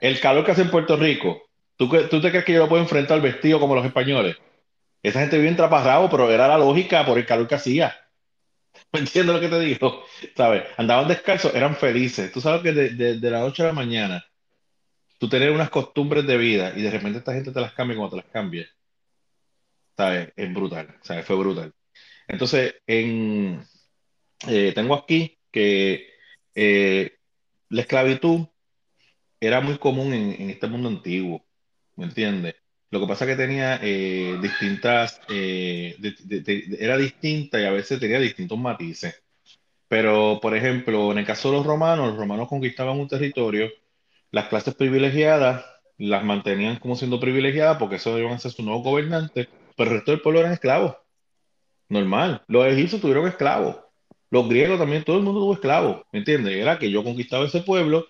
el 0.00 0.20
calor 0.20 0.44
que 0.44 0.52
hace 0.52 0.62
en 0.62 0.70
Puerto 0.70 0.96
Rico, 0.96 1.42
¿tú, 1.76 1.88
tú 2.10 2.20
te 2.20 2.30
crees 2.30 2.44
que 2.44 2.52
yo 2.52 2.60
lo 2.60 2.68
puedo 2.68 2.82
enfrentar 2.82 3.16
al 3.16 3.22
vestido 3.22 3.60
como 3.60 3.74
los 3.74 3.86
españoles? 3.86 4.36
Esa 5.02 5.20
gente 5.20 5.38
vive 5.38 5.54
traparrado, 5.54 6.10
pero 6.10 6.30
era 6.30 6.48
la 6.48 6.58
lógica 6.58 7.06
por 7.06 7.18
el 7.18 7.26
calor 7.26 7.46
que 7.46 7.54
hacía. 7.54 7.96
¿Me 8.92 9.00
entiendes 9.00 9.34
lo 9.34 9.40
que 9.40 9.48
te 9.48 9.60
digo? 9.60 10.04
¿Sabes? 10.36 10.64
Andaban 10.76 11.08
descalzos, 11.08 11.54
eran 11.54 11.76
felices. 11.76 12.32
Tú 12.32 12.40
sabes 12.40 12.62
que 12.62 12.72
de, 12.72 13.18
de 13.18 13.30
la 13.30 13.40
noche 13.40 13.62
a 13.62 13.66
la 13.66 13.72
mañana, 13.72 14.24
tú 15.18 15.28
tener 15.28 15.50
unas 15.50 15.70
costumbres 15.70 16.26
de 16.26 16.36
vida 16.38 16.72
y 16.76 16.82
de 16.82 16.90
repente 16.90 17.18
esta 17.18 17.34
gente 17.34 17.52
te 17.52 17.60
las 17.60 17.72
cambia 17.74 17.96
como 17.96 18.10
te 18.10 18.16
las 18.16 18.26
cambia. 18.26 18.68
¿Sabes? 19.96 20.32
Es 20.36 20.54
brutal. 20.54 20.96
¿Sabes? 21.02 21.24
Fue 21.26 21.36
brutal. 21.36 21.72
Entonces, 22.28 22.76
en, 22.86 23.64
eh, 24.46 24.72
tengo 24.74 24.94
aquí 24.94 25.38
que 25.50 26.08
eh, 26.54 27.18
la 27.70 27.82
esclavitud 27.82 28.46
era 29.40 29.60
muy 29.60 29.78
común 29.78 30.12
en, 30.12 30.50
este 30.50 30.66
mundo 30.66 30.88
antiguo, 30.88 31.46
¿me 31.96 32.06
entiendes? 32.06 32.56
Lo 32.90 33.00
que 33.00 33.06
pasa 33.06 33.24
es 33.24 33.30
que 33.30 33.36
tenía 33.36 33.78
eh, 33.82 34.38
distintas, 34.40 35.20
era 35.28 36.96
distinta 36.96 37.60
y 37.60 37.64
a 37.64 37.70
veces 37.70 38.00
tenía 38.00 38.18
distintos 38.18 38.58
matices. 38.58 39.22
Pero, 39.88 40.38
por 40.40 40.54
ejemplo, 40.54 41.12
en 41.12 41.18
el 41.18 41.26
caso 41.26 41.50
de 41.50 41.58
los 41.58 41.66
romanos, 41.66 42.08
los 42.08 42.18
romanos 42.18 42.48
conquistaban 42.48 42.98
un 42.98 43.08
territorio, 43.08 43.70
las 44.30 44.48
clases 44.48 44.74
privilegiadas 44.74 45.64
las 45.98 46.24
mantenían 46.24 46.76
como 46.76 46.94
siendo 46.96 47.18
privilegiadas 47.18 47.78
porque 47.78 47.96
eso 47.96 48.18
iban 48.18 48.38
ser 48.38 48.52
sus 48.52 48.64
nuevos 48.64 48.84
gobernantes, 48.84 49.48
pero 49.76 49.90
el 49.90 49.96
resto 49.96 50.12
del 50.12 50.20
pueblo 50.20 50.40
eran 50.40 50.52
esclavos. 50.52 50.96
Normal. 51.88 52.42
Los 52.48 52.66
egipcios 52.66 53.00
tuvieron 53.00 53.26
esclavos. 53.26 53.76
Los 54.30 54.48
griegos 54.48 54.78
también, 54.78 55.04
todo 55.04 55.16
el 55.16 55.22
mundo 55.22 55.40
tuvo 55.40 55.54
esclavos. 55.54 56.02
¿Me 56.12 56.18
entiendes? 56.18 56.54
Era 56.54 56.78
que 56.78 56.90
yo 56.90 57.02
conquistaba 57.02 57.46
ese 57.46 57.62
pueblo, 57.62 58.06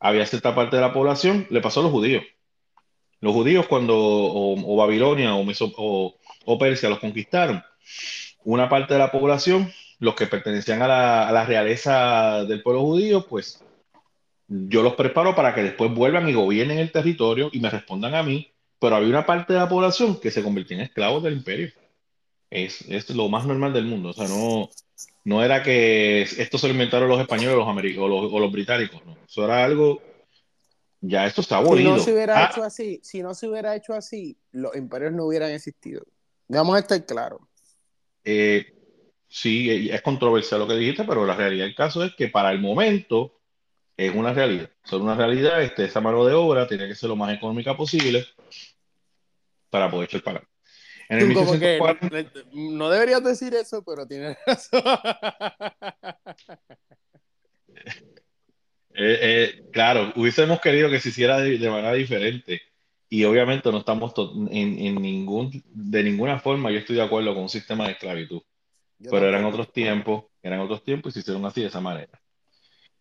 había 0.00 0.26
cierta 0.26 0.54
parte 0.54 0.76
de 0.76 0.82
la 0.82 0.92
población, 0.92 1.46
le 1.50 1.60
pasó 1.60 1.80
a 1.80 1.84
los 1.84 1.92
judíos. 1.92 2.24
Los 3.24 3.32
judíos 3.32 3.66
cuando 3.66 3.96
o, 3.96 4.76
Babilonia 4.76 5.34
o, 5.34 5.46
o, 5.76 6.14
o, 6.44 6.58
Persia 6.58 6.90
los 6.90 6.98
conquistaron, 6.98 7.62
una 8.44 8.68
parte 8.68 8.92
de 8.92 8.98
la 8.98 9.10
población, 9.10 9.72
los 9.98 10.14
que 10.14 10.26
pertenecían 10.26 10.82
a 10.82 10.88
la, 10.88 11.28
a 11.28 11.32
la 11.32 11.46
realeza 11.46 12.44
del 12.44 12.62
pueblo 12.62 12.82
judío, 12.82 13.26
pues 13.26 13.64
yo 14.46 14.82
los 14.82 14.94
preparo 14.94 15.34
para 15.34 15.54
que 15.54 15.62
después 15.62 15.90
vuelvan 15.94 16.28
y 16.28 16.34
gobiernen 16.34 16.76
el 16.76 16.92
territorio 16.92 17.48
y 17.50 17.60
me 17.60 17.70
respondan 17.70 18.14
a 18.14 18.22
mí, 18.22 18.52
pero 18.78 18.96
había 18.96 19.08
una 19.08 19.24
parte 19.24 19.54
de 19.54 19.58
la 19.58 19.70
población 19.70 20.20
que 20.20 20.30
se 20.30 20.42
convirtió 20.42 20.76
en 20.76 20.82
esclavos 20.82 21.22
del 21.22 21.32
imperio. 21.32 21.72
Es, 22.50 22.82
es 22.90 23.08
lo 23.08 23.30
más 23.30 23.46
normal 23.46 23.72
del 23.72 23.86
mundo. 23.86 24.10
O 24.10 24.12
sea, 24.12 24.28
no, 24.28 24.68
no 25.24 25.42
era 25.42 25.62
que 25.62 26.20
esto 26.20 26.58
se 26.58 26.66
lo 26.66 26.74
inventaron 26.74 27.08
los 27.08 27.20
españoles 27.22 27.56
los 27.56 27.68
americanos, 27.68 28.10
o, 28.10 28.38
los, 28.38 28.52
británicos, 28.52 29.00
no. 29.06 29.16
Eso 29.26 29.46
era 29.46 29.64
algo. 29.64 30.02
Ya 31.06 31.26
esto 31.26 31.42
está 31.42 31.58
abolido. 31.58 31.92
Si 31.92 31.98
no 31.98 32.04
se 32.04 32.12
hubiera 32.12 32.38
ah. 32.38 32.50
hecho 32.50 32.64
así, 32.64 33.00
si 33.02 33.22
no 33.22 33.34
se 33.34 33.48
hubiera 33.48 33.76
hecho 33.76 33.92
así, 33.92 34.38
los 34.52 34.74
imperios 34.74 35.12
no 35.12 35.26
hubieran 35.26 35.50
existido. 35.50 36.02
Vamos 36.48 36.76
a 36.76 36.78
estar 36.78 37.04
claros. 37.04 37.40
Eh, 38.24 38.72
sí, 39.28 39.90
es 39.90 40.00
controversial 40.00 40.60
lo 40.60 40.66
que 40.66 40.76
dijiste, 40.76 41.04
pero 41.04 41.26
la 41.26 41.36
realidad 41.36 41.66
del 41.66 41.74
caso 41.74 42.02
es 42.02 42.14
que 42.14 42.28
para 42.28 42.52
el 42.52 42.60
momento 42.60 43.38
es 43.96 44.14
una 44.14 44.32
realidad. 44.32 44.70
Son 44.82 45.02
una 45.02 45.14
realidad, 45.14 45.62
este, 45.62 45.84
esa 45.84 46.00
mano 46.00 46.24
de 46.24 46.32
obra 46.32 46.66
tiene 46.66 46.88
que 46.88 46.94
ser 46.94 47.10
lo 47.10 47.16
más 47.16 47.34
económica 47.34 47.76
posible 47.76 48.26
para 49.68 49.90
poder 49.90 50.08
echar 50.08 50.22
para 50.22 50.42
no, 52.52 52.90
deberías 52.90 53.22
decir 53.22 53.54
eso, 53.54 53.84
pero 53.84 54.06
tienes 54.06 54.36
razón. 54.46 54.82
Eh, 58.94 59.18
eh, 59.22 59.62
claro, 59.72 60.12
hubiésemos 60.16 60.60
querido 60.60 60.88
que 60.88 61.00
se 61.00 61.08
hiciera 61.10 61.40
de, 61.40 61.58
manera 61.70 61.92
diferente. 61.94 62.62
Y 63.08 63.24
obviamente 63.24 63.70
no 63.70 63.78
estamos 63.78 64.12
en, 64.50 65.00
ningún, 65.00 65.62
de 65.66 66.02
ninguna 66.02 66.40
forma, 66.40 66.70
yo 66.70 66.78
estoy 66.78 66.96
de 66.96 67.02
acuerdo 67.02 67.34
con 67.34 67.44
un 67.44 67.48
sistema 67.48 67.86
de 67.86 67.92
esclavitud. 67.92 68.42
pero 69.10 69.28
eran 69.28 69.44
otros 69.44 69.72
tiempos, 69.72 70.24
eran 70.42 70.60
otros 70.60 70.82
tiempos 70.82 71.12
y 71.12 71.14
se 71.14 71.20
hicieron 71.20 71.44
así 71.44 71.60
de 71.60 71.68
esa 71.68 71.80
manera. 71.80 72.20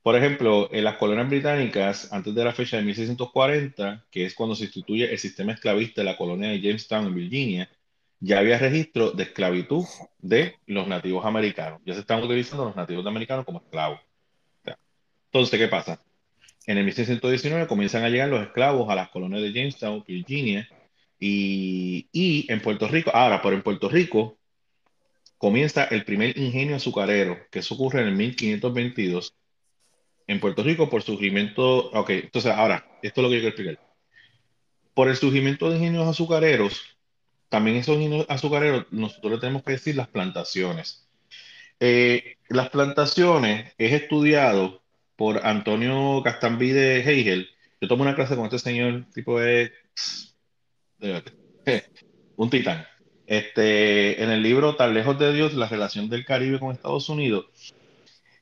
Por 0.04 0.16
ejemplo, 0.18 0.70
en 0.72 0.84
las 0.84 0.98
colonias 0.98 1.30
británicas, 1.30 2.12
antes 2.12 2.36
de 2.36 2.44
la 2.44 2.52
fecha 2.54 2.78
de 2.78 2.84
1640, 2.84 4.06
que 4.12 4.26
es 4.26 4.36
cuando 4.36 4.54
se 4.56 4.66
instituye 4.66 5.10
el 5.10 5.18
sistema 5.18 5.54
esclavista 5.54 6.02
de 6.02 6.06
la 6.06 6.18
colonia 6.18 6.50
de 6.50 6.62
Jamestown 6.62 7.08
en 7.08 7.16
Virginia, 7.16 7.70
ya 8.20 8.40
había 8.40 8.58
registro 8.60 9.12
de 9.12 9.24
esclavitud 9.24 9.86
de 10.20 10.58
los 10.68 10.88
nativos 10.88 11.26
americanos. 11.26 11.82
Ya 11.86 11.94
se 11.94 12.02
están 12.02 12.22
utilizando 12.22 12.66
los 12.66 12.76
nativos 12.76 13.06
americanos 13.08 13.46
como 13.46 13.60
esclavos. 13.60 14.00
Entonces, 15.34 15.60
¿qué 15.60 15.68
pasa? 15.68 16.00
En 16.68 16.78
el 16.78 16.84
1619 16.84 17.66
comienzan 17.66 18.04
a 18.04 18.10
llegar 18.10 18.30
los 18.30 18.44
esclavos 18.44 18.88
a 18.88 18.96
las 18.96 19.10
colonias 19.10 19.42
de 19.42 19.52
Jamestown, 19.52 20.04
Virginia, 20.08 20.70
y, 21.20 22.08
y 22.12 22.46
en 22.52 22.62
Puerto 22.62 22.88
Rico, 22.88 23.10
ahora, 23.12 23.42
por 23.42 23.54
en 23.54 23.64
Puerto 23.64 23.90
Rico, 23.90 24.38
comienza 25.40 25.86
el 25.86 26.06
primer 26.06 26.38
ingenio 26.38 26.76
azucarero, 26.76 27.40
que 27.50 27.60
eso 27.60 27.74
ocurre 27.74 28.02
en 28.02 28.10
el 28.10 28.16
1522, 28.16 29.34
en 30.28 30.40
Puerto 30.40 30.62
Rico 30.62 30.88
por 30.88 31.02
surgimiento, 31.02 31.90
ok, 31.90 32.12
entonces 32.12 32.52
ahora, 32.52 32.86
esto 33.02 33.22
es 33.22 33.24
lo 33.24 33.30
que 33.30 33.36
yo 33.38 33.42
quiero 33.42 33.56
explicar. 33.56 33.80
Por 34.94 35.10
el 35.10 35.16
surgimiento 35.16 35.72
de 35.72 35.78
ingenios 35.78 36.08
azucareros, 36.08 36.96
también 37.50 37.78
esos 37.78 37.98
azucareros, 38.30 38.86
nosotros 38.92 39.34
le 39.34 39.40
tenemos 39.40 39.64
que 39.64 39.72
decir 39.72 39.96
las 39.96 40.10
plantaciones. 40.10 41.10
Eh, 41.80 42.38
las 42.50 42.70
plantaciones 42.70 43.74
es 43.80 43.94
estudiado 43.94 44.83
por 45.16 45.46
Antonio 45.46 46.22
Castambide 46.24 47.00
Hegel. 47.00 47.50
Yo 47.82 47.88
tomo 47.88 48.04
una 48.04 48.16
clase 48.16 48.36
con 48.36 48.46
este 48.46 48.60
señor, 48.60 49.06
tipo 49.14 49.40
de... 49.40 49.72
un 52.36 52.50
titán. 52.50 52.86
Este, 53.26 54.22
en 54.22 54.30
el 54.30 54.44
libro 54.44 54.76
Tan 54.76 54.94
lejos 54.94 55.18
de 55.18 55.34
Dios, 55.34 55.54
la 55.54 55.68
relación 55.68 56.10
del 56.10 56.26
Caribe 56.26 56.60
con 56.60 56.72
Estados 56.72 57.10
Unidos, 57.10 57.46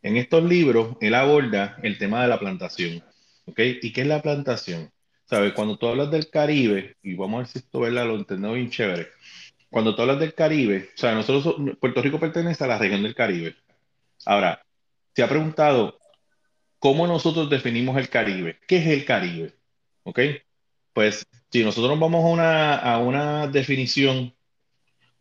en 0.02 0.18
estos 0.18 0.44
libros 0.44 0.98
él 1.02 1.14
aborda 1.14 1.78
el 1.84 1.98
tema 1.98 2.22
de 2.22 2.28
la 2.28 2.40
plantación. 2.40 3.04
¿Ok? 3.46 3.60
¿Y 3.82 3.92
qué 3.94 4.02
es 4.02 4.08
la 4.08 4.22
plantación? 4.22 4.92
¿Sabes? 5.26 5.54
Cuando 5.54 5.78
tú 5.78 5.88
hablas 5.88 6.12
del 6.12 6.30
Caribe, 6.30 6.98
y 7.02 7.16
vamos 7.16 7.36
a 7.36 7.38
ver 7.40 7.48
si 7.48 7.60
esto 7.60 7.80
¿verdad? 7.80 8.06
lo 8.06 8.16
entendemos 8.16 8.56
bien 8.58 8.70
chévere. 8.70 9.08
Cuando 9.70 9.96
tú 9.96 10.02
hablas 10.02 10.20
del 10.20 10.34
Caribe, 10.34 10.90
o 10.94 10.98
sea, 11.00 11.14
nosotros, 11.14 11.56
Puerto 11.80 12.02
Rico 12.02 12.20
pertenece 12.20 12.64
a 12.64 12.68
la 12.68 12.78
región 12.78 13.04
del 13.04 13.16
Caribe. 13.16 13.56
Ahora, 14.26 14.62
se 15.16 15.24
ha 15.24 15.30
preguntado 15.30 16.01
cómo 16.82 17.06
nosotros 17.06 17.48
definimos 17.48 17.96
el 17.98 18.10
Caribe. 18.10 18.58
¿Qué 18.68 18.78
es 18.78 18.88
el 18.88 19.06
Caribe? 19.06 19.54
¿Ok? 20.04 20.20
Pues 20.94 21.28
si 21.52 21.64
nosotros 21.64 21.98
vamos 22.00 22.26
a 22.26 22.28
una, 22.28 22.76
a 22.76 22.98
una 22.98 23.48
definición 23.48 24.34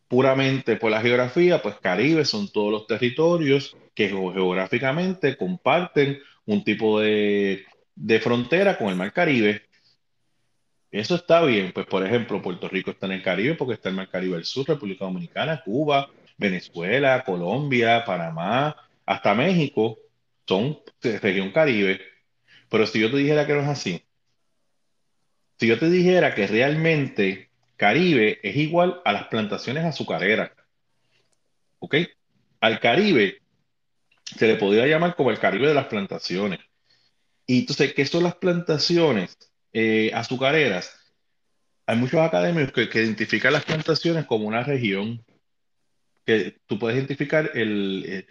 puramente 0.07 0.75
por 0.75 0.89
la 0.89 1.01
geografía, 1.01 1.61
pues 1.61 1.75
Caribe 1.75 2.25
son 2.25 2.51
todos 2.51 2.71
los 2.71 2.87
territorios 2.87 3.77
que 3.93 4.09
geográficamente 4.09 5.37
comparten 5.37 6.19
un 6.47 6.63
tipo 6.63 6.99
de, 6.99 7.63
de 7.95 8.19
frontera 8.19 8.75
con 8.75 8.89
el 8.89 8.95
Mar 8.95 9.13
Caribe. 9.13 9.61
Eso 10.89 11.13
está 11.13 11.43
bien, 11.43 11.71
pues 11.73 11.85
por 11.85 12.03
ejemplo, 12.03 12.41
Puerto 12.41 12.69
Rico 12.69 12.89
está 12.89 13.05
en 13.05 13.13
el 13.13 13.21
Caribe 13.21 13.53
porque 13.53 13.75
está 13.75 13.89
el 13.89 13.95
Mar 13.95 14.09
Caribe 14.09 14.33
del 14.35 14.45
Sur, 14.45 14.67
República 14.67 15.05
Dominicana, 15.05 15.61
Cuba, 15.63 16.09
Venezuela, 16.37 17.23
Colombia, 17.23 18.03
Panamá, 18.03 18.75
hasta 19.05 19.35
México, 19.35 19.99
son 20.47 20.79
región 21.01 21.51
Caribe. 21.51 22.01
Pero 22.69 22.87
si 22.87 22.99
yo 22.99 23.11
te 23.11 23.17
dijera 23.17 23.45
que 23.45 23.53
no 23.53 23.61
es 23.61 23.67
así, 23.67 24.03
si 25.59 25.67
yo 25.67 25.77
te 25.77 25.89
dijera 25.89 26.33
que 26.33 26.47
realmente 26.47 27.49
Caribe 27.77 28.39
es 28.43 28.55
igual 28.55 29.01
a 29.05 29.13
las 29.13 29.27
plantaciones 29.27 29.85
azucareras, 29.85 30.51
¿ok? 31.79 31.95
Al 32.61 32.79
Caribe 32.79 33.41
se 34.23 34.47
le 34.47 34.55
podría 34.55 34.87
llamar 34.87 35.15
como 35.15 35.31
el 35.31 35.39
Caribe 35.39 35.67
de 35.67 35.73
las 35.73 35.87
plantaciones. 35.87 36.59
Y 37.45 37.59
entonces, 37.59 37.93
¿qué 37.93 38.05
son 38.05 38.23
las 38.23 38.35
plantaciones? 38.35 39.37
Eh, 39.73 40.11
azucareras, 40.13 41.01
hay 41.85 41.97
muchos 41.97 42.19
académicos 42.21 42.71
que, 42.71 42.99
identifican 43.01 43.53
las 43.53 43.65
plantaciones 43.65 44.25
como 44.25 44.47
una 44.47 44.63
región 44.63 45.25
que 46.25 46.57
tú 46.65 46.79
puedes 46.79 46.97
identificar 46.97 47.51
el, 47.53 48.05
eh, 48.07 48.27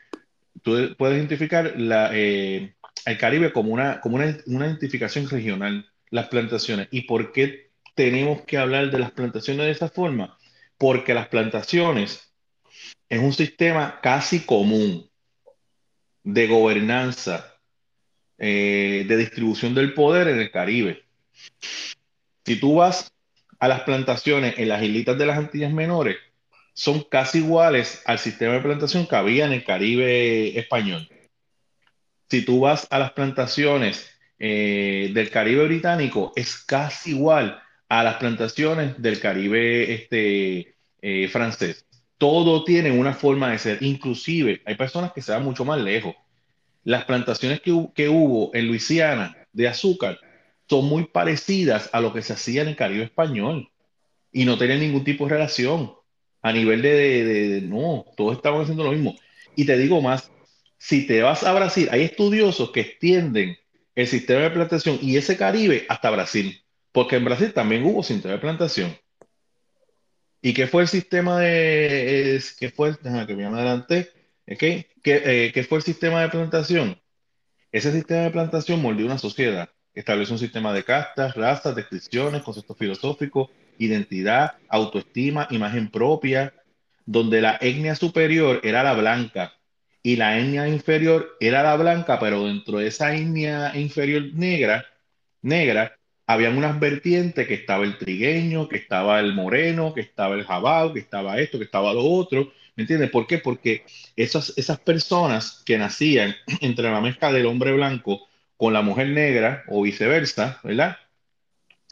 tú 0.62 0.94
puedes 0.96 1.16
identificar 1.16 1.74
eh, 1.76 2.74
el 3.06 3.18
Caribe 3.18 3.52
como 3.52 3.72
una, 3.72 4.00
como 4.00 4.16
una, 4.16 4.36
una, 4.46 4.66
identificación 4.66 5.28
regional, 5.28 5.90
las 6.10 6.28
plantaciones. 6.28 6.88
¿Y 6.90 7.02
por 7.02 7.32
qué 7.32 7.70
tenemos 7.94 8.42
que 8.42 8.58
hablar 8.58 8.90
de 8.90 8.98
las 8.98 9.12
plantaciones 9.12 9.66
de 9.66 9.72
esa 9.72 9.88
forma? 9.88 10.38
Porque 10.78 11.14
las 11.14 11.28
plantaciones 11.28 12.32
es 13.08 13.20
un 13.20 13.32
sistema 13.32 14.00
casi 14.02 14.40
común 14.40 15.10
de 16.22 16.46
gobernanza, 16.46 17.56
de 18.38 19.16
distribución 19.18 19.74
del 19.74 19.92
poder 19.92 20.28
en 20.28 20.38
el 20.38 20.50
Caribe. 20.50 21.04
Si 22.44 22.56
tú 22.56 22.76
vas 22.76 23.12
a 23.58 23.68
las 23.68 23.82
plantaciones 23.82 24.58
en 24.58 24.68
las 24.68 24.82
islitas 24.82 25.18
de 25.18 25.26
las 25.26 25.38
Antillas 25.38 25.72
Menores, 25.72 26.16
son 26.80 27.02
casi 27.02 27.40
iguales 27.40 28.00
al 28.06 28.18
sistema 28.18 28.54
de 28.54 28.60
plantación 28.60 29.06
que 29.06 29.14
había 29.14 29.44
en 29.44 29.52
el 29.52 29.64
Caribe 29.64 30.58
español. 30.58 31.06
Si 32.30 32.42
tú 32.42 32.60
vas 32.60 32.86
a 32.88 32.98
las 32.98 33.12
plantaciones 33.12 34.08
eh, 34.38 35.10
del 35.12 35.28
Caribe 35.28 35.66
británico, 35.66 36.32
es 36.36 36.56
casi 36.56 37.10
igual 37.10 37.60
a 37.86 38.02
las 38.02 38.16
plantaciones 38.16 38.94
del 38.96 39.20
Caribe 39.20 39.92
este, 39.92 40.74
eh, 41.02 41.28
francés. 41.28 41.84
Todo 42.16 42.64
tiene 42.64 42.90
una 42.90 43.12
forma 43.12 43.50
de 43.50 43.58
ser. 43.58 43.82
Inclusive 43.82 44.62
hay 44.64 44.74
personas 44.76 45.12
que 45.12 45.20
se 45.20 45.32
van 45.32 45.44
mucho 45.44 45.66
más 45.66 45.78
lejos. 45.78 46.14
Las 46.82 47.04
plantaciones 47.04 47.60
que, 47.60 47.88
que 47.94 48.08
hubo 48.08 48.54
en 48.54 48.68
Luisiana 48.68 49.36
de 49.52 49.68
azúcar 49.68 50.18
son 50.66 50.86
muy 50.86 51.04
parecidas 51.04 51.90
a 51.92 52.00
lo 52.00 52.14
que 52.14 52.22
se 52.22 52.32
hacía 52.32 52.62
en 52.62 52.68
el 52.68 52.76
Caribe 52.76 53.04
español 53.04 53.68
y 54.32 54.46
no 54.46 54.56
tenían 54.56 54.80
ningún 54.80 55.04
tipo 55.04 55.24
de 55.26 55.32
relación 55.32 55.99
a 56.42 56.52
nivel 56.52 56.82
de, 56.82 57.62
no, 57.64 58.06
todos 58.16 58.36
estaban 58.36 58.62
haciendo 58.62 58.84
lo 58.84 58.92
mismo. 58.92 59.16
Y 59.56 59.66
te 59.66 59.76
digo 59.76 60.00
más, 60.00 60.30
si 60.78 61.06
te 61.06 61.22
vas 61.22 61.44
a 61.44 61.52
Brasil, 61.52 61.88
hay 61.90 62.02
estudiosos 62.02 62.70
que 62.70 62.80
extienden 62.80 63.56
el 63.94 64.06
sistema 64.06 64.40
de 64.42 64.50
plantación 64.50 64.98
y 65.02 65.16
ese 65.16 65.36
Caribe 65.36 65.84
hasta 65.88 66.10
Brasil, 66.10 66.62
porque 66.92 67.16
en 67.16 67.24
Brasil 67.24 67.52
también 67.52 67.84
hubo 67.84 68.02
sistema 68.02 68.34
de 68.34 68.40
plantación. 68.40 68.96
¿Y 70.42 70.54
qué 70.54 70.66
fue 70.66 70.82
el 70.82 70.88
sistema 70.88 71.38
de, 71.38 72.42
qué 72.58 72.70
fue, 72.70 72.96
que 72.98 73.36
me 73.36 73.44
adelante, 73.44 74.10
¿okay? 74.50 74.86
¿Qué, 75.02 75.22
eh, 75.24 75.52
¿qué 75.52 75.64
fue 75.64 75.78
el 75.78 75.84
sistema 75.84 76.22
de 76.22 76.30
plantación? 76.30 76.98
Ese 77.72 77.92
sistema 77.92 78.22
de 78.22 78.30
plantación 78.30 78.80
moldeó 78.80 79.04
una 79.06 79.18
sociedad 79.18 79.68
establece 79.94 80.32
un 80.32 80.38
sistema 80.38 80.72
de 80.72 80.84
castas, 80.84 81.34
razas, 81.34 81.74
descripciones, 81.74 82.42
conceptos 82.42 82.76
filosóficos, 82.76 83.50
identidad, 83.80 84.52
autoestima, 84.68 85.48
imagen 85.50 85.90
propia, 85.90 86.54
donde 87.06 87.40
la 87.40 87.58
etnia 87.60 87.96
superior 87.96 88.60
era 88.62 88.82
la 88.84 88.92
blanca 88.92 89.54
y 90.02 90.16
la 90.16 90.38
etnia 90.38 90.68
inferior 90.68 91.36
era 91.40 91.62
la 91.62 91.76
blanca, 91.76 92.18
pero 92.18 92.46
dentro 92.46 92.78
de 92.78 92.88
esa 92.88 93.14
etnia 93.14 93.72
inferior 93.76 94.22
negra, 94.34 94.84
negra, 95.42 95.96
habían 96.26 96.56
unas 96.56 96.78
vertientes 96.78 97.48
que 97.48 97.54
estaba 97.54 97.84
el 97.84 97.98
trigueño, 97.98 98.68
que 98.68 98.76
estaba 98.76 99.18
el 99.18 99.34
moreno, 99.34 99.92
que 99.94 100.02
estaba 100.02 100.36
el 100.36 100.44
jabao, 100.44 100.92
que 100.92 101.00
estaba 101.00 101.38
esto, 101.40 101.58
que 101.58 101.64
estaba 101.64 101.92
lo 101.92 102.04
otro. 102.04 102.52
¿Me 102.76 102.82
entiendes? 102.84 103.10
¿Por 103.10 103.26
qué? 103.26 103.38
Porque 103.38 103.84
esas, 104.14 104.56
esas 104.56 104.78
personas 104.78 105.62
que 105.66 105.76
nacían 105.76 106.36
entre 106.60 106.90
la 106.90 107.00
mezcla 107.00 107.32
del 107.32 107.46
hombre 107.46 107.72
blanco 107.72 108.28
con 108.56 108.72
la 108.72 108.82
mujer 108.82 109.08
negra 109.08 109.64
o 109.68 109.82
viceversa, 109.82 110.60
¿verdad? 110.62 110.98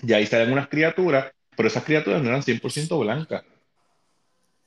Y 0.03 0.13
ahí 0.13 0.27
salen 0.27 0.53
unas 0.53 0.69
criaturas, 0.69 1.33
pero 1.59 1.67
esas 1.67 1.83
criaturas 1.83 2.23
no 2.23 2.29
eran 2.29 2.43
100% 2.43 3.01
blancas, 3.01 3.43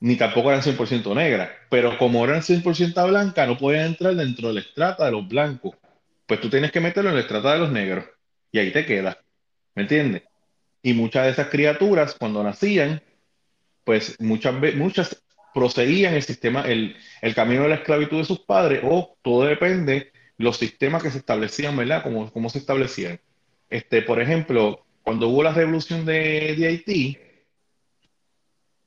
ni 0.00 0.16
tampoco 0.16 0.50
eran 0.50 0.60
100% 0.60 1.14
negras, 1.14 1.48
pero 1.70 1.96
como 1.96 2.22
eran 2.22 2.42
100% 2.42 3.08
blancas, 3.08 3.48
no 3.48 3.56
podían 3.56 3.86
entrar 3.86 4.14
dentro 4.14 4.48
de 4.48 4.54
la 4.54 4.60
estrata 4.60 5.06
de 5.06 5.12
los 5.12 5.26
blancos. 5.26 5.74
Pues 6.26 6.38
tú 6.42 6.50
tienes 6.50 6.70
que 6.70 6.80
meterlo 6.80 7.08
en 7.08 7.16
la 7.16 7.22
estrata 7.22 7.54
de 7.54 7.60
los 7.60 7.72
negros, 7.72 8.04
y 8.50 8.58
ahí 8.58 8.70
te 8.72 8.84
queda, 8.84 9.18
¿me 9.74 9.84
entiendes? 9.84 10.24
Y 10.82 10.92
muchas 10.92 11.24
de 11.24 11.30
esas 11.30 11.48
criaturas, 11.48 12.14
cuando 12.14 12.42
nacían, 12.42 13.02
pues 13.84 14.20
muchas, 14.20 14.54
muchas 14.76 15.24
proseguían 15.54 16.12
el 16.12 16.22
sistema, 16.22 16.60
el, 16.68 16.94
el 17.22 17.34
camino 17.34 17.62
de 17.62 17.70
la 17.70 17.76
esclavitud 17.76 18.18
de 18.18 18.26
sus 18.26 18.40
padres, 18.40 18.82
o 18.84 19.16
todo 19.22 19.44
depende 19.44 20.12
los 20.36 20.58
sistemas 20.58 21.02
que 21.02 21.10
se 21.10 21.18
establecían, 21.18 21.74
¿verdad? 21.74 22.02
Cómo, 22.02 22.30
cómo 22.30 22.50
se 22.50 22.58
establecían. 22.58 23.18
Este, 23.70 24.02
por 24.02 24.20
ejemplo, 24.20 24.84
cuando 25.02 25.28
hubo 25.28 25.42
la 25.42 25.52
revolución 25.52 26.04
de, 26.04 26.56
Haití, 26.66 27.18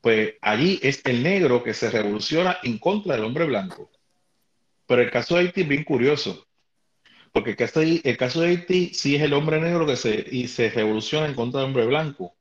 pues 0.01 0.35
allí 0.41 0.79
es 0.81 1.01
el 1.05 1.23
negro 1.23 1.63
que 1.63 1.73
se 1.73 1.89
revoluciona 1.89 2.57
en 2.63 2.77
contra 2.77 3.15
del 3.15 3.25
hombre 3.25 3.45
blanco. 3.45 3.91
Pero 4.87 5.01
el 5.01 5.11
caso 5.11 5.35
de 5.35 5.41
Haití 5.41 5.61
es 5.61 5.67
bien 5.67 5.83
curioso, 5.83 6.47
porque 7.31 7.51
el 7.51 7.55
caso 7.55 7.79
de, 7.79 8.01
el 8.03 8.17
caso 8.17 8.41
de 8.41 8.49
Haití 8.49 8.93
sí 8.93 9.15
es 9.15 9.21
el 9.21 9.33
hombre 9.33 9.59
negro 9.59 9.85
que 9.85 9.97
se, 9.97 10.25
y 10.31 10.47
se 10.47 10.69
revoluciona 10.69 11.27
en 11.27 11.33
contra 11.33 11.61
del 11.61 11.67
hombre 11.67 11.85
blanco. 11.85 12.35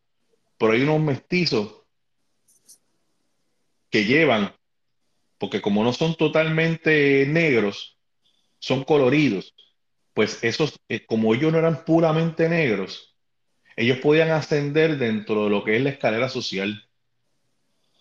Pero 0.58 0.72
hay 0.72 0.82
unos 0.82 1.00
mestizos 1.00 1.82
que 3.90 4.04
llevan, 4.04 4.54
porque 5.38 5.60
como 5.60 5.82
no 5.82 5.92
son 5.92 6.14
totalmente 6.16 7.26
negros, 7.26 7.98
son 8.58 8.84
coloridos, 8.84 9.54
pues 10.14 10.42
esos, 10.42 10.80
eh, 10.88 11.04
como 11.06 11.34
ellos 11.34 11.52
no 11.52 11.58
eran 11.58 11.84
puramente 11.84 12.48
negros, 12.48 13.13
ellos 13.76 13.98
podían 13.98 14.30
ascender 14.30 14.98
dentro 14.98 15.44
de 15.44 15.50
lo 15.50 15.64
que 15.64 15.76
es 15.76 15.82
la 15.82 15.90
escalera 15.90 16.28
social. 16.28 16.86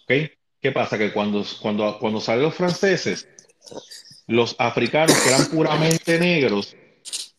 ¿Ok? 0.03 0.31
¿Qué 0.61 0.71
pasa? 0.71 0.97
Que 0.97 1.11
cuando, 1.11 1.45
cuando, 1.61 1.97
cuando 1.99 2.21
salen 2.21 2.43
los 2.43 2.55
franceses, 2.55 3.27
los 4.27 4.55
africanos 4.59 5.17
que 5.19 5.29
eran 5.29 5.45
puramente 5.47 6.19
negros 6.19 6.75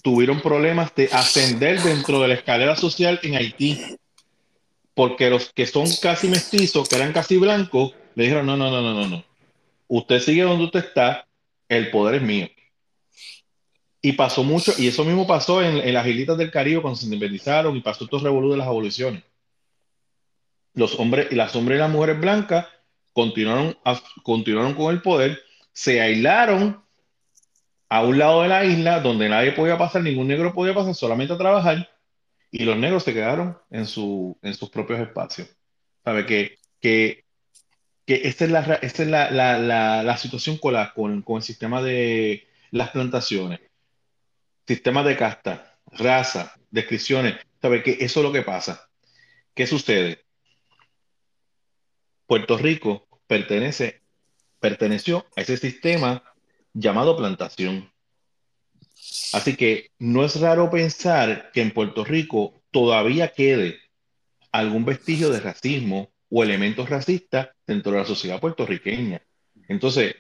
tuvieron 0.03 0.43
problemas 0.43 0.95
de 0.95 1.09
ascender 1.13 1.81
dentro 1.81 2.21
de 2.21 2.29
la 2.29 2.35
escalera 2.35 2.77
social 2.77 3.19
en 3.23 3.37
Haití. 3.37 3.81
Porque 4.95 5.31
los 5.31 5.53
que 5.53 5.67
son 5.67 5.87
casi 6.01 6.29
mestizos, 6.29 6.89
que 6.89 6.97
eran 6.97 7.13
casi 7.13 7.37
blancos, 7.37 7.95
le 8.15 8.25
dijeron, 8.25 8.47
no, 8.47 8.57
no, 8.57 8.71
no, 8.71 8.83
no, 8.83 8.95
no, 8.95 9.09
no. 9.09 9.25
Usted 9.89 10.21
sigue 10.21 10.43
donde 10.43 10.67
usted 10.67 10.85
está, 10.85 11.27
el 11.69 11.91
poder 11.91 12.17
es 12.17 12.23
mío. 12.23 12.49
Y 14.05 14.13
pasó 14.13 14.45
mucho, 14.45 14.75
y 14.77 14.87
eso 14.87 15.03
mismo 15.03 15.27
pasó 15.27 15.63
en, 15.63 15.79
en 15.79 15.95
las 15.95 16.07
islitas 16.07 16.37
del 16.37 16.51
Caribe 16.51 16.83
cuando 16.83 16.99
se 16.99 17.07
independizaron 17.07 17.75
y 17.75 17.81
pasó 17.81 18.07
todo 18.07 18.19
el 18.19 18.25
revolú 18.25 18.51
de 18.51 18.59
las 18.59 18.67
aboliciones. 18.67 19.23
Los 20.75 20.99
hombres 21.01 21.33
las 21.33 21.57
hombres 21.57 21.77
y 21.77 21.79
las 21.79 21.91
mujeres 21.91 22.21
blancas 22.21 22.67
continuaron, 23.15 23.79
a, 23.83 23.99
continuaron 24.23 24.75
con 24.75 24.95
el 24.95 25.01
poder, 25.01 25.41
se 25.73 26.03
aislaron 26.03 26.85
a 27.89 28.03
un 28.03 28.19
lado 28.19 28.43
de 28.43 28.49
la 28.49 28.67
isla 28.67 29.01
donde 29.01 29.27
nadie 29.31 29.53
podía 29.53 29.79
pasar, 29.79 30.03
ningún 30.03 30.29
negro 30.29 30.53
podía 30.53 30.75
pasar, 30.75 30.95
solamente 30.95 31.33
a 31.33 31.39
trabajar, 31.39 31.89
y 32.51 32.63
los 32.67 32.77
negros 32.77 33.05
se 33.05 33.15
quedaron 33.15 33.57
en, 33.71 33.87
su, 33.87 34.37
en 34.43 34.53
sus 34.53 34.69
propios 34.69 35.01
espacios. 35.01 35.49
¿Sabe? 36.05 36.27
Que, 36.27 36.59
que, 36.79 37.25
que 38.05 38.21
esta 38.25 38.45
es 38.45 38.51
la, 38.51 38.61
esta 38.83 39.03
es 39.03 39.09
la, 39.09 39.31
la, 39.31 40.03
la, 40.03 40.17
situación 40.19 40.59
con, 40.59 40.75
con, 40.95 41.23
con 41.23 41.37
el 41.37 41.43
sistema 41.43 41.81
de 41.81 42.47
las 42.71 42.91
plantaciones 42.91 43.61
sistema 44.67 45.03
de 45.03 45.17
casta, 45.17 45.79
raza, 45.93 46.55
descripciones. 46.71 47.37
¿Sabe 47.61 47.83
que 47.83 47.99
Eso 48.01 48.21
es 48.21 48.25
lo 48.25 48.33
que 48.33 48.43
pasa. 48.43 48.89
¿Qué 49.55 49.67
sucede? 49.67 50.25
Puerto 52.27 52.59
Rico 52.59 53.07
pertenece, 53.27 54.03
perteneció 54.61 55.27
a 55.37 55.43
ese 55.43 55.57
sistema 55.57 56.23
llamado 56.73 57.17
plantación. 57.17 57.93
Así 59.33 59.57
que 59.57 59.91
no 59.99 60.25
es 60.25 60.41
raro 60.41 60.71
pensar 60.71 61.51
que 61.53 61.61
en 61.61 61.73
Puerto 61.73 62.05
Rico 62.05 62.63
todavía 62.71 63.33
quede 63.33 63.79
algún 64.51 64.85
vestigio 64.85 65.31
de 65.31 65.41
racismo 65.41 66.13
o 66.31 66.43
elementos 66.43 66.89
racistas 66.89 67.51
dentro 67.67 67.93
de 67.93 67.99
la 67.99 68.05
sociedad 68.05 68.41
puertorriqueña. 68.41 69.23
Entonces, 69.69 70.17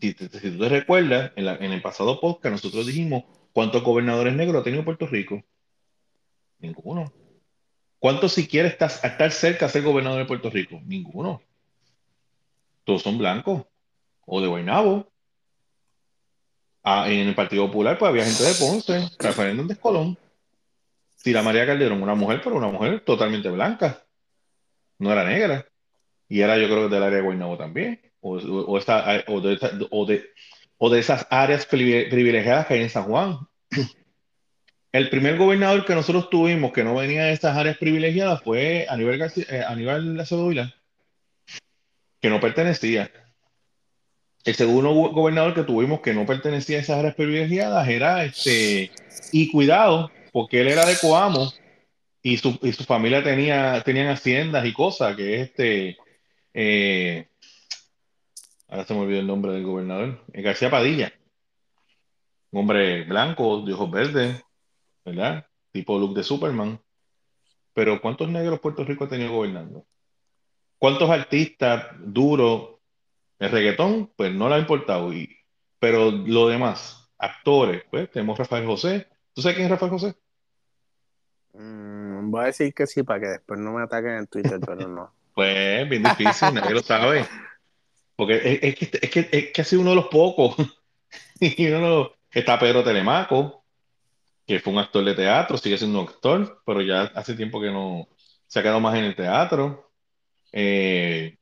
si, 0.00 0.12
si 0.12 0.14
tú 0.14 0.58
te 0.58 0.68
recuerdas, 0.68 1.32
en, 1.36 1.44
la, 1.44 1.56
en, 1.56 1.72
el 1.72 1.82
pasado 1.82 2.20
podcast 2.20 2.52
nosotros 2.52 2.86
dijimos 2.86 3.24
¿Cuántos 3.52 3.82
gobernadores 3.82 4.34
negros 4.34 4.60
ha 4.60 4.64
tenido 4.64 4.84
Puerto 4.84 5.06
Rico? 5.06 5.42
Ninguno. 6.58 7.12
¿Cuántos 7.98 8.32
siquiera 8.32 8.66
estás 8.66 9.04
a 9.04 9.08
estar 9.08 9.30
cerca 9.30 9.66
de 9.66 9.72
ser 9.72 9.82
gobernador 9.82 10.18
de 10.18 10.24
Puerto 10.26 10.50
Rico? 10.50 10.80
Ninguno. 10.84 11.42
Todos 12.84 13.02
son 13.02 13.18
blancos 13.18 13.64
o 14.26 14.40
de 14.40 14.48
Guaynabo. 14.48 15.12
Ah, 16.82 17.08
en 17.08 17.28
el 17.28 17.34
Partido 17.34 17.66
Popular 17.66 17.98
pues 17.98 18.08
había 18.08 18.24
gente 18.24 18.42
de 18.42 18.54
Ponce, 18.54 19.08
Rafael 19.18 19.50
Hernández 19.50 19.78
Colón. 19.78 20.18
Tira 21.22 21.42
María 21.42 21.66
Calderón, 21.66 22.02
una 22.02 22.16
mujer, 22.16 22.40
pero 22.42 22.56
una 22.56 22.68
mujer 22.68 23.04
totalmente 23.04 23.48
blanca. 23.48 24.04
No 24.98 25.12
era 25.12 25.24
negra. 25.24 25.66
Y 26.28 26.40
era 26.40 26.58
yo 26.58 26.66
creo 26.66 26.88
del 26.88 27.02
área 27.02 27.18
de 27.18 27.24
Guaynabo 27.24 27.56
también. 27.56 28.00
O, 28.20 28.36
o, 28.36 28.78
o, 28.78 29.40
de, 29.40 29.56
de, 30.06 30.24
o 30.84 30.90
de 30.90 30.98
esas 30.98 31.28
áreas 31.30 31.64
privilegiadas 31.64 32.66
que 32.66 32.74
hay 32.74 32.82
en 32.82 32.90
San 32.90 33.04
Juan. 33.04 33.38
El 34.90 35.08
primer 35.10 35.36
gobernador 35.38 35.84
que 35.84 35.94
nosotros 35.94 36.28
tuvimos 36.28 36.72
que 36.72 36.82
no 36.82 36.96
venía 36.96 37.22
de 37.22 37.32
estas 37.32 37.56
áreas 37.56 37.78
privilegiadas 37.78 38.42
fue 38.42 38.86
Aníbal, 38.88 39.16
García, 39.16 39.44
eh, 39.48 39.62
Aníbal 39.64 40.18
Acevedo 40.18 40.72
que 42.20 42.30
no 42.30 42.40
pertenecía. 42.40 43.12
El 44.44 44.56
segundo 44.56 44.92
gobernador 44.92 45.54
que 45.54 45.62
tuvimos 45.62 46.00
que 46.00 46.14
no 46.14 46.26
pertenecía 46.26 46.78
a 46.78 46.80
esas 46.80 46.98
áreas 46.98 47.14
privilegiadas 47.14 47.88
era 47.88 48.24
este, 48.24 48.90
y 49.30 49.52
cuidado, 49.52 50.10
porque 50.32 50.62
él 50.62 50.66
era 50.66 50.84
de 50.84 50.98
Coamo 50.98 51.52
y 52.24 52.38
su, 52.38 52.58
y 52.60 52.72
su 52.72 52.82
familia 52.82 53.22
tenía, 53.22 53.80
tenían 53.84 54.08
haciendas 54.08 54.66
y 54.66 54.72
cosas, 54.72 55.14
que 55.14 55.36
es 55.36 55.42
este, 55.42 55.96
eh, 56.54 57.28
ahora 58.72 58.86
se 58.86 58.94
me 58.94 59.00
olvidó 59.00 59.20
el 59.20 59.26
nombre 59.26 59.52
del 59.52 59.64
gobernador, 59.64 60.24
eh, 60.32 60.40
García 60.40 60.70
Padilla, 60.70 61.12
un 62.52 62.60
hombre 62.60 63.04
blanco, 63.04 63.60
de 63.60 63.74
ojos 63.74 63.90
verdes, 63.90 64.42
¿verdad? 65.04 65.46
Tipo 65.72 65.98
look 65.98 66.14
de 66.14 66.22
Superman. 66.22 66.80
pero 67.74 68.00
¿cuántos 68.00 68.28
negros 68.28 68.60
Puerto 68.60 68.84
Rico 68.84 69.04
ha 69.04 69.08
tenido 69.08 69.32
gobernando? 69.32 69.84
¿Cuántos 70.78 71.10
artistas 71.10 71.88
duros, 71.98 72.76
el 73.38 73.50
reggaetón, 73.50 74.10
pues 74.16 74.32
no 74.32 74.48
le 74.48 74.54
ha 74.54 74.58
importado, 74.58 75.12
y, 75.12 75.36
pero 75.78 76.10
lo 76.10 76.48
demás, 76.48 77.10
actores, 77.18 77.84
pues 77.90 78.10
tenemos 78.10 78.38
Rafael 78.38 78.66
José. 78.66 79.06
¿Tú 79.34 79.42
sabes 79.42 79.56
quién 79.56 79.66
es 79.66 79.70
Rafael 79.70 79.92
José? 79.92 80.14
Mm, 81.52 82.30
voy 82.30 82.42
a 82.42 82.46
decir 82.46 82.72
que 82.72 82.86
sí 82.86 83.02
para 83.02 83.20
que 83.20 83.26
después 83.26 83.60
no 83.60 83.72
me 83.72 83.82
ataquen 83.82 84.12
en 84.12 84.26
Twitter, 84.26 84.58
pero 84.64 84.88
no. 84.88 85.12
Pues 85.34 85.88
bien 85.88 86.02
difícil, 86.02 86.52
nadie 86.52 86.72
lo 86.74 86.82
sabe. 86.82 87.26
Porque 88.16 88.60
es, 88.62 88.74
que, 88.76 88.90
es, 89.00 89.10
que, 89.10 89.28
es 89.30 89.52
que 89.52 89.60
ha 89.62 89.64
sido 89.64 89.82
uno 89.82 89.90
de 89.90 89.96
los 89.96 90.06
pocos. 90.06 90.56
y 91.40 91.66
uno 91.68 92.12
está 92.30 92.58
Pedro 92.58 92.84
Telemaco, 92.84 93.64
que 94.46 94.60
fue 94.60 94.72
un 94.72 94.78
actor 94.78 95.04
de 95.04 95.14
teatro, 95.14 95.56
sigue 95.56 95.78
siendo 95.78 96.00
un 96.00 96.08
actor, 96.08 96.62
pero 96.64 96.82
ya 96.82 97.02
hace 97.14 97.34
tiempo 97.34 97.60
que 97.60 97.70
no 97.70 98.08
se 98.46 98.58
ha 98.58 98.62
quedado 98.62 98.80
más 98.80 98.96
en 98.96 99.04
el 99.04 99.16
teatro. 99.16 99.90
Eh, 100.52 101.36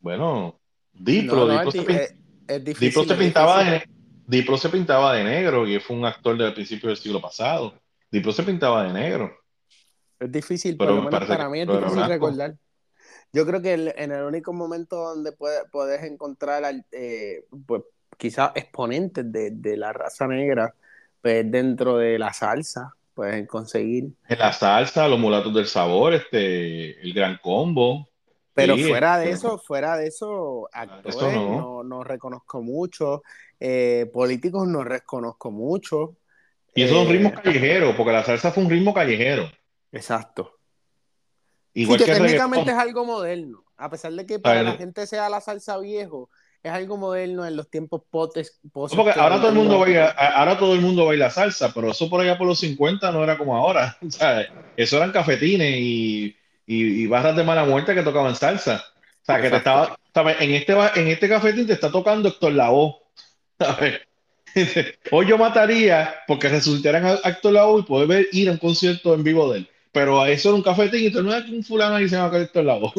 bueno, 0.00 0.60
Diplo, 0.92 1.48
Diplo, 1.48 1.70
se, 1.72 3.14
pintaba 3.16 3.64
de, 3.64 3.88
Diplo 4.26 4.56
se 4.56 4.68
pintaba 4.68 5.14
de 5.14 5.24
negro 5.24 5.66
y 5.66 5.78
fue 5.80 5.96
un 5.96 6.04
actor 6.04 6.36
del 6.38 6.54
principio 6.54 6.88
del 6.88 6.98
siglo 6.98 7.20
pasado. 7.20 7.74
Diplo 8.10 8.32
se 8.32 8.42
pintaba 8.42 8.84
de 8.84 8.92
negro. 8.92 9.36
Es 10.18 10.30
difícil, 10.30 10.76
pero 10.76 11.08
para 11.10 11.48
mí 11.48 11.60
es 11.60 11.68
difícil 11.68 12.04
recordar. 12.06 12.54
Yo 13.32 13.46
creo 13.46 13.60
que 13.60 13.74
en 13.74 14.12
el 14.12 14.22
único 14.22 14.52
momento 14.52 14.96
donde 14.96 15.32
puedes 15.32 16.02
encontrar 16.02 16.62
eh, 16.92 17.44
pues, 17.66 17.82
quizás 18.16 18.52
exponentes 18.54 19.24
de, 19.30 19.76
la 19.76 19.92
raza 19.92 20.26
negra, 20.26 20.74
pues 21.20 21.50
dentro 21.50 21.98
de 21.98 22.18
la 22.18 22.32
salsa, 22.32 22.94
puedes 23.14 23.46
conseguir. 23.46 24.10
En 24.28 24.38
la 24.38 24.52
salsa, 24.52 25.08
los 25.08 25.18
mulatos 25.18 25.54
del 25.54 25.66
sabor, 25.66 26.14
este, 26.14 27.00
el 27.00 27.12
gran 27.12 27.38
combo. 27.42 28.08
Pero 28.54 28.76
fuera 28.76 29.18
de 29.18 29.30
este, 29.30 29.36
eso, 29.36 29.58
fuera 29.58 29.96
de 29.96 30.08
eso, 30.08 30.68
actores 30.72 31.32
no. 31.32 32.02
reconozco 32.02 32.60
mucho, 32.60 33.22
eh, 33.60 34.10
políticos 34.12 34.66
no 34.66 34.82
reconozco 34.82 35.52
mucho. 35.52 36.16
Y 36.74 36.82
eso 36.82 37.00
es 37.00 37.06
un 37.06 37.12
ritmo 37.12 37.28
eh, 37.28 37.34
callejero, 37.34 37.96
porque 37.96 38.12
la 38.12 38.24
salsa 38.24 38.50
fue 38.50 38.64
un 38.64 38.70
ritmo 38.70 38.92
callejero. 38.92 39.48
Exacto. 39.92 40.57
Igual 41.78 42.00
que, 42.00 42.06
técnicamente 42.06 42.72
es 42.72 42.76
algo 42.76 43.04
moderno. 43.04 43.64
A 43.76 43.88
pesar 43.88 44.12
de 44.12 44.26
que 44.26 44.40
para 44.40 44.64
la 44.64 44.72
gente 44.72 45.06
sea 45.06 45.28
la 45.28 45.40
salsa 45.40 45.78
viejo, 45.78 46.28
es 46.60 46.72
algo 46.72 46.96
moderno 46.96 47.46
en 47.46 47.54
los 47.54 47.70
tiempos 47.70 48.02
potes. 48.10 48.58
porque 48.72 49.12
ahora 49.16 49.36
todo, 49.36 49.50
el 49.50 49.54
mundo 49.54 49.78
baila, 49.78 50.08
ahora 50.08 50.58
todo 50.58 50.74
el 50.74 50.80
mundo 50.80 51.06
baila 51.06 51.30
salsa, 51.30 51.72
pero 51.72 51.92
eso 51.92 52.10
por 52.10 52.20
allá 52.20 52.36
por 52.36 52.48
los 52.48 52.58
50 52.58 53.12
no 53.12 53.22
era 53.22 53.38
como 53.38 53.56
ahora. 53.56 53.96
Eso 54.76 54.96
eran 54.96 55.12
cafetines 55.12 55.76
y, 55.78 56.36
y, 56.66 57.06
barras 57.06 57.36
de 57.36 57.44
mala 57.44 57.64
muerte 57.64 57.94
que 57.94 58.02
tocaban 58.02 58.34
salsa. 58.34 58.84
O 59.22 59.24
sea, 59.24 59.40
que 59.40 59.48
te 59.48 59.56
estaba, 59.58 59.96
En, 60.40 60.50
este, 60.50 60.72
en 60.72 61.08
este 61.08 61.28
cafetín 61.28 61.68
te 61.68 61.74
está 61.74 61.92
tocando 61.92 62.28
Héctor 62.28 62.54
Lavoe. 62.54 62.96
Hoy 65.12 65.26
yo 65.26 65.38
mataría 65.38 66.16
porque 66.26 66.48
resucitaran 66.48 67.06
a 67.06 67.28
Héctor 67.28 67.52
Lavoe 67.52 67.80
y 67.80 67.84
poder 67.84 68.08
ver, 68.08 68.26
ir 68.32 68.48
a 68.48 68.52
un 68.52 68.58
concierto 68.58 69.14
en 69.14 69.22
vivo 69.22 69.52
de 69.52 69.60
él 69.60 69.70
pero 69.98 70.24
eso 70.26 70.50
era 70.50 70.56
un 70.56 70.62
cafetín 70.62 71.08
y 71.08 71.10
no 71.10 71.34
es 71.34 71.50
un 71.50 71.64
fulano 71.64 71.96
ahí 71.96 72.08
se 72.08 72.14
llama 72.14 72.38
Héctor 72.38 72.64
Lavoe. 72.64 72.92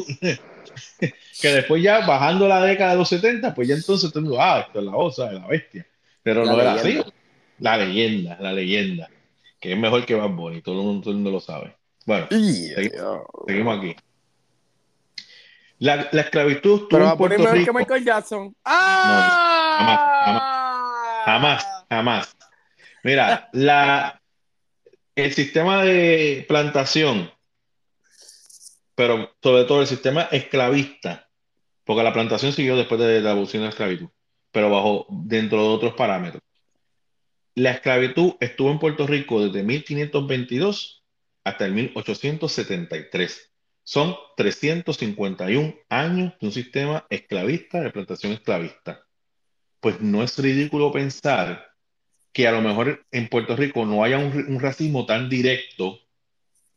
que 1.42 1.48
después 1.48 1.82
ya 1.82 2.06
bajando 2.06 2.46
la 2.46 2.62
década 2.62 2.92
de 2.92 2.98
los 2.98 3.08
70, 3.08 3.56
pues 3.56 3.70
ya 3.70 3.76
entonces 3.76 4.12
todo 4.12 4.42
ah, 4.42 4.60
Héctor 4.60 4.84
Lavoe, 4.84 5.14
¿sabes? 5.14 5.40
La 5.40 5.48
bestia. 5.48 5.88
Pero 6.24 6.44
no 6.44 6.60
era 6.60 6.74
así. 6.74 7.02
La 7.60 7.78
leyenda, 7.78 8.38
la 8.42 8.52
leyenda. 8.52 9.10
Que 9.62 9.72
es 9.72 9.78
mejor 9.78 10.06
que 10.06 10.14
Bad 10.14 10.32
Bunny, 10.32 10.62
todo 10.62 10.82
el 10.82 10.88
mundo, 10.88 11.04
todo 11.04 11.12
el 11.12 11.16
mundo 11.20 11.32
lo 11.32 11.40
sabe. 11.40 11.74
Bueno, 12.06 12.28
seguimos, 12.30 13.78
aquí. 13.78 13.96
La, 15.78 16.10
la 16.12 16.22
esclavitud 16.22 16.88
Pero 16.90 17.12
en 17.12 17.18
Puerto 17.18 17.48
Rico. 17.48 17.72
que 17.72 17.80
Michael 17.80 18.04
Jackson. 18.04 18.54
¡Ah! 18.66 20.26
jamás, 21.24 21.64
jamás, 21.64 21.86
jamás. 21.90 22.36
Mira, 23.04 23.48
la, 23.54 24.19
el 25.20 25.34
sistema 25.34 25.84
de 25.84 26.46
plantación, 26.48 27.32
pero 28.96 29.32
sobre 29.42 29.66
todo 29.66 29.82
el 29.82 29.88
sistema 29.88 30.24
esclavista, 30.24 31.30
porque 31.84 32.04
la 32.04 32.14
plantación 32.14 32.54
siguió 32.54 32.76
después 32.76 33.00
de 33.00 33.22
la 33.22 33.32
abolición 33.32 33.62
de 33.62 33.68
la 33.68 33.70
esclavitud, 33.70 34.10
pero 34.52 34.70
bajo 34.70 35.08
dentro 35.10 35.62
de 35.62 35.68
otros 35.70 35.94
parámetros. 35.94 36.44
La 37.56 37.72
esclavitud 37.72 38.34
estuvo 38.40 38.72
en 38.72 38.80
Puerto 38.80 39.08
Rico 39.08 39.44
desde 39.44 39.64
1522 39.64 41.04
hasta 41.44 41.66
el 41.66 41.74
1873. 41.74 43.52
Son 43.84 44.16
351 44.38 45.76
años 45.90 46.34
de 46.40 46.48
un 46.48 46.54
sistema 46.54 47.06
esclavista, 47.10 47.82
de 47.82 47.92
plantación 47.92 48.34
esclavista. 48.34 49.06
Pues 49.80 50.00
no 50.00 50.24
es 50.24 50.38
ridículo 50.38 50.92
pensar 50.92 51.69
que 52.34 52.48
a 52.48 52.52
lo 52.52 52.62
mejor 52.62 53.06
en 53.12 53.28
Puerto 53.28 53.56
Rico 53.56 53.86
no 53.86 54.04
haya 54.04 54.18
un, 54.20 54.60
racismo 54.60 55.06
tan 55.06 55.30
directo 55.30 56.00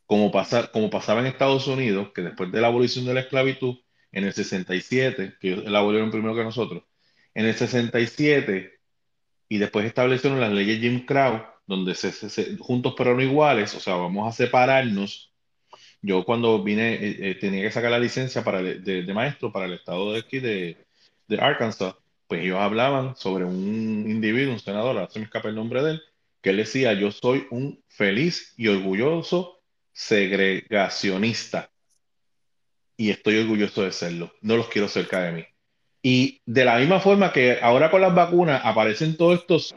como, 0.05 0.31
pasa, 0.31 0.71
como 0.71 0.89
pasaba 0.89 1.21
en 1.21 1.27
Estados 1.27 1.67
Unidos, 1.67 2.11
que 2.13 2.21
después 2.21 2.51
de 2.51 2.61
la 2.61 2.67
abolición 2.67 3.05
de 3.05 3.13
la 3.13 3.21
esclavitud, 3.21 3.77
en 4.11 4.25
el 4.25 4.33
67, 4.33 5.35
que 5.39 5.53
ellos 5.53 5.65
la 5.65 5.79
abolieron 5.79 6.11
primero 6.11 6.35
que 6.35 6.43
nosotros, 6.43 6.83
en 7.33 7.45
el 7.45 7.55
67, 7.55 8.79
y 9.49 9.57
después 9.57 9.85
establecieron 9.85 10.39
las 10.39 10.51
leyes 10.51 10.79
Jim 10.79 11.05
Crow, 11.05 11.43
donde 11.65 11.95
se, 11.95 12.57
juntos 12.57 12.93
pero 12.97 13.15
no 13.15 13.21
iguales, 13.21 13.73
o 13.75 13.79
sea, 13.79 13.95
vamos 13.95 14.27
a 14.27 14.35
separarnos. 14.35 15.33
Yo 16.01 16.25
cuando 16.25 16.61
vine, 16.61 16.95
eh, 16.95 17.17
eh, 17.31 17.35
tenía 17.35 17.63
que 17.63 17.71
sacar 17.71 17.91
la 17.91 17.99
licencia 17.99 18.43
para 18.43 18.61
de, 18.61 19.13
maestro 19.13 19.51
para 19.51 19.65
el 19.65 19.73
estado 19.73 20.13
de 20.13 20.19
aquí 20.19 20.39
de 20.39 20.77
Arkansas, 21.39 21.95
pues 22.27 22.41
ellos 22.43 22.59
hablaban 22.59 23.15
sobre 23.15 23.45
un 23.45 24.05
individuo, 24.07 24.53
un 24.53 24.59
senador, 24.59 24.97
ahora 24.97 25.09
se 25.09 25.19
me 25.19 25.25
escapa 25.25 25.49
el 25.49 25.55
nombre 25.55 25.83
de 25.83 25.91
él, 25.91 26.01
que 26.41 26.51
él 26.51 26.57
decía, 26.57 26.93
yo 26.93 27.11
soy 27.11 27.47
un 27.51 27.83
feliz 27.87 28.53
y 28.57 28.67
orgulloso 28.67 29.61
segregacionista. 29.91 31.69
Y 32.97 33.09
estoy 33.09 33.37
orgulloso 33.39 33.83
de 33.83 33.91
serlo. 33.91 34.33
No 34.41 34.57
los 34.57 34.67
quiero 34.67 34.87
cerca 34.87 35.21
de 35.23 35.31
mí. 35.31 35.45
Y 36.01 36.41
de 36.45 36.65
la 36.65 36.77
misma 36.77 36.99
forma 36.99 37.31
que 37.31 37.59
ahora 37.61 37.89
con 37.89 38.01
las 38.01 38.13
vacunas 38.13 38.61
aparecen 38.63 39.15
todos 39.15 39.39
estos 39.39 39.73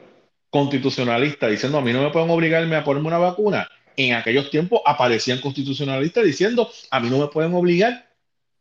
constitucionalistas 0.51 1.51
diciendo 1.51 1.79
a 1.79 1.83
mí 1.83 1.93
no 1.93 2.03
me 2.03 2.11
pueden 2.11 2.31
obligarme 2.31 2.77
a 2.77 2.85
ponerme 2.85 3.09
una 3.09 3.19
vacuna, 3.19 3.69
en 3.97 4.15
aquellos 4.15 4.51
tiempos 4.51 4.81
aparecían 4.85 5.41
constitucionalistas 5.41 6.25
diciendo 6.25 6.71
a 6.91 7.01
mí 7.01 7.09
no 7.09 7.19
me 7.19 7.29
pueden 7.29 7.55
obligar 7.55 8.11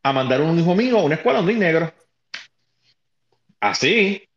a 0.02 0.12
mandar 0.12 0.40
un 0.40 0.58
hijo 0.58 0.74
mío 0.74 0.98
a 0.98 1.02
una 1.02 1.16
escuela 1.16 1.38
donde 1.38 1.54
hay 1.54 1.58
negros. 1.58 1.92
Así. 3.60 4.28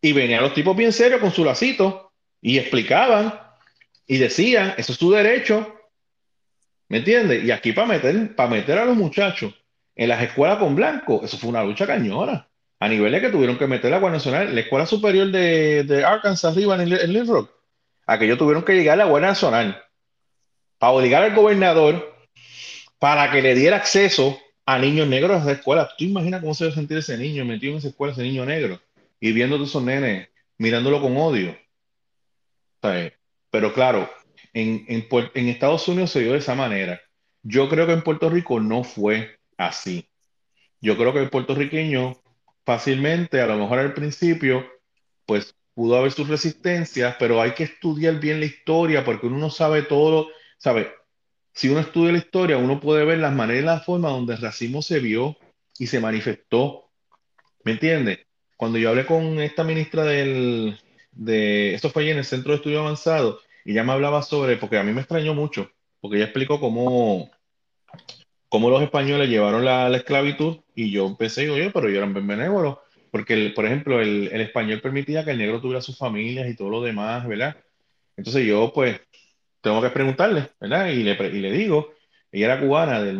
Y 0.00 0.12
venían 0.12 0.42
los 0.42 0.54
tipos 0.54 0.76
bien 0.76 0.92
serios 0.92 1.20
con 1.20 1.30
su 1.30 1.44
lacito 1.44 2.12
y 2.40 2.58
explicaban 2.58 3.38
y 4.06 4.18
decían, 4.18 4.74
eso 4.76 4.92
es 4.92 4.98
tu 4.98 5.10
derecho. 5.12 5.74
¿Me 6.88 6.98
entiendes? 6.98 7.44
Y 7.44 7.50
aquí 7.50 7.72
para 7.72 7.86
meter, 7.86 8.34
para 8.34 8.50
meter 8.50 8.78
a 8.78 8.84
los 8.84 8.96
muchachos 8.96 9.54
en 9.94 10.08
las 10.08 10.22
escuelas 10.22 10.58
con 10.58 10.74
blanco, 10.74 11.22
eso 11.24 11.38
fue 11.38 11.50
una 11.50 11.64
lucha 11.64 11.86
cañona. 11.86 12.48
A 12.80 12.88
nivel 12.88 13.12
de 13.12 13.20
que 13.20 13.28
tuvieron 13.28 13.56
que 13.56 13.68
meter 13.68 13.92
la 13.92 13.98
Guardia 13.98 14.18
Nacional, 14.18 14.54
la 14.54 14.60
Escuela 14.60 14.86
Superior 14.86 15.30
de, 15.30 16.04
Arkansas 16.04 16.52
arriba 16.52 16.74
en, 16.74 16.92
en 16.92 17.12
Little 17.12 17.32
Rock, 17.32 17.50
aquellos 18.06 18.38
tuvieron 18.38 18.64
que 18.64 18.74
llegar 18.74 18.94
a 18.94 19.04
la 19.04 19.10
Guardia 19.10 19.28
Nacional 19.28 19.84
para 20.78 20.92
obligar 20.92 21.22
al 21.22 21.34
gobernador 21.34 22.12
para 22.98 23.30
que 23.30 23.40
le 23.40 23.54
diera 23.54 23.76
acceso 23.76 24.40
a 24.66 24.78
niños 24.78 25.08
negros 25.08 25.32
a 25.32 25.42
esa 25.42 25.52
escuela. 25.52 25.90
¿Tú 25.96 26.04
imaginas 26.04 26.40
cómo 26.40 26.54
se 26.54 26.64
debe 26.64 26.76
sentir 26.76 26.98
ese 26.98 27.18
niño 27.18 27.44
metido 27.44 27.72
en 27.72 27.78
esa 27.78 27.88
escuela, 27.88 28.12
ese 28.12 28.22
niño 28.22 28.44
negro? 28.44 28.80
Y 29.20 29.32
viendo 29.32 29.56
a 29.56 29.62
esos 29.62 29.82
nenes, 29.82 30.28
mirándolo 30.58 31.00
con 31.00 31.16
odio. 31.16 31.56
Pero 33.50 33.72
claro, 33.72 34.10
en, 34.52 34.84
en, 34.88 35.48
Estados 35.48 35.86
Unidos 35.88 36.10
se 36.10 36.20
dio 36.20 36.32
de 36.32 36.38
esa 36.38 36.54
manera. 36.54 37.00
Yo 37.42 37.68
creo 37.68 37.86
que 37.86 37.92
en 37.92 38.02
Puerto 38.02 38.30
Rico 38.30 38.60
no 38.60 38.84
fue 38.84 39.38
así. 39.56 40.08
Yo 40.80 40.96
creo 40.96 41.12
que 41.12 41.20
el 41.20 41.30
puertorriqueño 41.30 42.20
fácilmente, 42.64 43.40
a 43.40 43.46
lo 43.46 43.56
mejor 43.56 43.78
al 43.78 43.94
principio, 43.94 44.66
pues 45.26 45.54
pudo 45.74 45.96
haber 45.96 46.12
sus 46.12 46.28
resistencias, 46.28 47.16
pero 47.18 47.40
hay 47.40 47.52
que 47.52 47.64
estudiar 47.64 48.20
bien 48.20 48.40
la 48.40 48.46
historia 48.46 49.04
porque 49.04 49.26
uno 49.26 49.38
no 49.38 49.50
sabe 49.50 49.82
todo, 49.82 50.28
sabe, 50.58 50.92
si 51.52 51.68
uno 51.68 51.80
estudia 51.80 52.12
la 52.12 52.18
historia, 52.18 52.56
uno 52.56 52.80
puede 52.80 53.04
ver 53.04 53.18
las 53.18 53.32
maneras 53.32 53.62
y 53.62 53.66
las 53.66 53.84
formas 53.84 54.12
donde 54.12 54.34
el 54.34 54.40
racismo 54.40 54.82
se 54.82 55.00
vio 55.00 55.36
y 55.78 55.86
se 55.86 56.00
manifestó. 56.00 56.90
¿Me 57.64 57.72
entiendes? 57.72 58.20
Cuando 58.56 58.78
yo 58.78 58.90
hablé 58.90 59.06
con 59.06 59.40
esta 59.40 59.64
ministra 59.64 60.04
del, 60.04 60.78
de, 61.12 61.74
esto 61.74 61.90
fue 61.90 62.02
allí 62.02 62.10
en 62.12 62.18
el 62.18 62.24
Centro 62.24 62.52
de 62.52 62.56
Estudio 62.56 62.80
Avanzado, 62.80 63.40
y 63.64 63.72
ella 63.72 63.84
me 63.84 63.92
hablaba 63.92 64.22
sobre, 64.22 64.56
porque 64.56 64.78
a 64.78 64.82
mí 64.82 64.92
me 64.92 65.00
extrañó 65.00 65.34
mucho, 65.34 65.70
porque 66.00 66.16
ella 66.16 66.26
explicó 66.26 66.58
cómo, 66.58 67.30
cómo 68.48 68.70
los 68.70 68.82
españoles 68.82 69.28
llevaron 69.28 69.64
la, 69.64 69.94
esclavitud, 69.96 70.58
y 70.74 70.90
yo 70.90 71.06
empecé, 71.06 71.46
yo, 71.46 71.54
pero 71.72 71.88
yo 71.90 71.98
era 71.98 72.06
benévolo, 72.06 72.82
porque, 73.10 73.52
por 73.54 73.66
ejemplo, 73.66 74.00
el, 74.00 74.30
el 74.32 74.40
español 74.40 74.80
permitía 74.80 75.24
que 75.24 75.32
el 75.32 75.38
negro 75.38 75.60
tuviera 75.60 75.82
sus 75.82 75.98
familias 75.98 76.48
y 76.48 76.56
todo 76.56 76.70
lo 76.70 76.82
demás, 76.82 77.26
¿verdad? 77.28 77.56
Entonces 78.16 78.46
yo, 78.46 78.72
pues, 78.74 79.00
tengo 79.62 79.80
que 79.80 79.90
preguntarle, 79.90 80.50
¿verdad? 80.60 80.88
Y 80.88 81.02
le, 81.02 81.12
y 81.12 81.40
le 81.40 81.52
digo, 81.52 81.94
ella 82.30 82.46
era 82.46 82.60
cubana, 82.60 83.02
del, 83.02 83.18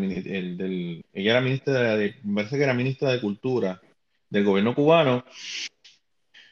del, 0.57 1.05
ella 1.13 1.31
era 1.31 1.41
ministra 1.41 1.97
de, 1.97 2.17
me 2.25 2.35
parece 2.43 2.59
que 2.59 2.65
era 2.65 2.75
ministra 2.75 3.11
de 3.11 3.21
Cultura 3.21 3.81
del 4.29 4.45
gobierno 4.45 4.75
cubano. 4.75 5.25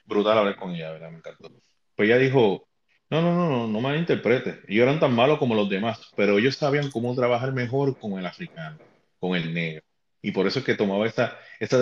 Brutal 0.05 0.39
hablar 0.39 0.57
con 0.57 0.75
ella, 0.75 0.93
¿verdad? 0.93 1.11
Me 1.11 1.19
encantó. 1.19 1.51
Pues 1.97 2.09
ella 2.09 2.19
dijo, 2.19 2.69
no, 3.11 3.23
no, 3.23 3.35
no, 3.35 3.49
no, 3.49 3.67
no 3.67 3.81
malinterprete. 3.81 4.61
Ellos 4.69 4.85
eran 4.85 5.01
tan 5.01 5.15
malos 5.15 5.39
como 5.39 5.55
los 5.55 5.69
demás, 5.69 6.11
pero 6.17 6.39
ellos 6.39 6.57
sabían 6.57 6.91
cómo 6.91 7.15
trabajar 7.15 7.53
mejor 7.53 7.99
con 7.99 8.19
el 8.19 8.27
africano, 8.27 8.79
con 9.19 9.37
el 9.37 9.53
negro. 9.53 9.83
Y 10.23 10.33
por 10.33 10.47
eso 10.47 10.59
es 10.59 10.65
que 10.65 10.75
tomaba 10.75 11.07
esta, 11.07 11.39
esta 11.59 11.79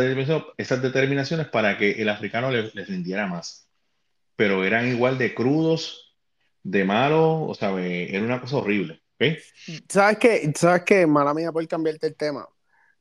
esas 0.56 0.82
determinaciones 0.82 1.48
para 1.48 1.76
que 1.76 2.00
el 2.00 2.08
africano 2.08 2.50
les, 2.50 2.74
les 2.74 2.88
rindiera 2.88 3.26
más. 3.26 3.68
Pero 4.36 4.64
eran 4.64 4.88
igual 4.88 5.18
de 5.18 5.34
crudos, 5.34 6.07
de 6.62 6.84
malos, 6.84 7.50
o 7.50 7.54
sea, 7.54 7.70
era 7.78 8.22
una 8.22 8.40
cosa 8.40 8.56
horrible. 8.56 9.02
¿Sabes 9.88 10.18
qué? 10.18 10.52
¿Sabes? 10.54 11.08
Mala 11.08 11.34
mía 11.34 11.52
por 11.52 11.66
cambiarte 11.66 12.06
el 12.06 12.16
tema. 12.16 12.48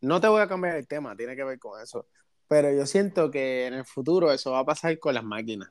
No 0.02 0.20
te 0.22 0.28
voy 0.28 0.42
a 0.42 0.48
cambiar 0.48 0.78
el 0.78 0.88
tema, 0.88 1.16
tiene 1.16 1.36
que 1.36 1.44
ver 1.44 1.60
con 1.60 1.82
eso. 1.82 2.08
Pero 2.48 2.72
yo 2.72 2.86
siento 2.86 3.30
que 3.30 3.68
en 3.68 3.74
el 3.74 3.86
futuro 3.86 4.32
eso 4.32 4.52
va 4.52 4.60
a 4.60 4.66
pasar 4.66 4.98
con 5.00 5.14
las 5.14 5.24
máquinas. 5.24 5.70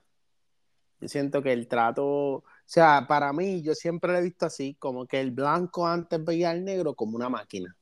Yo 1.01 1.09
siento 1.09 1.43
que 1.43 1.53
el 1.53 1.69
trato, 1.69 2.07
o 2.07 2.45
sea, 2.65 3.07
para 3.09 3.33
mí, 3.33 3.63
yo 3.63 3.75
siempre 3.75 4.13
lo 4.13 4.19
he 4.19 4.23
visto 4.23 4.47
así, 4.47 4.75
como 4.79 5.07
que 5.07 5.21
el 5.21 5.31
blanco 5.31 5.87
antes 5.87 6.25
veía 6.25 6.51
al 6.51 6.65
negro 6.65 6.95
como 6.95 7.17
una 7.17 7.29
máquina. 7.29 7.77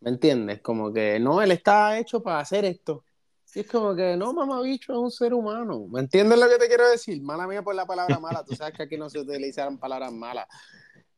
¿Me 0.00 0.10
entiendes? 0.10 0.60
Como 0.60 0.92
que 0.92 1.18
no, 1.20 1.42
él 1.42 1.50
está 1.52 1.98
hecho 1.98 2.22
para 2.22 2.40
hacer 2.40 2.64
esto. 2.64 3.04
Y 3.54 3.60
es 3.60 3.68
como 3.68 3.94
que 3.94 4.16
no, 4.16 4.32
mamá 4.32 4.60
bicho 4.62 4.92
es 4.92 4.98
un 4.98 5.10
ser 5.10 5.32
humano. 5.32 5.86
¿Me 5.88 6.00
entiendes 6.00 6.38
lo 6.38 6.48
que 6.48 6.58
te 6.58 6.66
quiero 6.66 6.88
decir? 6.88 7.22
Mala 7.22 7.46
mía 7.46 7.62
por 7.62 7.74
la 7.74 7.86
palabra 7.86 8.18
mala. 8.18 8.44
Tú 8.44 8.56
sabes 8.56 8.74
que 8.74 8.82
aquí 8.82 8.96
no 8.96 9.08
se 9.08 9.20
utilizan 9.20 9.78
palabras 9.78 10.12
malas. 10.12 10.46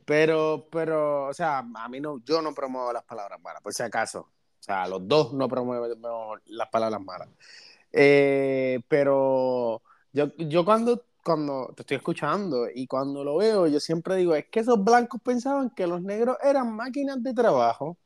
Pero, 0.04 0.68
pero, 0.70 1.28
o 1.28 1.34
sea, 1.34 1.58
a 1.58 1.88
mí 1.88 2.00
no, 2.00 2.22
yo 2.24 2.42
no 2.42 2.54
promuevo 2.54 2.92
las 2.92 3.04
palabras 3.04 3.40
malas, 3.40 3.62
por 3.62 3.72
si 3.72 3.82
acaso. 3.82 4.20
O 4.20 4.62
sea, 4.62 4.86
los 4.86 5.06
dos 5.08 5.32
no 5.32 5.48
promueven 5.48 6.00
las 6.46 6.68
palabras 6.68 7.00
malas. 7.00 7.28
Eh, 7.90 8.80
pero 8.88 9.82
yo, 10.12 10.32
yo 10.36 10.64
cuando 10.64 11.06
cuando 11.26 11.72
te 11.74 11.82
estoy 11.82 11.96
escuchando 11.96 12.68
y 12.72 12.86
cuando 12.86 13.24
lo 13.24 13.38
veo, 13.38 13.66
yo 13.66 13.80
siempre 13.80 14.14
digo, 14.14 14.36
es 14.36 14.46
que 14.48 14.60
esos 14.60 14.82
blancos 14.82 15.20
pensaban 15.24 15.70
que 15.70 15.84
los 15.88 16.00
negros 16.00 16.36
eran 16.40 16.72
máquinas 16.76 17.20
de 17.20 17.34
trabajo, 17.34 17.98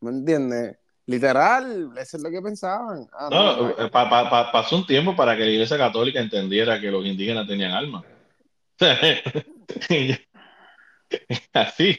¿me 0.00 0.10
entiendes? 0.10 0.78
Literal, 1.06 1.90
eso 1.98 2.16
es 2.16 2.22
lo 2.22 2.30
que 2.30 2.40
pensaban. 2.40 3.06
Ah, 3.12 3.28
no, 3.30 3.70
eh, 3.70 3.90
pasó 3.90 4.76
un 4.76 4.86
tiempo 4.86 5.16
para 5.16 5.36
que 5.36 5.44
la 5.44 5.50
Iglesia 5.50 5.76
Católica 5.76 6.20
entendiera 6.20 6.80
que 6.80 6.90
los 6.90 7.04
indígenas 7.04 7.46
tenían 7.46 7.72
alma. 7.72 8.04
Así. 11.52 11.98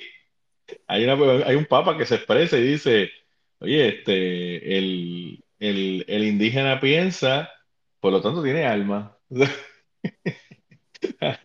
Hay, 0.88 1.05
hay 1.05 1.55
un 1.55 1.65
papa 1.65 1.97
que 1.97 2.05
se 2.05 2.15
expresa 2.15 2.57
y 2.57 2.63
dice, 2.63 3.11
oye, 3.59 3.89
este, 3.89 4.77
el, 4.77 5.43
el, 5.59 6.05
el 6.07 6.23
indígena 6.23 6.80
piensa, 6.80 7.51
por 7.99 8.13
lo 8.13 8.21
tanto 8.21 8.41
tiene 8.41 8.65
alma. 8.65 9.17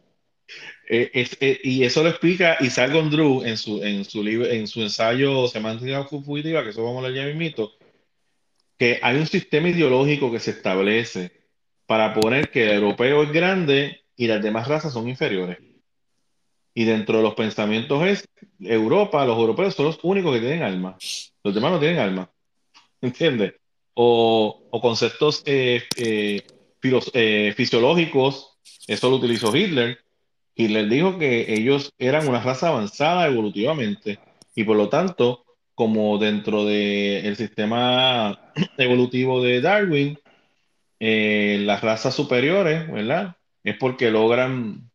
Eh, 0.90 1.10
eh, 1.40 1.60
y 1.65 1.85
eso 1.85 2.02
lo 2.02 2.09
explica 2.09 2.56
Isaac 2.60 2.93
Gondru 2.93 3.43
en 3.44 3.59
su, 3.59 3.82
en 3.82 4.05
su, 4.05 4.27
en 4.27 4.66
su 4.66 4.81
ensayo 4.81 5.47
Semántica 5.47 6.05
Fugitiva, 6.05 6.65
que 6.65 6.70
eso 6.70 6.82
vamos 6.82 7.05
a 7.05 7.09
leer 7.10 7.32
ya 7.32 7.39
mito 7.39 7.73
que 8.78 9.01
hay 9.02 9.16
un 9.16 9.27
sistema 9.27 9.69
ideológico 9.69 10.31
que 10.31 10.39
se 10.39 10.52
establece 10.52 11.32
para 11.85 12.15
poner 12.15 12.51
que 12.51 12.65
el 12.65 12.74
europeo 12.74 13.24
es 13.24 13.32
grande 13.32 14.05
y 14.16 14.28
las 14.28 14.40
demás 14.40 14.69
razas 14.69 14.93
son 14.93 15.09
inferiores. 15.09 15.59
Y 16.74 16.85
dentro 16.85 17.16
de 17.19 17.24
los 17.24 17.35
pensamientos 17.35 18.06
es 18.06 18.28
Europa, 18.60 19.27
los 19.27 19.36
europeos 19.36 19.74
son 19.74 19.86
los 19.86 19.98
únicos 20.05 20.32
que 20.32 20.40
tienen 20.40 20.62
alma. 20.62 20.97
Los 21.43 21.55
demás 21.55 21.73
no 21.73 21.81
tienen 21.81 21.98
alma. 21.98 22.31
¿Entiendes? 23.01 23.55
O, 23.94 24.69
o, 24.70 24.81
conceptos 24.81 25.43
eh, 25.44 25.82
fisiológicos 27.56 28.59
eso 28.89 29.10
lo 29.10 29.16
utilizó 29.16 29.55
Hitler. 29.55 29.98
Hitler 30.59 30.89
dijo 30.89 31.18
que 31.18 31.55
ellos 31.55 31.94
eran 31.98 32.26
una 32.26 32.43
raza 32.43 32.68
avanzada 32.68 33.28
evolutivamente 33.28 34.18
y 34.56 34.64
por 34.64 34.76
lo 34.76 34.89
tanto, 34.89 35.44
como 35.76 36.18
dentro 36.18 36.64
del 36.64 37.36
sistema 37.36 38.52
evolutivo 38.76 39.40
de 39.40 39.60
Darwin, 39.60 40.18
eh, 40.98 41.59
las 41.60 41.80
razas 41.80 42.12
superiores, 42.12 42.90
¿verdad? 42.90 43.36
Es 43.62 43.76
porque 43.76 44.10
logran 44.10 44.90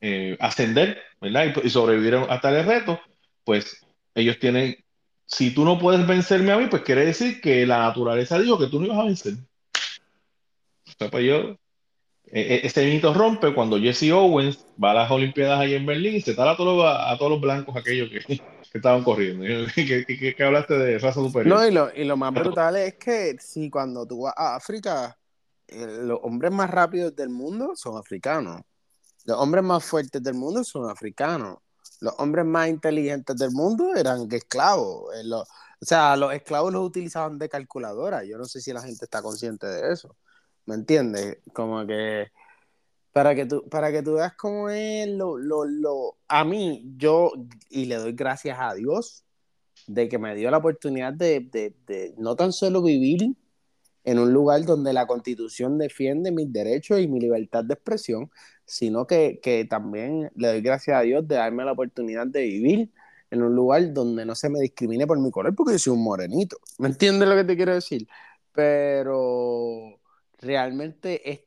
eh, 0.00 0.38
ascender, 0.40 1.02
¿verdad? 1.20 1.54
Y, 1.62 1.68
sobrevivir 1.68 2.14
hasta 2.14 2.58
el 2.58 2.64
reto, 2.64 2.98
pues 3.44 3.86
ellos 4.14 4.38
tienen, 4.38 4.82
si 5.26 5.52
tú 5.52 5.66
no 5.66 5.78
puedes 5.78 6.06
vencerme 6.06 6.52
a 6.52 6.56
mí, 6.56 6.68
pues 6.70 6.80
quiere 6.80 7.04
decir 7.04 7.42
que 7.42 7.66
la 7.66 7.80
naturaleza 7.80 8.38
dijo 8.38 8.58
que 8.58 8.68
tú 8.68 8.80
no 8.80 8.86
ibas 8.86 9.00
a 9.00 9.04
vencer. 9.04 9.34
O 10.86 10.92
sea, 10.98 11.10
pues 11.10 11.26
yo 11.26 11.58
ese 12.32 12.84
mito 12.86 13.14
rompe 13.14 13.54
cuando 13.54 13.78
Jesse 13.78 14.10
Owens 14.12 14.64
va 14.82 14.90
a 14.90 14.94
las 14.94 15.10
Olimpiadas 15.10 15.60
ahí 15.60 15.74
en 15.74 15.86
Berlín 15.86 16.16
y 16.16 16.20
se 16.20 16.34
tala 16.34 16.52
a 16.52 16.56
todos, 16.56 16.84
a, 16.84 17.16
todos 17.18 17.30
los 17.30 17.40
blancos 17.40 17.76
aquellos 17.76 18.10
que, 18.10 18.40
estaban 18.74 19.04
corriendo. 19.04 19.44
¿Qué, 19.74 20.36
hablaste 20.40 20.74
de 20.74 20.98
raza 20.98 21.20
superior? 21.20 21.56
No, 21.56 21.66
y 21.66 21.70
lo, 21.70 21.94
y 21.94 22.04
lo 22.04 22.16
más 22.16 22.34
brutal 22.34 22.76
es 22.76 22.94
que 22.94 23.36
si 23.38 23.70
cuando 23.70 24.06
tú 24.06 24.22
vas 24.22 24.34
a 24.36 24.56
África, 24.56 25.16
eh, 25.68 25.86
los 26.02 26.20
hombres 26.22 26.52
más 26.52 26.70
rápidos 26.70 27.14
del 27.14 27.30
mundo 27.30 27.74
son 27.74 27.96
africanos. 27.96 28.62
Los 29.24 29.38
hombres 29.38 29.64
más 29.64 29.84
fuertes 29.84 30.22
del 30.22 30.34
mundo 30.34 30.62
son 30.62 30.90
africanos. 30.90 31.58
Los 32.00 32.14
hombres 32.18 32.44
más 32.44 32.68
inteligentes 32.68 33.36
del 33.36 33.50
mundo 33.52 33.94
eran 33.96 34.30
esclavos. 34.30 35.14
Eh, 35.14 35.32
o 35.32 35.84
sea, 35.84 36.16
los 36.16 36.32
esclavos 36.32 36.72
los 36.72 36.84
utilizaban 36.84 37.38
de 37.38 37.48
calculadora. 37.48 38.24
Yo 38.24 38.38
no 38.38 38.44
sé 38.44 38.60
si 38.60 38.72
la 38.72 38.82
gente 38.82 39.04
está 39.04 39.22
consciente 39.22 39.66
de 39.66 39.92
eso. 39.92 40.16
¿Me 40.66 40.74
entiendes? 40.74 41.38
Como 41.52 41.86
que 41.86 42.26
para 43.12 43.34
que 43.34 43.46
tú, 43.46 43.66
para 43.70 43.90
que 43.90 44.02
tú 44.02 44.14
veas 44.14 44.34
cómo 44.34 44.68
es 44.68 45.08
lo, 45.08 45.38
lo, 45.38 45.64
lo, 45.64 46.18
a 46.28 46.44
mí, 46.44 46.84
yo, 46.98 47.32
y 47.70 47.86
le 47.86 47.96
doy 47.96 48.12
gracias 48.12 48.58
a 48.60 48.74
Dios 48.74 49.24
de 49.86 50.08
que 50.08 50.18
me 50.18 50.34
dio 50.34 50.50
la 50.50 50.58
oportunidad 50.58 51.14
de, 51.14 51.40
de, 51.40 51.74
de 51.86 52.14
no 52.18 52.36
tan 52.36 52.52
solo 52.52 52.82
vivir 52.82 53.34
en 54.04 54.18
un 54.18 54.32
lugar 54.32 54.64
donde 54.64 54.92
la 54.92 55.06
constitución 55.06 55.78
defiende 55.78 56.30
mis 56.30 56.52
derechos 56.52 57.00
y 57.00 57.08
mi 57.08 57.18
libertad 57.18 57.64
de 57.64 57.74
expresión, 57.74 58.30
sino 58.66 59.06
que, 59.06 59.40
que, 59.42 59.64
también 59.64 60.30
le 60.34 60.48
doy 60.48 60.60
gracias 60.60 60.98
a 60.98 61.00
Dios 61.00 61.26
de 61.26 61.36
darme 61.36 61.64
la 61.64 61.72
oportunidad 61.72 62.26
de 62.26 62.42
vivir 62.42 62.90
en 63.30 63.42
un 63.42 63.54
lugar 63.54 63.94
donde 63.94 64.26
no 64.26 64.34
se 64.34 64.48
me 64.50 64.60
discrimine 64.60 65.06
por 65.06 65.18
mi 65.18 65.30
color, 65.30 65.54
porque 65.54 65.72
yo 65.72 65.78
soy 65.78 65.94
un 65.94 66.04
morenito. 66.04 66.58
¿Me 66.78 66.88
entiendes 66.88 67.28
lo 67.28 67.34
que 67.34 67.44
te 67.44 67.56
quiero 67.56 67.72
decir? 67.72 68.06
Pero 68.52 69.98
realmente 70.38 71.30
es, 71.30 71.40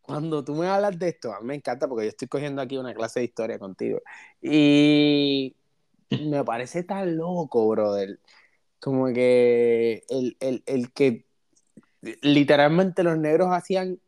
cuando 0.00 0.44
tú 0.44 0.54
me 0.54 0.66
hablas 0.66 0.98
de 0.98 1.08
esto, 1.10 1.32
a 1.32 1.40
mí 1.40 1.46
me 1.46 1.54
encanta 1.54 1.88
porque 1.88 2.04
yo 2.04 2.10
estoy 2.10 2.28
cogiendo 2.28 2.60
aquí 2.60 2.76
una 2.76 2.94
clase 2.94 3.20
de 3.20 3.26
historia 3.26 3.58
contigo 3.58 4.00
y 4.40 5.54
me 6.10 6.44
parece 6.44 6.82
tan 6.82 7.16
loco, 7.16 7.68
brother. 7.68 8.18
Como 8.80 9.06
que 9.12 10.04
el, 10.08 10.36
el, 10.40 10.62
el 10.66 10.92
que 10.92 11.26
literalmente 12.20 13.04
los 13.04 13.16
negros 13.16 13.48
hacían 13.52 14.00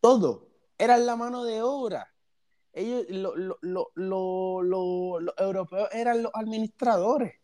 todo, 0.00 0.48
eran 0.78 1.04
la 1.04 1.16
mano 1.16 1.44
de 1.44 1.62
obra. 1.62 2.12
Ellos, 2.72 3.04
lo, 3.08 3.36
lo, 3.36 3.90
lo, 3.94 4.62
los 4.62 5.34
europeos 5.38 5.88
eran 5.92 6.22
los 6.22 6.32
administradores, 6.34 7.34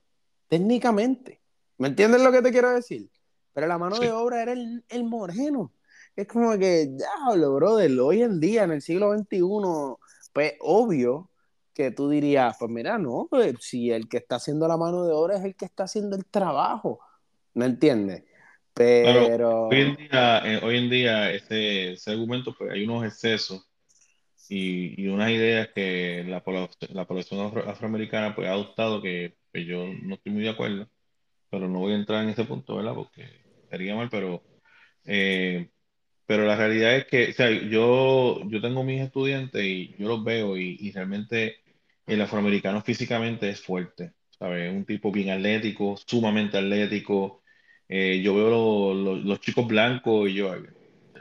técnicamente. 0.49 1.41
¿Me 1.79 1.89
entiendes 1.89 2.23
lo 2.23 2.33
que 2.33 2.43
te 2.43 2.51
quiero 2.51 2.71
decir? 2.71 3.11
Pero 3.53 3.67
la 3.67 3.77
mano 3.77 3.99
de 3.99 4.11
obra 4.13 4.43
era 4.43 4.53
el, 4.53 4.85
el 4.89 5.05
moreno 5.05 5.73
es 6.17 6.27
como 6.27 6.59
que, 6.59 6.89
diablo, 6.89 7.55
brother, 7.55 7.91
hoy 8.01 8.23
en 8.23 8.41
día, 8.41 8.65
en 8.65 8.73
el 8.73 8.83
siglo 8.83 9.17
XXI, 9.17 9.41
pues 10.33 10.55
obvio 10.61 11.31
que 11.75 11.91
tú 11.91 12.11
dirías, 12.11 12.57
pues 12.59 12.71
mira, 12.71 12.99
no, 12.99 13.27
pues, 13.31 13.55
si 13.61 13.91
el 13.91 14.09
que 14.09 14.19
está 14.19 14.37
haciendo 14.37 14.69
la 14.69 14.77
mano 14.77 15.05
de 15.05 15.13
obra 15.13 15.37
es 15.37 15.45
el 15.45 15.57
que 15.57 15.65
está 15.65 15.85
haciendo 15.85 16.17
el 16.17 16.27
trabajo, 16.27 17.01
¿me 17.55 17.67
entiendes? 17.67 18.25
Pero... 18.75 19.69
hoy 19.69 19.81
en 19.81 19.97
día, 19.97 20.39
eh, 20.45 20.61
hoy 20.63 20.79
en 20.79 20.91
día 20.91 21.31
ese, 21.31 21.93
ese, 21.93 22.11
argumento, 22.11 22.55
pues 22.57 22.71
hay 22.73 22.85
unos 22.85 23.05
excesos 23.05 23.69
y, 24.49 25.03
y 25.03 25.09
unas 25.09 25.31
ideas 25.31 25.69
que 25.75 26.25
la, 26.27 26.43
la 26.91 27.07
población 27.07 27.53
afroamericana 27.67 28.35
pues, 28.35 28.49
ha 28.49 28.53
adoptado 28.53 29.01
que, 29.03 29.37
que, 29.53 29.65
yo 29.65 29.87
no 30.03 30.15
estoy 30.17 30.33
muy 30.33 30.43
de 30.43 30.51
acuerdo, 30.51 30.89
pero 31.51 31.69
no 31.69 31.81
voy 31.81 31.93
a 31.93 31.97
entrar 31.97 32.23
en 32.23 32.31
ese 32.31 32.45
punto, 32.45 32.77
¿verdad? 32.77 32.95
Porque 32.95 33.29
sería 33.71 33.95
mal, 33.95 34.09
pero 34.11 34.43
eh, 35.05 35.71
pero 36.33 36.47
la 36.47 36.57
realidad 36.57 36.97
es 36.97 37.05
que, 37.05 37.29
o 37.29 37.33
sea, 37.35 37.51
yo, 37.51 38.41
yo 38.49 38.63
tengo 38.63 38.83
mis 38.83 39.03
estudiantes 39.03 39.63
y 39.63 39.95
yo 39.99 40.09
los 40.09 40.25
veo 40.25 40.57
y, 40.57 40.91
realmente 40.91 41.57
el 42.07 42.23
afroamericano 42.23 42.81
físicamente 42.81 43.51
es 43.51 43.61
fuerte, 43.61 44.15
¿sabes? 44.39 44.73
Un 44.73 44.87
tipo 44.87 45.13
bien 45.13 45.29
atlético, 45.29 45.95
sumamente 46.07 46.57
atlético. 46.57 47.43
Eh, 47.87 48.23
yo 48.25 48.35
veo 48.35 48.95
los 48.95 49.41
chicos 49.43 49.67
blancos 49.67 50.31
y 50.31 50.33
yo, 50.37 50.55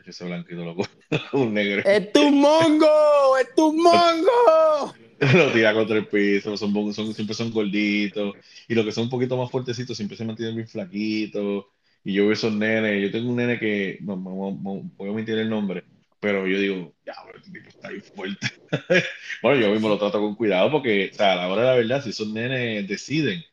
ese 0.06 0.24
blanquito 0.24 0.64
loco, 0.64 0.88
un 1.34 1.54
negro. 1.56 1.82
¡Es 1.84 2.14
tu 2.14 2.32
mongo! 2.32 3.38
¡Es 3.38 3.54
tu 3.54 3.74
mongo! 3.74 4.96
lo 5.36 5.52
tira 5.52 5.74
contra 5.74 5.98
el 5.98 6.08
piso, 6.08 6.56
son, 6.56 6.94
son, 6.94 7.14
siempre 7.14 7.36
son 7.36 7.52
gorditos, 7.52 8.34
y 8.66 8.76
los 8.76 8.86
que 8.86 8.94
son 8.94 9.04
un 9.04 9.10
poquito 9.10 9.36
más 9.36 9.52
fuertecitos 9.52 9.98
siempre 9.98 10.16
se 10.16 10.24
mantienen 10.24 10.56
bien 10.56 10.70
flaquitos, 10.70 11.66
y 12.04 12.14
yo 12.14 12.24
veo 12.24 12.34
esos 12.34 12.54
nenes, 12.54 13.02
yo 13.02 13.12
tengo 13.12 13.30
un 13.30 13.38
nene 13.38 13.60
que, 13.60 14.00
no, 14.02 14.18
voy 14.18 15.08
a 15.08 15.12
omitir 15.12 15.38
el 15.38 15.50
nombre, 15.50 15.84
pero 16.20 16.48
yo 16.48 16.60
digo, 16.60 16.94
ya, 17.06 17.14
este 17.36 17.52
tipo 17.52 17.70
está 17.70 17.90
ahí 17.90 18.00
fuerte. 18.00 18.48
bueno, 19.42 19.62
yo 19.62 19.72
mismo 19.72 19.90
lo 19.90 19.98
trato 19.98 20.20
con 20.20 20.36
cuidado 20.36 20.72
porque, 20.72 21.10
o 21.12 21.16
sea, 21.16 21.34
a 21.34 21.36
la 21.36 21.50
hora 21.50 21.62
de 21.62 21.68
la 21.68 21.76
verdad, 21.76 22.04
si 22.04 22.12
esos 22.12 22.28
nenes 22.28 22.88
deciden, 22.88 23.44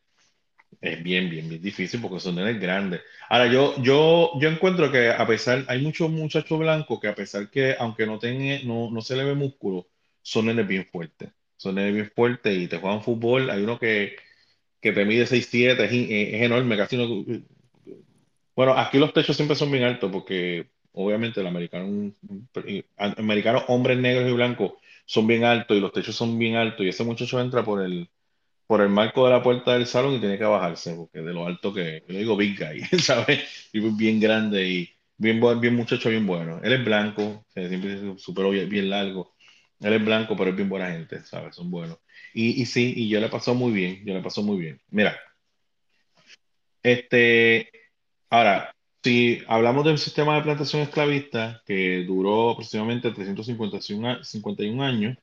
es 0.80 1.02
bien, 1.02 1.28
bien, 1.30 1.48
bien 1.48 1.62
difícil 1.62 2.00
porque 2.00 2.20
son 2.20 2.36
nenes 2.36 2.60
grandes. 2.60 3.00
Ahora, 3.28 3.50
yo, 3.52 3.82
yo, 3.82 4.32
yo 4.40 4.48
encuentro 4.48 4.92
que 4.92 5.10
a 5.10 5.26
pesar, 5.26 5.64
hay 5.68 5.82
muchos 5.82 6.10
muchachos 6.10 6.58
blancos 6.58 7.00
que 7.00 7.08
a 7.08 7.14
pesar 7.14 7.50
que, 7.50 7.74
aunque 7.78 8.06
no, 8.06 8.18
tenga, 8.18 8.62
no, 8.64 8.90
no 8.90 9.00
se 9.00 9.16
le 9.16 9.24
ve 9.24 9.34
músculo, 9.34 9.88
son 10.22 10.46
nenes 10.46 10.66
bien 10.66 10.86
fuertes 10.86 11.30
son 11.58 11.74
bien 11.74 12.10
fuertes 12.14 12.56
y 12.56 12.68
te 12.68 12.78
juegan 12.78 13.02
fútbol. 13.02 13.50
Hay 13.50 13.62
uno 13.62 13.78
que, 13.78 14.16
que 14.80 14.92
te 14.92 15.04
mide 15.04 15.26
6'7, 15.26 15.84
es, 15.84 15.92
es 15.92 16.42
enorme, 16.42 16.76
casi 16.76 16.96
no... 16.96 17.24
Bueno, 18.58 18.76
aquí 18.76 18.98
los 18.98 19.12
techos 19.12 19.36
siempre 19.36 19.54
son 19.54 19.70
bien 19.70 19.84
altos 19.84 20.10
porque 20.10 20.66
obviamente 20.90 21.40
el 21.40 21.46
americano, 21.46 22.12
hombres 23.68 23.98
negros 23.98 24.28
y 24.28 24.32
blancos 24.32 24.72
son 25.06 25.28
bien 25.28 25.44
altos 25.44 25.76
y 25.76 25.80
los 25.80 25.92
techos 25.92 26.16
son 26.16 26.36
bien 26.36 26.56
altos 26.56 26.84
y 26.84 26.88
ese 26.88 27.04
muchacho 27.04 27.40
entra 27.40 27.64
por 27.64 27.80
el, 27.80 28.10
por 28.66 28.80
el 28.80 28.88
marco 28.88 29.26
de 29.26 29.30
la 29.30 29.44
puerta 29.44 29.74
del 29.74 29.86
salón 29.86 30.14
y 30.14 30.18
tiene 30.18 30.38
que 30.38 30.44
bajarse 30.44 30.92
porque 30.96 31.20
de 31.20 31.32
lo 31.32 31.46
alto 31.46 31.72
que, 31.72 32.02
yo 32.08 32.18
digo 32.18 32.36
big 32.36 32.58
guy, 32.58 32.80
¿sabes? 32.98 33.70
Y 33.72 33.78
bien 33.78 34.18
grande 34.18 34.68
y 34.68 34.90
bien, 35.16 35.40
bien 35.60 35.76
muchacho, 35.76 36.10
bien 36.10 36.26
bueno. 36.26 36.60
Él 36.64 36.72
es 36.72 36.84
blanco, 36.84 37.44
siempre 37.54 37.94
es 37.94 38.20
súper 38.20 38.66
bien 38.66 38.90
largo 38.90 39.36
él 39.78 39.92
es 39.92 40.04
blanco, 40.04 40.36
pero 40.36 40.50
es 40.50 40.56
bien 40.56 40.68
buena 40.68 40.90
gente, 40.90 41.24
¿sabes? 41.24 41.54
Son 41.54 41.70
buenos. 41.70 41.98
Y, 42.34 42.60
y 42.60 42.66
sí, 42.66 42.92
y 42.96 43.08
yo 43.08 43.20
le 43.20 43.28
pasó 43.28 43.54
muy 43.54 43.70
bien, 43.70 44.04
yo 44.04 44.14
le 44.14 44.20
pasó 44.20 44.42
muy 44.42 44.58
bien. 44.58 44.80
Mira, 44.90 45.16
este, 46.82 47.77
ahora, 48.30 48.74
si 49.02 49.42
hablamos 49.48 49.84
del 49.84 49.98
sistema 49.98 50.36
de 50.36 50.42
plantación 50.42 50.82
esclavista, 50.82 51.62
que 51.66 52.04
duró 52.06 52.50
aproximadamente 52.50 53.10
351 53.10 54.82
años, 54.84 55.16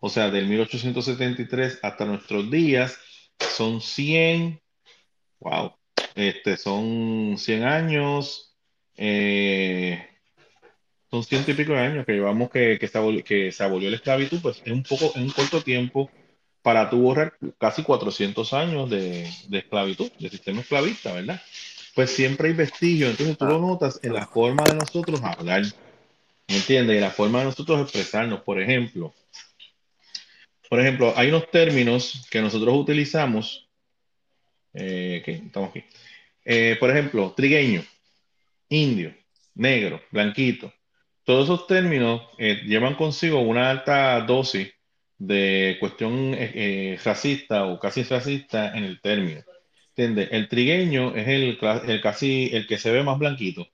o 0.00 0.08
sea, 0.08 0.30
del 0.30 0.48
1873 0.48 1.80
hasta 1.82 2.04
nuestros 2.04 2.50
días, 2.50 2.98
son 3.38 3.80
100, 3.80 4.60
wow, 5.40 5.74
este, 6.14 6.56
son 6.56 7.36
100 7.38 7.64
años, 7.64 8.56
eh, 8.96 10.04
son 11.10 11.22
ciento 11.24 11.50
y 11.50 11.54
pico 11.54 11.72
de 11.72 11.78
años 11.78 12.06
que 12.06 12.12
llevamos 12.12 12.50
que, 12.50 12.78
que, 12.80 12.88
se 12.88 12.98
abolió, 12.98 13.22
que 13.22 13.52
se 13.52 13.62
abolió 13.62 13.90
la 13.90 13.96
esclavitud, 13.96 14.40
pues 14.40 14.62
es 14.64 14.72
un 14.72 14.82
poco, 14.82 15.12
en 15.14 15.24
un 15.24 15.30
corto 15.30 15.62
tiempo, 15.62 16.10
para 16.62 16.88
tu 16.88 16.98
borrar 16.98 17.34
casi 17.58 17.82
400 17.82 18.52
años 18.54 18.88
de, 18.88 19.28
de, 19.48 19.58
esclavitud, 19.58 20.10
de 20.18 20.30
sistema 20.30 20.60
esclavista, 20.60 21.12
¿verdad? 21.12 21.40
Pues 21.94 22.10
siempre 22.10 22.48
hay 22.48 22.54
vestigios, 22.54 23.10
entonces 23.10 23.36
tú 23.36 23.44
lo 23.44 23.58
notas 23.58 24.00
en 24.02 24.14
la 24.14 24.26
forma 24.26 24.64
de 24.64 24.74
nosotros 24.74 25.20
hablar, 25.22 25.62
¿me 26.48 26.56
entiendes? 26.56 26.96
En 26.96 27.02
la 27.02 27.10
forma 27.10 27.40
de 27.40 27.46
nosotros 27.46 27.82
expresarnos, 27.82 28.40
por 28.40 28.60
ejemplo. 28.60 29.14
Por 30.68 30.80
ejemplo, 30.80 31.12
hay 31.16 31.28
unos 31.28 31.50
términos 31.50 32.26
que 32.30 32.40
nosotros 32.40 32.74
utilizamos, 32.74 33.68
eh, 34.72 35.20
que 35.24 35.32
estamos 35.32 35.70
aquí. 35.70 35.84
Eh, 36.44 36.76
por 36.80 36.90
ejemplo, 36.90 37.34
trigueño, 37.36 37.84
indio, 38.70 39.14
negro, 39.54 40.00
blanquito 40.10 40.72
todos 41.24 41.44
esos 41.44 41.66
términos 41.66 42.22
eh, 42.38 42.62
llevan 42.64 42.94
consigo 42.94 43.40
una 43.40 43.70
alta 43.70 44.20
dosis 44.22 44.72
de 45.18 45.76
cuestión 45.78 46.34
eh, 46.34 46.52
eh, 46.54 46.98
racista 47.04 47.66
o 47.66 47.78
casi 47.78 48.02
racista 48.02 48.76
en 48.76 48.84
el 48.84 49.00
término. 49.00 49.42
El 49.96 50.48
trigueño 50.48 51.14
es 51.14 51.28
el, 51.28 51.58
el, 51.86 52.00
casi 52.00 52.50
el 52.52 52.66
que 52.66 52.78
se 52.78 52.90
ve 52.90 53.02
más 53.02 53.18
blanquito. 53.18 53.68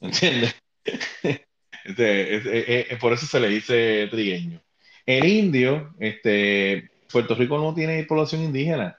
¿Entiendes? 0.00 0.54
Este, 1.86 2.96
por 2.98 3.12
eso 3.12 3.26
se 3.26 3.38
le 3.38 3.48
dice 3.50 4.08
trigueño. 4.10 4.58
El 5.04 5.26
indio, 5.26 5.94
este, 6.00 6.90
Puerto 7.12 7.34
Rico 7.34 7.58
no 7.58 7.74
tiene 7.74 8.04
población 8.04 8.42
indígena. 8.42 8.98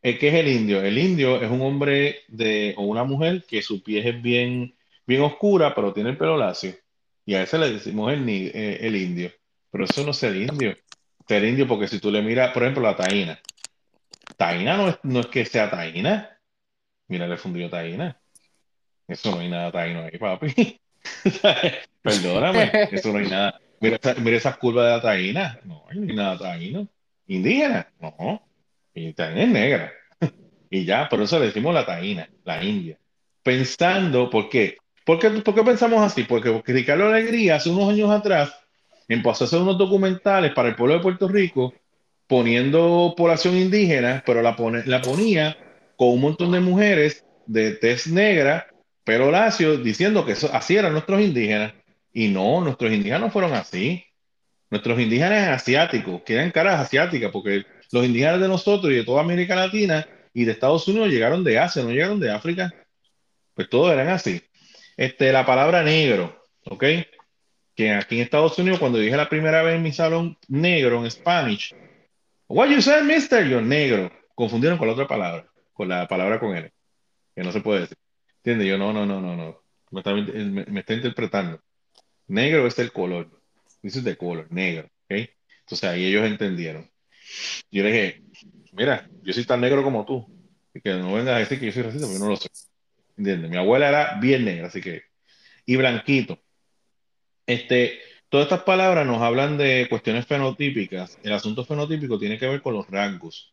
¿Qué 0.00 0.28
es 0.28 0.34
el 0.34 0.46
indio? 0.46 0.80
El 0.80 0.96
indio 0.98 1.42
es 1.42 1.50
un 1.50 1.62
hombre 1.62 2.20
de, 2.28 2.74
o 2.76 2.84
una 2.84 3.02
mujer 3.02 3.44
que 3.44 3.60
su 3.60 3.82
piel 3.82 4.06
es 4.06 4.22
bien 4.22 4.72
bien 5.10 5.22
oscura, 5.22 5.74
pero 5.74 5.92
tiene 5.92 6.10
el 6.10 6.16
pelo 6.16 6.36
lacio. 6.36 6.72
Y 7.26 7.34
a 7.34 7.42
ese 7.42 7.58
le 7.58 7.72
decimos 7.72 8.12
el, 8.12 8.28
eh, 8.28 8.78
el 8.80 8.94
indio. 8.94 9.32
Pero 9.70 9.84
eso 9.84 10.04
no 10.04 10.12
es 10.12 10.22
el 10.22 10.42
indio. 10.42 10.76
Ser 11.26 11.44
indio 11.44 11.66
porque 11.66 11.88
si 11.88 11.98
tú 11.98 12.10
le 12.10 12.22
miras, 12.22 12.52
por 12.52 12.62
ejemplo, 12.62 12.82
la 12.82 12.96
taína. 12.96 13.40
Taína 14.40 14.74
no 14.74 14.88
es, 14.88 14.98
no 15.02 15.20
es 15.20 15.26
que 15.26 15.44
sea 15.44 15.70
taína. 15.70 16.40
Mira 17.08 17.26
el 17.26 17.36
fundido 17.36 17.68
taína. 17.68 18.18
Eso 19.06 19.32
no 19.32 19.40
hay 19.40 19.50
nada 19.50 19.70
taíno 19.70 20.04
ahí, 20.04 20.16
papi. 20.16 20.80
Perdóname, 22.02 22.70
eso 22.90 23.12
no 23.12 23.18
hay 23.18 23.28
nada. 23.28 23.60
Mira, 23.80 23.98
mira 24.16 24.36
esas 24.38 24.56
curvas 24.56 24.86
de 24.86 24.90
la 24.92 25.02
taína. 25.02 25.60
No, 25.64 25.84
no 25.92 26.02
hay 26.08 26.16
nada 26.16 26.38
taíno. 26.38 26.88
Indígena, 27.26 27.92
no. 28.00 28.42
Y 28.94 29.12
taína 29.12 29.42
es 29.42 29.48
negra. 29.50 29.92
y 30.70 30.86
ya, 30.86 31.06
por 31.10 31.20
eso 31.20 31.38
le 31.38 31.46
decimos 31.48 31.74
la 31.74 31.84
taína, 31.84 32.26
la 32.44 32.64
india. 32.64 32.98
Pensando, 33.42 34.30
¿por 34.30 34.48
qué? 34.48 34.78
¿Por 35.04 35.18
qué, 35.18 35.62
pensamos 35.62 36.00
así? 36.00 36.22
Porque, 36.22 36.50
porque 36.50 36.72
Ricardo 36.72 37.08
Alegría 37.08 37.56
hace 37.56 37.68
unos 37.68 37.90
años 37.90 38.10
atrás 38.10 38.58
empezó 39.06 39.44
a 39.44 39.46
hacer 39.48 39.60
unos 39.60 39.76
documentales 39.76 40.54
para 40.54 40.70
el 40.70 40.76
pueblo 40.76 40.94
de 40.94 41.02
Puerto 41.02 41.28
Rico 41.28 41.74
poniendo 42.30 43.12
población 43.16 43.56
indígena, 43.56 44.22
pero 44.24 44.40
la, 44.40 44.56
la 44.86 45.02
ponía 45.02 45.58
con 45.96 46.10
un 46.10 46.20
montón 46.20 46.52
de 46.52 46.60
mujeres 46.60 47.24
de 47.46 47.72
tez 47.72 48.06
negra, 48.06 48.68
pero 49.02 49.32
lacio, 49.32 49.78
diciendo 49.78 50.24
que 50.24 50.36
así 50.52 50.76
eran 50.76 50.92
nuestros 50.92 51.20
indígenas. 51.20 51.74
Y 52.12 52.28
no, 52.28 52.60
nuestros 52.60 52.92
indígenas 52.92 53.22
no 53.22 53.30
fueron 53.32 53.52
así. 53.52 54.04
Nuestros 54.70 55.00
indígenas 55.00 55.48
asiáticos, 55.48 56.22
que 56.22 56.34
eran 56.34 56.52
caras 56.52 56.78
asiáticas, 56.78 57.32
porque 57.32 57.64
los 57.90 58.06
indígenas 58.06 58.40
de 58.40 58.46
nosotros 58.46 58.92
y 58.92 58.96
de 58.96 59.04
toda 59.04 59.22
América 59.22 59.56
Latina 59.56 60.06
y 60.32 60.44
de 60.44 60.52
Estados 60.52 60.86
Unidos 60.86 61.08
llegaron 61.08 61.42
de 61.42 61.58
Asia, 61.58 61.82
no 61.82 61.90
llegaron 61.90 62.20
de 62.20 62.30
África. 62.30 62.72
Pues 63.54 63.68
todos 63.68 63.92
eran 63.92 64.06
así. 64.08 64.40
Este, 64.96 65.32
la 65.32 65.44
palabra 65.44 65.82
negro, 65.82 66.46
¿ok? 66.66 66.84
Que 67.74 67.90
aquí 67.90 68.14
en 68.14 68.22
Estados 68.22 68.56
Unidos, 68.56 68.78
cuando 68.78 68.98
dije 68.98 69.16
la 69.16 69.28
primera 69.28 69.64
vez 69.64 69.74
en 69.74 69.82
mi 69.82 69.90
salón 69.90 70.38
negro 70.46 71.04
en 71.04 71.10
Spanish, 71.10 71.74
what 72.50 72.68
you 72.68 72.82
say, 72.82 73.02
mister? 73.02 73.46
Yo, 73.46 73.60
negro. 73.60 74.10
Confundieron 74.34 74.78
con 74.78 74.88
la 74.88 74.94
otra 74.94 75.06
palabra, 75.06 75.46
con 75.72 75.88
la 75.88 76.08
palabra 76.08 76.40
con 76.40 76.56
él, 76.56 76.72
que 77.34 77.42
no 77.42 77.52
se 77.52 77.60
puede 77.60 77.80
decir. 77.80 77.98
¿Entiendes? 78.38 78.68
Yo, 78.68 78.78
no, 78.78 78.92
no, 78.92 79.04
no, 79.04 79.20
no, 79.20 79.36
no. 79.36 79.62
Me 79.90 80.00
está, 80.00 80.14
me, 80.14 80.80
está 80.80 80.94
interpretando. 80.94 81.60
Negro 82.26 82.66
es 82.66 82.78
el 82.78 82.92
color. 82.92 83.30
Dice 83.82 84.00
de 84.02 84.16
color, 84.16 84.46
negro, 84.50 84.86
¿ok? 85.04 85.28
Entonces 85.60 85.84
ahí 85.84 86.06
ellos 86.06 86.26
entendieron. 86.26 86.90
Yo 87.70 87.82
le 87.82 87.92
dije, 87.92 88.22
mira, 88.72 89.08
yo 89.22 89.32
soy 89.32 89.44
tan 89.44 89.60
negro 89.60 89.82
como 89.82 90.04
tú. 90.04 90.26
Y 90.74 90.80
que 90.80 90.90
no 90.94 91.12
vengas 91.14 91.36
a 91.36 91.38
decir 91.38 91.58
que 91.58 91.66
yo 91.66 91.72
soy 91.72 91.82
racista, 91.82 92.06
porque 92.06 92.20
no 92.20 92.28
lo 92.28 92.36
soy. 92.36 92.50
Mi 93.16 93.56
abuela 93.56 93.88
era 93.88 94.20
bien 94.20 94.44
negra, 94.44 94.68
así 94.68 94.80
que. 94.80 95.02
Y 95.66 95.76
blanquito. 95.76 96.38
Este, 97.46 98.00
todas 98.30 98.46
estas 98.46 98.62
palabras 98.62 99.06
nos 99.06 99.20
hablan 99.20 99.58
de 99.58 99.86
cuestiones 99.90 100.26
fenotípicas. 100.26 101.18
El 101.22 101.32
asunto 101.32 101.64
fenotípico 101.64 102.18
tiene 102.18 102.38
que 102.38 102.48
ver 102.48 102.62
con 102.62 102.74
los 102.74 102.88
rasgos 102.88 103.52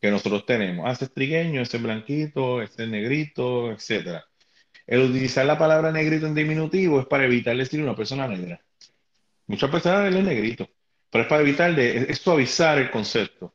que 0.00 0.10
nosotros 0.10 0.44
tenemos. 0.46 0.86
Ah, 0.88 0.92
ese 0.92 1.04
es 1.04 1.14
trigueño, 1.14 1.60
ese 1.60 1.76
es 1.76 1.82
blanquito, 1.82 2.60
ese 2.62 2.84
es 2.84 2.88
negrito, 2.88 3.70
etc. 3.70 4.22
El 4.86 5.02
utilizar 5.02 5.46
la 5.46 5.58
palabra 5.58 5.92
negrito 5.92 6.26
en 6.26 6.34
diminutivo 6.34 7.00
es 7.00 7.06
para 7.06 7.24
evitar 7.24 7.56
decir 7.56 7.82
una 7.82 7.94
persona 7.94 8.26
negra. 8.26 8.60
Muchas 9.46 9.70
personas 9.70 10.12
leen 10.12 10.24
negrito, 10.26 10.68
pero 11.10 11.22
es 11.22 11.28
para 11.28 11.42
evitar, 11.42 11.78
es 11.78 12.18
suavizar 12.18 12.78
el 12.78 12.90
concepto. 12.90 13.54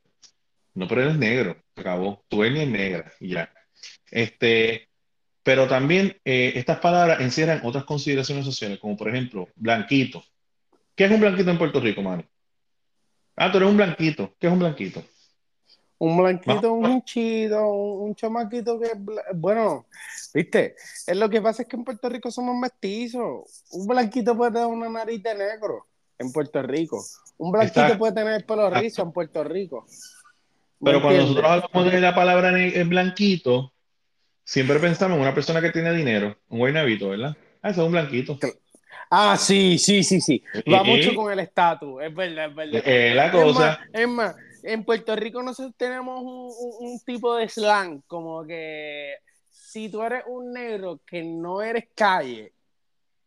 No, 0.75 0.87
pero 0.87 1.01
él 1.01 1.09
es 1.09 1.17
negro, 1.17 1.57
acabó. 1.75 2.23
Tú 2.29 2.43
eres 2.43 2.67
negra 2.67 3.11
y 3.19 3.29
ya. 3.29 3.51
Este, 4.11 4.87
pero 5.43 5.67
también 5.67 6.15
eh, 6.23 6.53
estas 6.55 6.79
palabras 6.79 7.21
encierran 7.21 7.61
otras 7.63 7.85
consideraciones 7.85 8.45
sociales, 8.45 8.79
como 8.79 8.95
por 8.95 9.09
ejemplo, 9.09 9.49
blanquito. 9.55 10.23
¿Qué 10.99 11.05
es 11.05 11.11
un 11.11 11.21
blanquito 11.21 11.49
en 11.49 11.57
Puerto 11.57 11.79
Rico, 11.79 12.01
mano? 12.01 12.25
Ah, 13.37 13.49
tú 13.49 13.57
eres 13.57 13.69
un 13.69 13.77
blanquito. 13.77 14.35
¿Qué 14.37 14.47
es 14.47 14.51
un 14.51 14.59
blanquito? 14.59 15.01
Un 15.97 16.17
blanquito, 16.17 16.73
un 16.73 17.01
chido, 17.05 17.69
un, 17.69 18.13
chamaquito 18.15 18.77
que, 18.77 18.91
bueno, 19.33 19.85
viste, 20.33 20.75
es 21.07 21.15
lo 21.15 21.29
que 21.29 21.41
pasa 21.41 21.61
es 21.61 21.69
que 21.69 21.77
en 21.77 21.85
Puerto 21.85 22.09
Rico 22.09 22.29
somos 22.29 22.53
mestizos. 22.57 23.63
Un 23.71 23.87
blanquito 23.87 24.35
puede 24.35 24.51
tener 24.51 24.67
una 24.67 24.89
nariz 24.89 25.23
de 25.23 25.35
negro 25.35 25.87
en 26.17 26.33
Puerto 26.33 26.61
Rico. 26.63 27.01
Un 27.37 27.53
blanquito 27.53 27.97
puede 27.97 28.11
tener 28.11 28.33
el 28.33 28.43
pelo 28.43 28.69
rizo 28.69 29.01
en 29.01 29.13
Puerto 29.13 29.41
Rico. 29.45 29.85
Pero 30.83 31.01
cuando 31.01 31.21
nosotros 31.21 31.45
hablamos 31.45 31.93
de 31.93 32.01
la 32.01 32.13
palabra 32.13 32.51
blanquito, 32.83 33.71
siempre 34.43 34.79
pensamos 34.79 35.15
en 35.15 35.21
una 35.21 35.33
persona 35.33 35.61
que 35.61 35.71
tiene 35.71 35.93
dinero, 35.93 36.35
un 36.49 36.59
guaynabito, 36.59 37.07
¿verdad? 37.07 37.37
Ah, 37.61 37.69
ese 37.69 37.79
es 37.79 37.85
un 37.85 37.93
blanquito. 37.93 38.37
Ah, 39.09 39.37
sí, 39.37 39.79
sí, 39.79 40.03
sí, 40.03 40.21
sí. 40.21 40.43
Va 40.71 40.83
mucho 40.83 41.15
con 41.15 41.31
el 41.31 41.39
estatus, 41.39 42.01
es 42.03 42.13
verdad, 42.13 42.49
es 42.49 42.55
verdad. 42.55 42.87
Es 42.87 43.15
la 43.15 43.31
cosa. 43.31 43.79
Es 43.91 44.07
más, 44.07 44.35
en 44.63 44.83
Puerto 44.83 45.15
Rico 45.15 45.41
nosotros 45.41 45.73
tenemos 45.77 46.21
un, 46.21 46.99
tipo 47.05 47.35
de 47.35 47.49
slang, 47.49 48.01
como 48.05 48.45
que 48.45 49.15
si 49.49 49.89
tú 49.89 50.03
eres 50.03 50.23
un 50.27 50.53
negro 50.53 51.01
que 51.05 51.23
no 51.23 51.61
eres 51.61 51.85
calle, 51.95 52.53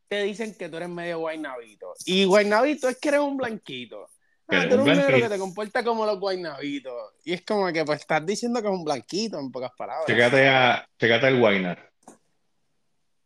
te 0.08 0.22
dicen 0.22 0.54
que 0.54 0.68
tú 0.68 0.76
eres 0.76 0.88
medio 0.88 1.20
guaynabito. 1.20 1.94
Y 2.04 2.24
guaynabito 2.24 2.88
es 2.88 2.98
que 2.98 3.08
eres 3.08 3.20
un 3.20 3.36
blanquito. 3.36 4.08
Ah, 4.48 4.66
tú 4.68 4.74
eres 4.74 4.78
un 4.78 4.84
negro 4.84 5.16
que 5.16 5.28
te 5.28 5.38
comporta 5.38 5.82
como 5.82 6.06
los 6.06 6.20
guaynabitos. 6.20 7.14
Y 7.24 7.32
es 7.32 7.42
como 7.42 7.72
que 7.72 7.84
pues 7.84 8.00
estás 8.00 8.24
diciendo 8.24 8.60
que 8.60 8.68
es 8.68 8.74
un 8.74 8.84
blanquito, 8.84 9.38
en 9.40 9.50
pocas 9.50 9.72
palabras. 9.76 10.06
Fíjate, 10.06 10.48
a, 10.48 10.86
el 11.00 11.40
guayna. 11.40 11.78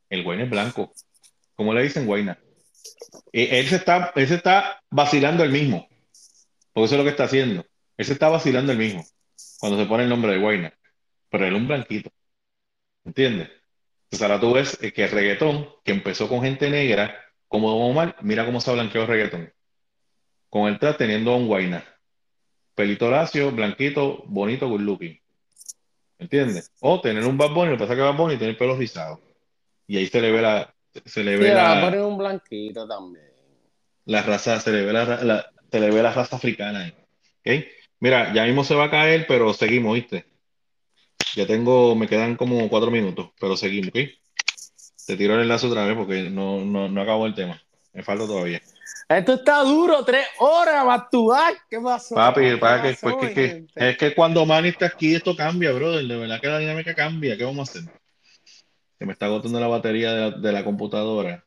El 0.09 0.23
guayna 0.23 0.45
es 0.45 0.51
blanco. 0.51 0.93
¿Cómo 1.57 1.75
le 1.75 1.83
dicen 1.83 2.07
guayna? 2.07 2.39
Eh, 3.33 3.61
él, 3.61 3.67
se 3.69 3.77
está, 3.77 4.13
él 4.15 4.29
se 4.29 4.35
está 4.35 4.83
vacilando 4.91 5.45
el 5.45 5.51
mismo. 5.51 5.89
Porque 6.73 6.87
eso 6.87 6.95
es 6.95 6.99
lo 6.99 7.05
que 7.05 7.11
está 7.11 7.25
haciendo. 7.25 7.65
Él 7.97 8.07
se 8.07 8.13
está 8.13 8.29
vacilando 8.29 8.73
el 8.73 8.79
mismo. 8.79 9.05
Cuando 9.59 9.79
se 9.79 9.87
pone 9.87 10.05
el 10.05 10.09
nombre 10.09 10.33
de 10.33 10.39
guayna. 10.39 10.73
Pero 11.31 11.47
él 11.47 11.55
es 11.55 11.61
un 11.61 11.69
blanquito. 11.69 12.11
¿Entiendes? 13.05 13.51
Entonces 14.05 14.23
ahora 14.23 14.41
tú 14.41 14.53
ves 14.53 14.77
que 14.77 15.05
el 15.05 15.11
reggaetón, 15.11 15.69
que 15.85 15.93
empezó 15.93 16.29
con 16.29 16.43
gente 16.43 16.71
negra, 16.71 17.17
como 17.49 17.71
Don 17.71 17.91
Omar, 17.91 18.17
mira 18.23 18.45
cómo 18.45 18.61
se 18.61 18.71
ha 18.71 18.75
blanqueado 18.75 19.07
el 19.07 19.13
reggaetón. 19.13 19.53
Con 20.51 20.69
el 20.69 20.79
tras 20.79 20.97
teniendo 20.97 21.35
un 21.37 21.47
guayna. 21.47 21.85
Pelito 22.75 23.11
lacio, 23.11 23.51
blanquito, 23.51 24.23
bonito, 24.27 24.69
good 24.69 24.81
looking. 24.81 25.19
¿Entiendes? 26.19 26.73
O 26.81 27.01
tener 27.01 27.25
un 27.25 27.37
Bad 27.37 27.53
Bunny, 27.53 27.71
lo 27.71 27.77
que 27.77 27.85
pasa 27.85 27.95
que 27.95 28.03
Bad 28.03 28.17
Bunny 28.17 28.37
tiene 28.37 28.53
el 28.53 28.57
pelo 28.57 28.77
rizado. 28.77 29.21
Y 29.87 29.97
ahí 29.97 30.07
se 30.07 30.21
le 30.21 30.31
ve 30.31 30.43
la. 30.43 30.75
Se 31.05 31.23
le 31.23 31.37
ve 31.37 31.53
la. 31.53 31.81
poner 31.81 32.01
un 32.01 32.19
blanquito 32.19 32.87
también. 32.87 33.27
La 34.07 34.23
raza, 34.23 34.61
se 34.61 34.71
le 34.71 34.85
ve 34.85 34.93
la, 34.93 35.51
se 35.71 35.81
le 35.81 35.91
ve 35.91 36.03
la 36.03 36.13
raza 36.13 36.37
africana. 36.37 36.93
¿Ok? 37.41 37.65
Mira, 38.01 38.33
ya 38.33 38.45
mismo 38.45 38.63
se 38.65 38.75
va 38.75 38.85
a 38.85 38.91
caer, 38.91 39.27
pero 39.27 39.53
seguimos, 39.53 39.95
¿viste? 39.95 40.27
Ya 41.35 41.47
tengo, 41.47 41.95
me 41.95 42.07
quedan 42.07 42.37
como 42.37 42.69
cuatro 42.69 42.91
minutos, 42.91 43.31
pero 43.41 43.57
seguimos, 43.57 43.89
¿ok? 43.89 43.99
Te 45.07 45.17
tiro 45.17 45.35
el 45.35 45.43
enlace 45.43 45.67
otra 45.67 45.87
vez 45.87 45.97
porque 45.97 46.31
no, 46.31 46.65
no, 46.65 46.89
no 46.89 47.03
acabo 47.03 47.27
el 47.27 47.35
tema. 47.35 47.61
Me 47.93 48.03
falta 48.03 48.27
todavía. 48.27 48.61
Esto 49.09 49.35
está 49.35 49.63
duro, 49.63 50.05
tres 50.05 50.27
horas, 50.39 50.85
Batuac. 50.85 51.67
¿Qué 51.71 51.79
pasó? 51.81 52.15
Papi, 52.15 52.57
para 52.57 52.83
que, 52.83 52.97
pues, 53.01 53.33
que, 53.33 53.67
es 53.75 53.97
que 53.97 54.15
cuando 54.15 54.45
Manny 54.45 54.69
está 54.69 54.87
aquí, 54.87 55.15
esto 55.15 55.37
cambia, 55.37 55.73
brother. 55.73 56.05
De 56.05 56.17
verdad 56.17 56.41
que 56.41 56.49
la 56.49 56.59
dinámica 56.59 56.95
cambia. 56.95 57.37
¿Qué 57.37 57.45
vamos 57.45 57.69
a 57.69 57.71
hacer? 57.71 57.91
Que 58.99 59.07
me 59.07 59.13
está 59.13 59.27
agotando 59.27 59.61
la 59.61 59.69
batería 59.69 60.13
de 60.13 60.21
la, 60.21 60.31
de 60.31 60.53
la 60.53 60.65
computadora 60.65 61.45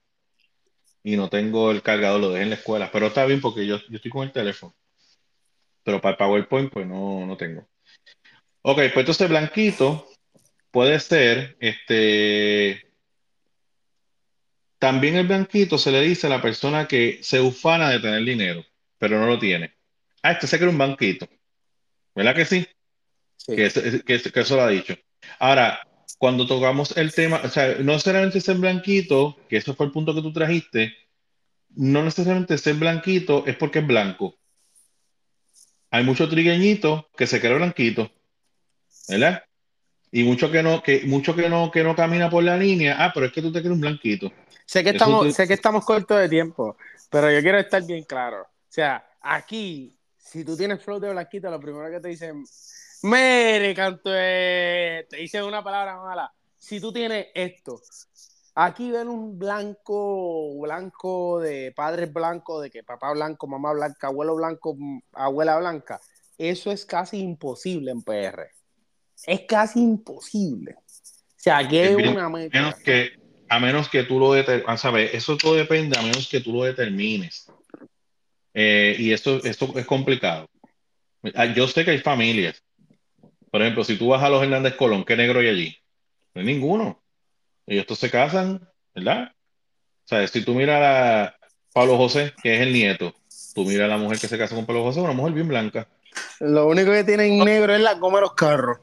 y 1.03 1.15
no 1.15 1.29
tengo 1.29 1.71
el 1.71 1.81
cargador, 1.81 2.19
lo 2.19 2.29
dejé 2.29 2.43
en 2.43 2.49
la 2.49 2.55
escuela. 2.55 2.89
Pero 2.91 3.07
está 3.07 3.25
bien 3.25 3.41
porque 3.41 3.65
yo, 3.65 3.77
yo 3.89 3.95
estoy 3.95 4.11
con 4.11 4.23
el 4.23 4.31
teléfono. 4.31 4.75
Pero 5.83 6.01
para 6.01 6.11
el 6.11 6.17
PowerPoint, 6.17 6.71
pues 6.71 6.85
no, 6.85 7.25
no 7.25 7.37
tengo. 7.37 7.67
Ok, 8.61 8.75
pues 8.75 8.97
entonces 8.97 9.29
blanquito 9.29 10.07
puede 10.71 10.99
ser 10.99 11.57
este 11.59 12.89
también 14.77 15.15
el 15.15 15.27
blanquito 15.27 15.77
se 15.77 15.91
le 15.91 16.01
dice 16.01 16.27
a 16.27 16.29
la 16.29 16.41
persona 16.41 16.87
que 16.87 17.19
se 17.21 17.41
ufana 17.41 17.89
de 17.89 17.99
tener 17.99 18.23
dinero, 18.23 18.65
pero 18.97 19.19
no 19.19 19.27
lo 19.27 19.37
tiene. 19.37 19.75
Ah, 20.23 20.31
este 20.31 20.47
se 20.47 20.57
cree 20.57 20.69
un 20.69 20.77
banquito. 20.77 21.27
¿Verdad 22.15 22.35
que 22.35 22.45
sí? 22.45 22.67
Que, 23.45 23.65
eso 23.65 24.55
lo 24.55 24.61
ha 24.61 24.69
dicho. 24.69 24.95
Ahora, 25.39 25.81
cuando 26.19 26.45
tocamos 26.45 26.95
el 26.97 27.13
tema, 27.13 27.41
o 27.45 27.49
sea, 27.49 27.75
no 27.79 27.93
necesariamente 27.93 28.41
ser 28.41 28.57
blanquito, 28.57 29.37
que 29.47 29.55
eso 29.55 29.73
fue 29.73 29.85
el 29.85 29.93
punto 29.93 30.13
que 30.13 30.21
tú 30.21 30.33
trajiste, 30.33 30.93
no 31.75 32.03
necesariamente 32.03 32.57
ser 32.57 32.75
blanquito 32.75 33.45
es 33.47 33.55
porque 33.55 33.79
es 33.79 33.87
blanco. 33.87 34.35
Hay 35.89 36.03
muchos 36.03 36.29
trigueñitos 36.29 37.05
que 37.15 37.25
se 37.25 37.39
creen 37.39 37.59
blanquitos, 37.59 38.11
¿verdad? 39.07 39.43
Y 40.11 40.23
mucho 40.23 40.51
que 40.51 40.61
no, 40.61 40.83
que 40.83 41.05
mucho 41.05 41.33
que 41.37 41.47
no, 41.47 41.71
que 41.71 41.83
no 41.83 41.95
camina 41.95 42.29
por 42.29 42.43
la 42.43 42.57
línea, 42.57 42.97
ah, 42.99 43.11
pero 43.13 43.27
es 43.27 43.31
que 43.31 43.41
tú 43.41 43.53
te 43.53 43.59
crees 43.59 43.73
un 43.73 43.81
blanquito. 43.81 44.29
Sé 44.65 44.83
que, 44.83 44.89
estamos, 44.89 45.33
sé 45.33 45.47
que 45.47 45.53
estamos 45.53 45.85
cortos 45.85 46.19
de 46.19 46.27
tiempo, 46.27 46.75
pero 47.09 47.31
yo 47.31 47.41
quiero 47.41 47.59
estar 47.59 47.81
bien 47.85 48.03
claro. 48.03 48.41
O 48.41 48.71
sea, 48.71 49.07
aquí, 49.21 49.95
si 50.17 50.43
tú 50.43 50.57
tienes 50.57 50.83
flow 50.83 50.99
de 50.99 51.11
blanquito, 51.11 51.49
lo 51.49 51.61
primero 51.61 51.89
que 51.89 52.01
te 52.01 52.09
dicen, 52.09 52.43
mere, 53.03 53.73
canto, 53.75 54.11
te 54.11 55.17
dicen 55.17 55.43
una 55.43 55.63
palabra 55.63 55.97
mala. 55.97 56.33
Si 56.57 56.79
tú 56.79 56.91
tienes 56.91 57.27
esto, 57.33 57.81
aquí 58.55 58.91
ven 58.91 59.07
un 59.07 59.39
blanco, 59.39 60.59
blanco 60.59 61.39
de 61.39 61.71
padres 61.71 62.11
blancos, 62.11 62.63
de 62.63 62.69
que 62.69 62.83
papá 62.83 63.11
blanco, 63.13 63.47
mamá 63.47 63.73
blanca, 63.73 64.07
abuelo 64.07 64.35
blanco, 64.35 64.77
abuela 65.13 65.57
blanca. 65.57 65.99
Eso 66.37 66.71
es 66.71 66.85
casi 66.85 67.19
imposible 67.19 67.91
en 67.91 68.01
PR. 68.01 68.51
Es 69.25 69.41
casi 69.41 69.79
imposible. 69.79 70.75
O 70.75 71.41
sea, 71.41 71.59
aquí 71.59 71.77
hay 71.77 71.95
una 71.95 72.29
Menos 72.29 72.75
que, 72.75 73.11
a 73.47 73.59
menos 73.59 73.89
que 73.89 74.03
tú 74.03 74.19
lo 74.19 74.33
determines, 74.33 74.81
¿sabes? 74.81 75.13
Eso 75.13 75.37
todo 75.37 75.55
depende 75.55 75.97
a 75.97 76.01
menos 76.01 76.27
que 76.27 76.41
tú 76.41 76.53
lo 76.53 76.63
determines. 76.63 77.47
Eh, 78.53 78.95
y 78.99 79.11
esto, 79.13 79.43
esto 79.43 79.71
es 79.77 79.85
complicado. 79.85 80.49
Ah, 81.35 81.45
yo 81.45 81.67
sé 81.67 81.85
que 81.85 81.91
hay 81.91 81.99
familias. 81.99 82.63
Por 83.51 83.61
ejemplo, 83.61 83.83
si 83.83 83.97
tú 83.97 84.09
vas 84.09 84.23
a 84.23 84.29
los 84.29 84.43
Hernández 84.43 84.75
Colón, 84.75 85.03
¿qué 85.03 85.15
negro 85.15 85.39
hay 85.39 85.47
allí? 85.47 85.77
No 86.33 86.41
hay 86.41 86.47
ninguno. 86.47 87.01
Ellos 87.65 87.85
todos 87.85 87.99
se 87.99 88.11
casan, 88.11 88.67
¿verdad? 88.93 89.31
O 90.05 90.07
sea, 90.07 90.27
si 90.27 90.43
tú 90.43 90.53
miras 90.53 90.81
a 90.81 91.35
Pablo 91.73 91.97
José, 91.97 92.33
que 92.41 92.55
es 92.55 92.61
el 92.61 92.73
nieto, 92.73 93.13
tú 93.53 93.65
miras 93.65 93.85
a 93.85 93.89
la 93.89 93.97
mujer 93.97 94.19
que 94.19 94.27
se 94.27 94.37
casa 94.37 94.55
con 94.55 94.65
Pablo 94.65 94.83
José, 94.83 95.01
una 95.01 95.13
mujer 95.13 95.33
bien 95.33 95.47
blanca. 95.47 95.87
Lo 96.39 96.67
único 96.67 96.91
que 96.91 97.03
tienen 97.03 97.39
negro 97.43 97.73
es 97.73 97.81
la 97.81 97.95
goma 97.95 98.17
de 98.17 98.21
los 98.21 98.33
carros. 98.33 98.77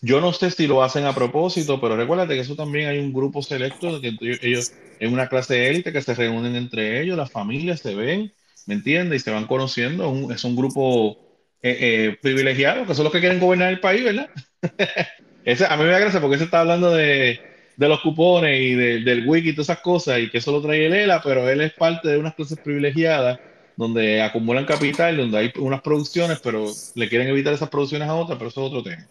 Yo 0.00 0.20
no 0.20 0.32
sé 0.32 0.50
si 0.50 0.66
lo 0.66 0.82
hacen 0.82 1.04
a 1.04 1.14
propósito, 1.14 1.80
pero 1.80 1.96
recuérdate 1.96 2.34
que 2.34 2.40
eso 2.40 2.56
también 2.56 2.88
hay 2.88 2.98
un 2.98 3.12
grupo 3.12 3.40
selecto, 3.40 4.00
de 4.00 4.16
que 4.16 4.38
ellos, 4.42 4.72
en 4.98 5.12
una 5.12 5.28
clase 5.28 5.68
élite 5.68 5.92
que 5.92 6.02
se 6.02 6.14
reúnen 6.14 6.56
entre 6.56 7.00
ellos, 7.00 7.16
las 7.16 7.30
familias 7.30 7.80
se 7.80 7.94
ven, 7.94 8.32
¿me 8.66 8.74
entiendes? 8.74 9.22
Y 9.22 9.24
se 9.24 9.30
van 9.30 9.46
conociendo, 9.46 10.32
es 10.32 10.42
un 10.42 10.56
grupo 10.56 11.31
eh, 11.62 11.78
eh, 11.80 12.18
privilegiado, 12.20 12.86
que 12.86 12.94
son 12.94 13.04
los 13.04 13.12
que 13.12 13.20
quieren 13.20 13.38
gobernar 13.38 13.70
el 13.70 13.80
país, 13.80 14.02
¿verdad? 14.02 14.28
ese, 15.44 15.64
a 15.64 15.76
mí 15.76 15.84
me 15.84 15.90
da 15.90 16.00
gracia 16.00 16.20
porque 16.20 16.38
se 16.38 16.44
está 16.44 16.60
hablando 16.60 16.90
de, 16.90 17.40
los 17.76 18.00
cupones 18.00 18.60
y 18.60 18.74
del 18.74 19.26
wiki 19.26 19.50
y 19.50 19.52
todas 19.54 19.70
esas 19.70 19.80
cosas, 19.80 20.18
y 20.20 20.30
que 20.30 20.38
eso 20.38 20.52
lo 20.52 20.60
trae 20.62 20.86
el 20.86 20.92
ELA, 20.92 21.22
pero 21.22 21.48
él 21.48 21.60
es 21.60 21.72
parte 21.72 22.08
de 22.08 22.18
unas 22.18 22.34
clases 22.34 22.58
privilegiadas 22.58 23.38
donde 23.76 24.22
acumulan 24.22 24.64
capital, 24.64 25.16
donde 25.16 25.38
hay 25.38 25.52
unas 25.56 25.80
producciones, 25.82 26.40
pero 26.40 26.66
le 26.94 27.08
quieren 27.08 27.28
evitar 27.28 27.52
esas 27.52 27.68
producciones 27.68 28.08
a 28.08 28.14
otras, 28.14 28.38
pero 28.38 28.50
eso 28.50 28.60
es 28.60 28.72
otro 28.72 28.82
tema. 28.82 29.06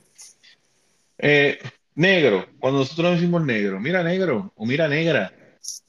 Eh, 1.17 1.59
negro, 1.95 2.47
cuando 2.59 2.79
nosotros 2.79 3.15
decimos 3.15 3.43
negro, 3.45 3.79
mira 3.79 4.03
negro 4.03 4.51
o 4.55 4.65
mira 4.65 4.87
negra, 4.87 5.33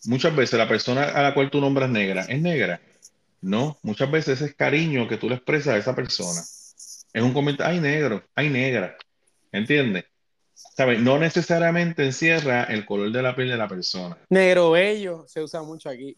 muchas 0.05 0.35
veces 0.35 0.59
la 0.59 0.69
persona 0.69 1.05
a 1.05 1.23
la 1.23 1.35
cual 1.35 1.51
tú 1.51 1.61
nombras 1.61 1.91
negra 1.91 2.23
es 2.29 2.41
negra. 2.41 2.81
No, 3.43 3.77
muchas 3.83 4.11
veces 4.11 4.41
es 4.41 4.55
cariño 4.55 5.09
que 5.09 5.17
tú 5.17 5.29
le 5.29 5.35
expresas 5.35 5.75
a 5.75 5.77
esa 5.77 5.95
persona. 5.95 6.41
Es 7.13 7.23
un 7.23 7.35
comentario, 7.35 7.75
ay 7.75 7.81
negro, 7.81 8.25
ay 8.37 8.49
negra. 8.49 8.97
¿Entiendes? 9.51 10.05
¿Sabes? 10.55 11.01
No 11.01 11.19
necesariamente 11.19 12.05
encierra 12.05 12.65
el 12.65 12.87
color 12.87 13.11
de 13.11 13.21
la 13.21 13.35
piel 13.35 13.51
de 13.51 13.57
la 13.57 13.69
persona. 13.69 14.17
Negro 14.31 14.71
bello 14.71 15.25
se 15.27 15.43
usa 15.43 15.63
mucho 15.63 15.91
aquí. 15.91 16.17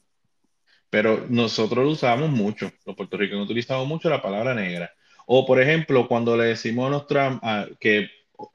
Pero 0.90 1.26
nosotros 1.28 1.84
lo 1.84 1.90
usamos 1.90 2.28
mucho. 2.30 2.70
Los 2.84 2.94
puertorriqueños 2.94 3.46
utilizamos 3.46 3.88
mucho 3.88 4.10
la 4.10 4.22
palabra 4.22 4.55
negra. 4.55 4.92
O, 5.26 5.46
por 5.46 5.60
ejemplo, 5.60 6.06
cuando 6.06 6.36
le 6.36 6.44
decimos 6.44 6.86
a 6.86 6.90
nuestra, 6.90 7.40
que 7.80 8.10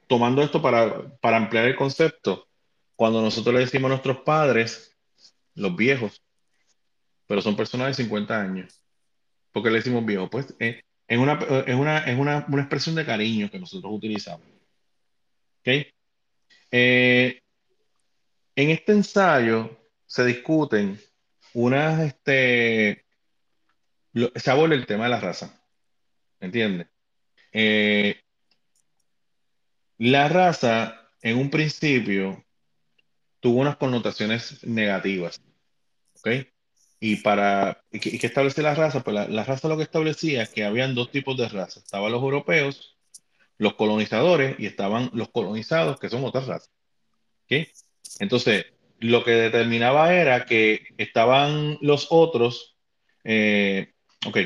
tomando 0.06 0.42
esto 0.42 0.62
para, 0.62 1.10
para 1.20 1.36
ampliar 1.36 1.66
el 1.66 1.76
concepto, 1.76 2.46
cuando 2.94 3.20
nosotros 3.20 3.52
le 3.52 3.60
decimos 3.60 3.88
a 3.88 3.94
nuestros 3.94 4.18
padres, 4.18 4.96
los 5.54 5.74
viejos, 5.74 6.22
pero 7.30 7.42
son 7.42 7.54
personas 7.54 7.86
de 7.86 8.02
50 8.02 8.40
años, 8.40 8.82
¿por 9.52 9.62
qué 9.62 9.70
le 9.70 9.76
decimos 9.76 10.04
viejos? 10.04 10.28
Pues 10.28 10.52
eh, 10.58 10.82
es, 11.06 11.16
una, 11.16 11.34
es, 11.64 11.76
una, 11.76 11.98
es 11.98 12.18
una, 12.18 12.44
una, 12.48 12.62
expresión 12.62 12.96
de 12.96 13.06
cariño 13.06 13.48
que 13.48 13.60
nosotros 13.60 13.92
utilizamos. 13.94 14.48
¿Okay? 15.60 15.86
Eh, 16.72 17.40
en 18.56 18.70
este 18.70 18.90
ensayo 18.90 19.78
se 20.06 20.24
discuten 20.24 21.00
unas, 21.54 22.00
este, 22.00 23.06
se 24.34 24.50
aborda 24.50 24.74
el 24.74 24.86
tema 24.86 25.04
de 25.04 25.10
la 25.10 25.20
raza, 25.20 25.64
¿entiendes? 26.40 26.88
Eh, 27.52 28.20
la 29.98 30.28
raza, 30.28 31.12
en 31.22 31.38
un 31.38 31.48
principio, 31.48 32.44
tuvo 33.38 33.60
unas 33.60 33.76
connotaciones 33.76 34.66
negativas. 34.66 35.40
¿Ok? 36.14 36.50
Y 37.00 37.16
para 37.16 37.82
y 37.90 37.98
que, 37.98 38.26
establece 38.26 38.62
la 38.62 38.74
raza, 38.74 39.02
pues 39.02 39.28
la, 39.28 39.44
raza 39.44 39.68
lo 39.68 39.76
que 39.78 39.84
establecía 39.84 40.42
es 40.42 40.50
que 40.50 40.64
habían 40.64 40.94
dos 40.94 41.10
tipos 41.10 41.36
de 41.36 41.48
razas. 41.48 41.84
Estaban 41.84 42.12
los 42.12 42.22
europeos, 42.22 42.98
los 43.58 43.74
colonizadores, 43.74 44.56
y 44.58 44.66
estaban 44.66 45.10
los 45.14 45.30
colonizados, 45.30 45.98
que 45.98 46.10
son 46.10 46.24
otras 46.24 46.46
razas. 46.46 46.70
¿Ok? 47.44 47.66
Entonces, 48.18 48.66
lo 48.98 49.24
que 49.24 49.32
determinaba 49.32 50.14
era 50.14 50.44
que 50.44 50.82
estaban 50.98 51.78
los 51.80 52.08
otros, 52.10 52.76
eh, 53.24 53.94
ok, 54.26 54.38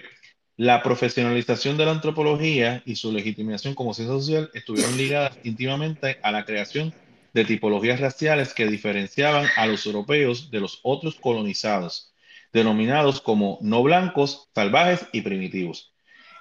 la 0.56 0.82
profesionalización 0.82 1.76
de 1.76 1.84
la 1.84 1.90
antropología 1.90 2.82
y 2.86 2.94
su 2.94 3.10
legitimación 3.10 3.74
como 3.74 3.92
ciencia 3.92 4.14
social 4.14 4.50
estuvieron 4.54 4.96
ligadas 4.96 5.38
íntimamente 5.42 6.18
a 6.22 6.30
la 6.30 6.44
creación 6.44 6.94
de 7.32 7.44
tipologías 7.44 7.98
raciales 7.98 8.54
que 8.54 8.66
diferenciaban 8.66 9.48
a 9.56 9.66
los 9.66 9.84
europeos 9.86 10.52
de 10.52 10.60
los 10.60 10.78
otros 10.84 11.16
colonizados, 11.16 12.13
denominados 12.54 13.20
como 13.20 13.58
no 13.60 13.82
blancos, 13.82 14.48
salvajes 14.54 15.06
y 15.12 15.20
primitivos. 15.20 15.92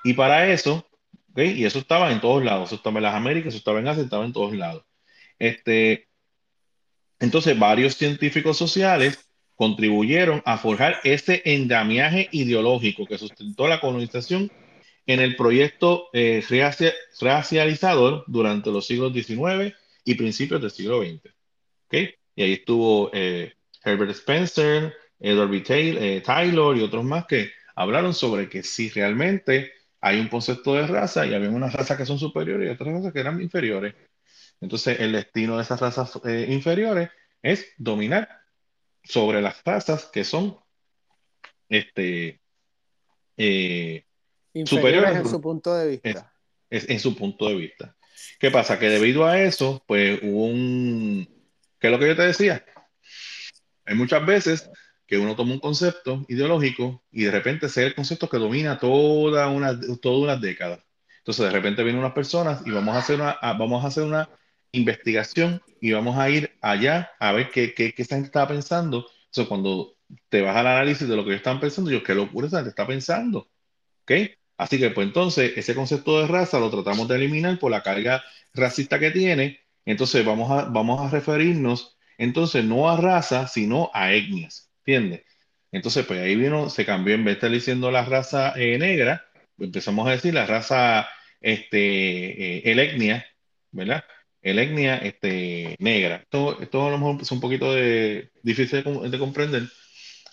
Y 0.06 0.14
para 0.14 0.50
eso, 0.54 0.88
y 1.36 1.66
eso 1.66 1.80
estaba 1.80 2.12
en 2.12 2.22
todos 2.22 2.44
lados, 2.46 2.70
eso 2.70 2.76
estaba 2.76 3.00
en 3.00 3.04
las 3.04 3.16
Américas, 3.16 3.50
eso 3.50 3.58
estaba 3.58 3.80
en 3.80 3.88
Asia, 3.88 4.04
estaba 4.04 4.24
en 4.24 4.32
todos 4.32 4.56
lados. 4.56 4.86
Este, 5.40 6.08
entonces, 7.20 7.58
varios 7.58 7.96
científicos 7.96 8.58
sociales 8.58 9.28
contribuyeron 9.56 10.42
a 10.46 10.58
forjar 10.58 11.00
ese 11.04 11.42
endamiaje 11.46 12.30
ideológico 12.32 13.06
que 13.06 13.18
sustentó 13.18 13.68
la 13.68 13.80
colonización 13.82 14.52
en 15.06 15.20
el 15.20 15.36
proyecto 15.36 16.10
eh, 16.14 16.44
racializador 17.20 18.24
durante 18.28 18.72
los 18.72 18.86
siglos 18.86 19.14
XIX 19.14 19.76
y 20.06 20.16
principios 20.16 20.62
del 20.62 20.72
siglo 20.72 21.02
XX. 21.02 21.34
¿Okay? 21.88 22.16
Y 22.36 22.44
ahí 22.44 22.54
estuvo 22.54 23.10
eh, 23.14 23.54
Herbert 23.84 24.12
Spencer, 24.12 24.94
Edward 25.24 25.50
B. 25.50 25.64
Eh, 25.68 26.22
Taylor 26.22 26.78
y 26.78 26.82
otros 26.82 27.04
más 27.06 27.26
que 27.26 27.52
hablaron 27.76 28.14
sobre 28.14 28.50
que 28.50 28.62
si 28.62 28.90
realmente 28.90 29.72
hay 30.02 30.20
un 30.20 30.28
concepto 30.28 30.74
de 30.74 30.86
raza 30.86 31.26
y 31.26 31.34
había 31.34 31.50
unas 31.50 31.74
razas 31.74 31.98
que 31.98 32.06
son 32.06 32.20
superiores 32.20 32.68
y 32.68 32.72
otras 32.72 32.94
razas 32.94 33.14
que 33.14 33.22
eran 33.22 33.42
inferiores. 33.42 33.96
Entonces, 34.60 35.00
el 35.00 35.14
destino 35.14 35.56
de 35.56 35.64
esas 35.64 35.80
razas 35.80 36.20
eh, 36.26 36.48
inferiores 36.50 37.10
es 37.42 37.68
dominar 37.78 38.30
sobre 39.02 39.42
las 39.42 39.64
razas 39.64 40.10
que 40.12 40.26
son 40.26 40.58
este, 41.70 42.42
eh, 43.38 44.06
superiores 44.66 45.16
en 45.16 45.26
su 45.26 45.42
punto 45.42 45.74
de 45.74 45.88
vista. 45.88 46.34
en 46.70 47.00
su 47.00 47.16
punto 47.16 47.48
de 47.48 47.56
vista. 47.56 47.96
¿Qué 48.40 48.52
pasa? 48.52 48.78
Que 48.78 48.90
debido 48.90 49.26
a 49.26 49.42
eso, 49.42 49.84
pues 49.88 50.20
hubo 50.22 50.48
un... 50.48 51.28
¿Qué 51.80 51.88
es 51.88 51.92
lo 51.92 52.00
que 52.00 52.08
yo 52.08 52.16
te 52.16 52.24
decía? 52.24 52.66
Hay 53.86 53.96
muchas 53.96 54.26
veces 54.26 54.70
que 55.14 55.20
uno 55.20 55.36
toma 55.36 55.54
un 55.54 55.60
concepto 55.60 56.26
ideológico 56.28 57.04
y 57.12 57.26
de 57.26 57.30
repente 57.30 57.70
sea 57.70 57.86
el 57.86 57.94
concepto 57.94 58.28
que 58.28 58.40
domina 58.40 58.80
toda 58.80 59.48
una, 59.48 59.80
toda 60.02 60.18
una 60.18 60.36
década. 60.38 60.84
Entonces 61.20 61.46
de 61.46 61.52
repente 61.52 61.84
vienen 61.84 62.00
unas 62.00 62.14
personas 62.14 62.66
y 62.66 62.72
vamos 62.72 62.96
a 62.96 62.98
hacer 62.98 63.22
una, 63.22 63.38
vamos 63.40 63.86
a 63.86 63.90
hacer 63.90 64.06
una 64.06 64.28
investigación 64.72 65.62
y 65.80 65.92
vamos 65.92 66.18
a 66.18 66.32
ir 66.32 66.58
allá 66.62 67.12
a 67.20 67.32
ver 67.32 67.52
qué, 67.52 67.76
qué, 67.76 67.94
qué 67.94 68.02
esa 68.02 68.16
gente 68.16 68.26
estaba 68.26 68.48
pensando. 68.48 69.06
Entonces 69.26 69.48
cuando 69.48 69.98
te 70.30 70.42
vas 70.42 70.58
al 70.58 70.66
análisis 70.66 71.08
de 71.08 71.16
lo 71.16 71.24
que 71.24 71.30
ellos 71.30 71.42
están 71.42 71.60
pensando, 71.60 71.92
yo, 71.92 72.02
qué 72.02 72.16
locura 72.16 72.48
esa 72.48 72.58
gente 72.58 72.70
está 72.70 72.88
pensando. 72.88 73.52
¿Ok? 74.02 74.12
Así 74.58 74.80
que 74.80 74.90
pues 74.90 75.06
entonces 75.06 75.54
ese 75.56 75.76
concepto 75.76 76.22
de 76.22 76.28
raza 76.28 76.60
lo 76.60 76.72
tratamos 76.72 77.08
de 77.08 77.18
eliminar 77.18 77.60
por 77.60 77.70
la 77.70 77.84
carga 77.84 78.24
racista 78.52 78.98
que 78.98 79.12
tiene. 79.12 79.60
Entonces 79.86 80.26
vamos 80.26 80.50
a, 80.50 80.66
vamos 80.66 81.00
a 81.02 81.10
referirnos 81.12 81.98
entonces 82.18 82.66
no 82.66 82.90
a 82.90 82.98
raza, 82.98 83.48
sino 83.48 83.92
a 83.94 84.12
etnias. 84.14 84.73
¿Entiendes? 84.86 85.24
Entonces 85.72 86.06
pues 86.06 86.20
ahí 86.22 86.36
vino, 86.36 86.70
se 86.70 86.86
cambió 86.86 87.16
en 87.16 87.26
vez 87.26 87.34
de 87.34 87.38
estar 87.38 87.52
diciendo 87.52 87.92
la 87.92 88.06
raza 88.06 88.54
eh, 88.56 88.78
negra, 88.78 89.26
empezamos 89.58 90.08
a 90.08 90.12
decir 90.12 90.34
la 90.34 90.46
raza, 90.46 91.10
este, 91.42 92.58
eh, 92.58 92.72
el 92.72 92.80
etnia, 92.80 93.26
¿verdad? 93.72 94.04
El 94.42 94.60
etnia 94.60 94.98
este, 94.98 95.76
negra. 95.80 96.18
Esto, 96.18 96.62
esto 96.62 96.88
a 96.88 96.92
lo 96.92 96.98
mejor 96.98 97.22
es 97.22 97.32
un 97.32 97.40
poquito 97.42 97.74
de, 97.74 98.32
difícil 98.44 98.84
de, 98.84 99.10
de 99.10 99.20
comprender. 99.20 99.64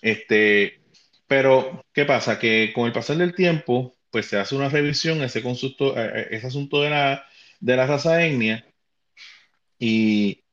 Este, 0.02 0.81
pero, 1.27 1.86
¿qué 1.94 2.05
pasa? 2.05 2.39
Que 2.39 2.72
con 2.74 2.86
el 2.86 2.93
pasar 2.93 3.16
del 3.16 3.35
tiempo, 3.35 3.97
pues 4.10 4.27
se 4.27 4.39
hace 4.39 4.56
una 4.56 4.68
revisión 4.68 5.22
ese 5.22 5.43
consulto, 5.43 5.97
eh, 5.98 6.12
eh, 6.14 6.28
ese 6.32 6.48
asunto 6.48 6.82
de 6.82 6.90
la, 6.90 7.27
de 7.60 7.77
la 7.77 7.86
raza 7.86 8.24
etnia 8.24 8.66
y 9.78 10.44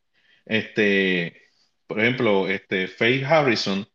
este, 0.46 1.47
por 1.88 2.00
ejemplo, 2.00 2.48
este 2.48 2.88
Faith 2.88 3.24
Harrison 3.24 3.88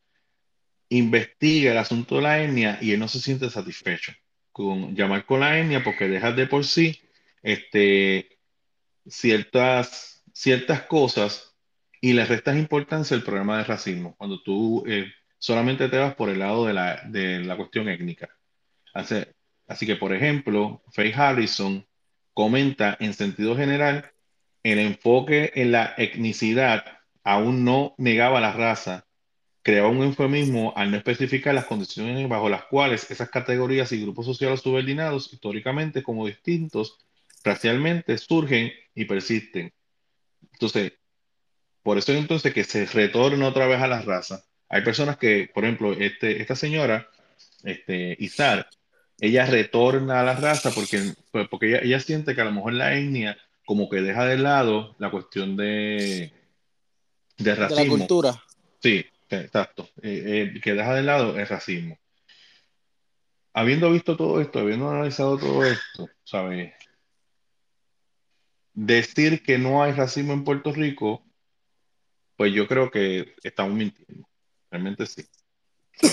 investiga 0.89 1.73
el 1.73 1.79
asunto 1.79 2.17
de 2.17 2.23
la 2.23 2.43
etnia 2.43 2.79
y 2.81 2.93
él 2.93 3.01
no 3.01 3.09
se 3.09 3.21
siente 3.21 3.49
satisfecho 3.51 4.13
con 4.51 4.95
llamar 4.95 5.25
con 5.25 5.41
la 5.41 5.59
etnia 5.59 5.83
porque 5.83 6.09
deja 6.09 6.33
de 6.33 6.47
por 6.47 6.65
sí 6.65 7.01
este, 7.43 8.39
ciertas, 9.07 10.23
ciertas 10.33 10.83
cosas 10.83 11.57
y 12.01 12.13
le 12.13 12.25
restas 12.27 12.57
importancia 12.57 13.17
al 13.17 13.23
problema 13.23 13.57
del 13.57 13.67
racismo 13.67 14.15
cuando 14.17 14.43
tú 14.43 14.85
eh, 14.87 15.11
solamente 15.39 15.89
te 15.89 15.99
vas 15.99 16.15
por 16.15 16.29
el 16.29 16.41
lado 16.41 16.67
de 16.67 16.75
la, 16.75 17.03
de 17.07 17.41
la 17.41 17.57
cuestión 17.57 17.89
étnica. 17.89 18.29
Así, 18.93 19.17
Así 19.73 19.87
que, 19.87 19.97
por 19.97 20.13
ejemplo, 20.13 20.83
Faye 20.93 21.15
Harrison 21.15 21.87
comenta 22.35 22.97
en 23.01 23.15
sentido 23.15 23.57
general, 23.57 24.13
el 24.63 24.79
enfoque 24.79 25.51
en 25.55 25.73
la 25.73 25.95
etnicidad 25.97 26.85
aún 27.25 27.65
no 27.65 27.95
negaba 27.99 28.41
la 28.41 28.53
raza, 28.53 29.07
creaba 29.63 29.89
un 29.89 30.03
eufemismo 30.03 30.73
al 30.77 30.91
no 30.91 30.97
especificar 30.97 31.55
las 31.55 31.67
condiciones 31.67 32.29
bajo 32.29 32.49
las 32.49 32.65
cuales 32.65 33.11
esas 33.11 33.31
categorías 33.31 33.93
y 33.93 34.03
grupos 34.03 34.27
sociales 34.27 34.61
subordinados, 34.61 35.33
históricamente 35.33 36.03
como 36.03 36.27
distintos, 36.27 36.99
racialmente 37.45 38.19
surgen 38.19 38.73
y 38.95 39.05
persisten. 39.05 39.73
Entonces, 40.53 40.93
por 41.83 41.99
eso 41.99 42.13
entonces 42.13 42.53
que 42.53 42.65
se 42.65 42.87
retorna 42.87 43.49
otra 43.49 43.67
vez 43.67 43.81
a 43.81 43.89
la 43.89 44.03
raza. 44.03 44.45
Hay 44.69 44.83
personas 44.83 45.17
que, 45.17 45.51
por 45.53 45.65
ejemplo, 45.65 45.93
este, 45.93 46.41
esta 46.41 46.57
señora, 46.57 47.09
este, 47.65 48.17
Izar, 48.19 48.69
ella 49.21 49.47
retorna 49.47 50.21
a 50.21 50.25
la 50.25 50.35
raza 50.35 50.71
porque, 50.73 51.13
pues, 51.31 51.49
porque 51.49 51.81
ella, 51.83 52.01
siente 52.01 52.35
que 52.35 52.41
a 52.41 52.45
lo 52.45 52.53
mejor 52.53 52.73
la 52.73 52.97
etnia 52.97 53.37
como 53.65 53.89
que 53.89 54.01
deja 54.01 54.27
de 54.27 54.39
lado 54.39 54.97
la 54.99 55.11
cuestión 55.11 55.57
de, 55.57 56.33
de 57.39 57.55
racismo. 57.55 57.83
De 57.83 57.89
la 57.89 57.97
cultura. 57.97 58.45
Sí, 58.81 59.05
exacto. 59.29 59.89
Eh, 60.03 60.53
eh, 60.55 60.61
que 60.61 60.75
deja 60.75 60.95
de 60.95 61.03
lado 61.03 61.39
el 61.39 61.47
racismo. 61.47 61.99
Habiendo 63.55 63.91
visto 63.91 64.17
todo 64.17 64.41
esto, 64.41 64.61
habiendo 64.61 64.91
analizado 64.91 65.39
todo 65.39 65.65
esto, 65.65 66.09
¿sabes? 66.25 66.73
Decir 68.73 69.43
que 69.43 69.59
no 69.59 69.83
hay 69.83 69.93
racismo 69.93 70.33
en 70.33 70.45
Puerto 70.45 70.73
Rico, 70.73 71.23
pues 72.37 72.53
yo 72.55 72.67
creo 72.67 72.91
que 72.91 73.35
estamos 73.43 73.75
mintiendo. 73.75 74.27
Realmente 74.71 75.05
sí. 75.07 75.27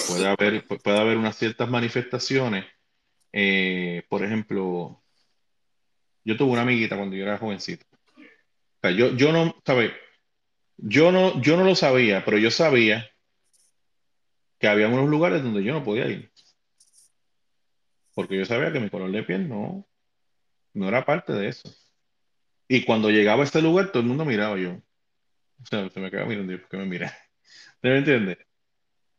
puede 0.07 0.27
haber, 0.27 0.67
puede 0.67 0.99
haber 0.99 1.17
unas 1.17 1.37
ciertas 1.37 1.69
manifestaciones 1.69 2.65
eh, 3.31 4.03
por 4.09 4.23
ejemplo, 4.23 5.01
yo 6.23 6.37
tuve 6.37 6.51
una 6.51 6.61
amiguita 6.61 6.97
cuando 6.97 7.15
yo 7.15 7.23
era 7.23 7.37
jovencito. 7.37 7.85
O 8.17 8.81
sea, 8.81 8.91
yo, 8.91 9.15
yo 9.15 9.31
no, 9.31 9.55
¿sabes? 9.65 9.91
Yo 10.81 11.11
no, 11.11 11.41
yo 11.41 11.57
no 11.57 11.65
lo 11.65 11.75
sabía, 11.75 12.23
pero 12.23 12.37
yo 12.37 12.51
sabía 12.51 13.09
que 14.59 14.67
había 14.67 14.87
unos 14.87 15.09
lugares 15.09 15.43
donde 15.43 15.63
yo 15.63 15.73
no 15.73 15.83
podía 15.83 16.07
ir. 16.07 16.31
Porque 18.13 18.37
yo 18.37 18.45
sabía 18.45 18.71
que 18.71 18.79
mi 18.79 18.89
color 18.89 19.11
de 19.11 19.23
piel 19.23 19.49
no, 19.49 19.87
no 20.73 20.87
era 20.87 21.05
parte 21.05 21.33
de 21.33 21.49
eso. 21.49 21.73
Y 22.67 22.85
cuando 22.85 23.09
llegaba 23.09 23.41
a 23.41 23.45
este 23.45 23.61
lugar, 23.61 23.91
todo 23.91 24.01
el 24.01 24.07
mundo 24.07 24.25
miraba 24.25 24.57
yo. 24.57 24.73
O 25.61 25.65
sea, 25.65 25.89
se 25.89 25.99
me 25.99 26.09
quedaba 26.09 26.27
mirando, 26.27 26.57
¿por 26.59 26.69
qué 26.69 26.77
me 26.77 26.85
mira? 26.85 27.17
¿Me 27.81 27.97
entiendes? 27.97 28.37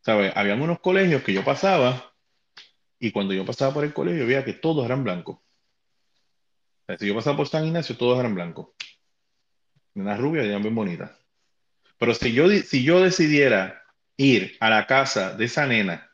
¿Sabes? 0.01 0.33
Habían 0.35 0.63
unos 0.63 0.81
colegios 0.81 1.23
que 1.23 1.35
yo 1.35 1.45
pasaba 1.45 2.15
y 2.99 3.13
cuando 3.13 3.35
yo 3.35 3.45
pasaba 3.45 3.75
por 3.75 3.85
el 3.85 3.93
colegio, 3.93 4.27
veía 4.27 4.45
que 4.45 4.55
todos 4.55 4.85
eran 4.85 5.05
blancos. 5.05 5.37
O 5.37 5.43
sea, 6.87 6.99
si 6.99 7.07
yo 7.07 7.15
pasaba 7.15 7.37
por 7.37 7.49
San 7.49 7.67
Ignacio, 7.67 7.97
todos 7.97 8.19
eran 8.19 8.35
blancos. 8.35 8.69
Una 9.95 10.17
rubia 10.17 10.43
eran 10.43 10.63
bien 10.63 10.75
bonitas. 10.75 11.20
Pero 12.01 12.15
si 12.15 12.33
yo, 12.33 12.49
si 12.49 12.83
yo 12.83 13.03
decidiera 13.03 13.85
ir 14.17 14.57
a 14.59 14.71
la 14.71 14.87
casa 14.87 15.37
de 15.37 15.45
esa 15.45 15.67
nena 15.67 16.11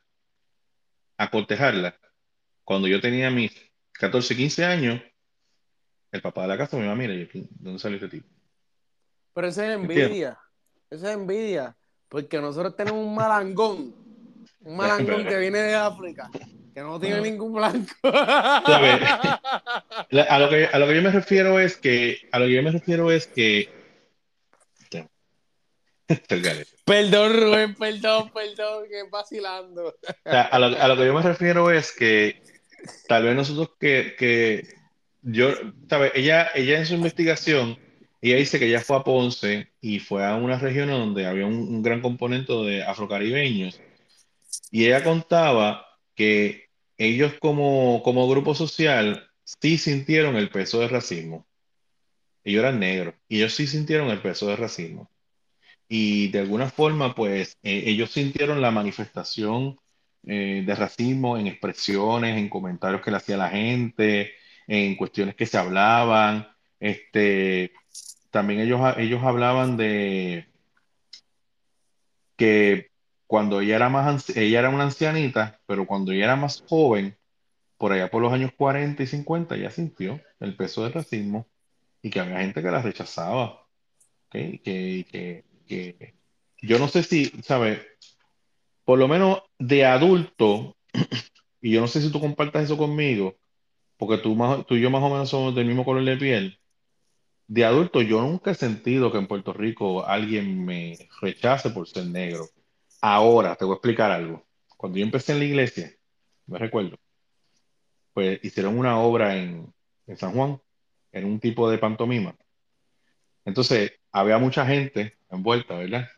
a 1.16 1.30
cortejarla, 1.30 1.96
cuando 2.64 2.88
yo 2.88 3.00
tenía 3.00 3.30
mis 3.30 3.52
14, 3.92 4.34
15 4.34 4.64
años, 4.64 5.00
el 6.10 6.20
papá 6.20 6.42
de 6.42 6.48
la 6.48 6.58
casa 6.58 6.76
me 6.76 6.82
iba 6.82 6.92
a 6.92 6.96
mirar, 6.96 7.16
¿de 7.16 7.48
dónde 7.60 7.78
salió 7.78 7.98
ese 7.98 8.08
tipo? 8.08 8.26
Pero 9.32 9.46
esa 9.46 9.64
es 9.64 9.76
envidia. 9.76 10.36
Esa 10.90 11.10
es 11.10 11.16
envidia. 11.16 11.76
Porque 12.08 12.40
nosotros 12.40 12.74
tenemos 12.74 13.06
un 13.06 13.14
malangón. 13.14 13.94
Un 14.62 14.76
malangón 14.76 15.24
que 15.24 15.38
viene 15.38 15.60
de 15.60 15.76
África 15.76 16.28
que 16.74 16.82
no 16.82 17.00
tiene 17.00 17.20
ningún 17.22 17.54
blanco. 17.54 17.94
a, 18.02 19.38
lo 20.38 20.50
que, 20.50 20.66
a 20.66 20.78
lo 20.78 20.86
que 20.86 20.94
yo 20.96 21.02
me 21.02 21.10
refiero 21.10 21.58
es 21.58 21.78
que, 21.78 22.28
a 22.32 22.38
lo 22.38 22.44
que 22.44 22.52
yo 22.52 22.62
me 22.62 22.72
refiero 22.72 23.10
es 23.10 23.26
que. 23.28 23.76
Perdón, 26.84 27.32
Rubén, 27.32 27.74
perdón, 27.74 28.30
perdón, 28.32 28.84
que 28.88 29.02
vacilando. 29.10 29.94
a, 30.24 30.58
lo, 30.58 30.66
a, 30.66 30.88
lo, 30.88 30.96
que 30.96 31.06
yo 31.06 31.14
me 31.14 31.22
refiero 31.22 31.70
es 31.70 31.92
que 31.92 32.42
tal 33.08 33.24
vez 33.24 33.34
nosotros 33.34 33.70
que, 33.78 34.14
que 34.18 34.68
yo, 35.22 35.50
¿sabes? 35.88 36.12
Ella, 36.14 36.50
ella 36.54 36.78
en 36.78 36.86
su 36.86 36.94
investigación, 36.94 37.78
ella 38.20 38.36
dice 38.36 38.58
que 38.58 38.66
ella 38.66 38.80
fue 38.80 38.96
a 38.96 39.04
Ponce 39.04 39.68
y 39.80 39.98
fue 39.98 40.24
a 40.24 40.36
una 40.36 40.58
región 40.58 40.88
donde 40.88 41.26
había 41.26 41.46
un, 41.46 41.54
un 41.54 41.82
gran 41.82 42.00
componente 42.00 42.52
de 42.52 42.82
afrocaribeños. 42.82 43.80
Y 44.70 44.86
ella 44.86 45.02
contaba 45.02 45.86
que 46.14 46.66
ellos 46.98 47.34
como, 47.40 48.02
como 48.02 48.28
grupo 48.28 48.54
social 48.54 49.30
sí 49.60 49.78
sintieron 49.78 50.36
el 50.36 50.50
peso 50.50 50.80
del 50.80 50.90
racismo. 50.90 51.46
Ellos 52.44 52.60
eran 52.60 52.80
negros 52.80 53.14
y 53.28 53.38
ellos 53.38 53.54
sí 53.54 53.66
sintieron 53.66 54.08
el 54.10 54.20
peso 54.20 54.46
del 54.46 54.56
racismo. 54.56 55.10
Y 55.88 56.28
de 56.28 56.40
alguna 56.40 56.68
forma, 56.68 57.14
pues 57.14 57.58
eh, 57.62 57.84
ellos 57.86 58.10
sintieron 58.10 58.60
la 58.60 58.70
manifestación 58.70 59.78
eh, 60.24 60.64
de 60.66 60.74
racismo 60.74 61.38
en 61.38 61.46
expresiones, 61.46 62.36
en 62.36 62.48
comentarios 62.48 63.02
que 63.02 63.10
le 63.10 63.18
hacía 63.18 63.36
la 63.36 63.50
gente, 63.50 64.32
en 64.66 64.96
cuestiones 64.96 65.36
que 65.36 65.46
se 65.46 65.58
hablaban. 65.58 66.48
Este, 66.80 67.72
también 68.30 68.60
ellos, 68.60 68.80
ellos 68.98 69.22
hablaban 69.22 69.76
de 69.76 70.46
que 72.36 72.90
cuando 73.26 73.60
ella 73.60 73.76
era 73.76 73.88
más, 73.88 74.30
ella 74.36 74.60
era 74.60 74.70
una 74.70 74.84
ancianita, 74.84 75.60
pero 75.66 75.86
cuando 75.86 76.12
ella 76.12 76.24
era 76.24 76.36
más 76.36 76.64
joven, 76.68 77.16
por 77.78 77.92
allá 77.92 78.10
por 78.10 78.22
los 78.22 78.32
años 78.32 78.52
40 78.56 79.02
y 79.02 79.06
50, 79.06 79.56
ya 79.56 79.70
sintió 79.70 80.20
el 80.40 80.56
peso 80.56 80.84
del 80.84 80.92
racismo 80.92 81.46
y 82.02 82.10
que 82.10 82.20
había 82.20 82.38
gente 82.40 82.62
que 82.62 82.70
la 82.70 82.82
rechazaba, 82.82 83.66
¿ok? 84.28 84.34
Y 84.34 84.58
que, 84.58 85.06
que, 85.10 85.44
que 85.66 86.14
yo 86.62 86.78
no 86.78 86.88
sé 86.88 87.02
si, 87.02 87.26
¿sabes? 87.43 87.80
Por 88.84 88.98
lo 88.98 89.09
menos 89.09 89.43
de 89.59 89.84
adulto, 89.84 90.76
y 91.60 91.72
yo 91.72 91.80
no 91.80 91.88
sé 91.88 92.01
si 92.01 92.10
tú 92.10 92.20
compartas 92.20 92.64
eso 92.64 92.76
conmigo, 92.76 93.36
porque 93.97 94.18
tú, 94.18 94.34
más, 94.34 94.66
tú 94.66 94.74
y 94.76 94.80
yo 94.80 94.90
más 94.90 95.02
o 95.02 95.10
menos 95.10 95.30
somos 95.30 95.55
del 95.55 95.66
mismo 95.66 95.84
color 95.84 96.05
de 96.05 96.16
piel. 96.16 96.60
De 97.48 97.64
adulto, 97.64 98.02
yo 98.02 98.20
nunca 98.22 98.51
he 98.51 98.55
sentido 98.55 99.12
que 99.12 99.18
en 99.18 99.28
Puerto 99.28 99.52
Rico 99.52 100.05
alguien 100.05 100.64
me 100.64 100.98
rechace 101.20 101.70
por 101.70 101.88
ser 101.88 102.06
negro. 102.06 102.48
Ahora, 103.01 103.55
te 103.56 103.64
voy 103.64 103.74
a 103.74 103.76
explicar 103.76 104.10
algo. 104.10 104.44
Cuando 104.76 104.98
yo 104.98 105.05
empecé 105.05 105.32
en 105.32 105.38
la 105.38 105.44
iglesia, 105.44 105.93
me 106.47 106.59
recuerdo, 106.59 106.98
pues 108.12 108.40
hicieron 108.43 108.78
una 108.78 108.98
obra 108.98 109.36
en, 109.36 109.72
en 110.06 110.16
San 110.16 110.32
Juan, 110.32 110.60
en 111.12 111.24
un 111.24 111.40
tipo 111.40 111.70
de 111.70 111.78
pantomima. 111.78 112.36
Entonces, 113.44 113.93
había 114.10 114.38
mucha 114.38 114.66
gente 114.66 115.15
envuelta, 115.31 115.74
¿verdad? 115.74 116.09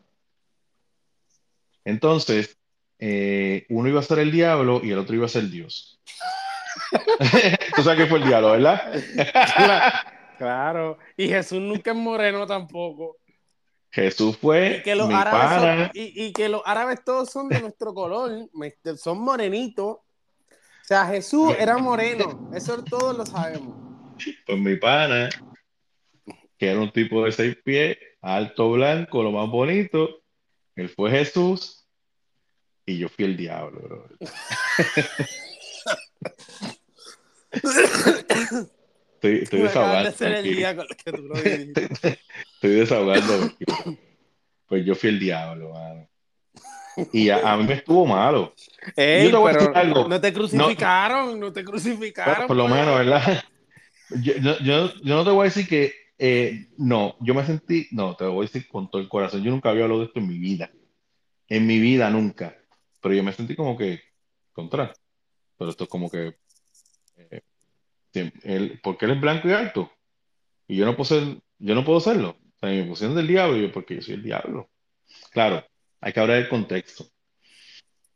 Entonces, 1.85 2.57
eh, 2.99 3.65
uno 3.69 3.89
iba 3.89 3.99
a 3.99 4.03
ser 4.03 4.19
el 4.19 4.31
diablo 4.31 4.81
y 4.83 4.91
el 4.91 4.99
otro 4.99 5.15
iba 5.15 5.25
a 5.25 5.29
ser 5.29 5.49
Dios. 5.49 6.01
Tú 7.75 7.83
sabes 7.83 7.99
que 7.99 8.07
fue 8.07 8.19
el 8.19 8.25
diablo, 8.25 8.51
¿verdad? 8.51 8.93
Claro. 10.39 10.97
Y 11.17 11.27
Jesús 11.27 11.59
nunca 11.59 11.91
es 11.91 11.97
moreno 11.97 12.47
tampoco. 12.47 13.17
Jesús 13.91 14.35
Y 14.35 14.39
fue 14.39 14.81
que 14.85 14.95
los 14.95 15.09
mi 15.09 15.13
árabes 15.13 15.59
son, 15.59 15.91
y, 15.93 16.27
y 16.27 16.31
que 16.31 16.47
los 16.47 16.61
árabes 16.65 17.03
todos 17.03 17.29
son 17.29 17.49
de 17.49 17.59
nuestro 17.59 17.93
color, 17.93 18.47
son 18.95 19.19
morenitos. 19.19 19.97
O 19.97 20.85
sea, 20.85 21.05
Jesús 21.07 21.53
era 21.59 21.77
moreno, 21.77 22.49
eso 22.53 22.81
todos 22.85 23.17
lo 23.17 23.25
sabemos. 23.25 23.75
Pues 24.45 24.57
mi 24.57 24.77
pana, 24.77 25.27
que 26.57 26.69
era 26.69 26.79
un 26.79 26.91
tipo 26.91 27.25
de 27.25 27.33
seis 27.33 27.57
pies, 27.61 27.97
alto 28.21 28.71
blanco, 28.71 29.23
lo 29.23 29.31
más 29.31 29.49
bonito. 29.49 30.21
Él 30.75 30.89
fue 30.89 31.11
Jesús 31.11 31.85
y 32.85 32.97
yo 32.97 33.09
fui 33.09 33.25
el 33.25 33.37
diablo, 33.37 33.79
bro. 33.81 34.07
Estoy, 39.15 39.39
estoy 39.43 39.59
de 39.59 39.65
desahogando, 39.65 40.11
lo 41.27 41.35
dijiste. 41.41 41.89
Estoy 42.53 42.69
desahogando. 42.71 43.51
Pues 44.67 44.85
yo 44.85 44.95
fui 44.95 45.09
el 45.09 45.19
diablo, 45.19 45.73
mano. 45.73 46.07
Y 47.13 47.29
a, 47.29 47.53
a 47.53 47.57
mí 47.57 47.63
me 47.65 47.73
estuvo 47.75 48.05
malo. 48.05 48.53
Ey, 48.95 49.25
Yo 49.25 49.31
te 49.31 49.37
voy 49.37 49.49
a 49.49 49.53
pero 49.53 49.65
decir 49.67 49.77
algo. 49.77 50.07
no 50.07 50.21
te 50.21 50.33
crucificaron, 50.33 51.39
no, 51.39 51.51
te 51.53 51.63
crucificaron. 51.63 52.33
Bueno, 52.33 52.47
por 52.47 52.57
lo 52.57 52.67
pues. 52.67 52.75
menos, 52.75 52.97
¿verdad? 52.97 53.43
Yo, 54.21 54.33
yo, 54.41 54.57
yo- 54.59 54.93
yo 55.01 55.15
no 55.15 55.23
te 55.23 55.31
voy 55.31 55.41
a 55.41 55.43
decir 55.45 55.67
que 55.67 55.93
eh, 56.21 56.67
no, 56.77 57.15
yo 57.21 57.33
me 57.33 57.45
sentí, 57.45 57.87
no, 57.91 58.15
te 58.17 58.25
voy 58.25 58.39
a 58.45 58.47
decir 58.47 58.67
con 58.67 58.91
todo 58.91 59.01
el 59.01 59.07
corazón. 59.07 59.41
Yo 59.41 59.51
nunca 59.51 59.69
había 59.69 59.83
hablado 59.83 60.01
de 60.01 60.07
esto 60.07 60.19
en 60.19 60.27
mi 60.27 60.37
vida. 60.37 60.69
En 61.47 61.65
mi 61.65 61.79
vida 61.79 62.09
nunca. 62.09 62.57
Pero 63.01 63.15
yo 63.15 63.23
me 63.23 63.31
sentí 63.31 63.55
como 63.55 63.77
que 63.77 64.01
contra. 64.51 64.93
Pero 65.57 65.71
esto 65.71 65.85
es 65.85 65.89
como 65.89 66.09
que 66.11 66.35
eh, 67.15 67.41
él, 68.43 68.79
porque 68.83 69.05
él 69.05 69.11
es 69.11 69.21
blanco 69.21 69.47
y 69.47 69.53
alto. 69.53 69.91
Y 70.67 70.75
yo 70.75 70.85
no 70.85 70.95
puedo 70.95 71.05
ser, 71.05 71.41
yo 71.57 71.75
no 71.75 71.85
puedo 71.85 72.01
serlo. 72.01 72.31
O 72.31 72.59
sea, 72.59 72.69
me 72.69 72.83
pusieron 72.83 73.15
del 73.15 73.27
diablo 73.27 73.57
yo, 73.57 73.71
porque 73.71 73.95
yo 73.95 74.01
soy 74.01 74.15
el 74.15 74.23
diablo. 74.23 74.69
Claro, 75.31 75.65
hay 76.01 76.13
que 76.13 76.19
hablar 76.19 76.37
del 76.37 76.49
contexto. 76.49 77.05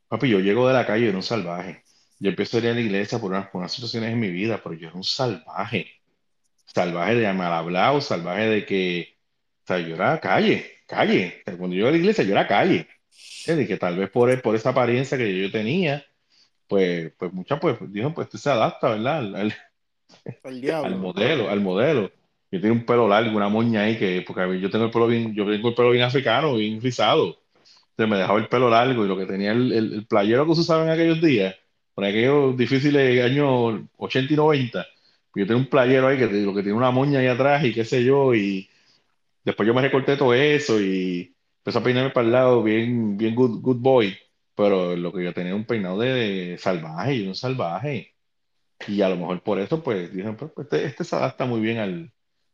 Papi, 0.08 0.28
yo 0.28 0.40
llego 0.40 0.68
de 0.68 0.74
la 0.74 0.86
calle 0.86 1.06
y 1.06 1.08
era 1.08 1.16
un 1.16 1.22
salvaje. 1.22 1.82
Yo 2.18 2.30
empiezo 2.30 2.58
a 2.58 2.60
ir 2.60 2.68
a 2.68 2.74
la 2.74 2.80
iglesia 2.80 3.18
por 3.18 3.30
unas, 3.32 3.48
por 3.48 3.60
unas 3.60 3.72
situaciones 3.72 4.12
en 4.12 4.20
mi 4.20 4.30
vida, 4.30 4.60
pero 4.62 4.74
yo 4.74 4.88
era 4.88 4.96
un 4.96 5.04
salvaje. 5.04 6.03
Salvaje 6.74 7.14
de 7.16 7.32
mal 7.32 7.52
hablado, 7.52 8.00
salvaje 8.00 8.48
de 8.48 8.66
que, 8.66 9.16
o 9.64 9.66
sea, 9.66 9.78
yo 9.80 9.94
era 9.94 10.20
calle, 10.20 10.66
calle. 10.86 11.38
O 11.42 11.50
sea, 11.50 11.58
cuando 11.58 11.74
yo 11.76 11.80
iba 11.80 11.88
a 11.88 11.92
la 11.92 11.98
iglesia, 11.98 12.24
yo 12.24 12.32
era 12.32 12.46
calle. 12.48 12.88
Que 13.46 13.76
tal 13.78 13.98
vez 13.98 14.10
por, 14.10 14.40
por 14.42 14.56
esa 14.56 14.70
apariencia 14.70 15.18
que 15.18 15.40
yo 15.42 15.50
tenía, 15.52 16.04
pues, 16.68 17.12
pues 17.18 17.32
muchas, 17.32 17.60
pues, 17.60 17.76
dijo, 17.92 18.14
pues, 18.14 18.28
tú 18.30 18.38
se 18.38 18.50
adapta, 18.50 18.90
¿verdad? 18.90 19.18
Al, 19.18 19.36
al- 19.36 19.54
al 20.82 20.96
modelo, 20.96 21.50
al 21.50 21.60
modelo. 21.60 22.10
Yo 22.50 22.60
tengo 22.60 22.74
un 22.74 22.86
pelo 22.86 23.08
largo, 23.08 23.36
una 23.36 23.48
moña 23.48 23.82
ahí 23.82 23.98
que, 23.98 24.22
porque 24.26 24.60
yo 24.60 24.70
tengo 24.70 24.84
el 24.86 24.90
pelo 24.90 25.06
bien, 25.08 25.34
yo 25.34 25.44
tengo 25.46 25.68
el 25.70 25.74
pelo 25.74 25.90
bien 25.90 26.04
africano, 26.04 26.54
bien 26.54 26.80
rizado. 26.80 27.36
Entonces 27.90 28.10
me 28.10 28.18
dejaba 28.18 28.38
el 28.38 28.48
pelo 28.48 28.70
largo 28.70 29.04
y 29.04 29.08
lo 29.08 29.16
que 29.16 29.26
tenía 29.26 29.52
el, 29.52 29.72
el, 29.72 29.94
el 29.94 30.06
playero 30.06 30.46
que 30.46 30.54
se 30.54 30.60
usaba 30.62 30.84
en 30.84 30.90
aquellos 30.90 31.20
días, 31.20 31.54
por 31.94 32.04
aquellos 32.04 32.56
difíciles 32.56 33.24
años 33.24 33.82
80 33.96 34.32
y 34.34 34.36
90, 34.36 34.82
pues 34.82 34.93
yo 35.40 35.46
tengo 35.46 35.60
un 35.60 35.66
playero 35.68 36.08
ahí 36.08 36.18
que 36.18 36.26
lo 36.26 36.54
que 36.54 36.62
tiene 36.62 36.76
una 36.78 36.90
moña 36.90 37.18
ahí 37.20 37.26
atrás 37.26 37.64
y 37.64 37.72
qué 37.74 37.84
sé 37.84 38.04
yo, 38.04 38.34
y 38.34 38.68
después 39.44 39.66
yo 39.66 39.74
me 39.74 39.82
recorté 39.82 40.16
todo 40.16 40.34
eso 40.34 40.80
y 40.80 41.34
empecé 41.58 41.78
a 41.78 41.82
peinarme 41.82 42.10
para 42.10 42.26
el 42.26 42.32
lado, 42.32 42.62
bien, 42.62 43.16
bien 43.16 43.34
good, 43.34 43.60
good 43.62 43.78
boy, 43.78 44.16
pero 44.54 44.96
lo 44.96 45.12
que 45.12 45.24
yo 45.24 45.32
tenía 45.34 45.54
un 45.54 45.64
peinado 45.66 45.98
de, 46.00 46.12
de 46.12 46.58
salvaje, 46.58 47.22
yo 47.22 47.28
un 47.28 47.34
salvaje. 47.34 48.14
Y 48.88 49.00
a 49.02 49.08
lo 49.08 49.16
mejor 49.16 49.42
por 49.42 49.58
eso, 49.60 49.82
pues, 49.82 50.12
dicen, 50.14 50.36
pues, 50.36 50.50
pues, 50.54 50.66
este, 50.66 50.84
este 50.86 51.04
se 51.04 51.16
adapta 51.16 51.46
muy 51.46 51.60
bien 51.60 51.78
al, 51.78 52.12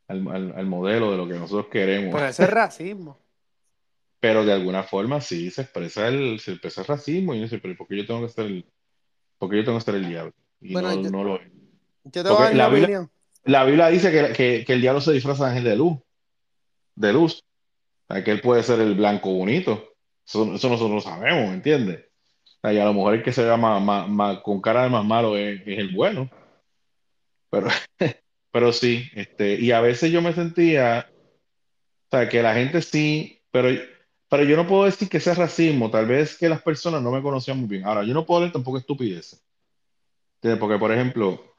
al, 0.09 0.29
al- 0.29 0.53
al 0.57 0.67
modelo 0.67 1.11
de 1.11 1.17
lo 1.17 1.27
que 1.29 1.35
nosotros 1.35 1.67
queremos. 1.73 2.13
Pero 2.15 2.27
ese 2.27 2.45
es 2.45 2.51
racismo. 2.51 3.19
Pero 4.21 4.45
de 4.45 4.53
alguna 4.53 4.83
forma 4.83 5.21
sí 5.21 5.51
se 5.51 5.63
expresa 5.63 6.07
el, 6.09 6.39
se 6.41 6.53
expresa 6.53 6.83
el 6.83 6.87
racismo. 6.87 7.35
Y 7.35 7.39
yo 7.39 7.43
dice, 7.45 7.59
pero 7.59 7.77
¿por 7.77 7.89
qué 7.89 7.97
yo 7.97 8.07
tengo 8.07 8.23
que 8.23 8.29
ser 8.29 8.47
el, 8.47 8.65
por 9.39 9.51
qué 9.51 9.57
yo 9.59 9.65
tengo 9.65 9.79
que 9.79 9.85
ser 9.85 9.95
el 9.97 10.09
diablo? 10.09 10.33
Y 10.61 10.75
Bueno, 10.75 10.95
no, 10.95 11.03
yo- 11.03 11.11
no 11.11 11.25
lo 11.25 11.37
es. 11.41 11.51
Yo 12.05 12.23
te 12.25 12.29
voy 12.31 12.39
a 12.39 12.41
dar 12.45 12.53
mi 12.53 12.59
la 12.59 12.69
Biblia- 12.69 12.85
opinión. 12.85 13.11
La 13.45 13.65
Biblia 13.65 13.89
dice 13.89 14.11
que, 14.11 14.33
que, 14.33 14.65
que 14.65 14.73
el 14.75 14.81
diablo 14.81 15.01
se 15.01 15.13
disfraza 15.13 15.45
de 15.45 15.51
ángel 15.51 15.65
de 15.65 15.77
luz, 15.77 15.99
de 16.95 17.13
luz. 17.13 17.43
O 18.09 18.15
sea, 18.15 18.23
que 18.25 18.31
él 18.33 18.41
puede 18.41 18.63
ser 18.63 18.81
el 18.81 18.95
blanco 18.95 19.33
bonito. 19.33 19.93
Eso, 20.27 20.55
eso 20.55 20.69
nosotros 20.69 20.91
lo 20.91 21.01
sabemos, 21.01 21.49
¿me 21.49 21.55
entiendes? 21.55 22.05
O 22.45 22.61
sea, 22.63 22.73
y 22.73 22.79
a 22.79 22.85
lo 22.85 22.93
mejor 22.93 23.15
el 23.15 23.23
que 23.23 23.33
se 23.33 23.45
vea 23.45 23.57
más, 23.57 23.83
más- 23.83 24.09
más- 24.09 24.39
con 24.41 24.61
cara 24.61 24.83
de 24.85 24.91
más 24.91 25.05
malo 25.05 25.37
es, 25.37 25.61
es 25.67 25.79
el 25.79 25.95
bueno. 25.95 26.29
Pero, 27.51 27.69
pero 28.53 28.73
sí, 28.73 29.09
este, 29.15 29.55
y 29.55 29.73
a 29.73 29.81
veces 29.81 30.13
yo 30.13 30.21
me 30.23 30.33
sentía, 30.35 31.11
o 31.11 32.09
sea, 32.11 32.29
que 32.29 32.43
la 32.43 32.55
gente 32.55 32.83
sí, 32.83 33.41
pero, 33.51 33.69
pero 34.29 34.45
yo 34.45 34.57
no 34.57 34.67
puedo 34.67 34.85
decir 34.85 35.09
que 35.09 35.19
sea 35.21 35.35
racismo, 35.35 35.91
tal 35.91 36.07
vez 36.07 36.37
que 36.37 36.49
las 36.49 36.63
personas 36.63 37.01
no 37.03 37.11
me 37.11 37.23
conocían 37.23 37.59
muy 37.59 37.69
bien. 37.69 37.85
Ahora, 37.87 38.05
yo 38.05 38.13
no 38.15 38.27
puedo 38.27 38.39
hablar 38.41 38.53
tampoco 38.53 38.79
estupideces. 38.79 39.43
Porque, 40.59 40.79
por 40.79 40.93
ejemplo, 40.93 41.50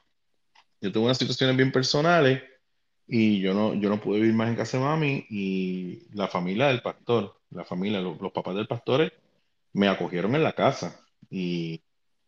yo 0.82 0.90
tuve 0.92 1.04
unas 1.04 1.18
situaciones 1.18 1.56
bien 1.56 1.70
personales 1.72 2.42
y 3.06 3.40
yo 3.40 3.54
no, 3.54 3.74
yo 3.74 3.88
no 3.88 4.00
pude 4.00 4.20
vivir 4.20 4.34
más 4.34 4.48
en 4.48 4.56
casa 4.56 4.78
de 4.78 4.84
mami 4.84 5.26
y 5.30 6.08
la 6.12 6.26
familia 6.26 6.66
del 6.66 6.82
pastor, 6.82 7.40
la 7.50 7.64
familia, 7.64 8.00
los, 8.00 8.20
los 8.20 8.32
papás 8.32 8.56
del 8.56 8.66
pastor 8.66 9.12
me 9.72 9.88
acogieron 9.88 10.34
en 10.34 10.42
la 10.42 10.52
casa. 10.54 11.00
Y, 11.30 11.76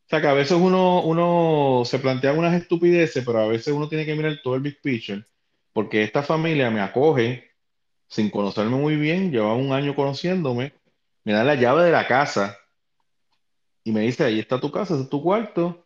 o 0.07 0.09
sea, 0.09 0.21
que 0.21 0.29
a 0.29 0.35
veces 0.35 0.57
uno, 0.57 1.03
uno 1.03 1.83
se 1.85 1.99
plantea 1.99 2.33
unas 2.33 2.55
estupideces, 2.55 3.25
pero 3.25 3.41
a 3.41 3.49
veces 3.49 3.75
uno 3.75 3.89
tiene 3.89 4.07
que 4.07 4.15
mirar 4.15 4.39
todo 4.43 4.55
el 4.55 4.61
big 4.61 4.81
picture, 4.81 5.25
porque 5.73 6.05
esta 6.05 6.23
familia 6.23 6.71
me 6.71 6.81
acoge 6.81 7.51
sin 8.07 8.31
conocerme 8.31 8.77
muy 8.77 8.95
bien, 8.95 9.33
lleva 9.33 9.55
un 9.55 9.73
año 9.73 9.97
conociéndome, 9.97 10.75
me 11.25 11.33
da 11.33 11.43
la 11.43 11.57
llave 11.57 11.85
de 11.85 11.91
la 11.91 12.07
casa 12.07 12.57
y 13.83 13.91
me 13.91 14.03
dice, 14.03 14.23
ahí 14.23 14.39
está 14.39 14.61
tu 14.61 14.71
casa, 14.71 14.95
ese 14.95 15.05
es 15.05 15.11
tu 15.11 15.23
cuarto, 15.23 15.85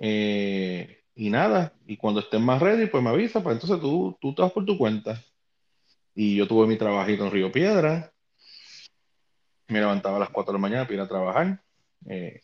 eh, 0.00 1.01
y 1.14 1.30
nada, 1.30 1.72
y 1.86 1.96
cuando 1.96 2.20
estés 2.20 2.40
más 2.40 2.60
ready, 2.60 2.86
pues 2.86 3.02
me 3.02 3.10
avisa, 3.10 3.42
pues 3.42 3.54
entonces 3.54 3.80
tú, 3.80 4.16
tú 4.20 4.34
te 4.34 4.42
vas 4.42 4.52
por 4.52 4.64
tu 4.64 4.78
cuenta. 4.78 5.20
Y 6.14 6.36
yo 6.36 6.46
tuve 6.46 6.66
mi 6.66 6.76
trabajito 6.76 7.24
en 7.24 7.30
Río 7.32 7.52
Piedra, 7.52 8.12
me 9.68 9.80
levantaba 9.80 10.16
a 10.16 10.20
las 10.20 10.30
4 10.30 10.52
de 10.52 10.58
la 10.58 10.62
mañana 10.62 10.84
para 10.84 10.94
ir 10.94 11.00
a 11.00 11.08
trabajar, 11.08 11.62
eh, 12.08 12.40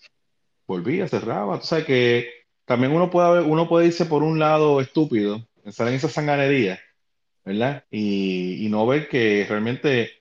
volvía, 0.66 1.08
cerraba, 1.08 1.60
tú 1.60 1.66
sabes 1.66 1.84
que 1.86 2.30
también 2.64 2.92
uno 2.92 3.10
puede, 3.10 3.42
uno 3.42 3.68
puede 3.68 3.86
irse 3.86 4.06
por 4.06 4.22
un 4.22 4.38
lado 4.38 4.80
estúpido, 4.80 5.46
pensar 5.62 5.88
en 5.88 5.94
esa 5.94 6.08
sanganería, 6.08 6.78
¿verdad? 7.44 7.84
Y, 7.90 8.66
y 8.66 8.68
no 8.68 8.86
ver 8.86 9.08
que 9.08 9.46
realmente 9.48 10.12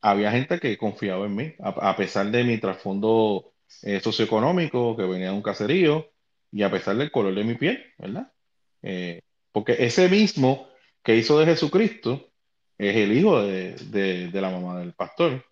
había 0.00 0.32
gente 0.32 0.60
que 0.60 0.78
confiaba 0.78 1.26
en 1.26 1.36
mí, 1.36 1.54
a, 1.60 1.90
a 1.90 1.96
pesar 1.96 2.30
de 2.30 2.44
mi 2.44 2.58
trasfondo 2.58 3.54
eh, 3.82 4.00
socioeconómico, 4.00 4.96
que 4.96 5.04
venía 5.04 5.28
de 5.30 5.34
un 5.34 5.42
caserío, 5.42 6.10
y 6.52 6.62
a 6.62 6.70
pesar 6.70 6.96
del 6.96 7.10
color 7.10 7.34
de 7.34 7.44
mi 7.44 7.54
piel, 7.54 7.84
¿verdad? 7.98 8.32
Eh, 8.82 9.20
porque 9.52 9.76
ese 9.78 10.08
mismo 10.08 10.68
que 11.02 11.16
hizo 11.16 11.38
de 11.38 11.46
Jesucristo 11.46 12.30
es 12.78 12.96
el 12.96 13.12
hijo 13.16 13.42
de, 13.42 13.74
de- 14.30 14.40
la 14.40 14.50
mamá 14.50 14.80
del 14.80 14.92
pastor, 14.94 15.44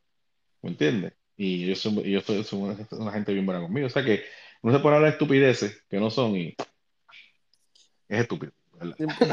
¿me 0.63 0.71
entiendes? 0.71 1.13
Y 1.37 1.65
ellos 1.65 1.81
son, 1.81 1.99
ellos 1.99 2.25
son- 2.25 2.77
una, 2.93 3.13
gente 3.13 3.33
bien 3.33 3.47
buena 3.47 3.61
conmigo. 3.61 3.87
O 3.87 3.91
sea 3.91 4.05
que 4.05 4.25
no 4.63 4.73
se 4.73 4.81
puede 4.81 4.97
hablar 4.97 5.11
de 5.11 5.15
estupideces 5.17 5.85
que 5.89 5.99
no 5.99 6.11
son 6.11 6.37
y 6.37 6.57
es 8.09 8.21
estúpido. 8.21 8.53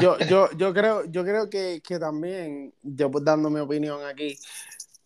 Yo, 0.00 0.18
yo, 0.28 0.50
yo 0.56 0.74
creo, 0.74 1.04
yo 1.06 1.24
creo 1.24 1.48
que, 1.48 1.80
que 1.86 1.98
también, 1.98 2.74
yo 2.82 3.10
pues 3.10 3.24
dando 3.24 3.48
mi 3.48 3.60
opinión 3.60 4.04
aquí, 4.04 4.36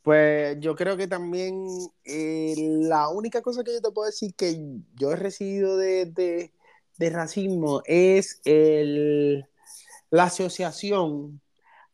pues 0.02 0.59
yo 0.60 0.74
creo 0.77 0.97
que 0.97 1.06
también 1.06 1.66
eh, 2.05 2.55
la 2.56 3.09
única 3.09 3.43
cosa 3.43 3.62
que 3.64 3.72
yo 3.74 3.82
te 3.82 3.90
puedo 3.90 4.06
decir 4.06 4.35
que 4.35 4.59
yo 4.94 5.12
he 5.12 5.16
recibido 5.16 5.77
de, 5.77 6.06
de, 6.06 7.10
racismo 7.10 7.82
es 7.86 8.40
el, 8.44 9.47
la 10.10 10.24
asociación 10.24 11.40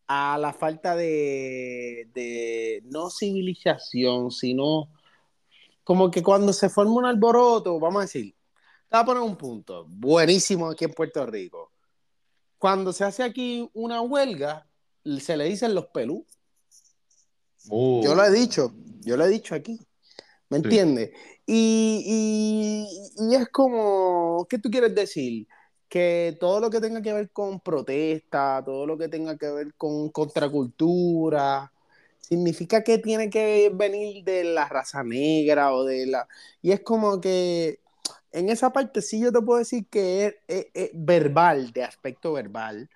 a 0.07 0.39
la 0.39 0.53
falta 0.53 0.95
de, 0.97 2.09
de 2.15 2.83
no 2.87 3.11
civilización, 3.11 4.31
sino 4.31 4.89
como 5.85 6.11
que 6.11 6.23
cuando 6.23 6.53
se 6.53 6.69
forma 6.69 6.95
un 6.95 7.07
alboroto, 7.07 7.79
vamos 7.79 7.99
a 7.99 8.03
decir, 8.03 8.35
te 8.89 8.97
voy 8.97 9.03
a 9.03 9.05
poner 9.05 9.23
un 9.23 9.37
punto, 9.37 9.87
buenísimo 9.89 10.69
aquí 10.69 10.85
en 10.85 10.93
Puerto 10.93 11.25
Rico. 11.27 11.73
Cuando 12.59 12.93
se 12.93 13.05
hace 13.05 13.23
aquí 13.23 13.69
una 13.75 14.01
huelga, 14.01 14.67
se 15.21 15.37
le 15.37 15.45
dicen 15.45 15.75
los 15.75 15.87
pelú. 15.87 16.27
Yo 18.03 18.15
lo 18.15 18.25
he 18.25 18.31
dicho, 18.31 18.73
yo 19.03 19.17
lo 19.17 19.25
he 19.25 19.29
dicho 19.29 19.55
aquí. 19.55 19.79
¿Me 20.49 20.59
Sí. 20.59 20.65
entiendes? 20.65 21.11
Y, 21.45 22.05
y- 23.19 23.31
y 23.31 23.35
es 23.35 23.49
como, 23.49 24.47
¿qué 24.49 24.59
tú 24.59 24.71
quieres 24.71 24.95
decir? 24.95 25.47
Que 25.89 26.37
todo 26.41 26.61
lo 26.61 26.71
que 26.71 26.81
tenga 26.81 27.03
que 27.03 27.13
ver 27.13 27.31
con 27.31 27.61
protesta, 27.61 28.63
todo 28.65 28.87
lo 28.87 28.97
que 28.99 29.09
tenga 29.09 29.37
que 29.37 29.51
ver 29.51 29.75
con 29.75 30.11
contracultura, 30.11 31.73
significa 32.21 32.83
que 32.83 32.99
tiene 32.99 33.31
que 33.31 33.71
venir 33.75 34.25
de 34.25 34.45
la 34.45 34.69
raza 34.69 35.03
negra 35.05 35.73
o 35.73 35.85
de 35.85 36.07
la... 36.07 36.27
Y 36.63 36.73
es 36.73 36.81
como 36.81 37.21
que 37.21 37.81
en 38.33 38.49
esa 38.51 38.73
parte 38.73 39.03
sí 39.03 39.21
yo 39.21 39.33
te 39.33 39.41
puedo 39.41 39.59
decir 39.59 39.87
que 39.89 40.27
es, 40.27 40.35
es- 40.49 40.67
es 40.75 40.91
verbal, 40.95 41.73
de 41.73 41.85
aspecto 41.85 42.33
verbal. 42.33 42.89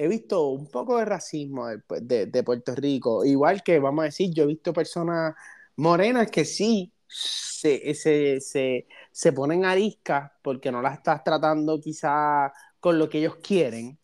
He 0.00 0.06
visto 0.08 0.48
un 0.50 0.68
poco 0.70 0.98
de 0.98 1.04
racismo 1.04 1.66
de, 2.00 2.26
de- 2.26 2.42
Puerto 2.44 2.74
Rico, 2.76 3.24
igual 3.24 3.62
que 3.64 3.78
vamos 3.80 4.02
a 4.02 4.04
decir, 4.06 4.32
yo 4.32 4.44
he 4.44 4.46
visto 4.46 4.72
personas 4.72 5.34
morenas 5.76 6.30
que 6.30 6.44
sí 6.44 6.92
se, 7.08 7.94
se, 7.94 8.40
se, 8.40 8.86
se 9.10 9.32
ponen 9.32 9.64
ariscas 9.64 10.30
porque 10.42 10.70
no 10.70 10.82
las 10.82 10.94
estás 10.98 11.24
tratando 11.24 11.80
quizá 11.80 12.52
con 12.80 12.98
lo 12.98 13.08
que 13.08 13.18
ellos 13.18 13.36
quieren, 13.42 13.98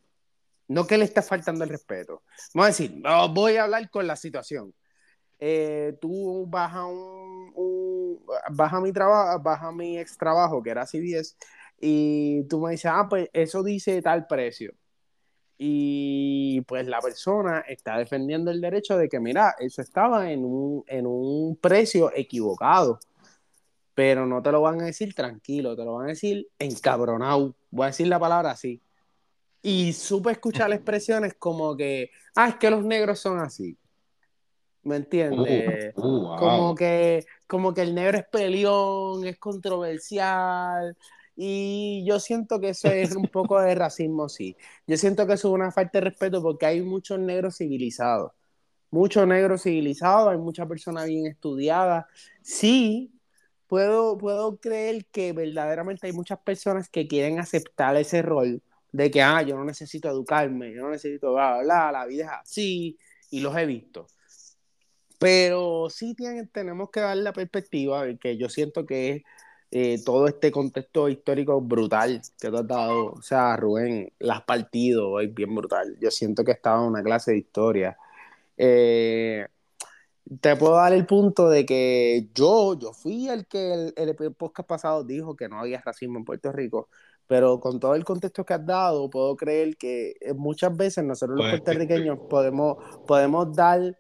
no 0.68 0.86
que 0.86 0.98
le 0.98 1.04
está 1.04 1.22
faltando 1.22 1.64
el 1.64 1.70
respeto. 1.70 2.22
Vamos 2.54 2.66
a 2.66 2.68
decir, 2.70 2.92
no, 3.02 3.28
voy 3.34 3.56
a 3.56 3.64
hablar 3.64 3.90
con 3.90 4.06
la 4.06 4.16
situación. 4.16 4.74
Eh, 5.40 5.96
tú 6.00 6.46
vas 6.48 6.74
a 6.74 6.86
un, 6.86 7.52
un- 7.56 8.26
mi 8.82 8.92
trabajo, 8.92 9.40
vas 9.42 9.62
a 9.62 9.72
mi 9.72 9.98
ex 9.98 10.16
trabajo, 10.18 10.62
que 10.62 10.70
era 10.70 10.86
CBS, 10.86 11.36
y 11.80 12.44
tú 12.48 12.60
me 12.60 12.72
dices, 12.72 12.90
ah, 12.94 13.06
pues 13.08 13.28
eso 13.32 13.62
dice 13.62 14.00
tal 14.02 14.26
precio. 14.26 14.72
Y 15.56 16.60
pues 16.62 16.86
la 16.86 17.00
persona 17.00 17.60
está 17.60 17.98
defendiendo 17.98 18.50
el 18.50 18.60
derecho 18.60 18.98
de 18.98 19.08
que, 19.08 19.20
mira, 19.20 19.54
eso 19.58 19.82
estaba 19.82 20.30
en 20.30 20.44
un, 20.44 20.84
en 20.88 21.06
un 21.06 21.56
precio 21.56 22.10
equivocado, 22.14 22.98
pero 23.94 24.26
no 24.26 24.42
te 24.42 24.50
lo 24.50 24.60
van 24.60 24.80
a 24.80 24.86
decir 24.86 25.14
tranquilo, 25.14 25.76
te 25.76 25.84
lo 25.84 25.94
van 25.94 26.06
a 26.06 26.08
decir 26.08 26.48
encabronado. 26.58 27.54
Voy 27.70 27.84
a 27.84 27.86
decir 27.88 28.08
la 28.08 28.18
palabra 28.18 28.50
así. 28.50 28.82
Y 29.62 29.92
supe 29.92 30.32
escuchar 30.32 30.72
expresiones 30.72 31.34
como 31.34 31.76
que, 31.76 32.10
ah, 32.34 32.48
es 32.48 32.56
que 32.56 32.70
los 32.70 32.84
negros 32.84 33.20
son 33.20 33.38
así. 33.38 33.78
¿Me 34.82 34.96
entiendes? 34.96 35.94
Uh, 35.96 36.00
uh, 36.00 36.20
wow. 36.20 36.38
Como 36.38 36.74
que, 36.74 37.24
como 37.46 37.72
que 37.72 37.80
el 37.82 37.94
negro 37.94 38.18
es 38.18 38.26
peleón, 38.26 39.24
es 39.24 39.38
controversial. 39.38 40.94
Y 41.36 42.04
yo 42.06 42.20
siento 42.20 42.60
que 42.60 42.70
eso 42.70 42.88
es 42.88 43.16
un 43.16 43.24
poco 43.32 43.60
de 43.60 43.74
racismo, 43.74 44.28
sí. 44.28 44.56
Yo 44.86 44.96
siento 44.96 45.26
que 45.26 45.34
eso 45.34 45.48
es 45.48 45.54
una 45.54 45.70
falta 45.70 45.98
de 45.98 46.06
respeto 46.06 46.42
porque 46.42 46.66
hay 46.66 46.82
muchos 46.82 47.18
negros 47.18 47.56
civilizados. 47.58 48.32
Muchos 48.90 49.26
negros 49.26 49.62
civilizados, 49.62 50.32
hay 50.32 50.38
muchas 50.38 50.68
personas 50.68 51.06
bien 51.06 51.26
estudiadas. 51.26 52.06
Sí, 52.42 53.12
puedo, 53.66 54.16
puedo 54.18 54.58
creer 54.58 55.06
que 55.06 55.32
verdaderamente 55.32 56.06
hay 56.06 56.12
muchas 56.12 56.38
personas 56.40 56.88
que 56.88 57.08
quieren 57.08 57.40
aceptar 57.40 57.96
ese 57.96 58.22
rol 58.22 58.62
de 58.92 59.10
que, 59.10 59.22
ah, 59.22 59.42
yo 59.42 59.56
no 59.56 59.64
necesito 59.64 60.08
educarme, 60.08 60.72
yo 60.72 60.82
no 60.82 60.90
necesito 60.90 61.32
bla, 61.32 61.54
bla, 61.54 61.62
bla, 61.64 61.92
la 61.92 62.06
vida 62.06 62.24
es 62.26 62.30
así, 62.30 62.98
y 63.30 63.40
los 63.40 63.56
he 63.56 63.66
visto. 63.66 64.06
Pero 65.18 65.88
sí 65.90 66.14
tienen, 66.14 66.48
tenemos 66.48 66.90
que 66.90 67.00
dar 67.00 67.16
la 67.16 67.32
perspectiva 67.32 68.04
de 68.04 68.18
que 68.18 68.36
yo 68.36 68.48
siento 68.48 68.86
que 68.86 69.10
es 69.10 69.22
eh, 69.74 70.02
todo 70.04 70.28
este 70.28 70.52
contexto 70.52 71.08
histórico 71.08 71.60
brutal 71.60 72.22
que 72.40 72.48
tú 72.50 72.58
has 72.58 72.68
dado. 72.68 73.06
O 73.14 73.22
sea, 73.22 73.56
Rubén, 73.56 74.12
las 74.20 74.42
partido 74.44 75.20
es 75.20 75.34
bien 75.34 75.54
brutal. 75.54 75.96
Yo 76.00 76.10
siento 76.12 76.44
que 76.44 76.52
estaba 76.52 76.80
en 76.82 76.88
una 76.90 77.02
clase 77.02 77.32
de 77.32 77.38
historia. 77.38 77.98
Eh, 78.56 79.46
te 80.40 80.56
puedo 80.56 80.74
dar 80.76 80.92
el 80.94 81.06
punto 81.06 81.48
de 81.50 81.66
que 81.66 82.28
yo, 82.34 82.78
yo 82.78 82.92
fui 82.92 83.28
el 83.28 83.46
que 83.46 83.74
el, 83.74 83.94
el 83.96 84.34
podcast 84.34 84.68
pasado 84.68 85.04
dijo 85.04 85.36
que 85.36 85.48
no 85.48 85.58
había 85.60 85.80
racismo 85.82 86.18
en 86.18 86.24
Puerto 86.24 86.52
Rico, 86.52 86.88
pero 87.26 87.60
con 87.60 87.80
todo 87.80 87.94
el 87.94 88.04
contexto 88.04 88.44
que 88.44 88.54
has 88.54 88.64
dado, 88.66 89.10
puedo 89.10 89.36
creer 89.36 89.76
que 89.76 90.14
eh, 90.20 90.34
muchas 90.34 90.76
veces 90.76 91.04
nosotros 91.04 91.36
los 91.38 91.46
Pues, 91.46 91.62
puertorriqueños 91.62 92.18
podemos, 92.30 92.78
podemos 93.06 93.54
dar, 93.54 93.98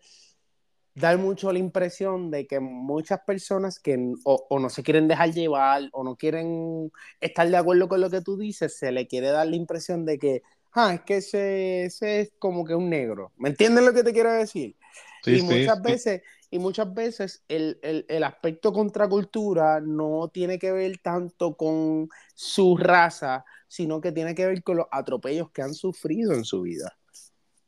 dar 0.94 1.18
mucho 1.18 1.52
la 1.52 1.58
impresión 1.58 2.30
de 2.30 2.46
que 2.46 2.60
muchas 2.60 3.20
personas 3.26 3.80
que 3.80 3.98
o, 4.24 4.46
o 4.48 4.58
no 4.60 4.70
se 4.70 4.82
quieren 4.82 5.08
dejar 5.08 5.32
llevar 5.32 5.88
o 5.92 6.04
no 6.04 6.16
quieren 6.16 6.92
estar 7.20 7.48
de 7.48 7.56
acuerdo 7.56 7.88
con 7.88 8.00
lo 8.00 8.10
que 8.10 8.20
tú 8.20 8.36
dices, 8.36 8.76
se 8.78 8.92
le 8.92 9.06
quiere 9.08 9.28
dar 9.30 9.46
la 9.46 9.56
impresión 9.56 10.04
de 10.06 10.18
que, 10.18 10.42
ah, 10.72 10.94
es 10.94 11.00
que 11.02 11.16
ese, 11.18 11.84
ese 11.84 12.20
es 12.20 12.32
como 12.38 12.64
que 12.64 12.74
un 12.74 12.90
negro. 12.90 13.32
¿Me 13.36 13.48
entiendes 13.50 13.84
lo 13.84 13.92
que 13.92 14.04
te 14.04 14.12
quiero 14.12 14.32
decir? 14.32 14.76
Sí, 15.22 15.38
y 15.38 15.42
muchas 15.42 15.82
sí. 15.82 15.82
veces, 15.82 16.22
y 16.50 16.58
muchas 16.58 16.92
veces 16.94 17.44
el, 17.48 17.78
el, 17.82 18.06
el 18.08 18.22
aspecto 18.24 18.72
contracultura 18.72 19.80
no 19.80 20.28
tiene 20.32 20.58
que 20.58 20.70
ver 20.72 20.98
tanto 20.98 21.56
con 21.56 22.08
su 22.34 22.76
raza, 22.76 23.44
sino 23.68 24.00
que 24.00 24.12
tiene 24.12 24.34
que 24.34 24.46
ver 24.46 24.62
con 24.62 24.76
los 24.76 24.86
atropellos 24.92 25.50
que 25.50 25.62
han 25.62 25.74
sufrido 25.74 26.34
en 26.34 26.44
su 26.44 26.62
vida. 26.62 26.96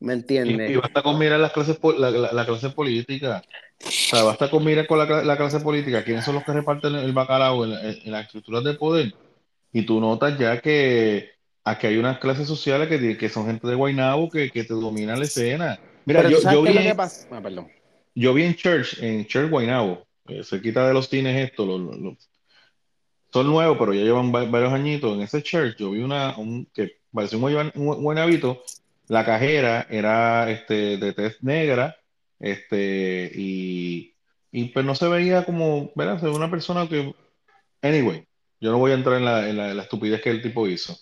¿Me 0.06 0.12
Y, 0.12 0.16
entiendes? 0.16 0.70
y 0.70 0.76
basta 0.76 1.02
con 1.02 1.18
mirar 1.18 1.40
las 1.40 1.52
clases, 1.52 1.78
la, 1.98 2.10
la, 2.10 2.32
la 2.32 2.46
clase 2.46 2.70
política. 2.70 3.42
O 3.84 3.90
sea, 3.90 4.22
basta 4.22 4.48
con 4.50 4.64
mirar 4.64 4.86
con 4.86 4.98
la, 4.98 5.06
cla- 5.06 5.24
la 5.24 5.36
clase 5.36 5.60
política 5.60 6.04
quiénes 6.04 6.24
son 6.24 6.36
los 6.36 6.44
que 6.44 6.52
reparten 6.52 6.94
el 6.94 7.12
bacalao 7.12 7.64
en, 7.64 7.72
la- 7.72 7.82
en 7.90 8.12
las 8.12 8.26
estructuras 8.26 8.62
de 8.64 8.74
poder. 8.74 9.12
Y 9.72 9.82
tú 9.82 10.00
notas 10.00 10.38
ya 10.38 10.60
que 10.60 11.30
aquí 11.64 11.88
hay 11.88 11.96
unas 11.98 12.18
clases 12.18 12.46
sociales 12.46 12.88
que, 12.88 13.18
que 13.18 13.28
son 13.28 13.46
gente 13.46 13.66
de 13.66 13.74
Guaynabo 13.74 14.30
que, 14.30 14.50
que 14.50 14.62
te 14.64 14.74
dominan 14.74 15.18
la 15.18 15.24
escena. 15.24 15.78
Mira, 16.04 16.22
Pero 16.22 16.40
yo, 16.40 16.50
yo 16.52 16.62
vi, 16.62 16.72
lo 16.72 16.80
en- 16.80 16.96
pasa. 16.96 17.26
Ah, 17.32 17.40
perdón. 17.42 17.68
yo 18.14 18.32
vi 18.32 18.44
en 18.44 18.54
Church, 18.54 19.02
en 19.02 19.26
Church 19.26 19.50
Guaynabo, 19.50 20.06
eh, 20.28 20.42
cerquita 20.44 20.86
de 20.86 20.94
los 20.94 21.08
cines 21.08 21.36
esto, 21.50 21.66
los, 21.66 21.80
los- 21.80 21.98
los- 21.98 22.30
son 23.32 23.48
nuevos, 23.48 23.76
pero 23.78 23.92
ya 23.92 24.02
llevan 24.04 24.32
va- 24.32 24.44
varios 24.44 24.72
añitos. 24.72 25.14
En 25.16 25.22
ese 25.22 25.42
Church 25.42 25.76
yo 25.76 25.90
vi 25.90 26.00
una, 26.00 26.38
un, 26.38 26.66
que 26.72 27.00
parecía 27.12 27.36
un, 27.38 27.42
guayban- 27.44 27.72
un 27.74 28.02
guaynabito. 28.02 28.62
La 29.08 29.24
cajera 29.24 29.86
era 29.88 30.50
este, 30.50 30.96
de 30.96 31.12
tez 31.12 31.42
negra, 31.42 31.96
este, 32.38 33.30
y, 33.34 34.14
y 34.50 34.64
pues 34.66 34.84
no 34.84 34.94
se 34.94 35.08
veía 35.08 35.44
como, 35.44 35.92
¿verdad? 35.94 36.20
Se 36.20 36.28
una 36.28 36.50
persona 36.50 36.88
que, 36.88 37.14
anyway, 37.82 38.26
yo 38.60 38.72
no 38.72 38.78
voy 38.78 38.92
a 38.92 38.94
entrar 38.94 39.16
en 39.16 39.24
la, 39.24 39.48
en 39.48 39.56
la, 39.56 39.70
en 39.70 39.76
la 39.76 39.82
estupidez 39.84 40.22
que 40.22 40.30
el 40.30 40.42
tipo 40.42 40.66
hizo. 40.68 40.96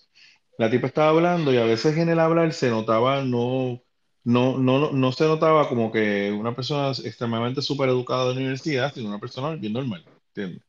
La 0.59 0.71
tipa 0.71 0.87
estaba 0.87 1.11
hablando 1.11 1.53
y 1.53 1.57
a 1.57 1.65
veces 1.65 1.97
en 1.97 2.09
el 2.09 2.21
hablar 2.21 2.53
se 2.53 2.71
notaba, 2.71 3.23
no, 3.23 3.83
no, 4.25 4.59
no, 4.59 4.93
no 4.93 5.13
se 5.13 5.25
notaba 5.25 5.69
como 5.69 5.91
que 5.93 6.33
una 6.33 6.55
persona 6.55 6.91
extremadamente 6.91 7.63
súper 7.63 7.89
educada 7.89 8.27
de 8.27 8.33
universidad, 8.33 8.93
sino 8.95 9.09
una 9.09 9.19
persona 9.19 9.57
bien 9.57 9.73
normal, 9.73 10.05
¿entiendes? 10.29 10.63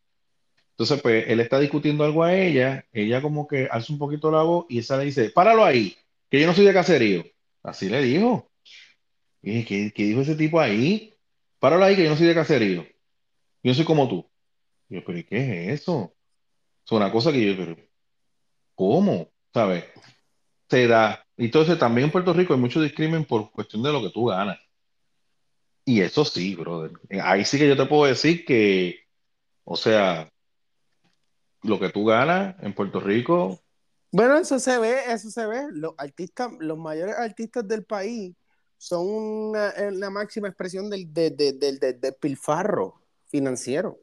Entonces, 0.72 1.02
pues, 1.02 1.26
él 1.30 1.40
está 1.40 1.60
discutiendo 1.60 2.03
algo 2.03 2.24
a 2.24 2.36
ella, 2.36 2.86
ella 2.91 3.22
como 3.22 3.48
que 3.48 3.68
alza 3.72 3.94
un 3.94 3.99
poquito 3.99 4.30
la 4.32 4.44
voz 4.44 4.66
y 4.70 4.80
esa 4.80 4.98
le 4.98 5.06
dice, 5.06 5.30
páralo 5.30 5.64
ahí, 5.64 5.95
que 6.30 6.39
yo 6.39 6.47
no 6.47 6.53
soy 6.53 6.65
de 6.65 6.73
caserío. 6.73 7.23
Así 7.64 7.89
le 7.89 8.02
dijo. 8.02 8.52
Y 9.41 9.64
¿qué, 9.65 9.91
qué 9.93 10.03
dijo 10.03 10.22
ese 10.22 10.35
tipo 10.35 10.60
ahí? 10.60 11.14
Páralo 11.60 11.85
ahí, 11.85 11.95
que 11.95 12.03
yo 12.03 12.10
no 12.10 12.18
soy 12.18 12.27
de 12.27 12.35
caserío. 12.35 12.84
Yo 12.84 13.72
no 13.72 13.73
soy 13.73 13.85
como 13.85 14.07
tú. 14.07 14.30
Yo, 14.89 15.03
pero 15.03 15.18
¿y 15.18 15.23
qué 15.23 15.38
es 15.73 15.81
eso? 15.81 16.15
Es 16.85 16.91
una 16.91 17.11
cosa 17.11 17.31
que 17.31 17.45
yo, 17.45 17.57
pero, 17.57 17.77
¿cómo? 18.76 19.31
¿Sabes? 19.53 19.85
se 20.69 20.88
da. 20.88 21.26
Entonces 21.38 21.77
también 21.77 22.06
en 22.06 22.11
Puerto 22.11 22.34
Rico 22.34 22.53
hay 22.53 22.60
mucho 22.60 22.81
discrimen 22.81 23.26
por 23.26 23.52
cuestión 23.52 23.84
de 23.84 23.91
lo 23.91 24.02
que 24.02 24.10
tú 24.10 24.26
ganas. 24.26 24.60
Y 25.85 26.02
eso 26.02 26.26
sí, 26.26 26.56
brother. 26.56 26.91
Ahí 27.22 27.45
sí 27.45 27.57
que 27.57 27.68
yo 27.68 27.77
te 27.77 27.85
puedo 27.85 28.06
decir 28.06 28.45
que, 28.45 29.02
o 29.64 29.76
sea, 29.76 30.31
lo 31.64 31.80
que 31.80 31.89
tú 31.89 32.06
ganas 32.06 32.56
en 32.64 32.73
Puerto 32.73 32.99
Rico. 32.99 33.60
Bueno, 34.11 34.38
eso 34.38 34.60
se 34.60 34.77
ve, 34.77 34.95
eso 35.07 35.30
se 35.30 35.45
ve. 35.45 35.68
Los 35.72 35.94
artistas, 35.98 36.49
los 36.60 36.77
mayores 36.77 37.15
artistas 37.15 37.68
del 37.68 37.84
país 37.86 38.36
son 38.77 39.07
una, 39.07 40.10
máxima 40.10 40.48
expresión 40.48 40.90
del, 40.90 41.11
del, 41.14 41.36
del, 41.36 41.80
del, 41.80 42.14
pilfarro 42.19 43.02
financiero. 43.27 43.99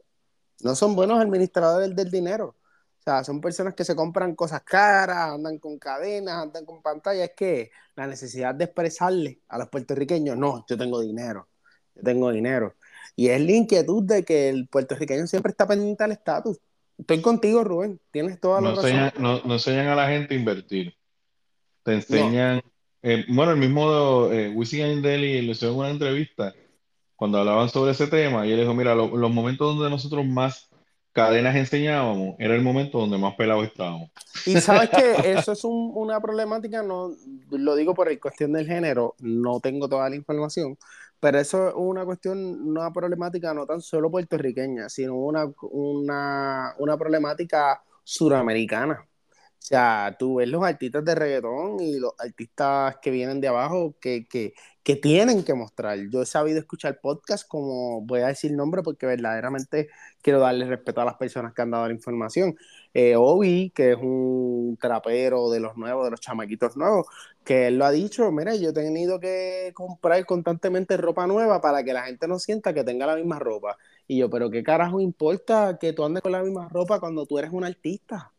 No 0.61 0.75
son 0.75 0.95
buenos 0.97 1.21
administradores 1.21 1.95
del 1.95 2.11
dinero. 2.11 2.57
O 3.01 3.03
sea, 3.05 3.25
son 3.25 3.41
personas 3.41 3.75
que 3.75 3.85
se 3.85 3.97
compran 3.97 4.35
cosas 4.37 4.63
caras, 4.63 5.35
andan 5.35 5.59
con 5.59 5.79
cadenas, 5.79 6.35
andan 6.35 6.65
con 6.65 6.83
pantallas. 6.83 7.31
Es 7.31 7.35
que 7.37 7.71
la 7.97 8.07
necesidad 8.07 8.55
de 8.55 8.65
expresarle 8.65 9.41
a 9.49 9.59
los 9.59 9.69
puertorriqueños, 9.69 10.37
no, 10.37 10.65
yo 10.69 10.79
tengo 10.79 11.01
dinero, 11.01 11.49
yo 11.95 12.03
tengo 12.03 12.31
dinero. 12.31 12.77
Y 13.17 13.29
es 13.29 13.41
la 13.41 13.53
inquietud 13.53 14.05
de 14.05 14.25
que 14.25 14.49
el 14.49 14.69
puertorriqueño 14.69 15.27
siempre 15.27 15.51
está 15.51 15.67
pendiente 15.67 16.05
al 16.05 16.13
estatus. 16.13 16.59
Estoy 17.03 17.21
contigo, 17.21 17.65
Rubén. 17.65 18.01
Tienes 18.13 18.41
toda 18.41 18.61
la 18.61 18.71
no 18.71 18.77
razón. 18.77 19.13
no, 19.19 19.41
no, 19.45 19.55
enseñan 19.55 19.89
a 19.89 19.97
la 19.97 20.09
gente 20.09 20.35
a 20.35 20.39
invertir. 20.39 20.95
Te 21.83 21.95
enseñan. 21.95 22.63
Eh, 23.03 23.25
bueno, 23.29 23.51
el 23.51 23.59
mismo 23.59 24.29
eh, 24.31 24.51
Wisin 24.51 25.03
Deli 25.03 25.43
le 25.43 25.51
hizo 25.51 25.75
una 25.75 25.91
entrevista 25.91 26.55
cuando 27.17 27.39
hablaban 27.39 27.69
sobre 27.69 27.91
ese 27.91 28.07
tema 28.07 28.47
y 28.47 28.53
él 28.53 28.61
dijo: 28.61 28.73
Mira, 28.73 28.95
los 28.95 29.31
momentos 29.33 29.75
donde 29.75 29.91
nosotros 29.91 30.25
más 30.25 30.71
cadenas 31.13 31.57
enseñábamos, 31.57 32.37
era 32.39 32.55
el 32.55 32.63
momento 32.63 32.99
donde 32.99 33.19
más 33.19 33.35
pelados 33.35 33.67
estábamos. 33.67 34.11
Y 34.47 34.61
sabes 34.61 34.91
que 34.91 35.13
eso 35.33 35.53
es 35.53 35.65
una 35.65 36.21
problemática, 36.21 36.85
no 36.85 37.11
lo 37.51 37.75
digo 37.75 37.95
por 37.95 38.09
el 38.09 38.21
cuestión 38.21 38.53
del 38.53 38.67
género, 38.69 39.17
no 39.19 39.59
tengo 39.59 39.89
toda 39.89 40.09
la 40.09 40.15
información, 40.15 40.79
pero 41.23 41.39
eso 41.39 41.69
es 41.69 41.75
una 41.77 42.05
cuestión, 42.05 42.37
una 42.69 42.93
problemática 42.93 43.55
no 43.55 43.65
tan 43.65 43.81
solo 43.81 44.11
puertorriqueña, 44.11 44.89
sino 44.89 45.15
una, 45.15 45.47
una, 45.71 46.75
una 46.79 46.99
problemática 46.99 47.81
suramericana. 48.03 49.07
O 49.63 49.65
sea, 49.65 50.17
tú 50.19 50.37
ves 50.37 50.49
los 50.49 50.65
artistas 50.65 51.05
de 51.05 51.15
reggaetón 51.15 51.79
y 51.81 52.01
los 52.01 52.13
artistas 52.19 52.97
que 53.01 53.13
vienen 53.13 53.41
de 53.41 53.47
abajo 53.47 53.95
que, 54.01 54.27
que, 54.27 54.55
que 54.83 54.97
tienen 54.97 55.45
que 55.45 55.55
mostrar. 55.55 55.97
Yo 56.11 56.23
he 56.23 56.27
sabido 56.27 56.59
escuchar 56.59 56.99
podcasts 57.01 57.47
como, 57.47 58.01
voy 58.03 58.23
a 58.23 58.27
decir 58.27 58.53
nombre 58.53 58.83
porque 58.83 59.07
verdaderamente 59.07 59.91
quiero 60.23 60.41
darle 60.41 60.67
respeto 60.67 61.03
a 61.03 61.05
las 61.05 61.15
personas 61.15 61.55
que 61.55 61.63
han 61.63 61.71
dado 61.71 61.87
la 61.87 61.95
información. 61.95 62.57
Eh, 62.95 63.15
Obi, 63.17 63.71
que 63.71 63.93
es 63.93 63.99
un 63.99 64.77
trapero 64.81 65.51
de 65.51 65.61
los 65.61 65.77
nuevos, 65.77 66.05
de 66.05 66.11
los 66.11 66.21
chamaquitos 66.21 66.77
nuevos, 66.77 67.07
que 67.45 67.67
él 67.69 67.79
lo 67.79 67.85
ha 67.85 67.91
dicho, 67.91 68.31
mira, 68.31 68.55
yo 68.55 68.71
he 68.71 68.73
tenido 68.73 69.19
que 69.19 69.73
comprar 69.75 70.25
constantemente 70.27 70.97
ropa 70.97 71.27
nueva 71.27 71.61
para 71.61 71.83
que 71.83 71.93
la 71.93 72.05
gente 72.05 72.29
no 72.29 72.39
sienta 72.39 72.73
que 72.73 72.85
tenga 72.85 73.07
la 73.07 73.17
misma 73.17 73.39
ropa. 73.39 73.77
Y 74.07 74.19
yo, 74.19 74.31
pero 74.31 74.51
¿qué 74.51 74.63
carajo 74.63 75.01
importa 75.01 75.79
que 75.81 75.93
tú 75.93 76.05
andes 76.05 76.23
con 76.23 76.33
la 76.33 76.43
misma 76.43 76.69
ropa 76.69 77.01
cuando 77.01 77.27
tú 77.27 77.39
eres 77.39 77.51
un 77.53 77.65
artista? 77.65 78.33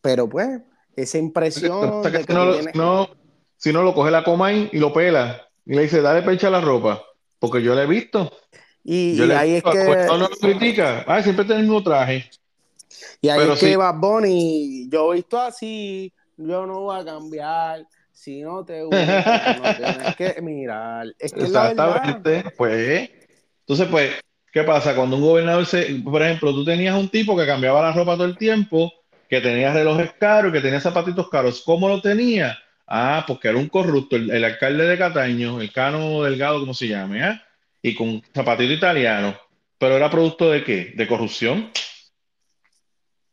Pero 0.00 0.28
pues, 0.28 0.60
esa 0.96 1.18
impresión 1.18 2.02
de 2.02 2.24
que 2.24 2.32
no, 2.74 3.08
si 3.56 3.72
no 3.72 3.82
lo 3.82 3.94
coge 3.94 4.10
la 4.10 4.24
Comay 4.24 4.70
y 4.72 4.78
lo 4.78 4.92
pela 4.92 5.48
y 5.66 5.74
le 5.74 5.82
dice, 5.82 6.00
dale 6.00 6.22
pecha 6.22 6.48
la 6.48 6.62
ropa, 6.62 7.02
porque 7.38 7.62
yo 7.62 7.74
la 7.74 7.82
he 7.82 7.86
visto. 7.86 8.32
Y, 8.84 9.20
ahí 9.32 9.56
es 9.56 9.62
que... 9.62 10.06
no 10.06 10.16
lo 10.16 10.28
critica, 10.30 11.04
ah, 11.06 11.22
siempre 11.22 11.44
tiene 11.44 11.60
el 11.60 11.66
mismo 11.66 11.82
traje. 11.82 12.30
Y 13.20 13.28
ahí 13.28 13.50
es 13.50 13.60
que 13.60 13.76
Bad 13.76 13.96
Bunny, 13.96 14.88
yo 14.88 15.12
he 15.12 15.16
visto 15.16 15.38
así, 15.38 16.10
yo 16.38 16.66
no 16.66 16.80
voy 16.80 17.00
a 17.00 17.04
cambiar, 17.04 17.86
si 18.18 18.42
no 18.42 18.64
te 18.64 18.82
gusta, 18.82 19.60
no 19.62 19.76
tienes 19.76 20.16
que 20.16 20.42
mirar. 20.42 21.06
Exactamente, 21.20 22.44
pues, 22.56 23.10
entonces 23.60 23.86
pues, 23.88 24.10
¿qué 24.52 24.64
pasa? 24.64 24.96
Cuando 24.96 25.16
un 25.16 25.22
gobernador 25.22 25.64
se, 25.66 25.86
por 26.02 26.20
ejemplo, 26.22 26.52
tú 26.52 26.64
tenías 26.64 26.96
un 26.96 27.08
tipo 27.08 27.36
que 27.36 27.46
cambiaba 27.46 27.80
la 27.80 27.92
ropa 27.92 28.16
todo 28.16 28.24
el 28.24 28.36
tiempo, 28.36 28.92
que 29.28 29.40
tenía 29.40 29.72
relojes 29.72 30.12
caros, 30.18 30.52
que 30.52 30.60
tenía 30.60 30.80
zapatitos 30.80 31.28
caros, 31.28 31.62
¿cómo 31.64 31.88
lo 31.88 32.02
tenía? 32.02 32.58
Ah, 32.88 33.24
porque 33.24 33.48
era 33.48 33.58
un 33.58 33.68
corrupto, 33.68 34.16
el, 34.16 34.44
alcalde 34.44 34.86
de 34.86 34.98
Cataño, 34.98 35.60
el 35.60 35.72
Cano 35.72 36.24
Delgado, 36.24 36.58
como 36.58 36.74
se 36.74 36.88
llame, 36.88 37.24
¿eh? 37.24 37.40
Y 37.82 37.94
con 37.94 38.20
zapatito 38.34 38.72
italiano. 38.72 39.38
Pero 39.78 39.96
era 39.96 40.10
producto 40.10 40.50
de 40.50 40.64
qué? 40.64 40.92
De 40.96 41.06
corrupción. 41.06 41.70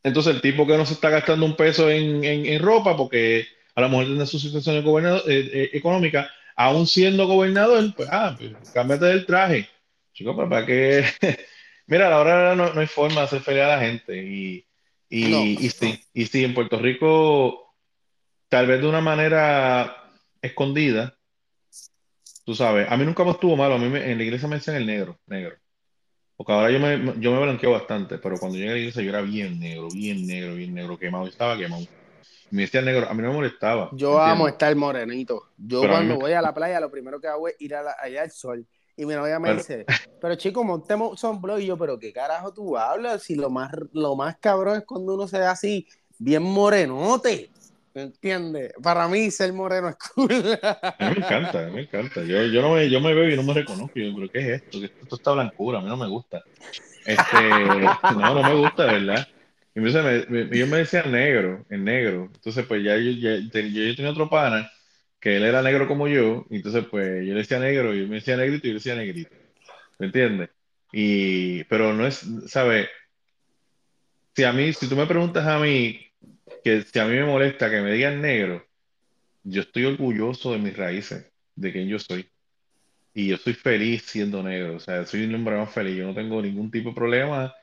Entonces 0.03 0.35
el 0.35 0.41
tipo 0.41 0.67
que 0.67 0.77
no 0.77 0.85
se 0.85 0.93
está 0.93 1.09
gastando 1.09 1.43
un 1.47 1.55
peso 1.55 1.89
en, 1.89 2.59
ropa 2.59 2.95
porque 2.95 3.47
a 3.75 3.81
lo 3.81 3.89
mejor 3.89 4.05
tiene 4.05 4.25
su 4.25 4.39
situación 4.39 4.77
eh, 4.77 5.21
eh, 5.27 5.69
económica, 5.73 6.29
aún 6.55 6.87
siendo 6.87 7.27
gobernador, 7.27 7.93
pues, 7.95 8.09
ah, 8.11 8.35
pues, 8.37 8.71
cámbiate 8.73 9.05
del 9.05 9.25
traje. 9.25 9.67
Chicos, 10.13 10.35
¿para 10.49 10.65
qué? 10.65 11.05
Mira, 11.87 12.07
a 12.07 12.09
la 12.09 12.19
hora 12.19 12.55
no, 12.55 12.73
no, 12.73 12.79
hay 12.79 12.87
forma 12.87 13.21
de 13.21 13.27
hacer 13.27 13.41
feliz 13.41 13.63
a 13.63 13.67
la 13.67 13.79
gente. 13.79 14.17
Y, 14.17 14.65
y, 15.09 15.35
y, 15.59 15.69
sí, 15.69 16.01
y 16.13 16.25
sí, 16.25 16.43
en 16.43 16.53
Puerto 16.53 16.79
Rico 16.79 17.65
tal 18.47 18.67
vez 18.67 18.81
de 18.81 18.87
una 18.87 19.01
manera 19.01 20.09
escondida, 20.41 21.17
tú 22.45 22.55
sabes, 22.55 22.89
a 22.89 22.95
mí 22.95 23.03
nunca 23.03 23.23
me 23.23 23.31
estuvo 23.31 23.57
malo, 23.57 23.75
a 23.75 23.77
mí 23.77 23.85
en 23.85 24.17
la 24.17 24.23
iglesia 24.23 24.47
me 24.47 24.55
decían 24.55 24.77
el 24.77 24.85
negro, 24.85 25.19
negro. 25.25 25.57
Porque 26.37 26.53
ahora 26.53 26.71
yo 26.71 26.79
me, 26.79 27.19
yo 27.19 27.31
me 27.31 27.41
blanqueo 27.41 27.71
bastante, 27.71 28.17
pero 28.17 28.37
cuando 28.37 28.57
llegué 28.57 28.69
a 28.69 28.73
la 28.73 28.79
iglesia 28.79 29.01
yo 29.01 29.09
era 29.09 29.21
bien 29.21 29.59
negro, 29.59 29.89
bien 29.89 30.25
negro, 30.25 30.55
bien 30.55 30.73
negro, 30.73 30.97
quemado, 30.97 31.27
estaba 31.27 31.57
quemado. 31.57 31.85
Me 32.51 32.63
decía 32.63 32.81
negro, 32.81 33.09
a 33.09 33.13
mí 33.13 33.21
no 33.21 33.29
me 33.29 33.35
molestaba. 33.35 33.89
Yo 33.93 34.19
amo 34.19 34.47
estar 34.47 34.75
morenito. 34.75 35.49
Yo 35.57 35.81
cuando 35.81 36.15
voy 36.17 36.33
a 36.33 36.41
la 36.41 36.53
playa 36.53 36.79
lo 36.79 36.91
primero 36.91 37.19
que 37.19 37.27
hago 37.27 37.47
es 37.47 37.55
ir 37.59 37.75
allá 37.75 38.21
al 38.21 38.31
sol. 38.31 38.65
Y 38.97 39.05
mi 39.05 39.13
novia 39.13 39.39
me 39.39 39.53
dice, 39.53 39.85
pero 40.21 40.35
chico, 40.35 40.63
montemos 40.63 41.21
blog 41.41 41.59
Y 41.59 41.65
yo, 41.65 41.77
pero 41.77 41.99
qué 41.99 42.13
carajo 42.13 42.53
tú 42.53 42.77
hablas, 42.77 43.23
si 43.23 43.35
lo 43.35 43.49
más, 43.49 43.71
lo 43.91 44.15
más 44.15 44.37
cabrón 44.37 44.77
es 44.77 44.85
cuando 44.85 45.15
uno 45.15 45.27
se 45.27 45.37
ve 45.37 45.45
así, 45.45 45.87
bien 46.17 46.43
morenote. 46.43 47.49
¿Entiendes? 47.93 48.73
Para 48.83 49.07
mí 49.07 49.31
ser 49.31 49.53
moreno 49.53 49.87
es 49.87 49.95
cool. 49.95 50.59
A 50.61 50.95
mí 50.99 51.15
me 51.15 51.25
encanta, 51.25 51.59
a 51.59 51.65
mí 51.67 51.71
me 51.71 51.81
encanta. 51.83 52.23
Yo, 52.23 52.43
yo, 52.43 52.61
no 52.61 52.73
me, 52.73 52.89
yo 52.89 52.99
me 52.99 53.13
veo 53.13 53.29
y 53.29 53.37
no 53.37 53.43
me 53.43 53.53
reconozco. 53.53 53.97
Yo, 53.97 54.13
pero 54.13 54.29
¿qué 54.29 54.39
es 54.39 54.61
esto? 54.61 54.83
Esto 54.83 55.15
está 55.15 55.31
blancura, 55.31 55.79
a 55.79 55.81
mí 55.81 55.87
no 55.87 55.95
me 55.95 56.07
gusta. 56.07 56.43
Este, 57.05 57.49
no, 58.17 58.33
no 58.33 58.43
me 58.43 58.53
gusta, 58.55 58.85
¿verdad? 58.85 59.25
Y 59.75 59.81
me, 59.81 59.91
me, 60.29 60.57
yo 60.57 60.67
me 60.67 60.77
decía 60.77 61.03
negro, 61.03 61.65
en 61.69 61.83
negro. 61.83 62.31
Entonces, 62.33 62.65
pues 62.65 62.83
ya 62.83 62.97
yo, 62.97 63.11
ya, 63.11 63.35
yo, 63.37 63.61
yo 63.61 63.95
tenía 63.95 64.11
otro 64.11 64.29
pana 64.29 64.71
que 65.19 65.37
él 65.37 65.43
era 65.43 65.61
negro 65.61 65.87
como 65.87 66.07
yo. 66.07 66.45
Entonces, 66.49 66.85
pues 66.89 67.25
yo 67.25 67.33
le 67.33 67.39
decía 67.39 67.59
negro 67.59 67.93
y 67.93 67.99
él 67.99 68.07
me 68.07 68.15
decía 68.15 68.37
negrito 68.37 68.67
y 68.67 68.69
yo 68.69 68.73
le 68.73 68.79
decía 68.79 68.95
negrito. 68.95 69.35
¿Me 69.99 70.07
entiendes? 70.07 70.49
Y, 70.91 71.63
pero 71.65 71.93
no 71.93 72.07
es, 72.07 72.25
¿sabes? 72.47 72.87
Si 74.35 74.43
a 74.43 74.53
mí, 74.53 74.73
si 74.73 74.87
tú 74.87 74.95
me 74.95 75.05
preguntas 75.05 75.45
a 75.45 75.59
mí 75.59 76.05
que 76.63 76.81
si 76.83 76.99
a 76.99 77.05
mí 77.05 77.13
me 77.15 77.25
molesta 77.25 77.69
que 77.69 77.81
me 77.81 77.91
digan 77.91 78.21
negro, 78.21 78.65
yo 79.43 79.61
estoy 79.61 79.85
orgulloso 79.85 80.51
de 80.53 80.59
mis 80.59 80.75
raíces, 80.75 81.31
de 81.55 81.71
quién 81.71 81.87
yo 81.87 81.99
soy. 81.99 82.29
Y 83.13 83.27
yo 83.27 83.37
soy 83.37 83.53
feliz 83.53 84.03
siendo 84.03 84.43
negro, 84.43 84.75
o 84.75 84.79
sea, 84.79 85.05
soy 85.05 85.25
un 85.25 85.35
hombre 85.35 85.57
más 85.57 85.71
feliz, 85.73 85.97
yo 85.97 86.07
no 86.07 86.13
tengo 86.13 86.41
ningún 86.41 86.71
tipo 86.71 86.89
de 86.89 86.95
problema. 86.95 87.53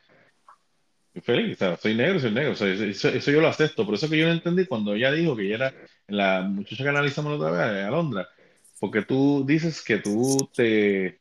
Feliz, 1.21 1.57
o 1.57 1.59
sea, 1.59 1.77
soy 1.77 1.95
negro, 1.95 2.19
soy 2.19 2.31
negro, 2.31 2.53
eso, 2.53 3.31
yo 3.31 3.41
lo 3.41 3.49
acepto. 3.49 3.85
Por 3.85 3.95
eso 3.95 4.09
que 4.09 4.17
yo 4.17 4.27
no 4.27 4.33
entendí 4.33 4.65
cuando 4.65 4.95
ella 4.95 5.13
dijo 5.13 5.37
que 5.37 5.45
ella 5.45 5.57
era 5.57 5.75
la 6.09 6.43
muchacha 6.43 6.83
que 6.83 6.89
analizamos 6.89 7.39
la 7.39 7.47
otra 7.47 7.71
vez, 7.71 7.85
Alondra, 7.85 8.29
porque 8.81 9.03
tú 9.03 9.45
dices 9.47 9.83
que 9.83 9.99
tú 9.99 10.51
te, 10.55 11.21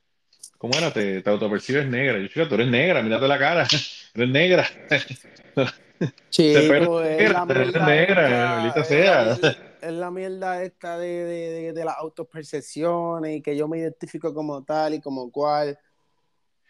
¿cómo 0.57 0.77
era? 0.77 0.93
Te, 0.93 1.21
te 1.21 1.29
autopercibes 1.29 1.87
negra. 1.87 2.19
Yo, 2.19 2.27
chica, 2.27 2.47
tú 2.47 2.55
eres 2.55 2.67
negra, 2.67 3.03
mírate 3.03 3.27
la 3.27 3.37
cara, 3.37 3.67
eres 4.13 4.29
negra. 4.29 4.65
Chico, 6.29 7.01
es 7.03 7.31
la 7.31 7.45
mierda 7.45 8.67
esta, 8.67 8.83
sea. 8.83 9.37
Es, 9.81 9.91
la 9.91 10.09
mierda 10.09 10.63
esta 10.63 10.97
de, 10.97 11.07
de, 11.07 11.73
de, 11.73 11.85
las 11.85 11.97
autopercepciones 11.97 13.37
y 13.37 13.41
que 13.41 13.55
yo 13.55 13.67
me 13.67 13.79
identifico 13.79 14.33
como 14.33 14.63
tal 14.63 14.95
y 14.95 15.01
como 15.01 15.31
cual. 15.31 15.77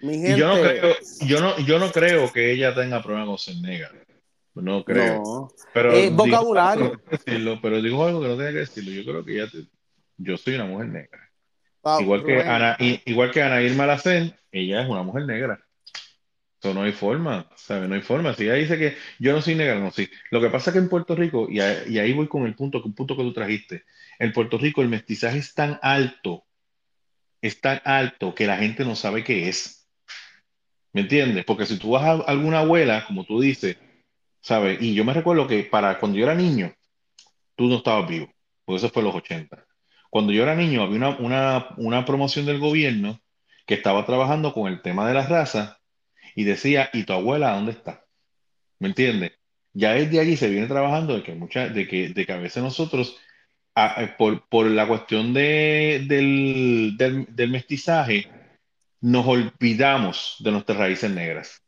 Mi 0.02 0.14
gente... 0.14 0.38
yo, 0.38 0.48
no 0.48 0.62
creo, 0.62 0.96
yo, 1.22 1.42
no, 1.42 1.60
yo 1.60 1.80
no 1.80 1.92
creo 1.92 2.32
que 2.32 2.52
ella 2.52 2.74
tenga 2.74 3.02
problemas 3.02 3.28
con 3.28 3.38
ser 3.38 3.56
negra. 3.58 3.92
No 4.54 4.84
creo. 4.84 5.22
No. 5.24 5.52
Pero 5.74 5.92
es 5.94 6.12
vocabulario. 6.14 7.02
Decirlo, 7.10 7.60
pero 7.62 7.82
digo 7.82 8.06
algo 8.06 8.22
que 8.22 8.28
no 8.28 8.36
tiene 8.36 8.52
que 8.52 8.60
decirlo. 8.60 8.92
Yo 8.92 9.06
creo 9.06 9.24
que 9.24 9.34
ella 9.34 9.50
yo 10.18 10.38
soy 10.38 10.56
una 10.56 10.66
mujer 10.66 10.88
negra. 10.90 11.32
igual, 12.02 12.26
que 12.26 12.42
Ana, 12.42 12.78
igual 12.80 13.32
que 13.32 13.42
Ana 13.42 13.62
Irma 13.62 13.86
Lacen, 13.86 14.36
ella 14.52 14.82
es 14.82 14.90
una 14.90 15.04
mujer 15.04 15.26
negra 15.26 15.64
no 16.70 16.84
hay 16.84 16.92
forma, 16.92 17.50
¿sabes? 17.56 17.90
No 17.90 17.96
hay 17.96 18.02
forma. 18.02 18.34
Si 18.34 18.44
ella 18.44 18.54
dice 18.54 18.78
que 18.78 18.96
yo 19.20 19.34
no 19.34 19.42
soy 19.42 19.56
negra, 19.56 19.80
no, 19.80 19.92
sí. 19.92 20.10
Lo 20.30 20.40
que 20.40 20.50
pasa 20.50 20.70
es 20.70 20.74
que 20.74 20.80
en 20.80 20.90
Puerto 20.90 21.16
Rico, 21.16 21.48
y, 21.50 21.60
ahí 21.60 22.14
voy 22.14 22.28
con 22.28 22.46
el 22.46 22.56
punto, 22.56 22.82
un 22.84 22.94
punto 22.94 23.18
que 23.18 23.24
tú 23.24 23.34
trajiste, 23.34 23.84
en 24.20 24.32
Puerto 24.32 24.58
Rico 24.58 24.82
el 24.82 24.90
mestizaje 24.90 25.40
es 25.40 25.54
tan 25.54 25.80
alto, 25.82 26.46
es 27.42 27.60
tan 27.60 27.82
alto 27.84 28.36
que 28.36 28.46
la 28.46 28.58
gente 28.58 28.86
no 28.86 28.96
sabe 28.96 29.24
qué 29.24 29.50
es. 29.50 29.81
¿Me 30.94 31.02
entiendes? 31.02 31.46
Porque 31.46 31.66
si 31.66 31.78
tú 31.78 31.92
vas 31.92 32.04
a 32.04 32.12
alguna 32.30 32.60
abuela, 32.60 33.06
como 33.08 33.24
tú 33.24 33.40
dices, 33.40 33.78
¿sabes? 34.42 34.82
Y 34.82 34.94
yo 34.94 35.06
me 35.06 35.14
recuerdo 35.14 35.48
que 35.48 35.64
para 35.64 36.00
cuando 36.00 36.18
yo 36.18 36.26
era 36.26 36.36
niño, 36.36 36.74
tú 37.56 37.68
no 37.68 37.78
estabas 37.78 38.10
vivo, 38.10 38.34
porque 38.66 38.78
eso 38.78 38.90
fue 38.90 39.04
los 39.04 39.16
80. 39.16 39.66
Cuando 40.10 40.34
yo 40.34 40.44
era 40.44 40.56
niño, 40.56 40.84
había 40.84 40.98
una, 40.98 41.10
una, 41.18 41.68
una 41.78 42.06
promoción 42.06 42.46
del 42.46 42.60
gobierno 42.60 43.22
que 43.66 43.76
estaba 43.76 44.06
trabajando 44.06 44.54
con 44.54 44.72
el 44.72 44.82
tema 44.82 45.08
de 45.08 45.14
las 45.14 45.30
razas 45.30 45.78
y 46.36 46.44
decía, 46.44 46.90
¿y 46.94 47.04
tu 47.04 47.14
abuela 47.14 47.54
dónde 47.54 47.72
está? 47.72 48.06
¿Me 48.80 48.90
entiendes? 48.90 49.34
Ya 49.74 49.94
desde 49.94 50.20
allí 50.20 50.36
se 50.36 50.50
viene 50.50 50.68
trabajando 50.68 51.16
de 51.16 51.24
que, 51.24 51.34
mucha, 51.34 51.70
de 51.70 51.88
que, 51.88 52.10
de 52.10 52.26
que 52.26 52.34
a 52.34 52.38
veces 52.38 52.62
nosotros, 52.62 53.18
por, 54.18 54.48
por, 54.50 54.66
la 54.66 54.88
cuestión 54.88 55.34
de, 55.34 56.06
del, 56.08 56.96
del, 56.98 57.28
del 57.34 57.50
mestizaje, 57.50 58.28
nos 59.02 59.28
olvidamos 59.28 60.38
de 60.40 60.52
nuestras 60.52 60.78
raíces 60.78 61.12
negras 61.12 61.62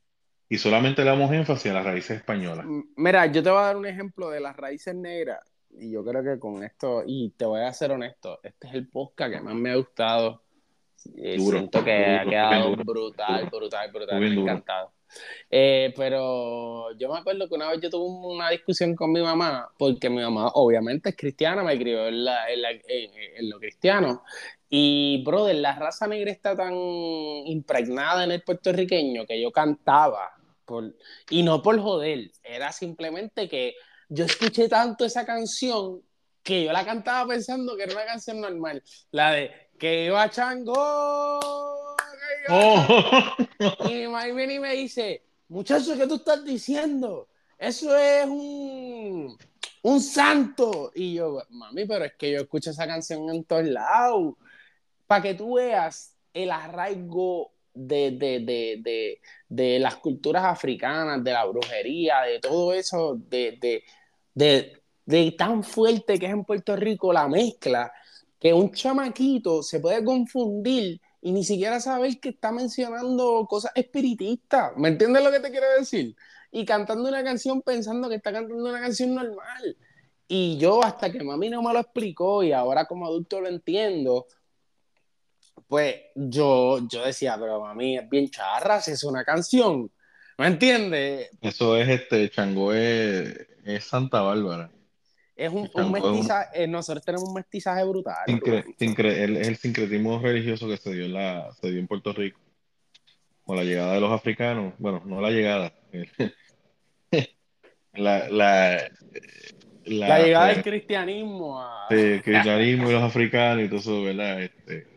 y 0.48 0.58
solamente 0.58 1.04
le 1.04 1.10
damos 1.10 1.32
énfasis 1.32 1.72
a 1.72 1.76
las 1.76 1.86
raíces 1.86 2.18
españolas. 2.18 2.66
Mira, 2.96 3.26
yo 3.26 3.42
te 3.42 3.50
voy 3.50 3.60
a 3.60 3.64
dar 3.64 3.78
un 3.78 3.88
ejemplo 3.88 4.30
de 4.30 4.40
las 4.40 4.56
raíces 4.56 4.94
negras 4.94 5.40
y 5.72 5.92
yo 5.92 6.04
creo 6.06 6.24
que 6.24 6.40
con 6.40 6.64
esto, 6.64 7.04
y 7.06 7.32
te 7.32 7.46
voy 7.46 7.62
a 7.62 7.74
ser 7.74 7.92
honesto, 7.92 8.40
este 8.44 8.68
es 8.68 8.74
el 8.76 8.88
podcast 8.88 9.34
que 9.34 9.42
más 9.42 9.56
me 9.56 9.72
ha 9.72 9.76
gustado. 9.76 10.44
Eh, 11.18 11.38
siento 11.40 11.84
que 11.84 11.92
ha 11.92 12.24
quedado 12.24 12.76
brutal, 12.78 13.50
brutal, 13.50 13.92
brutal, 13.92 14.20
me 14.20 14.28
encantado. 14.28 14.94
Eh, 15.50 15.94
pero 15.96 16.96
yo 16.98 17.12
me 17.12 17.20
acuerdo 17.20 17.48
que 17.48 17.56
una 17.56 17.70
vez 17.70 17.82
yo 17.82 17.90
tuve 17.90 18.34
una 18.34 18.50
discusión 18.50 18.96
con 18.96 19.12
mi 19.12 19.22
mamá, 19.22 19.70
porque 19.78 20.10
mi 20.10 20.22
mamá 20.22 20.50
obviamente 20.54 21.10
es 21.10 21.16
cristiana, 21.16 21.64
me 21.64 21.78
crió 21.78 22.08
en, 22.08 22.26
en, 22.88 23.50
lo 23.50 23.60
cristiano. 23.60 24.24
Y, 24.76 25.22
brother, 25.24 25.58
la 25.58 25.76
raza 25.76 26.08
negra 26.08 26.32
está 26.32 26.56
tan 26.56 26.74
impregnada 26.74 28.24
en 28.24 28.32
el 28.32 28.42
puertorriqueño 28.42 29.24
que 29.28 29.40
yo 29.40 29.52
cantaba, 29.52 30.34
por, 30.66 30.96
y 31.30 31.44
no 31.44 31.62
por 31.62 31.80
joder, 31.80 32.32
era 32.42 32.72
simplemente 32.72 33.48
que 33.48 33.76
yo 34.10 34.26
escuché 34.26 34.68
tanto 34.68 35.06
esa 35.06 35.28
canción 35.28 36.02
que 36.42 36.64
yo 36.64 36.74
la 36.74 36.84
cantaba 36.84 37.28
pensando 37.28 37.76
que 37.78 37.84
era 37.84 37.94
una 37.94 38.06
canción 38.08 38.42
normal, 38.42 38.82
la 39.12 39.34
de 39.34 39.52
que 39.78 40.06
iba 40.06 40.28
chango 40.32 41.40
Oh. 42.50 43.36
Y 43.88 43.94
mi 43.94 44.08
mamá 44.08 44.26
viene 44.26 44.56
y 44.56 44.60
me 44.60 44.74
dice, 44.74 45.24
muchacho, 45.50 45.96
¿qué 45.96 46.08
tú 46.08 46.16
estás 46.16 46.44
diciendo? 46.44 47.28
Eso 47.60 47.96
es 47.96 48.26
un, 48.26 49.38
un 49.84 50.02
santo. 50.02 50.92
Y 50.96 51.14
yo, 51.14 51.44
mami, 51.52 51.86
pero 51.86 52.06
es 52.06 52.14
que 52.16 52.32
yo 52.32 52.40
escucho 52.40 52.72
esa 52.72 52.88
canción 52.88 53.30
en 53.30 53.44
todos 53.44 53.66
lados. 53.66 54.34
Para 55.08 55.22
que 55.22 55.34
tú 55.34 55.56
veas 55.56 56.16
el 56.34 56.52
arraigo 56.52 57.54
de, 57.74 58.12
de, 58.12 58.40
de, 58.82 59.22
de, 59.50 59.80
las 59.80 59.98
culturas 59.98 60.46
africanas, 60.46 61.24
de 61.24 61.32
la 61.32 61.46
brujería, 61.46 62.22
de 62.22 62.40
todo 62.40 62.74
eso, 62.74 63.16
de, 63.18 63.84
de 64.34 65.32
tan 65.38 65.64
fuerte 65.64 66.20
que 66.20 66.28
es 66.28 66.32
en 66.32 66.46
Puerto 66.46 66.76
Rico 66.76 67.12
la 67.12 67.28
mezcla, 67.28 67.92
que 68.40 68.54
un 68.54 68.72
chamaquito 68.72 69.64
se 69.64 69.80
puede 69.80 70.04
confundir 70.04 71.00
y 71.22 71.32
ni 71.32 71.46
siquiera 71.46 71.80
saber 71.80 72.20
que 72.20 72.30
está 72.30 72.52
mencionando 72.52 73.48
cosas 73.50 73.72
espiritistas. 73.76 74.74
¿Me 74.76 74.90
entiendes 74.90 75.24
lo 75.24 75.32
que 75.32 75.40
te 75.40 75.50
quiero 75.50 75.68
decir? 75.80 76.16
Y 76.52 76.66
cantando 76.66 77.08
una 77.08 77.24
canción 77.24 77.62
pensando 77.62 78.10
que 78.10 78.16
está 78.16 78.34
cantando 78.34 78.62
una 78.70 78.82
canción 78.82 79.16
normal. 79.16 79.78
Y 80.28 80.58
yo 80.58 80.84
hasta 80.84 81.10
que 81.12 81.24
mami 81.24 81.50
no 81.50 81.62
me 81.62 81.72
lo 81.72 81.80
explicó 81.80 82.44
y 82.44 82.52
ahora 82.52 82.86
como 82.86 83.06
adulto 83.06 83.40
lo 83.40 83.48
entiendo, 83.48 84.28
pues 85.74 85.96
yo, 86.14 86.88
yo 86.88 87.04
decía, 87.04 87.36
pero 87.40 87.60
mami 87.60 87.98
es 87.98 88.08
bien 88.08 88.30
charra, 88.30 88.80
si 88.80 88.92
es 88.92 89.04
una 89.04 89.24
canción. 89.24 89.90
¿Me 90.38 90.46
entiendes? 90.46 91.32
Eso 91.42 91.76
es 91.78 91.90
este, 91.90 92.30
Chango 92.30 92.74
es 92.74 93.48
Santa 93.80 94.22
Bárbara 94.22 94.70
es 95.36 95.52
un, 95.52 95.70
un 95.74 95.92
mestizaje, 95.92 96.64
eh, 96.64 96.68
nosotros 96.68 97.04
tenemos 97.04 97.28
un 97.28 97.34
mestizaje 97.34 97.84
brutal. 97.84 98.24
el, 98.28 99.38
el, 99.38 99.56
sincretismo 99.58 100.20
religioso 100.20 100.68
que 100.68 100.78
se 100.78 100.94
dio, 100.94 101.06
en 101.06 101.14
la, 101.14 101.52
se 101.60 101.72
dio 101.72 101.80
en 101.80 101.88
Puerto 101.88 102.14
Rico. 102.14 102.40
Con 103.44 103.58
la 103.58 103.64
llegada 103.64 103.94
de 103.94 104.00
los 104.00 104.12
africanos, 104.12 104.74
bueno, 104.78 105.02
no 105.06 105.20
la 105.20 105.32
llegada, 105.32 105.74
la, 107.94 108.30
la, 108.30 108.90
la, 109.86 110.20
llegada 110.20 110.48
del 110.48 110.64
cristianismo. 110.64 111.60
A... 111.60 111.88
el 111.90 112.22
cristianismo 112.22 112.90
y 112.90 112.94
los 112.94 113.04
africanos 113.04 113.66
y 113.66 113.68
todo 113.68 113.80
eso, 113.80 114.04
¿verdad? 114.04 114.44
Este, 114.44 114.88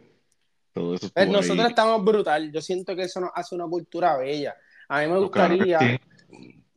todo 0.76 0.94
eso 0.94 1.08
pues 1.12 1.28
nosotros 1.28 1.68
estamos 1.68 2.04
brutal. 2.04 2.52
Yo 2.52 2.60
siento 2.60 2.94
que 2.94 3.02
eso 3.02 3.20
nos 3.20 3.30
hace 3.34 3.54
una 3.54 3.66
cultura 3.66 4.16
bella. 4.16 4.54
A 4.88 5.00
mí 5.00 5.08
me 5.08 5.18
gustaría 5.18 5.98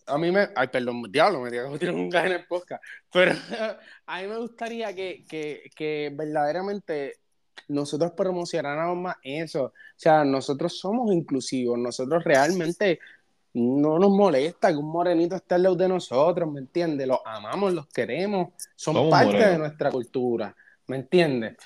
a 0.09 0.17
mí 0.17 0.31
me. 0.31 0.49
Ay, 0.55 0.67
perdón, 0.67 1.03
diablo, 1.11 1.41
me 1.41 1.51
digo 1.51 1.77
que 1.77 1.89
un 1.89 2.09
gas 2.09 2.25
en 2.25 2.31
el 2.33 2.45
podcast. 2.45 2.83
Pero 3.11 3.33
a 4.07 4.21
mí 4.21 4.27
me 4.27 4.37
gustaría 4.37 4.93
que, 4.93 5.25
que, 5.27 5.69
que 5.75 6.11
verdaderamente 6.13 7.17
nosotros 7.67 8.11
promocionáramos 8.11 8.97
más 8.97 9.15
eso. 9.23 9.65
O 9.65 9.73
sea, 9.95 10.23
nosotros 10.23 10.77
somos 10.77 11.11
inclusivos, 11.13 11.77
nosotros 11.77 12.23
realmente 12.23 12.99
no 13.53 13.99
nos 13.99 14.11
molesta 14.11 14.69
que 14.69 14.77
un 14.77 14.91
morenito 14.91 15.35
esté 15.35 15.55
al 15.55 15.63
lado 15.63 15.75
de 15.75 15.87
nosotros, 15.87 16.51
¿me 16.51 16.59
entiendes? 16.59 17.07
Los 17.07 17.19
amamos, 17.25 17.73
los 17.73 17.87
queremos, 17.87 18.49
son 18.75 19.09
parte 19.09 19.37
de 19.37 19.57
nuestra 19.57 19.91
cultura, 19.91 20.55
¿me 20.87 20.97
entiendes? 20.97 21.57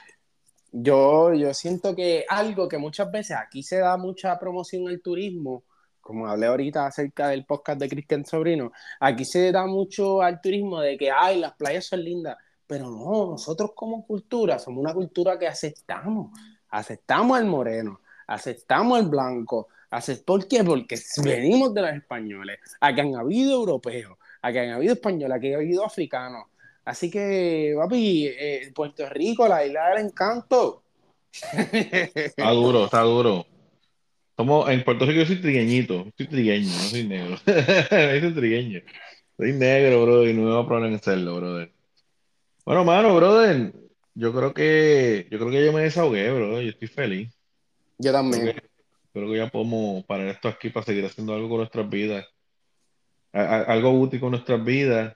Yo, 0.76 1.36
yo 1.36 1.54
siento 1.54 1.96
que 1.96 2.26
algo 2.28 2.68
que 2.68 2.80
muchas 2.80 3.12
veces 3.12 3.38
aquí 3.38 3.62
se 3.62 3.78
da 3.78 3.96
mucha 3.96 4.40
promoción 4.40 4.88
al 4.88 5.02
turismo, 5.02 5.64
como 6.02 6.28
hablé 6.28 6.48
ahorita 6.48 6.88
acerca 6.88 7.28
del 7.28 7.46
podcast 7.46 7.80
de 7.80 7.88
Cristian 7.88 8.26
Sobrino, 8.26 8.72
aquí 9.00 9.24
se 9.24 9.52
da 9.52 9.68
mucho 9.68 10.24
al 10.24 10.42
turismo 10.42 10.82
de 10.82 10.98
que, 10.98 11.12
ay, 11.12 11.40
las 11.40 11.54
playas 11.54 11.86
son 11.86 12.04
lindas, 12.04 12.38
pero 12.66 12.90
no, 12.90 13.28
nosotros 13.30 13.74
como 13.76 14.04
cultura 14.04 14.58
somos 14.58 14.82
una 14.82 14.96
cultura 14.96 15.38
que 15.38 15.48
aceptamos, 15.48 16.32
aceptamos 16.70 17.40
el 17.40 17.46
moreno, 17.46 18.02
aceptamos 18.26 19.00
el 19.00 19.10
blanco, 19.10 19.68
¿por 20.26 20.48
qué? 20.48 20.64
Porque 20.64 21.00
venimos 21.24 21.72
de 21.76 21.82
los 21.84 21.94
españoles, 21.94 22.60
aquí 22.82 23.00
han 23.00 23.16
habido 23.16 23.54
europeos, 23.54 24.18
aquí 24.42 24.58
han 24.58 24.72
habido 24.72 24.94
españoles, 24.94 25.38
aquí 25.38 25.54
han 25.54 25.60
habido 25.60 25.86
africanos, 25.86 26.48
así 26.86 27.10
que, 27.10 27.76
papi, 27.78 28.28
eh, 28.28 28.72
Puerto 28.74 29.08
Rico, 29.10 29.48
la 29.48 29.66
isla 29.66 29.90
del 29.90 30.06
encanto. 30.06 30.84
Está 31.32 32.52
duro, 32.52 32.86
está 32.86 33.02
duro. 33.02 33.46
Somos, 34.36 34.70
en 34.70 34.84
Puerto 34.84 35.06
Rico 35.06 35.20
yo 35.20 35.26
soy 35.26 35.42
trigueñito, 35.42 36.08
soy 36.18 36.28
trigueño, 36.28 36.68
no 36.68 36.84
soy 36.84 37.08
negro. 37.08 37.38
soy 37.90 38.34
trigueño. 38.34 38.82
Soy 39.38 39.54
negro, 39.54 40.04
brother, 40.04 40.30
y 40.30 40.34
no 40.34 40.44
me 40.44 40.52
va 40.52 40.62
a 40.62 40.68
poner 40.68 40.90
en 40.90 40.96
hacerlo, 40.96 41.36
brother. 41.36 41.72
Bueno, 42.66 42.84
mano, 42.84 43.16
brother, 43.16 43.74
yo 44.16 44.34
creo 44.34 44.54
que, 44.54 45.28
yo 45.30 45.40
creo 45.40 45.52
que 45.52 45.66
yo 45.66 45.74
me 45.74 45.82
desahogué, 45.82 46.32
brother, 46.32 46.64
yo 46.64 46.70
estoy 46.70 46.88
feliz. 46.88 47.34
Yo 47.98 48.12
también. 48.12 48.56
Creo 49.12 49.32
que, 49.32 49.38
ya 49.38 49.50
podemos 49.50 50.04
parar 50.06 50.28
esto 50.28 50.48
aquí 50.48 50.70
para 50.70 50.86
seguir 50.86 51.06
haciendo 51.06 51.34
algo 51.34 51.50
con 51.50 51.58
nuestras 51.58 51.90
vidas. 51.90 52.26
algo 53.32 53.92
útil 54.00 54.20
con 54.20 54.32
nuestras 54.32 54.64
vidas. 54.64 55.16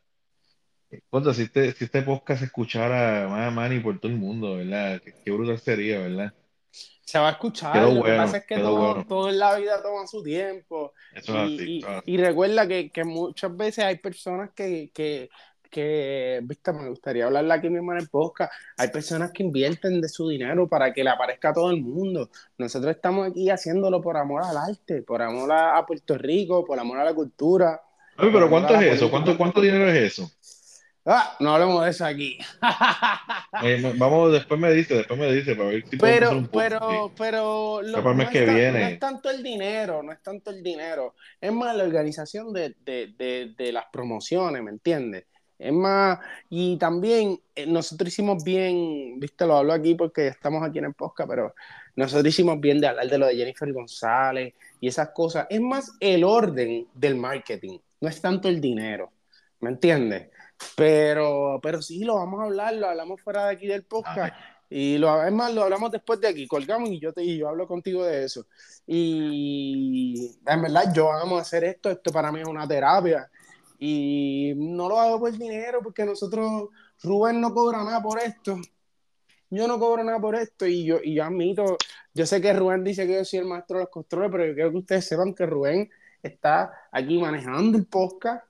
Cuando 1.09 1.33
si 1.33 1.43
este, 1.43 1.71
si 1.73 1.85
este 1.85 2.01
podcast 2.01 2.39
se 2.39 2.45
escuchara 2.45 3.27
más 3.27 3.47
a 3.47 3.51
Manny 3.51 3.79
por 3.79 3.99
todo 3.99 4.11
el 4.11 4.17
mundo, 4.17 4.55
¿verdad? 4.55 5.01
Qué, 5.01 5.31
brutal 5.31 5.59
sería, 5.59 5.99
¿verdad? 5.99 6.33
se 7.07 7.19
va 7.19 7.29
a 7.29 7.31
escuchar. 7.31 7.89
lo 7.89 8.03
que 8.03 8.17
pasa 8.17 8.37
es 8.37 8.45
que 8.45 8.57
todo, 8.57 9.29
en 9.29 9.39
la 9.39 9.57
vida 9.57 9.81
toma 9.81 10.05
su 10.07 10.21
tiempo. 10.21 10.93
y, 12.05 12.17
recuerda 12.17 12.67
que, 12.67 12.91
muchas 13.05 13.55
veces 13.55 13.85
hay 13.85 13.97
personas 13.97 14.51
que, 14.53 14.91
que, 14.93 15.29
viste, 16.43 16.73
me 16.73 16.89
gustaría 16.89 17.25
hablarle 17.25 17.53
aquí 17.53 17.69
mismo 17.69 17.93
en 17.93 17.99
el 17.99 18.09
podcast. 18.09 18.51
Hay 18.77 18.89
personas 18.89 19.31
que 19.31 19.43
invierten 19.43 20.01
de 20.01 20.09
su 20.09 20.27
dinero 20.27 20.67
para 20.67 20.93
que 20.93 21.01
le 21.01 21.09
aparezca 21.09 21.49
a 21.49 21.53
todo 21.53 21.71
el 21.71 21.81
mundo. 21.81 22.29
Nosotros 22.57 22.93
estamos 22.93 23.29
aquí 23.29 23.49
haciéndolo 23.49 24.01
por 24.01 24.17
amor 24.17 24.43
al 24.43 24.57
arte, 24.57 25.01
por 25.01 25.21
amor 25.21 25.49
a, 25.53 25.85
Puerto 25.85 26.17
Rico, 26.17 26.65
por 26.65 26.77
amor 26.77 26.99
a 26.99 27.05
la 27.05 27.13
cultura. 27.13 27.81
pero 28.17 28.49
¿cuánto 28.49 28.75
es 28.75 28.95
eso? 28.95 29.09
¿Cuánto, 29.09 29.37
¿Cuánto 29.37 29.61
dinero 29.61 29.89
es 29.89 30.11
eso? 30.11 30.29
Ah, 31.09 31.37
no 31.39 31.53
hablemos 31.53 31.83
de 31.85 31.89
eso 31.89 32.05
aquí. 32.05 32.37
Eh, 33.63 33.93
vamos, 33.97 34.33
después 34.33 34.59
me 34.59 34.71
dice, 34.71 34.93
después 34.95 35.17
me 35.19 35.31
dice, 35.31 35.55
para 35.55 35.69
ver 35.69 35.83
si 35.87 35.97
Pero, 35.97 36.47
pero, 36.51 37.11
pero, 37.17 37.81
lo, 37.81 38.13
no, 38.13 38.29
que 38.29 38.43
es 38.43 38.53
viene. 38.53 38.79
no 38.81 38.87
es 38.87 38.99
tanto 38.99 39.29
el 39.31 39.41
dinero, 39.41 40.03
no 40.03 40.11
es 40.11 40.21
tanto 40.21 40.51
el 40.51 40.61
dinero. 40.61 41.15
Es 41.41 41.51
más 41.51 41.75
la 41.75 41.85
organización 41.85 42.53
de, 42.53 42.75
de, 42.85 43.13
de, 43.17 43.55
de 43.57 43.71
las 43.71 43.85
promociones, 43.91 44.61
¿me 44.61 44.69
entiendes? 44.69 45.25
Es 45.57 45.73
más, 45.73 46.19
y 46.49 46.77
también 46.77 47.39
eh, 47.55 47.65
nosotros 47.65 48.09
hicimos 48.09 48.43
bien, 48.43 49.19
viste, 49.19 49.47
lo 49.47 49.57
hablo 49.57 49.73
aquí 49.73 49.95
porque 49.95 50.27
estamos 50.27 50.61
aquí 50.61 50.77
en 50.79 50.85
el 50.85 50.93
podcast, 50.93 51.29
pero 51.29 51.55
nosotros 51.95 52.27
hicimos 52.27 52.59
bien 52.59 52.79
de 52.79 52.87
hablar 52.87 53.07
de 53.09 53.17
lo 53.17 53.25
de 53.25 53.35
Jennifer 53.35 53.71
González 53.73 54.53
y 54.79 54.87
esas 54.87 55.09
cosas. 55.09 55.47
Es 55.49 55.61
más 55.61 55.91
el 55.99 56.23
orden 56.23 56.85
del 56.93 57.15
marketing, 57.15 57.79
no 58.01 58.09
es 58.09 58.21
tanto 58.21 58.47
el 58.49 58.61
dinero, 58.61 59.11
¿me 59.61 59.71
entiendes? 59.71 60.27
Pero, 60.75 61.59
pero 61.61 61.81
sí, 61.81 62.03
lo 62.03 62.15
vamos 62.15 62.39
a 62.41 62.45
hablar, 62.45 62.73
lo 62.75 62.87
hablamos 62.87 63.21
fuera 63.21 63.45
de 63.45 63.53
aquí 63.53 63.67
del 63.67 63.83
podcast. 63.83 64.33
Y 64.69 64.97
lo, 64.97 65.23
es 65.23 65.31
más, 65.31 65.53
lo 65.53 65.63
hablamos 65.63 65.91
después 65.91 66.19
de 66.19 66.27
aquí, 66.27 66.45
colgamos 66.47 66.89
y 66.89 66.99
yo, 66.99 67.13
te, 67.13 67.23
y 67.23 67.37
yo 67.37 67.47
hablo 67.47 67.67
contigo 67.67 68.03
de 68.03 68.25
eso. 68.25 68.45
Y 68.85 70.35
en 70.45 70.61
verdad, 70.61 70.91
yo 70.93 71.11
amo 71.11 71.37
hacer 71.37 71.63
esto, 71.63 71.89
esto 71.89 72.11
para 72.11 72.31
mí 72.31 72.41
es 72.41 72.47
una 72.47 72.67
terapia. 72.67 73.29
Y 73.79 74.53
no 74.57 74.89
lo 74.89 74.99
hago 74.99 75.19
por 75.19 75.31
dinero, 75.31 75.79
porque 75.83 76.03
nosotros 76.03 76.69
Rubén 77.01 77.39
no 77.39 77.53
cobra 77.53 77.83
nada 77.83 78.01
por 78.01 78.19
esto. 78.19 78.59
Yo 79.49 79.67
no 79.67 79.79
cobro 79.79 80.03
nada 80.03 80.19
por 80.19 80.35
esto 80.35 80.65
y 80.65 80.83
yo, 80.83 80.99
y 81.01 81.15
yo 81.15 81.23
admito, 81.23 81.77
yo 82.13 82.25
sé 82.25 82.41
que 82.41 82.51
Rubén 82.51 82.83
dice 82.83 83.07
que 83.07 83.13
yo 83.13 83.23
soy 83.23 83.39
el 83.39 83.45
maestro 83.45 83.77
de 83.77 83.83
los 83.83 83.91
controles, 83.91 84.29
pero 84.29 84.45
yo 84.45 84.53
quiero 84.53 84.71
que 84.71 84.77
ustedes 84.77 85.05
sepan 85.05 85.33
que 85.33 85.45
Rubén 85.45 85.89
está 86.21 86.89
aquí 86.91 87.17
manejando 87.17 87.77
el 87.77 87.85
podcast, 87.85 88.45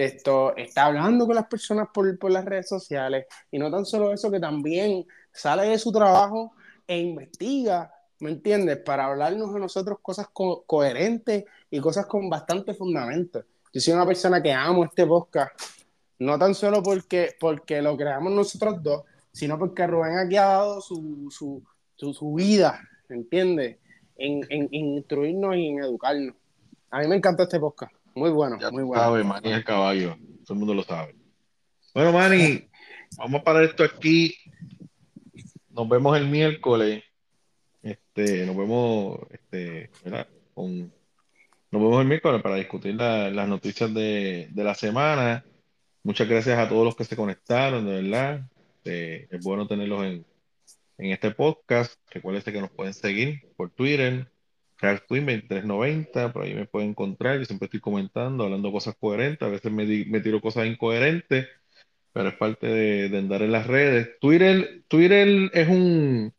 esto, 0.00 0.56
está 0.56 0.86
hablando 0.86 1.26
con 1.26 1.34
las 1.34 1.46
personas 1.46 1.88
por, 1.92 2.18
por 2.18 2.30
las 2.30 2.44
redes 2.44 2.68
sociales 2.68 3.26
y 3.50 3.58
no 3.58 3.70
tan 3.70 3.84
solo 3.84 4.12
eso, 4.12 4.30
que 4.30 4.40
también 4.40 5.06
sale 5.32 5.68
de 5.68 5.78
su 5.78 5.92
trabajo 5.92 6.52
e 6.86 6.98
investiga 6.98 7.92
¿me 8.20 8.30
entiendes? 8.30 8.78
Para 8.78 9.06
hablarnos 9.06 9.54
a 9.54 9.58
nosotros 9.58 9.98
cosas 10.02 10.28
co 10.32 10.64
coherentes 10.66 11.44
y 11.70 11.80
cosas 11.80 12.06
con 12.06 12.28
bastante 12.28 12.74
fundamento. 12.74 13.44
Yo 13.72 13.80
soy 13.80 13.94
una 13.94 14.06
persona 14.06 14.42
que 14.42 14.52
amo 14.52 14.84
este 14.84 15.06
podcast, 15.06 15.52
no 16.18 16.38
tan 16.38 16.54
solo 16.54 16.82
porque, 16.82 17.36
porque 17.38 17.82
lo 17.82 17.96
creamos 17.96 18.32
nosotros 18.32 18.82
dos, 18.82 19.04
sino 19.32 19.58
porque 19.58 19.86
Rubén 19.86 20.18
aquí 20.18 20.36
ha 20.36 20.46
dado 20.46 20.80
su, 20.80 21.28
su, 21.30 21.62
su, 21.96 22.34
vida, 22.34 22.80
¿me 23.08 23.16
entiendes? 23.16 23.76
En, 24.16 24.40
en, 24.48 24.68
instruirnos 24.72 25.56
y 25.56 25.68
en 25.68 25.78
educarnos. 25.80 26.34
A 26.90 27.00
mí 27.00 27.08
me 27.08 27.16
encanta 27.16 27.44
este 27.44 27.60
podcast. 27.60 27.92
Muy 28.14 28.30
bueno, 28.30 28.58
muy 28.72 28.82
bueno. 28.82 29.02
Sabe, 29.02 29.24
Manny 29.24 29.52
el 29.52 29.64
caballo. 29.64 30.16
Todo 30.44 30.54
el 30.54 30.58
mundo 30.58 30.74
lo 30.74 30.82
sabe. 30.82 31.14
Bueno, 31.94 32.12
Manny, 32.12 32.68
vamos 33.16 33.40
a 33.40 33.44
parar 33.44 33.64
esto 33.64 33.84
aquí. 33.84 34.34
Nos 35.70 35.88
vemos 35.88 36.16
el 36.16 36.26
miércoles 36.28 37.04
este, 38.18 38.46
nos 38.46 38.56
vemos, 38.56 39.20
este, 39.30 39.90
Con, 40.54 40.92
nos 41.70 41.82
vemos 41.82 42.00
el 42.00 42.08
miércoles 42.08 42.42
para 42.42 42.56
discutir 42.56 42.94
las 42.94 43.48
noticias 43.48 43.92
de, 43.94 44.50
la 44.54 44.74
semana. 44.74 45.44
Muchas 46.02 46.28
gracias 46.28 46.58
a 46.58 46.68
todos 46.68 46.84
los 46.84 46.96
que 46.96 47.04
se 47.04 47.16
conectaron, 47.16 47.86
de 47.86 48.02
verdad. 48.02 48.50
Este, 48.76 49.34
es 49.34 49.44
bueno 49.44 49.66
tenerlos 49.66 50.04
en, 50.04 50.24
este 50.98 51.30
podcast. 51.30 51.94
Recuerden 52.10 52.42
que 52.42 52.60
nos 52.60 52.70
pueden 52.70 52.94
seguir 52.94 53.42
por 53.56 53.70
Twitter, 53.70 54.30
RealTwin2390, 54.80 56.32
por 56.32 56.42
ahí 56.42 56.54
me 56.54 56.66
pueden 56.66 56.90
encontrar. 56.90 57.38
Yo 57.38 57.44
siempre 57.44 57.66
estoy 57.66 57.80
comentando, 57.80 58.44
hablando 58.44 58.72
cosas 58.72 58.96
coherentes. 58.98 59.46
A 59.46 59.50
veces 59.50 59.72
me, 59.72 59.84
me 60.06 60.20
tiro 60.20 60.40
cosas 60.40 60.66
incoherentes, 60.66 61.48
pero 62.12 62.30
es 62.30 62.36
parte 62.36 62.66
de, 62.68 63.08
de 63.10 63.18
andar 63.18 63.42
en 63.42 63.52
las 63.52 63.66
redes. 63.66 64.18
Twitter, 64.20 64.84
Twitter 64.88 65.50
es 65.54 65.68
un 65.68 66.32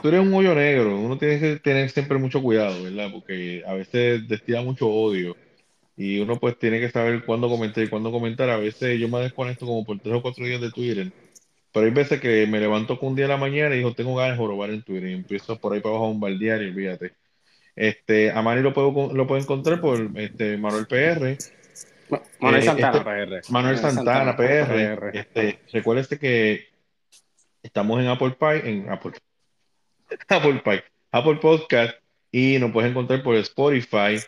tú 0.00 0.08
eres 0.08 0.20
un 0.20 0.34
hoyo 0.34 0.54
negro, 0.54 0.98
uno 0.98 1.18
tiene 1.18 1.40
que 1.40 1.56
tener 1.56 1.90
siempre 1.90 2.18
mucho 2.18 2.42
cuidado, 2.42 2.82
¿verdad? 2.82 3.10
Porque 3.12 3.62
a 3.66 3.74
veces 3.74 4.28
destila 4.28 4.62
mucho 4.62 4.88
odio 4.88 5.36
y 5.96 6.20
uno 6.20 6.38
pues 6.38 6.58
tiene 6.58 6.80
que 6.80 6.90
saber 6.90 7.24
cuándo 7.24 7.48
comentar 7.48 7.84
y 7.84 7.88
cuándo 7.88 8.12
comentar. 8.12 8.50
A 8.50 8.58
veces 8.58 9.00
yo 9.00 9.08
me 9.08 9.20
desconecto 9.20 9.66
como 9.66 9.84
por 9.84 10.00
tres 10.00 10.14
o 10.16 10.22
cuatro 10.22 10.44
días 10.46 10.60
de 10.60 10.70
Twitter, 10.72 11.12
pero 11.72 11.86
hay 11.86 11.92
veces 11.92 12.20
que 12.20 12.46
me 12.46 12.60
levanto 12.60 12.98
con 12.98 13.10
un 13.10 13.16
día 13.16 13.26
de 13.26 13.30
la 13.30 13.36
mañana 13.38 13.74
y 13.74 13.78
digo, 13.78 13.94
tengo 13.94 14.16
ganas 14.16 14.34
de 14.34 14.38
jorobar 14.38 14.70
en 14.70 14.82
Twitter 14.82 15.10
y 15.10 15.14
empiezo 15.14 15.58
por 15.60 15.74
ahí 15.74 15.80
para 15.80 15.92
abajo 15.94 16.06
a 16.06 16.08
bombardear 16.10 16.62
y 16.62 16.66
olvídate. 16.68 17.12
Este, 17.76 18.30
a 18.30 18.40
Manny 18.42 18.62
lo 18.62 18.72
puedo, 18.72 19.12
lo 19.12 19.26
puedo 19.26 19.40
encontrar 19.40 19.80
por 19.80 20.10
este, 20.16 20.56
Manuel 20.56 20.86
PR. 20.86 21.36
Manuel 22.40 22.62
eh, 22.62 22.66
Santana 22.66 23.22
este, 23.22 23.40
PR. 23.40 23.52
Manuel 23.52 23.78
Santana, 23.78 24.36
PR. 24.36 25.10
Este, 25.12 25.60
recuérdese 25.72 26.18
que 26.18 26.68
estamos 27.62 28.00
en 28.00 28.08
Apple 28.08 28.36
Pie, 28.38 28.70
en 28.70 28.88
Apple 28.90 29.12
Apple, 30.28 30.62
Apple 31.12 31.36
Podcast 31.36 31.96
y 32.32 32.58
nos 32.58 32.72
puedes 32.72 32.90
encontrar 32.90 33.22
por 33.22 33.36
Spotify. 33.36 34.18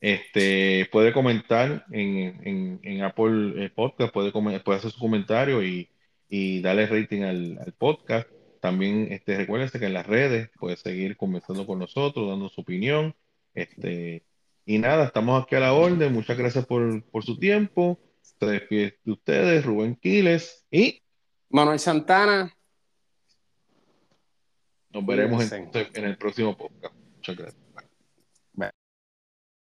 Este, 0.00 0.88
puede 0.90 1.12
comentar 1.12 1.86
en, 1.92 2.80
en, 2.82 3.02
Apple 3.02 3.64
eh, 3.64 3.70
Podcast, 3.70 4.12
puede, 4.12 4.32
puede 4.32 4.78
hacer 4.78 4.90
su 4.90 4.98
comentario 4.98 5.62
y, 5.62 5.88
y 6.28 6.60
darle 6.60 6.86
rating 6.86 7.22
al, 7.22 7.74
podcast. 7.78 8.28
También 8.62 9.08
este, 9.10 9.36
recuérdense 9.36 9.80
que 9.80 9.86
en 9.86 9.92
las 9.92 10.06
redes 10.06 10.48
puede 10.56 10.76
seguir 10.76 11.16
conversando 11.16 11.66
con 11.66 11.80
nosotros, 11.80 12.28
dando 12.28 12.48
su 12.48 12.60
opinión. 12.60 13.12
Este, 13.54 14.24
y 14.64 14.78
nada, 14.78 15.06
estamos 15.06 15.42
aquí 15.42 15.56
a 15.56 15.60
la 15.60 15.72
orden. 15.72 16.12
Muchas 16.12 16.38
gracias 16.38 16.64
por, 16.64 17.02
por 17.06 17.24
su 17.24 17.36
tiempo. 17.40 17.98
Se 18.20 18.46
despide 18.46 19.00
de 19.02 19.10
ustedes, 19.10 19.66
Rubén 19.66 19.96
Quiles 19.96 20.64
y 20.70 21.02
Manuel 21.48 21.80
Santana. 21.80 22.56
Nos 24.90 25.06
veremos 25.06 25.50
en, 25.50 25.68
en 25.94 26.04
el 26.04 26.16
próximo 26.16 26.56
podcast. 26.56 26.94
Muchas 27.16 27.36
gracias. 27.36 27.61